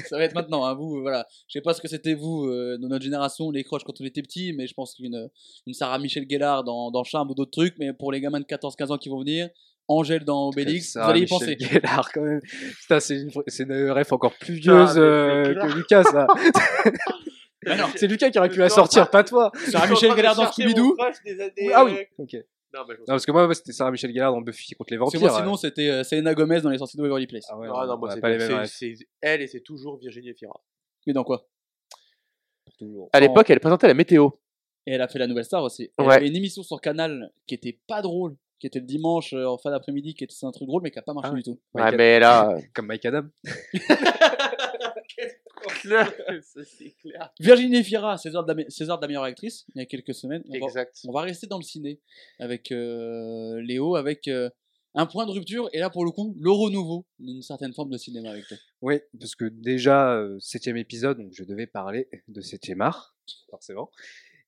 ça 0.06 0.18
va 0.18 0.24
être 0.24 0.34
maintenant. 0.34 0.66
Hein. 0.66 0.74
Vous, 0.74 0.98
euh, 0.98 1.00
voilà. 1.00 1.26
Je 1.48 1.54
sais 1.54 1.62
pas 1.62 1.72
ce 1.72 1.80
que 1.80 1.88
c'était 1.88 2.12
vous, 2.12 2.44
euh, 2.46 2.76
dans 2.76 2.88
notre 2.88 3.02
génération, 3.02 3.50
les 3.50 3.64
croches 3.64 3.82
quand 3.84 3.98
on 4.02 4.04
était 4.04 4.20
petit, 4.20 4.52
mais 4.52 4.66
je 4.66 4.74
pense 4.74 4.94
qu'une 4.94 5.30
une 5.66 5.72
Sarah 5.72 5.98
Michel 5.98 6.26
Gellar 6.28 6.64
dans, 6.64 6.90
dans 6.90 7.02
Charme 7.02 7.30
ou 7.30 7.34
d'autres 7.34 7.50
trucs, 7.52 7.78
mais 7.78 7.94
pour 7.94 8.12
les 8.12 8.20
gamins 8.20 8.40
de 8.40 8.44
14-15 8.44 8.92
ans 8.92 8.98
qui 8.98 9.08
vont 9.08 9.20
venir, 9.20 9.48
Angèle 9.88 10.24
dans 10.24 10.48
Obélix, 10.48 10.92
Ça, 10.92 11.04
vous 11.04 11.10
allez 11.10 11.20
y 11.20 11.22
Michel 11.22 11.38
penser. 11.38 11.56
Gellar, 11.60 12.10
quand 12.12 12.22
même. 12.22 12.40
Putain, 12.80 13.00
c'est 13.00 13.16
une, 13.20 13.30
c'est 13.48 13.62
une 13.64 13.90
ref 13.90 14.12
encore 14.12 14.34
plus 14.38 14.54
vieuse 14.54 14.94
mais 14.96 15.00
euh, 15.02 15.54
que 15.54 15.74
Lucas, 15.76 16.04
ça. 16.04 16.26
Ah 17.66 17.76
non, 17.76 17.84
c'est 17.96 18.06
Lucas 18.06 18.28
qui 18.30 18.38
aurait 18.38 18.50
pu 18.50 18.58
la 18.58 18.68
sortir, 18.68 19.08
pas 19.08 19.24
toi. 19.24 19.50
Sarah 19.70 19.86
Michel 19.88 20.14
Gellar 20.14 20.36
dans 20.36 20.44
Scooby-Doo. 20.50 20.96
Ah 21.72 21.84
oui, 21.86 21.96
ok. 22.18 22.34
Non, 22.74 22.80
mais 22.86 22.94
je 22.94 23.00
Non, 23.00 23.04
parce 23.06 23.24
que 23.24 23.32
moi, 23.32 23.54
c'était 23.54 23.72
Sarah 23.72 23.90
Michel 23.90 24.12
Gellar 24.12 24.32
dans 24.32 24.42
Buffy 24.42 24.74
contre 24.74 24.92
les 24.92 24.98
Parce 24.98 25.12
que 25.12 25.16
vampires. 25.16 25.30
moi, 25.32 25.40
sinon, 25.40 25.56
c'était 25.56 25.88
euh, 25.88 26.04
Selena 26.04 26.34
Gomez 26.34 26.60
dans 26.60 26.68
Les 26.68 26.76
Sorciers 26.76 26.98
de 26.98 27.02
Waverly 27.02 27.26
Place. 27.26 27.46
Ah 27.48 27.56
ouais, 27.56 27.68
Ah 27.74 27.86
non, 27.86 27.94
on 27.94 27.98
moi, 27.98 28.10
a 28.10 28.14
c'est 28.16 28.20
pas 28.20 28.28
les 28.28 28.36
mêmes 28.36 28.48
c'est- 28.48 28.54
refs, 28.58 28.70
c'est 28.70 28.94
elle 29.22 29.40
et 29.40 29.46
c'est 29.46 29.60
toujours 29.62 29.98
Virginie 29.98 30.28
Efira. 30.30 30.60
Mais 31.06 31.14
dans 31.14 31.24
quoi? 31.24 31.46
Toujours. 32.78 33.08
À 33.12 33.20
l'époque, 33.20 33.48
elle 33.50 33.60
présentait 33.60 33.86
la 33.86 33.94
météo. 33.94 34.28
Et 34.86 34.92
elle 34.92 35.00
a 35.02 35.08
fait 35.08 35.18
la 35.18 35.26
nouvelle 35.26 35.44
star 35.46 35.62
aussi. 35.62 35.90
Elle 35.98 36.06
Ouais. 36.06 36.14
avait 36.16 36.28
une 36.28 36.36
émission 36.36 36.62
sur 36.62 36.80
Canal 36.82 37.30
qui 37.46 37.54
était 37.54 37.78
pas 37.86 38.02
drôle, 38.02 38.36
qui 38.58 38.66
était 38.66 38.80
le 38.80 38.86
dimanche 38.86 39.32
euh, 39.34 39.46
en 39.46 39.58
fin 39.58 39.70
d'après-midi, 39.70 40.14
qui 40.14 40.24
était 40.24 40.34
un 40.42 40.50
truc 40.52 40.66
drôle, 40.68 40.82
mais 40.82 40.90
qui 40.90 40.98
a 40.98 41.02
pas 41.02 41.12
marché 41.14 41.30
Ah 41.32 41.36
du 41.36 41.42
tout. 41.42 41.60
Ouais, 41.74 41.94
mais 41.96 42.18
là. 42.18 42.56
Comme 42.74 42.86
Mike 42.86 43.04
Adam. 43.06 43.24
c'est 46.42 46.94
clair. 47.00 47.30
Virginie 47.40 47.76
Efira, 47.78 48.16
César 48.18 48.44
de 48.44 48.52
la, 48.52 48.54
me- 48.64 48.70
César 48.70 48.98
de 48.98 49.02
la 49.02 49.08
meilleure 49.08 49.22
actrice, 49.24 49.64
il 49.74 49.78
y 49.78 49.82
a 49.82 49.86
quelques 49.86 50.14
semaines. 50.14 50.42
On 50.48 50.52
va- 50.58 50.66
Exact. 50.66 51.00
On 51.08 51.12
va 51.12 51.22
rester 51.22 51.46
dans 51.46 51.58
le 51.58 51.62
ciné 51.64 52.00
avec 52.38 52.72
euh, 52.72 53.60
Léo, 53.62 53.96
avec 53.96 54.28
euh, 54.28 54.50
un 54.94 55.06
point 55.06 55.26
de 55.26 55.30
rupture, 55.32 55.68
et 55.72 55.78
là 55.78 55.90
pour 55.90 56.04
le 56.04 56.10
coup, 56.10 56.34
le 56.38 56.50
renouveau 56.50 57.06
d'une 57.18 57.42
certaine 57.42 57.72
forme 57.72 57.90
de 57.90 57.98
cinéma 57.98 58.30
avec 58.30 58.46
toi. 58.46 58.56
Oui, 58.82 59.00
parce 59.18 59.34
que 59.34 59.46
déjà, 59.46 60.14
euh, 60.14 60.36
septième 60.40 60.76
épisode, 60.76 61.18
donc 61.18 61.32
je 61.32 61.44
devais 61.44 61.66
parler 61.66 62.08
de 62.28 62.40
septième 62.40 62.80
art, 62.80 63.16
forcément. 63.50 63.90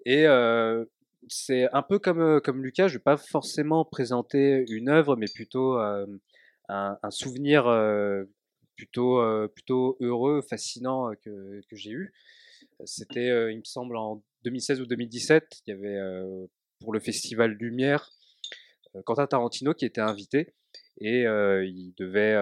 Et 0.04 0.24
euh, 0.26 0.84
c'est 1.28 1.68
un 1.72 1.82
peu 1.82 1.98
comme, 1.98 2.62
Lucas, 2.62 2.88
je 2.88 2.94
vais 2.94 3.02
pas 3.02 3.16
forcément 3.16 3.84
présenter 3.84 4.64
une 4.68 4.88
œuvre, 4.88 5.16
mais 5.16 5.26
plutôt 5.32 5.78
un, 6.68 7.10
souvenir 7.10 7.64
plutôt, 8.76 9.22
plutôt 9.54 9.96
heureux, 10.00 10.42
fascinant 10.48 11.10
que, 11.22 11.60
que 11.68 11.76
j'ai 11.76 11.90
eu. 11.90 12.12
C'était, 12.84 13.52
il 13.52 13.58
me 13.58 13.64
semble, 13.64 13.96
en 13.96 14.22
2016 14.44 14.80
ou 14.80 14.86
2017, 14.86 15.62
il 15.66 15.70
y 15.70 15.72
avait 15.72 15.98
pour 16.80 16.92
le 16.92 17.00
Festival 17.00 17.52
Lumière 17.52 18.10
Quentin 19.04 19.26
Tarantino 19.26 19.74
qui 19.74 19.84
était 19.84 20.00
invité 20.00 20.54
et 21.00 21.22
il 21.22 21.94
devait 21.98 22.36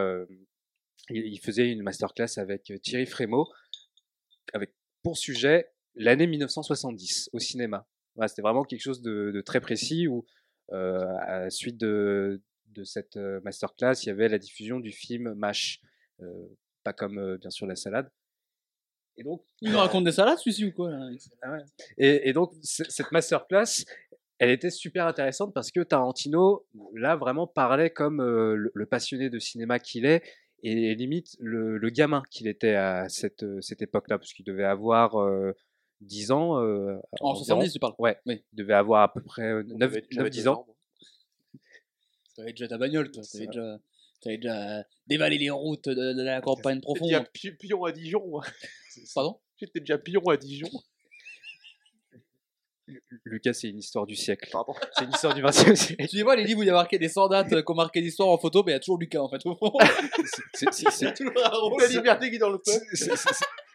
il, 1.11 1.39
faisait 1.41 1.71
une 1.71 1.83
masterclass 1.83 2.39
avec 2.39 2.73
Thierry 2.83 3.07
Frémaux, 3.07 3.49
avec 4.53 4.75
pour 5.03 5.17
sujet 5.17 5.71
l'année 5.95 6.27
1970 6.27 7.31
au 7.33 7.39
cinéma. 7.39 7.87
Voilà, 8.15 8.29
C'était 8.29 8.43
vraiment 8.43 8.65
quelque 8.65 8.83
chose 8.83 9.03
de, 9.03 9.31
de 9.33 9.41
très 9.41 9.61
précis 9.61 10.07
où, 10.07 10.25
euh, 10.73 11.05
à 11.21 11.41
la 11.41 11.51
suite 11.51 11.79
de, 11.79 12.43
de 12.69 12.85
cette 12.85 13.17
euh, 13.17 13.41
masterclass, 13.45 13.95
il 14.03 14.07
y 14.07 14.11
avait 14.11 14.29
la 14.29 14.39
diffusion 14.39 14.81
du 14.81 14.93
film 14.93 15.35
MASH, 15.35 15.81
euh, 16.21 16.47
pas 16.83 16.93
comme 16.93 17.37
bien 17.37 17.51
sûr 17.51 17.67
la 17.67 17.77
salade. 17.77 18.11
Et 19.17 19.23
donc, 19.23 19.45
Il 19.61 19.71
nous 19.71 19.79
raconte 19.79 20.05
des 20.05 20.13
salades, 20.13 20.39
celui-ci 20.39 20.67
ou 20.67 20.73
quoi 20.73 20.91
là 20.91 21.09
ah 21.43 21.53
ouais. 21.53 21.63
Et, 21.99 22.29
et 22.29 22.33
donc, 22.33 22.53
cette 22.63 23.13
masterclass, 23.13 23.85
elle 24.39 24.51
était 24.51 24.71
super 24.71 25.07
intéressante 25.07 25.55
parce 25.55 25.71
que 25.71 25.81
Tarantino, 25.81 26.67
là, 26.95 27.17
vraiment 27.17 27.47
parlait 27.47 27.91
comme 27.91 28.21
euh, 28.21 28.57
le, 28.57 28.73
le 28.75 28.87
passionné 28.87 29.31
de 29.31 29.39
cinéma 29.39 29.79
qu'il 29.79 30.07
est 30.07 30.23
et 30.63 30.95
limite 30.95 31.37
le, 31.41 31.77
le 31.77 31.91
gamin 31.91 32.23
qu'il 32.31 32.49
était 32.49 32.75
à 32.75 33.09
cette, 33.09 33.45
cette 33.61 33.83
époque-là, 33.83 34.19
parce 34.19 34.33
qu'il 34.33 34.47
devait 34.47 34.65
avoir 34.65 35.21
euh, 35.21 35.53
10 36.05 36.31
ans. 36.33 36.61
euh, 36.61 36.97
En 37.21 37.31
environ. 37.31 37.45
70, 37.45 37.73
tu 37.73 37.79
parles. 37.79 37.95
Ouais, 37.99 38.19
Oui. 38.27 38.43
il 38.53 38.57
devait 38.57 38.75
avoir 38.75 39.03
à 39.03 39.13
peu 39.13 39.23
près 39.23 39.43
euh, 39.43 39.63
9, 39.67 39.79
J'avais- 39.93 40.07
j'avais 40.11 40.31
10 40.31 40.43
deux 40.45 40.49
ans. 40.49 40.65
moi. 40.67 40.77
T'avais 42.37 42.51
déjà 42.53 42.69
ta 42.69 42.79
bagnole, 42.79 43.11
toi. 43.11 43.23
C'est 43.23 43.47
T'avais 43.47 43.47
ça. 43.47 43.51
déjà, 43.53 44.39
déjà 44.39 44.79
euh, 44.79 44.83
dévalé 45.07 45.39
les 45.39 45.51
routes 45.51 45.89
de, 45.89 46.13
de 46.15 46.23
la 46.23 46.41
campagne 46.41 46.81
J'étais 46.87 47.01
déjà 47.05 47.19
profonde. 47.21 47.33
pi- 47.33 47.53
pion 47.53 47.85
à 47.85 47.93
Dijon. 47.93 48.41
Pardon? 49.15 49.41
J'étais 49.57 49.81
déjà 49.81 49.99
pion 49.99 50.23
à 50.29 50.37
Dijon. 50.37 50.69
Lucas, 53.25 53.55
c'est 53.55 53.69
une 53.71 53.79
histoire 53.79 54.05
du 54.05 54.15
siècle. 54.15 54.49
Pardon. 54.53 54.75
C'est 54.99 55.05
une 55.05 55.11
histoire 55.11 55.33
du 55.35 55.43
20e 55.43 55.75
siècle. 55.75 56.07
Tu 56.11 56.23
vois 56.23 56.37
les 56.37 56.45
livres 56.45 56.61
où 56.61 56.63
il 56.65 56.67
y 56.67 56.71
a 56.71 56.75
marqué 56.75 56.99
des 56.99 57.09
100 57.09 57.29
dates 57.29 57.53
euh, 57.55 57.63
qui 57.63 57.73
ont 57.73 57.75
marqué 57.75 58.01
l'histoire 58.03 58.29
en 58.29 58.37
photo, 58.37 58.63
mais 58.63 58.73
il 58.73 58.75
y 58.75 58.77
a 58.77 58.81
toujours 58.81 58.99
Lucas 58.99 59.21
en 59.23 59.29
fait. 59.31 59.41
Au 59.47 59.57
fond. 59.57 59.73
C'est- 60.53 61.15
toujours 61.15 61.33
un 61.45 61.49
rôle. 61.49 61.81
La 61.81 61.89
liberté 61.89 62.29
qui 62.29 62.37
est 62.37 62.39
dans 62.39 62.51
le 62.51 62.59
peuple. 62.59 62.85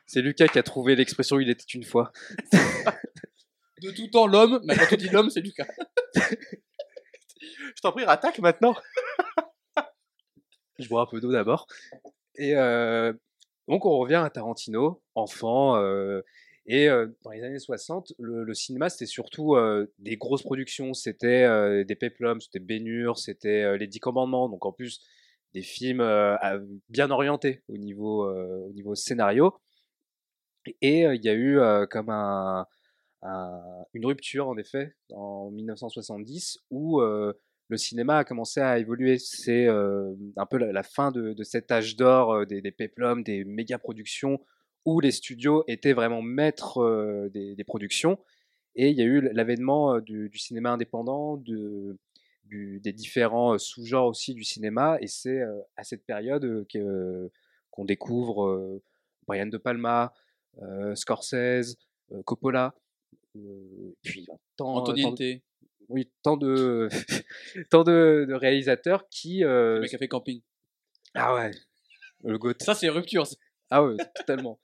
C'est- 0.10 0.22
Lucas 0.22 0.48
qui 0.48 0.60
a 0.60 0.64
trouvé 0.64 0.96
l'expression 0.96 1.40
il 1.40 1.50
était 1.50 1.64
une 1.74 1.84
fois. 1.84 2.12
De 3.82 3.92
tout 3.92 4.08
temps, 4.08 4.28
l'homme, 4.28 4.60
mais 4.66 4.76
quand 4.76 4.92
on 4.92 4.96
dit 4.98 5.08
l'homme, 5.10 5.30
c'est 5.30 5.40
Lucas. 5.40 5.68
Je 7.76 7.82
t'en 7.82 7.92
prie, 7.94 8.04
rattaque 8.04 8.40
maintenant. 8.40 8.76
Je 10.80 10.88
bois 10.90 11.02
un 11.02 11.06
peu 11.06 11.20
d'eau 11.22 11.32
d'abord. 11.32 11.68
Et 12.36 12.56
euh, 12.56 13.14
donc 13.68 13.86
on 13.86 13.98
revient 13.98 14.16
à 14.16 14.30
Tarantino, 14.30 15.02
enfant. 15.16 15.78
euh, 15.78 16.22
et 16.66 16.88
euh, 16.90 17.08
dans 17.24 17.32
les 17.32 17.42
années 17.44 17.60
60, 17.60 18.14
le, 18.20 18.44
le 18.44 18.54
cinéma 18.54 18.90
c'était 18.90 19.06
surtout 19.06 19.56
euh, 19.56 19.92
des 20.00 20.18
grosses 20.18 20.44
productions. 20.44 20.94
C'était 20.94 21.44
euh, 21.44 21.84
des 21.84 21.96
péplums, 21.96 22.40
c'était 22.42 22.60
Bénur, 22.60 23.18
c'était 23.18 23.64
euh, 23.64 23.78
les 23.78 23.88
Dix 23.88 24.00
Commandements. 24.00 24.50
Donc 24.50 24.66
en 24.66 24.72
plus 24.72 25.02
des 25.54 25.62
films 25.64 26.02
euh, 26.02 26.36
à- 26.42 26.60
bien 26.90 27.10
orientés 27.12 27.64
au 27.70 27.78
niveau, 27.78 28.26
euh, 28.26 28.68
au 28.70 28.74
niveau 28.74 28.96
scénario. 28.96 29.54
Et 30.82 31.02
il 31.02 31.24
y 31.24 31.30
a 31.30 31.34
eu 31.34 31.60
comme 31.90 32.10
un, 32.10 32.68
un- 33.22 33.86
une 33.94 34.06
rupture, 34.06 34.48
en 34.48 34.58
effet, 34.58 34.96
en 35.12 35.50
1970, 35.52 36.60
où 36.70 37.02
le 37.02 37.78
cinéma 37.78 38.18
a 38.20 38.24
commencé 38.24 38.60
à 38.60 38.80
évoluer. 38.80 39.18
C'est 39.18 39.68
un 39.68 40.46
peu 40.50 40.58
la, 40.58 40.84
fin 40.84 41.12
de, 41.12 41.34
de 41.34 41.44
cet 41.44 41.72
âge 41.72 41.96
d'or 41.96 42.46
des, 42.46 42.62
des 42.62 42.72
péplums, 42.72 43.24
des 43.24 43.46
méga 43.46 43.78
productions, 43.78 44.40
où 44.86 45.00
les 45.00 45.12
studios 45.12 45.64
étaient 45.68 45.94
vraiment 45.94 46.22
maîtres 46.22 47.30
des, 47.34 47.64
productions. 47.66 48.18
Et 48.76 48.90
il 48.90 48.98
y 48.98 49.02
a 49.02 49.06
eu 49.06 49.22
l'avènement 49.34 50.00
du, 50.00 50.32
cinéma 50.36 50.72
indépendant, 50.72 51.38
des 51.38 52.94
différents 52.94 53.58
sous-genres 53.58 54.08
aussi 54.08 54.34
du 54.34 54.44
cinéma. 54.44 54.98
Et 55.02 55.08
c'est 55.08 55.42
à 55.76 55.84
cette 55.84 56.06
période 56.06 56.66
qu'on 57.72 57.86
découvre 57.86 58.82
Brian 59.28 59.48
De 59.48 59.58
Palma, 59.58 60.14
Scorsese, 60.96 61.78
euh, 62.12 62.22
Coppola, 62.24 62.74
euh, 63.36 63.96
puis 64.04 64.26
euh, 64.30 64.36
tant, 64.58 64.84
le 64.92 65.40
oui, 65.90 66.12
tant 66.22 66.38
de, 66.38 66.88
tant 67.72 67.84
de, 67.84 68.26
de 68.28 68.34
réalisateurs 68.34 69.10
qui. 69.10 69.44
euh, 69.44 69.82
mec 69.82 69.94
a 69.94 69.98
fait 69.98 70.08
camping. 70.08 70.42
ah 71.16 71.34
ouais, 71.34 71.52
le 72.24 72.38
GOAT. 72.38 72.54
Ça, 72.62 72.76
c'est 72.76 72.90
rupture. 72.90 73.26
Ah 73.72 73.84
ouais, 73.84 73.96
totalement. 74.16 74.60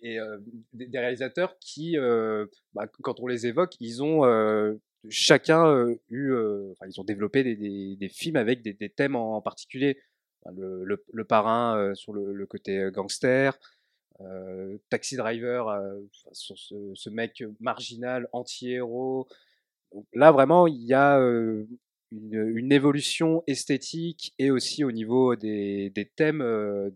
Et 0.00 0.18
euh, 0.18 0.38
des, 0.72 0.98
réalisateurs 0.98 1.58
qui, 1.58 1.96
euh, 1.96 2.46
bah, 2.74 2.86
quand 3.02 3.20
on 3.20 3.26
les 3.26 3.46
évoque, 3.46 3.74
ils 3.80 4.02
ont 4.02 4.24
euh, 4.24 4.74
chacun 5.08 5.66
euh, 5.66 5.94
eu, 6.08 6.32
euh, 6.32 6.72
enfin, 6.72 6.86
ils 6.88 7.00
ont 7.00 7.04
développé 7.04 7.42
des, 7.42 7.56
des, 7.56 7.96
des 7.96 8.08
films 8.08 8.36
avec 8.36 8.62
des, 8.62 8.74
des 8.74 8.90
thèmes 8.90 9.16
en, 9.16 9.40
particulier. 9.40 9.98
Enfin, 10.42 10.54
le, 10.56 10.84
le, 10.84 11.04
le 11.12 11.24
parrain 11.24 11.78
euh, 11.78 11.94
sur 11.94 12.12
le, 12.12 12.32
le 12.32 12.46
côté 12.46 12.78
euh, 12.78 12.90
gangster, 12.90 13.58
euh, 14.20 14.78
Taxi 14.88 15.16
Driver 15.16 15.68
euh, 15.68 16.00
ce, 16.32 17.10
mec 17.10 17.44
marginal, 17.60 18.28
anti-héros. 18.32 19.28
Là, 20.12 20.32
vraiment, 20.32 20.66
il 20.66 20.82
y 20.82 20.94
a 20.94 21.18
une, 22.10 22.72
évolution 22.72 23.42
esthétique 23.46 24.34
et 24.38 24.50
aussi 24.50 24.84
au 24.84 24.92
niveau 24.92 25.36
des, 25.36 25.92
thèmes 26.16 26.44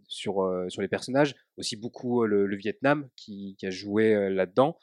sur, 0.08 0.44
les 0.78 0.88
personnages, 0.88 1.34
aussi 1.56 1.76
beaucoup 1.76 2.24
le, 2.24 2.56
Vietnam 2.56 3.08
qui, 3.16 3.56
a 3.62 3.70
joué 3.70 4.30
là-dedans. 4.30 4.76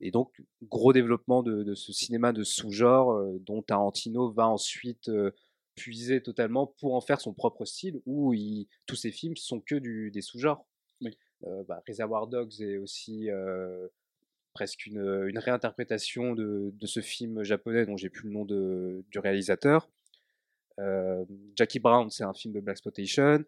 Et 0.00 0.10
donc, 0.10 0.42
gros 0.62 0.92
développement 0.92 1.42
de, 1.42 1.74
ce 1.74 1.92
cinéma 1.92 2.32
de 2.32 2.44
sous-genre 2.44 3.22
dont 3.40 3.62
Tarantino 3.62 4.32
va 4.32 4.48
ensuite 4.48 5.10
puiser 5.74 6.22
totalement 6.22 6.66
pour 6.66 6.94
en 6.94 7.00
faire 7.00 7.20
son 7.20 7.34
propre 7.34 7.64
style, 7.64 8.00
où 8.06 8.34
tous 8.86 8.96
ses 8.96 9.10
films 9.12 9.36
sont 9.36 9.60
que 9.60 9.76
des 10.08 10.22
sous-genres. 10.22 10.64
Euh, 11.46 11.62
bah, 11.64 11.82
Reservoir 11.86 12.26
Dogs 12.26 12.60
est 12.60 12.76
aussi 12.78 13.30
euh, 13.30 13.88
presque 14.54 14.86
une, 14.86 15.26
une 15.28 15.38
réinterprétation 15.38 16.34
de, 16.34 16.72
ce 16.84 17.00
film 17.00 17.42
japonais 17.42 17.86
dont 17.86 17.96
j'ai 17.96 18.08
plus 18.08 18.28
le 18.28 18.34
nom 18.34 18.44
de, 18.44 19.04
du 19.10 19.18
réalisateur. 19.18 19.88
Euh, 20.78 21.24
Jackie 21.56 21.80
Brown, 21.80 22.10
c'est 22.10 22.24
un 22.24 22.34
film 22.34 22.54
de 22.54 22.60
Black 22.60 22.74
Exploitation. 22.74 23.44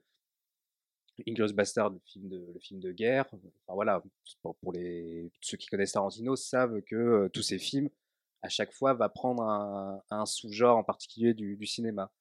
Inglourious 1.26 1.54
Bastard, 1.54 1.90
le 1.90 2.00
film 2.04 2.28
de, 2.28 2.46
le 2.52 2.60
film 2.60 2.80
de 2.80 2.92
guerre. 2.92 3.24
Enfin 3.32 3.38
voilà, 3.68 4.02
pour, 4.42 4.72
les, 4.72 5.30
ceux 5.40 5.56
qui 5.56 5.66
connaissent 5.66 5.92
Tarantino 5.92 6.36
savent 6.36 6.82
que 6.82 6.96
euh, 6.96 7.28
tous 7.30 7.42
ces 7.42 7.58
films, 7.58 7.88
à 8.42 8.48
chaque 8.48 8.72
fois, 8.72 8.92
va 8.92 9.08
prendre 9.08 9.42
un, 9.42 10.26
sous-genre 10.26 10.76
en 10.76 10.84
particulier 10.84 11.32
du 11.32 11.64
cinéma. 11.66 12.12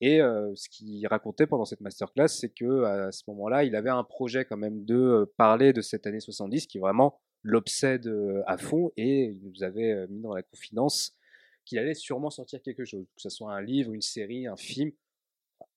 Et 0.00 0.20
euh, 0.20 0.54
ce 0.54 0.68
qu'il 0.68 1.06
racontait 1.06 1.46
pendant 1.46 1.64
cette 1.64 1.80
masterclass, 1.80 2.28
c'est 2.28 2.48
que 2.48 2.84
à 2.84 3.12
ce 3.12 3.22
moment-là, 3.28 3.64
il 3.64 3.76
avait 3.76 3.90
un 3.90 4.04
projet 4.04 4.44
quand 4.44 4.56
même 4.56 4.84
de 4.84 4.96
euh, 4.96 5.26
parler 5.36 5.72
de 5.72 5.82
cette 5.82 6.06
année 6.06 6.20
70 6.20 6.66
qui 6.66 6.78
vraiment 6.78 7.20
l'obsède 7.42 8.06
euh, 8.06 8.42
à 8.46 8.56
fond 8.56 8.92
et 8.96 9.24
il 9.26 9.40
nous 9.42 9.62
avait 9.62 10.06
mis 10.08 10.20
dans 10.20 10.34
la 10.34 10.42
confidence 10.42 11.16
qu'il 11.64 11.78
allait 11.78 11.94
sûrement 11.94 12.30
sortir 12.30 12.60
quelque 12.62 12.84
chose, 12.84 13.04
que 13.14 13.22
ce 13.22 13.28
soit 13.28 13.52
un 13.52 13.60
livre, 13.60 13.92
une 13.92 14.00
série, 14.00 14.46
un 14.46 14.56
film, 14.56 14.90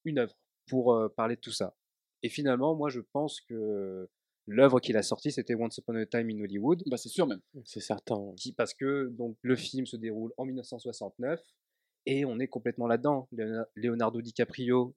une 0.05 0.19
œuvre 0.19 0.33
pour 0.67 0.93
euh, 0.93 1.09
parler 1.09 1.35
de 1.35 1.41
tout 1.41 1.51
ça. 1.51 1.75
Et 2.21 2.29
finalement, 2.29 2.75
moi, 2.75 2.89
je 2.89 3.01
pense 3.01 3.41
que 3.41 4.09
l'œuvre 4.47 4.79
qu'il 4.79 4.97
a 4.97 5.03
sortie, 5.03 5.31
c'était 5.31 5.55
Once 5.55 5.77
Upon 5.77 5.95
a 5.95 6.05
Time 6.05 6.29
in 6.29 6.39
Hollywood, 6.41 6.83
Bah, 6.87 6.97
c'est 6.97 7.09
sûr 7.09 7.27
même. 7.27 7.41
C'est 7.65 7.79
certain. 7.81 8.33
qui, 8.37 8.53
parce 8.53 8.73
que 8.73 9.09
donc 9.09 9.37
le 9.41 9.55
film 9.55 9.85
se 9.85 9.97
déroule 9.97 10.31
en 10.37 10.45
1969 10.45 11.41
et 12.05 12.25
on 12.25 12.39
est 12.39 12.47
complètement 12.47 12.87
là-dedans. 12.87 13.27
Leona- 13.31 13.67
Leonardo 13.75 14.21
DiCaprio 14.21 14.95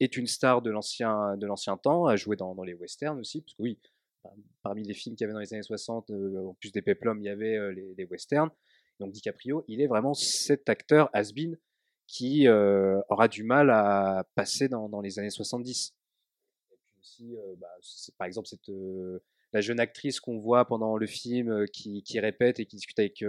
est 0.00 0.16
une 0.16 0.26
star 0.26 0.62
de 0.62 0.70
l'ancien 0.70 1.76
temps, 1.82 2.06
a 2.06 2.16
joué 2.16 2.36
dans, 2.36 2.54
les 2.62 2.74
westerns 2.74 3.18
aussi, 3.18 3.42
parce 3.42 3.54
oui, 3.58 3.78
par- 4.22 4.32
parmi 4.62 4.82
les 4.82 4.94
films 4.94 5.16
qu'il 5.16 5.24
y 5.24 5.26
avait 5.26 5.34
dans 5.34 5.40
les 5.40 5.52
années 5.54 5.62
60, 5.62 6.10
euh, 6.10 6.46
en 6.46 6.54
plus 6.54 6.72
des 6.72 6.82
peplums, 6.82 7.20
il 7.20 7.24
y 7.24 7.28
avait 7.28 7.56
euh, 7.56 7.72
les, 7.72 8.04
westerns. 8.04 8.50
Donc 9.00 9.12
DiCaprio, 9.12 9.64
il 9.68 9.80
est 9.80 9.86
vraiment 9.86 10.14
cet 10.14 10.68
acteur 10.68 11.08
has-been 11.12 11.56
qui 12.06 12.48
euh, 12.48 13.00
aura 13.10 13.28
du 13.28 13.44
mal 13.44 13.70
à 13.70 14.26
passer 14.34 14.68
dans, 14.68 15.00
les 15.00 15.18
années 15.18 15.30
70. 15.30 15.94
Et 16.72 16.76
puis 16.82 16.94
aussi, 17.00 17.36
euh, 17.36 17.54
bah, 17.58 17.68
par 18.16 18.26
exemple, 18.26 18.48
cette, 18.48 18.70
la 19.52 19.60
jeune 19.60 19.78
actrice 19.78 20.18
qu'on 20.18 20.38
voit 20.38 20.64
pendant 20.64 20.96
le 20.96 21.06
film 21.06 21.66
qui, 21.72 22.02
répète 22.18 22.60
et 22.60 22.66
qui 22.66 22.76
discute 22.76 22.98
avec 22.98 23.22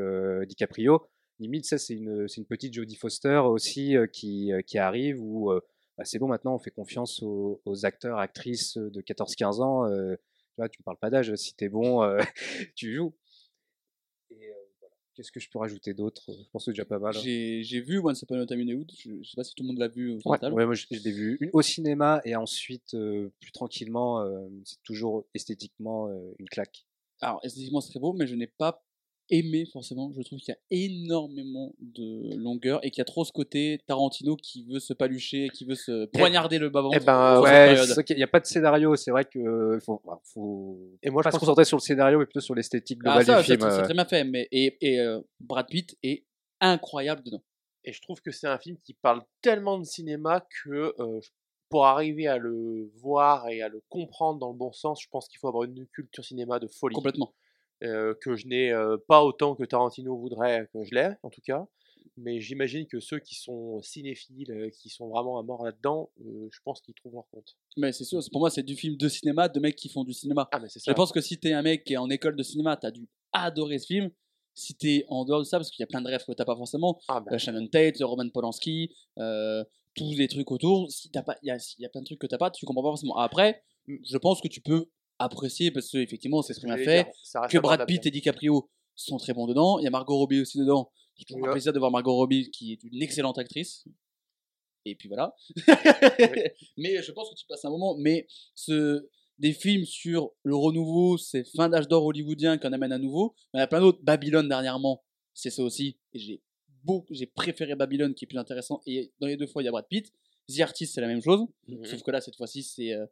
DiCaprio, 0.48 1.08
limite, 1.40 1.66
ça, 1.66 1.78
c'est 1.78 1.96
une, 1.96 2.28
petite 2.48 2.74
Jodie 2.74 2.96
Foster 2.96 3.42
aussi 3.46 3.96
euh, 3.96 4.08
qui, 4.08 4.52
euh, 4.52 4.62
qui 4.62 4.78
arrive 4.78 5.22
où 5.22 5.52
euh, 5.52 5.62
bah, 5.98 6.06
c'est 6.06 6.20
bon, 6.20 6.28
maintenant, 6.28 6.56
on 6.56 6.60
fait 6.60 6.72
confiance 6.72 7.22
aux, 7.24 7.62
aux 7.66 7.86
acteurs, 7.86 8.20
actrices 8.20 8.78
de 8.78 9.02
14-15 9.02 9.62
ans. 9.62 9.88
tu 9.90 10.56
vois, 10.58 10.70
tu 10.70 10.80
me 10.82 10.84
parles 10.84 10.98
pas 10.98 11.10
d'âge, 11.10 11.34
si 11.36 11.56
t'es 11.56 11.70
bon, 11.70 12.02
tu 12.76 12.94
joues. 12.94 13.14
Et. 14.32 14.52
Qu'est-ce 15.20 15.34
que 15.34 15.42
je 15.42 15.50
peux 15.50 15.60
rajouter 15.60 15.94
d'autre? 15.94 16.24
Je 16.30 16.50
pense 16.50 16.64
que 16.64 16.72
c'est 16.72 16.72
déjà 16.72 16.86
pas 16.86 16.98
mal. 16.98 17.14
hein. 17.14 17.20
J'ai 17.22 17.82
vu 17.82 18.00
Once 18.00 18.22
Upon 18.22 18.40
a 18.40 18.46
Time 18.46 18.60
in 18.62 18.68
Hollywood. 18.68 18.90
Je, 18.98 19.22
je 19.22 19.30
sais 19.30 19.36
pas 19.36 19.44
si 19.44 19.54
tout 19.54 19.64
le 19.64 19.68
monde 19.68 19.78
l'a 19.78 19.90
vu 19.90 20.12
au 20.12 20.20
Ouais, 20.24 20.40
ouais, 20.42 20.66
moi 20.66 20.76
je, 20.76 20.86
je 20.90 20.98
l'ai 20.98 21.12
vu 21.12 21.38
une 21.42 21.50
au 21.52 21.62
cinéma 21.62 22.22
et 22.24 22.38
ensuite 22.38 22.94
euh, 22.94 23.30
plus 23.42 23.52
tranquillement. 23.52 24.22
euh, 24.22 24.48
c'est 24.64 24.82
toujours 24.82 25.28
esthétiquement 25.34 26.08
euh, 26.08 26.34
une 26.40 26.48
claque. 26.48 26.88
Alors, 27.20 27.42
esthétiquement, 27.44 27.82
c'est 27.82 27.90
très 27.90 28.00
beau, 28.00 28.14
mais 28.14 28.28
je 28.28 28.36
n'ai 28.36 28.48
pas 28.48 28.82
aimé 29.30 29.66
forcément. 29.72 30.12
Je 30.16 30.22
trouve 30.22 30.40
qu'il 30.40 30.54
y 30.54 30.56
a 30.56 30.60
énormément 30.86 31.74
de 31.80 32.36
longueur 32.36 32.84
et 32.84 32.92
qu'il 32.92 33.00
y 33.00 33.02
a 33.02 33.06
trop 33.06 33.24
ce 33.26 33.32
côté 33.32 33.80
Tarantino 33.88 34.36
qui 34.36 34.64
veut 34.66 34.80
se 34.80 34.94
palucher, 34.94 35.50
qui 35.54 35.66
veut 35.66 35.76
se 35.76 36.06
poignarder 36.06 36.58
le 36.60 36.70
bas-ventre. 36.70 36.98
eh 37.02 37.06
ben, 37.06 37.42
ouais, 37.42 37.76
qu'il 38.06 38.18
n'y 38.18 38.24
a 38.24 38.28
pas 38.28 38.40
de 38.40 38.46
scénario. 38.46 38.96
C'est 38.96 39.12
vrai 39.12 39.26
que 39.26 39.78
faut, 39.86 40.02
bah, 40.06 40.20
faut 40.24 40.80
Et 41.04 41.10
moi, 41.10 41.22
je 41.22 41.26
pas 41.26 41.32
se 41.32 41.34
pense- 41.36 41.40
concentrer 41.42 41.66
sur 41.66 41.78
le 41.78 41.82
scénario, 41.82 42.20
mais 42.20 42.26
plutôt 42.26 42.40
sur 42.42 42.56
l'esthétique 42.56 43.00
Ah, 43.06 43.20
globale 43.22 43.26
ça, 43.26 43.38
du 43.42 43.48
c'est 43.48 43.58
film. 43.58 43.70
c'est 43.72 43.80
euh. 43.80 43.84
très 43.84 43.94
bien 43.94 44.06
fait. 44.06 44.24
Mais, 44.24 44.48
et 44.52 44.78
et 44.82 45.00
euh, 45.00 45.20
Brad 45.40 45.68
Pitt 45.68 45.98
est 46.04 46.26
incroyable 46.62 47.24
dedans. 47.24 47.44
Et 47.86 47.94
je 47.94 48.02
trouve 48.02 48.22
que 48.22 48.32
c'est 48.32 48.48
un 48.48 48.58
film 48.58 48.78
qui 48.84 48.94
parle 48.94 49.24
tellement 49.42 49.78
de 49.80 49.86
cinéma 49.86 50.46
que 50.64 50.94
euh, 51.00 51.20
pour 51.70 51.86
arriver 51.86 52.28
à 52.28 52.38
le 52.38 52.92
voir 52.96 53.48
et 53.48 53.62
à 53.62 53.70
le 53.70 53.82
comprendre 53.90 54.40
dans 54.40 54.50
le 54.52 54.58
bon 54.58 54.72
sens, 54.74 55.02
je 55.02 55.08
pense 55.10 55.28
qu'il 55.28 55.40
faut 55.40 55.48
avoir 55.48 55.64
une 55.64 55.86
culture 55.88 56.26
cinéma 56.26 56.60
de 56.60 56.68
folie. 56.68 56.96
Complètement. 56.96 57.34
Euh, 57.84 58.14
que 58.22 58.36
je 58.36 58.48
n'ai 58.48 58.72
euh, 58.72 58.98
pas 59.08 59.24
autant 59.24 59.56
que 59.56 59.64
Tarantino 59.64 60.18
voudrait 60.18 60.68
que 60.74 60.84
je 60.84 60.94
l'ai, 60.94 61.12
en 61.24 61.30
tout 61.30 61.42
cas. 61.42 61.66
Mais 62.18 62.42
j'imagine 62.42 62.86
que 62.86 63.00
ceux 63.00 63.20
qui 63.20 63.36
sont 63.36 63.82
cinéphiles, 63.82 64.52
euh, 64.52 64.70
qui 64.70 64.90
sont 64.90 65.08
vraiment 65.08 65.40
à 65.40 65.44
mort 65.44 65.64
là-dedans, 65.64 66.12
je 66.20 66.60
pense 66.66 66.82
qu'ils 66.82 66.94
trouvent 66.94 67.14
leur 67.14 67.28
compte. 67.32 67.56
Mais 67.78 67.94
c'est 67.94 68.04
sûr, 68.04 68.20
pour 68.32 68.42
moi, 68.42 68.50
c'est 68.50 68.64
du 68.64 68.76
film 68.76 68.98
de 68.98 69.08
cinéma, 69.08 69.48
de 69.48 69.60
mecs 69.62 69.78
qui 69.78 69.88
font 69.88 70.04
du 70.04 70.12
cinéma. 70.14 70.50
Ah, 70.52 70.60
mais 70.60 70.68
c'est 70.68 70.80
Je 70.80 70.86
ça. 70.86 70.94
pense 70.94 71.14
que 71.14 71.22
si 71.22 71.40
t'es 71.40 71.54
un 71.54 71.62
mec 71.62 71.86
qui 71.86 71.94
est 71.94 71.98
en 71.98 72.10
école 72.10 72.36
de 72.36 72.44
cinéma, 72.44 72.76
t'as 72.76 72.92
dû 72.92 73.08
adorer 73.32 73.80
ce 73.80 73.86
film. 73.86 74.12
Si 74.54 74.76
t'es 74.76 75.06
en 75.08 75.24
dehors 75.24 75.40
de 75.40 75.46
ça, 75.46 75.58
parce 75.58 75.72
qu'il 75.72 75.82
y 75.82 75.84
a 75.84 75.88
plein 75.88 76.02
de 76.02 76.08
rêves 76.10 76.26
que 76.26 76.34
t'as 76.34 76.44
pas 76.44 76.58
forcément, 76.58 77.00
Ah, 77.08 77.24
euh, 77.32 77.38
Shannon 77.38 77.68
Tate, 77.68 77.96
Roman 78.02 78.28
Polanski, 78.30 78.94
tous 79.96 80.12
les 80.18 80.28
trucs 80.28 80.52
autour, 80.52 80.92
si 80.92 81.10
t'as 81.12 81.24
pas, 81.24 81.38
il 81.42 81.48
y 81.48 81.52
a, 81.52 81.58
il 81.78 81.82
y 81.82 81.86
a 81.86 81.90
plein 81.90 82.02
de 82.02 82.06
trucs 82.06 82.20
que 82.20 82.28
t'as 82.28 82.38
pas, 82.38 82.52
tu 82.52 82.66
comprends 82.66 82.84
pas 82.84 82.90
forcément. 82.90 83.16
Après, 83.18 83.64
je 83.88 84.18
pense 84.18 84.42
que 84.42 84.48
tu 84.50 84.60
peux 84.62 84.90
apprécier 85.20 85.72
parce 85.72 85.92
que 85.92 85.98
effectivement, 85.98 86.42
c'est 86.42 86.54
ce 86.54 86.60
très 86.62 86.68
bien 86.68 86.78
fait. 86.78 87.12
ça 87.24 87.48
Que 87.48 87.58
Brad. 87.58 87.86
Pitt 87.86 88.06
et 88.06 88.12
DiCaprio 88.12 88.70
sont 88.96 89.18
très 89.18 89.34
bons 89.34 89.48
dedans. 89.48 89.80
Il 89.80 89.84
y 89.84 89.88
a 89.88 89.90
Margot 89.90 90.18
Robbie 90.18 90.42
aussi 90.42 90.58
dedans. 90.58 90.92
C'est 91.18 91.26
toujours 91.26 91.48
un 91.48 91.52
plaisir 91.52 91.74
de 91.74 91.80
voir 91.80 91.92
Margot 91.92 92.16
Robbie 92.16 92.50
qui 92.50 92.74
est 92.74 92.84
une 92.84 93.02
excellente 93.02 93.38
actrice. 93.38 93.86
Et 94.86 94.96
puis 94.96 95.10
voilà. 95.10 95.36
Mais 96.78 97.04
je 97.04 97.12
pense 97.12 97.30
que 97.30 97.36
tu 97.36 97.46
passes 97.46 97.66
un 97.66 97.70
moment. 97.70 97.96
Mais 97.98 98.26
ce, 98.56 99.08
des 99.38 99.54
films 99.54 99.86
sur 99.86 100.32
le 100.44 100.56
renouveau, 100.56 101.18
c'est 101.18 101.44
fin 101.44 101.70
d'âge 101.70 101.88
d'or 101.88 102.06
hollywoodien 102.06 102.58
qu'on 102.58 102.72
amène 102.72 102.92
à 102.94 102.98
nouveau. 102.98 103.36
Il 103.54 103.58
y 103.58 103.60
en 103.62 103.64
a 103.64 103.68
plein 103.68 103.82
d'autres. 103.82 104.00
Babylone 104.02 104.48
dernièrement, 104.48 105.04
c'est 105.34 105.50
ça 105.50 105.64
aussi. 105.64 105.98
Et 106.14 106.20
j'ai 106.20 106.42
beaucoup, 106.84 107.14
j'ai 107.14 107.26
préféré 107.26 107.76
Babylone 107.76 108.14
qui 108.14 108.26
est 108.26 108.28
plus 108.28 108.38
intéressant. 108.38 108.82
Et 108.86 109.12
dans 109.20 109.28
les 109.28 109.38
deux 109.38 109.48
fois, 109.48 109.62
il 109.62 109.66
y 109.66 109.68
a 109.68 109.72
Brad 109.72 109.88
Pitt. 109.90 110.14
The 110.50 110.62
Artist, 110.62 110.96
c'est 110.96 111.02
la 111.02 111.08
même 111.08 111.22
chose. 111.22 111.46
Mhm. 111.68 111.86
Sauf 111.86 112.02
que 112.02 112.12
là, 112.12 112.22
cette 112.22 112.36
fois-ci, 112.36 112.64
c'est 112.64 112.94
euh, 112.94 113.06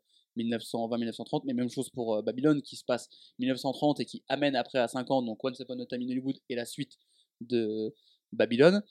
1920-1930, 0.43 1.41
mais 1.45 1.53
même 1.53 1.69
chose 1.69 1.89
pour 1.89 2.15
euh, 2.15 2.21
Babylone 2.21 2.61
qui 2.61 2.75
se 2.75 2.83
passe 2.83 3.09
1930 3.39 3.99
et 3.99 4.05
qui 4.05 4.23
amène 4.27 4.55
après 4.55 4.79
à 4.79 4.87
50, 4.87 5.25
donc 5.25 5.43
Once 5.43 5.59
Upon 5.59 5.79
a 5.79 5.85
Time 5.85 6.01
Hollywood 6.03 6.37
et 6.49 6.55
la 6.55 6.65
suite 6.65 6.97
de 7.41 7.93
Babylone. 8.31 8.83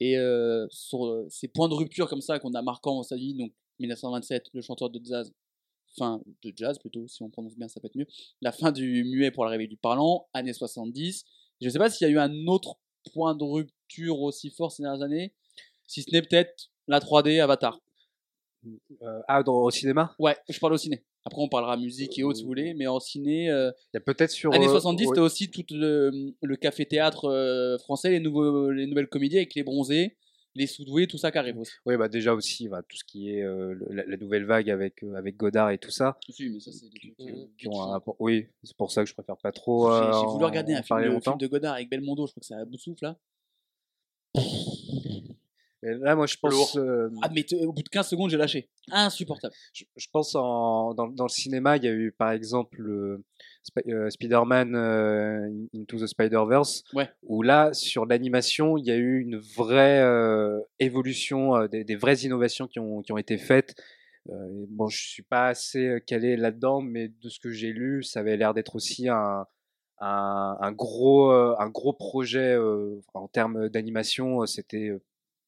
Et 0.00 0.18
euh, 0.18 0.66
sur 0.70 1.06
euh, 1.06 1.26
ces 1.30 1.48
points 1.48 1.68
de 1.68 1.74
rupture 1.74 2.08
comme 2.08 2.20
ça 2.20 2.38
qu'on 2.38 2.52
a 2.54 2.62
marquants 2.62 2.98
aux 2.98 3.04
États-Unis, 3.04 3.34
donc 3.34 3.52
1927, 3.78 4.50
le 4.52 4.60
chanteur 4.60 4.90
de 4.90 5.00
jazz, 5.04 5.32
fin 5.96 6.20
de 6.42 6.52
jazz 6.56 6.78
plutôt, 6.78 7.06
si 7.06 7.22
on 7.22 7.30
prononce 7.30 7.56
bien, 7.56 7.68
ça 7.68 7.80
peut 7.80 7.86
être 7.86 7.96
mieux. 7.96 8.06
La 8.40 8.52
fin 8.52 8.72
du 8.72 9.04
muet 9.04 9.30
pour 9.30 9.44
l'arrivée 9.44 9.68
du 9.68 9.76
parlant, 9.76 10.26
années 10.34 10.52
70. 10.52 11.24
Je 11.60 11.66
ne 11.66 11.70
sais 11.70 11.78
pas 11.78 11.88
s'il 11.90 12.06
y 12.06 12.10
a 12.10 12.12
eu 12.12 12.18
un 12.18 12.46
autre 12.46 12.76
point 13.12 13.34
de 13.34 13.44
rupture 13.44 14.20
aussi 14.20 14.50
fort 14.50 14.72
ces 14.72 14.82
dernières 14.82 15.02
années, 15.02 15.32
si 15.86 16.02
ce 16.02 16.10
n'est 16.10 16.22
peut-être 16.22 16.70
la 16.88 16.98
3D 16.98 17.40
Avatar. 17.40 17.80
Euh, 19.02 19.20
ah, 19.28 19.42
dans, 19.42 19.62
au 19.62 19.70
cinéma? 19.70 20.14
Ouais, 20.18 20.36
je 20.48 20.58
parle 20.58 20.72
au 20.74 20.78
ciné. 20.78 21.04
Après, 21.24 21.40
on 21.40 21.48
parlera 21.48 21.76
musique 21.76 22.18
et 22.18 22.22
autres 22.22 22.36
si 22.38 22.42
vous 22.42 22.48
voulez, 22.48 22.74
mais 22.74 22.86
en 22.86 23.00
ciné, 23.00 23.50
euh, 23.50 23.70
Il 23.92 23.96
y 23.96 23.98
a 23.98 24.00
peut-être 24.00 24.30
sur. 24.30 24.52
années 24.52 24.66
euh, 24.66 24.70
70, 24.70 25.02
ouais. 25.04 25.08
c'était 25.08 25.20
aussi 25.20 25.50
tout 25.50 25.64
le, 25.70 26.34
le 26.42 26.56
café-théâtre 26.56 27.26
euh, 27.30 27.78
français, 27.78 28.10
les, 28.10 28.20
nouveaux, 28.20 28.70
les 28.70 28.86
nouvelles 28.86 29.08
comédies 29.08 29.36
avec 29.38 29.54
les 29.54 29.62
bronzés, 29.62 30.16
les 30.54 30.66
soudoués, 30.66 31.06
tout 31.06 31.16
ça 31.18 31.32
qui 31.32 31.38
arrive 31.38 31.58
aussi. 31.58 31.72
Oui, 31.86 31.96
bah 31.96 32.08
déjà 32.08 32.34
aussi, 32.34 32.68
bah, 32.68 32.82
tout 32.86 32.96
ce 32.96 33.04
qui 33.04 33.30
est 33.30 33.42
euh, 33.42 33.74
la, 33.90 34.04
la 34.06 34.16
nouvelle 34.18 34.44
vague 34.44 34.68
avec, 34.70 35.02
euh, 35.02 35.14
avec 35.14 35.36
Godard 35.36 35.70
et 35.70 35.78
tout 35.78 35.90
ça, 35.90 36.18
Si, 36.28 36.48
mais 36.50 36.60
ça, 36.60 36.70
c'est 36.72 36.88
des 36.90 36.98
trucs. 37.00 37.14
euh, 37.20 37.46
qui 37.58 37.68
ont 37.68 37.80
un 37.82 37.86
rapport- 37.92 38.16
Oui, 38.18 38.46
c'est 38.62 38.76
pour 38.76 38.92
ça 38.92 39.02
que 39.02 39.08
je 39.08 39.14
préfère 39.14 39.36
pas 39.38 39.50
trop. 39.52 39.90
J'ai 39.90 39.96
euh, 40.02 40.26
voulu 40.26 40.44
regarder 40.44 40.74
un 40.74 40.82
film 40.82 40.98
de 41.38 41.46
Godard 41.46 41.74
avec 41.74 41.88
Belmondo, 41.88 42.26
je 42.26 42.32
crois 42.32 42.40
que 42.40 42.46
c'est 42.46 42.54
à 42.54 42.64
bout 42.66 42.76
de 42.76 42.80
souffle 42.80 43.02
là. 43.04 43.16
Mais 45.84 45.94
là, 45.98 46.16
moi, 46.16 46.26
je 46.26 46.36
pense. 46.40 46.76
euh, 46.76 47.10
Ah, 47.22 47.28
mais 47.34 47.44
au 47.66 47.72
bout 47.72 47.82
de 47.82 47.88
15 47.90 48.08
secondes, 48.08 48.30
j'ai 48.30 48.38
lâché. 48.38 48.70
Insupportable. 48.90 49.52
je, 49.74 49.84
je 49.96 50.06
pense 50.10 50.34
en, 50.34 50.94
dans, 50.94 51.08
dans 51.08 51.24
le 51.24 51.28
cinéma, 51.28 51.76
il 51.76 51.84
y 51.84 51.88
a 51.88 51.92
eu 51.92 52.10
par 52.10 52.30
exemple 52.32 52.80
le 52.80 53.22
Sp- 53.68 53.88
euh, 53.92 54.08
Spider-Man 54.10 54.74
euh, 54.74 55.50
Into 55.74 55.98
the 55.98 56.06
Spider-Verse, 56.06 56.84
Ouais. 56.94 57.08
où 57.22 57.42
là, 57.42 57.72
sur 57.74 58.06
l'animation, 58.06 58.78
il 58.78 58.86
y 58.86 58.90
a 58.90 58.96
eu 58.96 59.20
une 59.20 59.36
vraie 59.36 60.00
euh, 60.00 60.58
évolution, 60.78 61.54
euh, 61.56 61.68
des, 61.68 61.84
des 61.84 61.96
vraies 61.96 62.16
innovations 62.22 62.66
qui 62.66 62.78
ont, 62.80 63.02
qui 63.02 63.12
ont 63.12 63.18
été 63.18 63.36
faites. 63.36 63.74
Euh, 64.30 64.34
bon, 64.70 64.88
je 64.88 64.96
suis 65.06 65.22
pas 65.22 65.48
assez 65.48 65.86
euh, 65.86 65.98
calé 66.00 66.36
là-dedans, 66.38 66.80
mais 66.80 67.08
de 67.08 67.28
ce 67.28 67.38
que 67.38 67.50
j'ai 67.50 67.72
lu, 67.72 68.02
ça 68.02 68.20
avait 68.20 68.38
l'air 68.38 68.54
d'être 68.54 68.74
aussi 68.74 69.06
un, 69.10 69.44
un, 70.00 70.56
un 70.60 70.72
gros, 70.72 71.30
euh, 71.30 71.54
un 71.58 71.68
gros 71.68 71.92
projet 71.92 72.54
euh, 72.54 73.00
en 73.12 73.28
termes 73.28 73.68
d'animation. 73.68 74.42
euh, 74.42 74.46
C'était 74.46 74.88
euh, 74.88 75.02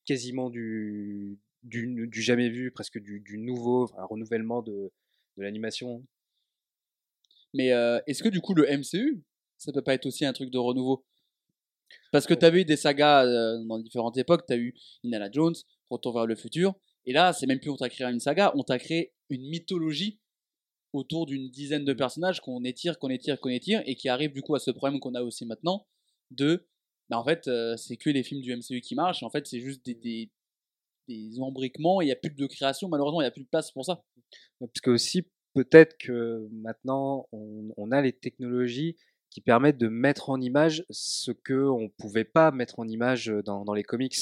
quasiment 0.07 0.49
du, 0.49 1.39
du, 1.63 2.07
du 2.07 2.23
jamais 2.23 2.49
vu, 2.49 2.71
presque 2.71 2.99
du, 2.99 3.21
du 3.21 3.39
nouveau, 3.39 3.91
un 3.99 4.05
renouvellement 4.05 4.63
de, 4.63 4.91
de 5.37 5.43
l'animation. 5.43 6.05
Mais 7.53 7.73
euh, 7.73 8.01
est-ce 8.07 8.23
que 8.23 8.29
du 8.29 8.41
coup, 8.41 8.55
le 8.55 8.65
MCU, 8.65 9.23
ça 9.59 9.73
peut 9.73 9.83
pas 9.83 9.95
être 9.95 10.07
aussi 10.07 10.25
un 10.25 10.33
truc 10.33 10.51
de 10.51 10.59
renouveau? 10.59 11.05
Parce 12.13 12.27
que 12.27 12.35
tu 12.35 12.45
avais 12.45 12.63
eu 12.63 12.65
des 12.65 12.77
sagas 12.77 13.25
euh, 13.25 13.65
dans 13.65 13.79
différentes 13.79 14.17
époques. 14.17 14.47
Tu 14.47 14.53
as 14.53 14.57
eu 14.57 14.75
Indiana 15.05 15.29
Jones, 15.31 15.55
Retour 15.91 16.15
vers 16.15 16.27
le 16.27 16.35
futur. 16.35 16.75
Et 17.05 17.13
là, 17.13 17.33
c'est 17.33 17.47
même 17.47 17.61
plus 17.61 17.71
on 17.71 17.77
t'a 17.77 17.89
créé 17.89 18.07
une 18.07 18.19
saga, 18.19 18.53
on 18.57 18.65
t'a 18.65 18.79
créé 18.79 19.13
une 19.31 19.49
mythologie 19.49 20.19
autour 20.93 21.27
d'une 21.27 21.51
dizaine 21.51 21.85
de 21.85 21.93
personnages 21.93 22.41
qu'on 22.41 22.65
étire, 22.65 22.99
qu'on 22.99 23.11
étire, 23.11 23.41
qu'on 23.41 23.51
étire, 23.51 23.83
et 23.87 23.95
qui 23.95 24.09
arrive 24.09 24.33
du 24.33 24.43
coup 24.43 24.55
à 24.55 24.59
ce 24.59 24.71
problème 24.71 24.99
qu'on 24.99 25.15
a 25.15 25.23
aussi 25.23 25.47
maintenant 25.47 25.87
de, 26.31 26.67
bah 27.09 27.19
en 27.19 27.25
fait, 27.25 27.47
euh, 27.47 27.77
c'est 27.77 27.97
que 27.97 28.11
les 28.11 28.23
films 28.23 28.41
du 28.41 28.55
MCU 28.55 28.81
qui 28.81 28.95
marchent. 28.95 29.23
En 29.23 29.31
fait, 29.31 29.47
c'est 29.47 29.61
juste 29.61 29.85
des, 29.85 30.31
des, 31.09 31.41
embriquements. 31.41 32.01
Il 32.01 32.07
n'y 32.07 32.13
a 32.13 32.17
plus 32.17 32.31
de 32.31 32.47
création. 32.47 32.89
Malheureusement, 32.89 33.21
il 33.21 33.25
n'y 33.25 33.29
a 33.29 33.33
plus 33.33 33.45
de 33.45 33.49
place 33.49 33.71
pour 33.71 33.85
ça. 33.85 34.03
Parce 34.59 34.81
que 34.83 34.91
aussi, 34.91 35.29
peut-être 35.55 35.97
que 35.99 36.49
maintenant, 36.51 37.29
on, 37.33 37.93
a 37.93 38.01
les 38.01 38.13
technologies 38.13 38.97
qui 39.31 39.41
permettent 39.41 39.79
de 39.79 39.89
mettre 39.89 40.31
en 40.31 40.41
image 40.41 40.85
ce 40.91 41.31
que 41.31 41.69
on 41.69 41.89
pouvait 41.91 42.25
pas 42.25 42.51
mettre 42.51 42.81
en 42.81 42.89
image 42.89 43.27
dans, 43.45 43.73
les 43.73 43.85
comics. 43.85 44.17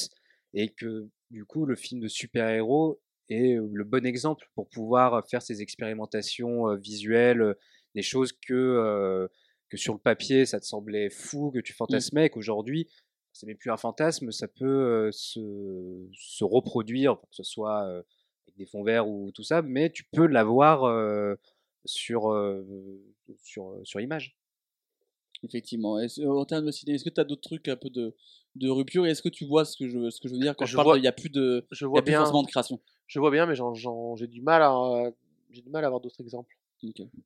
Et 0.53 0.69
que, 0.69 1.09
du 1.31 1.45
coup, 1.47 1.65
le 1.65 1.77
film 1.77 2.01
de 2.01 2.09
super-héros 2.09 3.01
est 3.31 3.57
le 3.57 3.85
bon 3.85 4.05
exemple 4.05 4.47
pour 4.55 4.69
pouvoir 4.69 5.27
faire 5.27 5.41
ces 5.41 5.63
expérimentations 5.63 6.69
euh, 6.69 6.77
visuelles, 6.77 7.41
euh, 7.41 7.55
des 7.95 8.03
choses 8.03 8.33
que, 8.33 9.29
que 9.69 9.77
sur 9.77 9.93
le 9.95 9.99
papier, 10.01 10.47
ça 10.47 10.61
te 10.61 10.65
semblait 10.67 11.11
fou, 11.11 11.51
que 11.51 11.59
tu 11.59 11.73
fantasmais, 11.73 12.27
et 12.27 12.31
qu'aujourd'hui, 12.31 12.89
c'est 13.33 13.47
même 13.47 13.57
plus 13.57 13.71
un 13.71 13.77
fantasme, 13.77 14.31
ça 14.31 14.47
peut 14.49 14.65
euh, 14.67 15.11
se, 15.13 16.07
se 16.13 16.45
reproduire, 16.45 17.21
que 17.21 17.27
ce 17.33 17.43
soit 17.43 17.85
euh, 17.87 18.03
avec 18.47 18.57
des 18.57 18.67
fonds 18.67 18.85
verts 18.85 19.09
ou 19.09 19.33
tout 19.33 19.43
ça, 19.43 19.63
mais 19.63 19.91
tu 19.91 20.05
peux 20.05 20.27
l'avoir 20.27 20.85
euh, 20.85 21.35
sur, 21.85 22.33
sur, 23.43 23.81
sur 23.83 24.01
image. 24.01 24.37
Effectivement. 25.43 25.99
Est-ce- 25.99 26.23
en 26.23 26.45
termes 26.45 26.65
de 26.67 26.71
ciné, 26.71 26.95
est-ce 26.95 27.05
que 27.05 27.11
tu 27.11 27.21
as 27.21 27.25
d'autres 27.25 27.43
trucs 27.43 27.69
un 27.69 27.77
peu 27.77 27.91
de, 27.91 28.15
de 28.55 28.69
rupture? 28.71 29.07
Et 29.07 29.11
est-ce 29.11 29.23
que 29.23 29.29
tu 29.29 29.45
vois 29.45 29.65
ce 29.65 29.77
que 29.77 29.89
je, 29.89 30.09
ce 30.11 30.21
que 30.21 30.29
je 30.29 30.35
veux 30.35 30.41
dire 30.41 30.57
quand 30.57 30.65
je, 30.65 30.73
Je 30.73 30.77
parle 30.77 30.97
il 30.97 31.03
n'y 31.03 31.07
a 31.09 31.13
plus 31.13 31.29
de 31.29 31.67
Je 31.71 31.85
y 31.85 31.89
vois 31.89 31.99
a 31.99 32.03
plus 32.03 32.13
bien. 32.13 32.21
forcément 32.21 32.43
de 32.43 32.49
création? 32.49 32.81
Je 33.07 33.19
vois 33.19 33.31
bien, 33.31 33.45
mais 33.47 33.55
j'ai 33.55 34.27
du 34.27 34.41
mal 34.41 34.63
à 34.63 35.13
j'ai 35.51 35.61
du 35.63 35.71
mal 35.71 35.85
à 35.85 35.89
avoir 35.89 36.01
d'autres 36.01 36.21
exemples. 36.21 36.57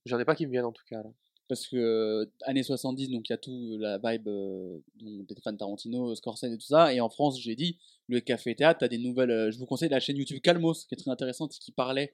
J'en 0.05 0.18
ai 0.18 0.24
pas 0.24 0.34
qui 0.34 0.47
me 0.47 0.51
viennent 0.53 0.64
en 0.64 0.72
tout 0.72 0.84
cas. 0.89 1.03
Là. 1.03 1.11
Parce 1.49 1.66
que 1.66 2.30
années 2.42 2.62
70, 2.62 3.09
donc 3.11 3.28
il 3.28 3.32
y 3.32 3.34
a 3.34 3.38
tout 3.38 3.76
la 3.78 3.96
vibe 3.99 4.28
euh, 4.28 4.78
des 5.01 5.34
fans 5.42 5.57
Tarantino, 5.57 6.14
Scorsese 6.14 6.44
et 6.53 6.59
tout 6.59 6.66
ça. 6.66 6.92
Et 6.92 7.01
en 7.01 7.09
France, 7.09 7.40
j'ai 7.40 7.57
dit, 7.57 7.78
le 8.07 8.20
café 8.20 8.55
théâtre, 8.55 8.80
t'as 8.80 8.88
des 8.88 8.99
nouvelles. 8.99 9.30
euh, 9.30 9.51
je 9.51 9.59
vous 9.59 9.64
conseille 9.66 9.88
la 9.88 9.99
chaîne 10.01 10.16
YouTube 10.18 10.40
Calmos, 10.42 10.84
qui 10.86 10.94
est 10.94 10.99
très 10.99 11.11
intéressante, 11.11 11.53
qui 11.59 11.72
parlait, 11.72 12.12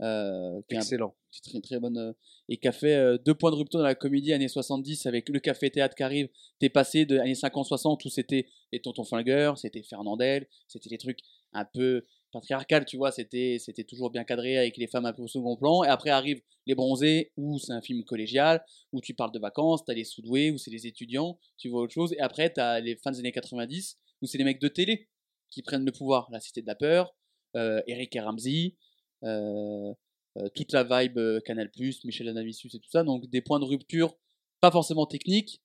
euh, 0.00 0.62
qui 0.66 0.74
est 0.74 0.78
un- 0.78 0.80
Excellent. 0.80 1.14
qui 1.30 1.40
est 1.40 1.50
très 1.50 1.60
très 1.60 1.78
bonne 1.78 2.14
et 2.48 2.56
qui 2.56 2.66
a 2.68 2.72
fait 2.72 3.18
deux 3.18 3.34
points 3.34 3.50
de 3.50 3.56
rupture 3.56 3.78
dans 3.80 3.84
la 3.84 3.94
comédie 3.94 4.32
années 4.32 4.48
70 4.48 5.04
avec 5.04 5.28
le 5.28 5.38
café 5.40 5.70
théâtre 5.70 5.94
qui 5.94 6.02
arrive. 6.02 6.28
T'es 6.58 6.70
passé 6.70 7.04
de 7.04 7.18
années 7.18 7.34
50-60 7.34 8.04
où 8.06 8.08
c'était 8.08 8.46
les 8.72 8.80
tontons 8.80 9.04
flingueurs, 9.04 9.58
c'était 9.58 9.82
Fernandel, 9.82 10.46
c'était 10.68 10.88
des 10.88 10.98
trucs 10.98 11.20
un 11.52 11.66
peu 11.66 12.04
patriarcal, 12.30 12.84
tu 12.84 12.96
vois, 12.96 13.12
c'était 13.12 13.56
c'était 13.58 13.84
toujours 13.84 14.10
bien 14.10 14.24
cadré 14.24 14.58
avec 14.58 14.76
les 14.76 14.86
femmes 14.86 15.06
un 15.06 15.12
peu 15.12 15.22
au 15.22 15.28
second 15.28 15.56
plan. 15.56 15.84
Et 15.84 15.88
après 15.88 16.10
arrivent 16.10 16.42
les 16.66 16.74
bronzés 16.74 17.32
où 17.36 17.58
c'est 17.58 17.72
un 17.72 17.80
film 17.80 18.04
collégial 18.04 18.64
où 18.92 19.00
tu 19.00 19.14
parles 19.14 19.32
de 19.32 19.38
vacances, 19.38 19.84
t'as 19.84 19.94
les 19.94 20.04
soudoués 20.04 20.50
où 20.50 20.58
c'est 20.58 20.70
les 20.70 20.86
étudiants, 20.86 21.38
tu 21.56 21.68
vois 21.68 21.82
autre 21.82 21.94
chose. 21.94 22.12
Et 22.14 22.20
après 22.20 22.50
t'as 22.50 22.80
les 22.80 22.96
fins 22.96 23.10
des 23.10 23.20
années 23.20 23.32
90 23.32 23.98
où 24.22 24.26
c'est 24.26 24.38
les 24.38 24.44
mecs 24.44 24.60
de 24.60 24.68
télé 24.68 25.08
qui 25.50 25.62
prennent 25.62 25.84
le 25.84 25.92
pouvoir, 25.92 26.28
la 26.30 26.40
Cité 26.40 26.62
de 26.62 26.66
la 26.66 26.74
peur, 26.74 27.14
euh, 27.56 27.82
Eric 27.86 28.14
et 28.16 28.20
Ramsey. 28.20 28.76
Euh, 29.24 29.92
euh, 30.38 30.48
toute 30.54 30.72
la 30.72 30.84
vibe 30.84 31.18
Canal+, 31.44 31.70
Michel 32.04 32.28
Anavicius 32.28 32.74
et 32.74 32.78
tout 32.78 32.90
ça, 32.90 33.02
donc 33.02 33.28
des 33.28 33.40
points 33.40 33.58
de 33.58 33.64
rupture, 33.64 34.16
pas 34.60 34.70
forcément 34.70 35.06
techniques, 35.06 35.60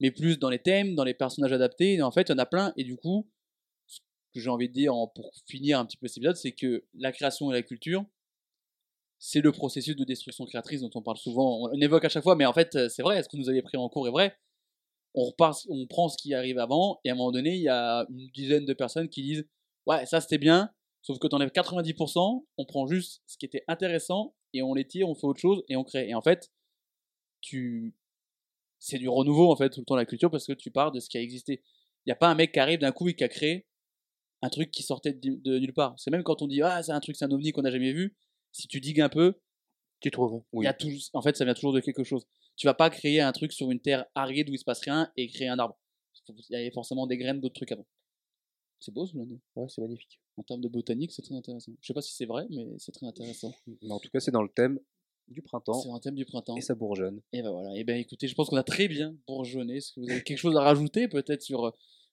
mais 0.00 0.10
plus 0.10 0.38
dans 0.38 0.50
les 0.50 0.58
thèmes, 0.58 0.94
dans 0.94 1.04
les 1.04 1.14
personnages 1.14 1.52
adaptés, 1.52 1.94
et 1.94 2.02
en 2.02 2.10
fait, 2.10 2.28
il 2.28 2.32
y 2.32 2.34
en 2.34 2.38
a 2.38 2.46
plein, 2.46 2.72
et 2.76 2.84
du 2.84 2.96
coup, 2.96 3.28
que 4.32 4.40
j'ai 4.40 4.50
envie 4.50 4.68
de 4.68 4.74
dire 4.74 4.94
en- 4.94 5.08
pour 5.08 5.32
finir 5.46 5.78
un 5.78 5.86
petit 5.86 5.96
peu 5.96 6.08
cet 6.08 6.18
épisode, 6.18 6.36
c'est 6.36 6.52
que 6.52 6.84
la 6.94 7.12
création 7.12 7.50
et 7.50 7.54
la 7.54 7.62
culture, 7.62 8.04
c'est 9.18 9.40
le 9.40 9.52
processus 9.52 9.96
de 9.96 10.04
destruction 10.04 10.46
créatrice 10.46 10.80
dont 10.80 10.90
on 10.94 11.02
parle 11.02 11.18
souvent, 11.18 11.68
on 11.70 11.80
évoque 11.80 12.04
à 12.04 12.08
chaque 12.08 12.22
fois, 12.22 12.36
mais 12.36 12.46
en 12.46 12.52
fait, 12.52 12.74
euh, 12.76 12.88
c'est 12.88 13.02
vrai, 13.02 13.22
ce 13.22 13.28
que 13.28 13.36
nous 13.36 13.48
avez 13.48 13.62
pris 13.62 13.76
en 13.76 13.88
cours 13.88 14.08
est 14.08 14.10
vrai, 14.10 14.36
on, 15.14 15.24
repart, 15.26 15.66
on 15.68 15.86
prend 15.86 16.08
ce 16.08 16.16
qui 16.16 16.34
arrive 16.34 16.58
avant, 16.58 17.00
et 17.04 17.10
à 17.10 17.12
un 17.12 17.16
moment 17.16 17.32
donné, 17.32 17.54
il 17.56 17.62
y 17.62 17.68
a 17.68 18.06
une 18.08 18.30
dizaine 18.30 18.64
de 18.64 18.72
personnes 18.72 19.08
qui 19.08 19.22
disent, 19.22 19.46
ouais, 19.86 20.06
ça 20.06 20.20
c'était 20.20 20.38
bien, 20.38 20.72
Sauf 21.02 21.18
que 21.18 21.26
tu 21.26 21.34
enlèves 21.34 21.50
90%, 21.50 22.46
on 22.58 22.64
prend 22.66 22.86
juste 22.86 23.22
ce 23.26 23.38
qui 23.38 23.46
était 23.46 23.64
intéressant 23.68 24.34
et 24.52 24.62
on 24.62 24.74
les 24.74 24.86
tire, 24.86 25.08
on 25.08 25.14
fait 25.14 25.26
autre 25.26 25.40
chose 25.40 25.62
et 25.68 25.76
on 25.76 25.84
crée. 25.84 26.08
Et 26.08 26.14
en 26.14 26.20
fait, 26.20 26.50
tu 27.40 27.94
c'est 28.78 28.98
du 28.98 29.08
renouveau 29.08 29.52
en 29.52 29.56
fait 29.56 29.70
tout 29.70 29.80
le 29.80 29.84
temps 29.84 29.96
la 29.96 30.06
culture 30.06 30.30
parce 30.30 30.46
que 30.46 30.52
tu 30.52 30.70
pars 30.70 30.92
de 30.92 31.00
ce 31.00 31.08
qui 31.08 31.18
a 31.18 31.22
existé. 31.22 31.62
Il 32.06 32.08
n'y 32.08 32.12
a 32.12 32.16
pas 32.16 32.28
un 32.28 32.34
mec 32.34 32.52
qui 32.52 32.60
arrive 32.60 32.80
d'un 32.80 32.92
coup 32.92 33.08
et 33.08 33.14
qui 33.14 33.24
a 33.24 33.28
créé 33.28 33.66
un 34.42 34.48
truc 34.48 34.70
qui 34.70 34.82
sortait 34.82 35.12
de, 35.12 35.34
de 35.34 35.58
nulle 35.58 35.72
part. 35.74 35.94
C'est 35.98 36.10
même 36.10 36.22
quand 36.22 36.42
on 36.42 36.46
dit 36.46 36.62
ah 36.62 36.82
c'est 36.82 36.92
un 36.92 37.00
truc, 37.00 37.16
c'est 37.16 37.24
un 37.24 37.30
ovni 37.30 37.52
qu'on 37.52 37.62
n'a 37.62 37.70
jamais 37.70 37.92
vu. 37.92 38.16
Si 38.52 38.66
tu 38.68 38.80
digues 38.80 39.00
un 39.00 39.08
peu, 39.08 39.34
Tu 40.00 40.10
trouves 40.10 40.42
il 40.54 40.64
y 40.64 40.66
a 40.66 40.72
toujours, 40.74 41.02
en 41.12 41.22
fait 41.22 41.36
ça 41.36 41.44
vient 41.44 41.54
toujours 41.54 41.72
de 41.72 41.80
quelque 41.80 42.04
chose. 42.04 42.26
Tu 42.56 42.66
vas 42.66 42.74
pas 42.74 42.90
créer 42.90 43.20
un 43.20 43.32
truc 43.32 43.52
sur 43.52 43.70
une 43.70 43.80
terre 43.80 44.06
aride 44.14 44.50
où 44.50 44.54
il 44.54 44.58
se 44.58 44.64
passe 44.64 44.80
rien 44.80 45.10
et 45.16 45.28
créer 45.28 45.48
un 45.48 45.58
arbre. 45.58 45.78
Il 46.28 46.44
y 46.50 46.56
avait 46.56 46.70
forcément 46.70 47.06
des 47.06 47.16
graines 47.16 47.40
d'autres 47.40 47.54
trucs 47.54 47.72
avant. 47.72 47.86
C'est 48.80 48.92
beau 48.92 49.06
ce 49.06 49.16
dis. 49.16 49.38
Ouais, 49.56 49.66
c'est 49.68 49.80
magnifique. 49.82 50.20
En 50.36 50.42
termes 50.42 50.62
de 50.62 50.68
botanique, 50.68 51.12
c'est 51.12 51.22
très 51.22 51.34
intéressant. 51.34 51.72
Je 51.80 51.86
sais 51.86 51.94
pas 51.94 52.00
si 52.00 52.14
c'est 52.14 52.24
vrai, 52.24 52.46
mais 52.50 52.66
c'est 52.78 52.92
très 52.92 53.06
intéressant. 53.06 53.54
Mais 53.82 53.92
en 53.92 53.98
tout 53.98 54.08
cas, 54.10 54.20
c'est 54.20 54.30
dans 54.30 54.42
le 54.42 54.48
thème 54.48 54.80
du 55.28 55.42
printemps 55.42 55.80
C'est 55.80 55.90
un 55.90 56.00
thème 56.00 56.14
du 56.14 56.24
printemps. 56.24 56.56
et 56.56 56.62
ça 56.62 56.74
bourgeonne. 56.74 57.20
Et 57.32 57.42
ben 57.42 57.50
voilà. 57.50 57.76
Et 57.76 57.84
ben 57.84 57.96
écoutez, 57.96 58.26
je 58.26 58.34
pense 58.34 58.48
qu'on 58.48 58.56
a 58.56 58.62
très 58.62 58.88
bien 58.88 59.14
bourgeonné. 59.26 59.76
Est-ce 59.76 59.92
que 59.92 60.00
vous 60.00 60.10
avez 60.10 60.22
quelque 60.22 60.38
chose 60.38 60.56
à 60.56 60.62
rajouter 60.62 61.08
peut-être 61.08 61.42
sur 61.42 61.66
euh, 61.66 61.70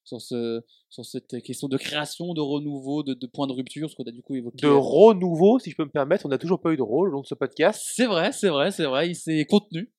sur 0.08 0.22
ce 0.22 0.62
sur 0.89 1.05
cette 1.05 1.41
question 1.43 1.68
de 1.68 1.78
création, 1.78 2.34
de 2.34 2.39
renouveau, 2.41 3.03
de, 3.03 3.14
de 3.14 3.28
point 3.28 3.45
de 3.45 3.51
rupture, 3.51 3.89
ce 3.89 3.95
qu'on 3.95 4.03
a 4.05 4.12
du 4.12 4.22
coup 4.22 4.36
évoqué. 4.36 4.58
De 4.62 4.70
renouveau, 4.70 5.60
si 5.60 5.72
je 5.72 5.76
peux 5.76 5.84
me 5.84 5.89
permettre, 5.91 6.26
on 6.26 6.30
n'a 6.30 6.38
toujours 6.38 6.62
pas 6.62 6.72
eu 6.72 6.78
de 6.78 6.82
rôle 6.82 7.10
au 7.10 7.12
long 7.12 7.22
de 7.22 7.28
ce 7.28 7.36
podcast. 7.36 7.82
C'est 7.93 8.05
vrai, 8.05 8.32
c'est 8.32 8.47
vrai, 8.49 8.72
c'est 8.72 8.86
vrai. 8.86 9.10
Il 9.10 9.16
s'est 9.16 9.45
contenu. 9.45 9.91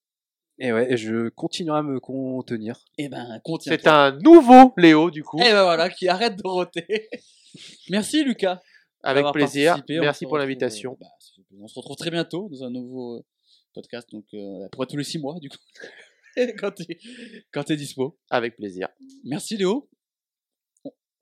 Et 0.58 0.72
ouais, 0.72 0.96
je 0.96 1.28
continuerai 1.28 1.78
à 1.80 1.82
me 1.82 2.00
contenir. 2.00 2.80
Et 2.96 3.08
ben 3.08 3.38
contient. 3.44 3.70
C'est 3.72 3.86
un 3.86 4.18
nouveau 4.18 4.72
Léo, 4.76 5.10
du 5.10 5.22
coup. 5.22 5.38
Et 5.38 5.52
ben 5.52 5.62
voilà, 5.62 5.88
qui 5.90 6.08
arrête 6.08 6.36
de 6.36 6.48
roter. 6.48 7.08
Merci 7.90 8.24
Lucas. 8.24 8.60
Avec 9.02 9.26
plaisir. 9.32 9.74
participé. 9.74 10.00
Merci 10.00 10.24
pour 10.24 10.38
l'invitation. 10.38 10.92
euh, 10.92 11.04
bah, 11.04 11.56
on 11.60 11.68
se 11.68 11.78
retrouve 11.78 11.96
très 11.96 12.10
bientôt 12.10 12.48
dans 12.50 12.64
un 12.64 12.70
nouveau 12.70 13.18
euh, 13.18 13.24
podcast, 13.74 14.08
donc 14.10 14.24
euh, 14.34 14.68
pour 14.72 14.86
tous 14.86 14.96
les 14.96 15.04
six 15.04 15.18
mois 15.18 15.36
du 15.40 15.48
coup, 15.48 15.58
quand 16.58 16.72
quand 17.52 17.64
t'es 17.64 17.76
dispo. 17.76 18.18
Avec 18.30 18.56
plaisir. 18.56 18.88
Merci 19.24 19.56
Léo. 19.56 19.88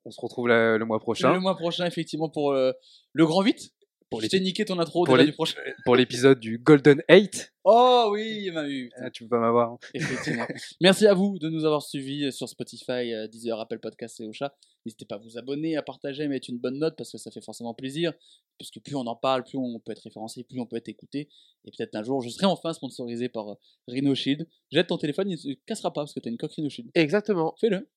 On 0.07 0.11
se 0.11 0.21
retrouve 0.21 0.47
la- 0.47 0.77
le 0.77 0.85
mois 0.85 0.99
prochain. 0.99 1.33
Le 1.33 1.39
mois 1.41 1.57
prochain, 1.57 1.85
effectivement, 1.85 2.29
pour 2.29 2.51
euh, 2.53 2.71
le 3.11 3.25
grand 3.25 3.41
8. 3.41 3.73
Pour 4.09 4.21
je 4.21 4.27
t'ai 4.27 4.39
niqué 4.39 4.63
ton 4.63 4.79
intro 4.79 5.03
pour 5.03 5.15
déjà 5.15 5.25
les- 5.25 5.31
du 5.31 5.35
prochain. 5.35 5.59
pour 5.83 5.97
l'épisode 5.97 6.39
du 6.39 6.59
Golden 6.59 7.03
8. 7.09 7.51
Oh 7.65 8.07
oui, 8.13 8.43
il 8.45 8.53
m'a 8.53 8.65
eu. 8.69 8.89
Ah, 8.95 9.11
tu 9.11 9.23
peux 9.23 9.29
pas 9.31 9.39
m'avoir. 9.39 9.71
hein. 9.73 9.79
Effectivement. 9.93 10.45
Merci 10.81 11.07
à 11.07 11.13
vous 11.13 11.37
de 11.39 11.49
nous 11.49 11.65
avoir 11.65 11.81
suivis 11.81 12.31
sur 12.31 12.47
Spotify, 12.47 13.11
euh, 13.13 13.27
Deezer, 13.27 13.59
Apple 13.59 13.79
Podcast 13.79 14.21
et 14.21 14.25
Ocha. 14.25 14.55
N'hésitez 14.85 15.03
pas 15.03 15.15
à 15.15 15.17
vous 15.17 15.37
abonner, 15.37 15.75
à 15.75 15.81
partager, 15.81 16.23
à 16.23 16.27
mettre 16.29 16.49
une 16.49 16.57
bonne 16.57 16.79
note 16.79 16.95
parce 16.97 17.11
que 17.11 17.17
ça 17.17 17.31
fait 17.31 17.43
forcément 17.43 17.73
plaisir. 17.73 18.13
Parce 18.57 18.71
que 18.71 18.79
plus 18.79 18.95
on 18.95 19.05
en 19.07 19.15
parle, 19.17 19.43
plus 19.43 19.57
on 19.57 19.77
peut 19.81 19.91
être 19.91 20.03
référencé, 20.03 20.45
plus 20.45 20.61
on 20.61 20.65
peut 20.65 20.77
être 20.77 20.87
écouté. 20.87 21.27
Et 21.65 21.71
peut-être 21.77 21.93
un 21.95 22.03
jour, 22.03 22.21
je 22.21 22.29
serai 22.29 22.45
enfin 22.45 22.71
sponsorisé 22.71 23.27
par 23.27 23.49
euh, 23.49 23.55
Rhino 23.89 24.15
Shield. 24.15 24.47
Jette 24.71 24.87
ton 24.87 24.97
téléphone, 24.97 25.27
il 25.29 25.33
ne 25.33 25.37
se 25.37 25.49
cassera 25.65 25.91
pas 25.91 26.03
parce 26.03 26.13
que 26.13 26.21
tu 26.21 26.29
as 26.29 26.31
une 26.31 26.37
coque 26.37 26.53
Rhino 26.53 26.69
Shield. 26.69 26.89
Exactement, 26.95 27.55
Fais-le. 27.59 27.89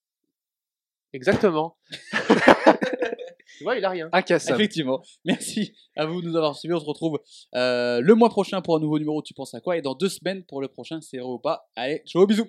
Exactement. 1.13 1.77
tu 3.59 3.65
vois, 3.65 3.77
il 3.77 3.85
a 3.85 3.91
rien. 3.91 4.09
Incassable. 4.13 4.61
Effectivement. 4.61 5.03
Merci 5.25 5.75
à 5.97 6.07
vous 6.07 6.23
de 6.23 6.29
nous 6.29 6.37
avoir 6.37 6.57
suivis. 6.57 6.75
On 6.75 6.81
se 6.81 6.85
retrouve 6.85 7.21
euh, 7.55 8.01
le 8.01 8.15
mois 8.15 8.31
prochain 8.31 8.63
pour 8.63 8.77
un 8.77 8.81
nouveau 8.81 8.99
numéro. 8.99 9.23
Tu 9.23 9.35
penses 9.35 9.55
à 9.55 9.61
quoi? 9.61 9.77
Et 9.77 9.83
dans 9.83 9.95
deux 9.95 10.09
semaines 10.09 10.45
pour 10.45 10.61
le 10.61 10.69
prochain, 10.69 11.01
c'est 11.01 11.21
ou 11.21 11.39
pas. 11.39 11.69
Allez, 11.77 12.03
ciao, 12.07 12.27
bisous. 12.27 12.47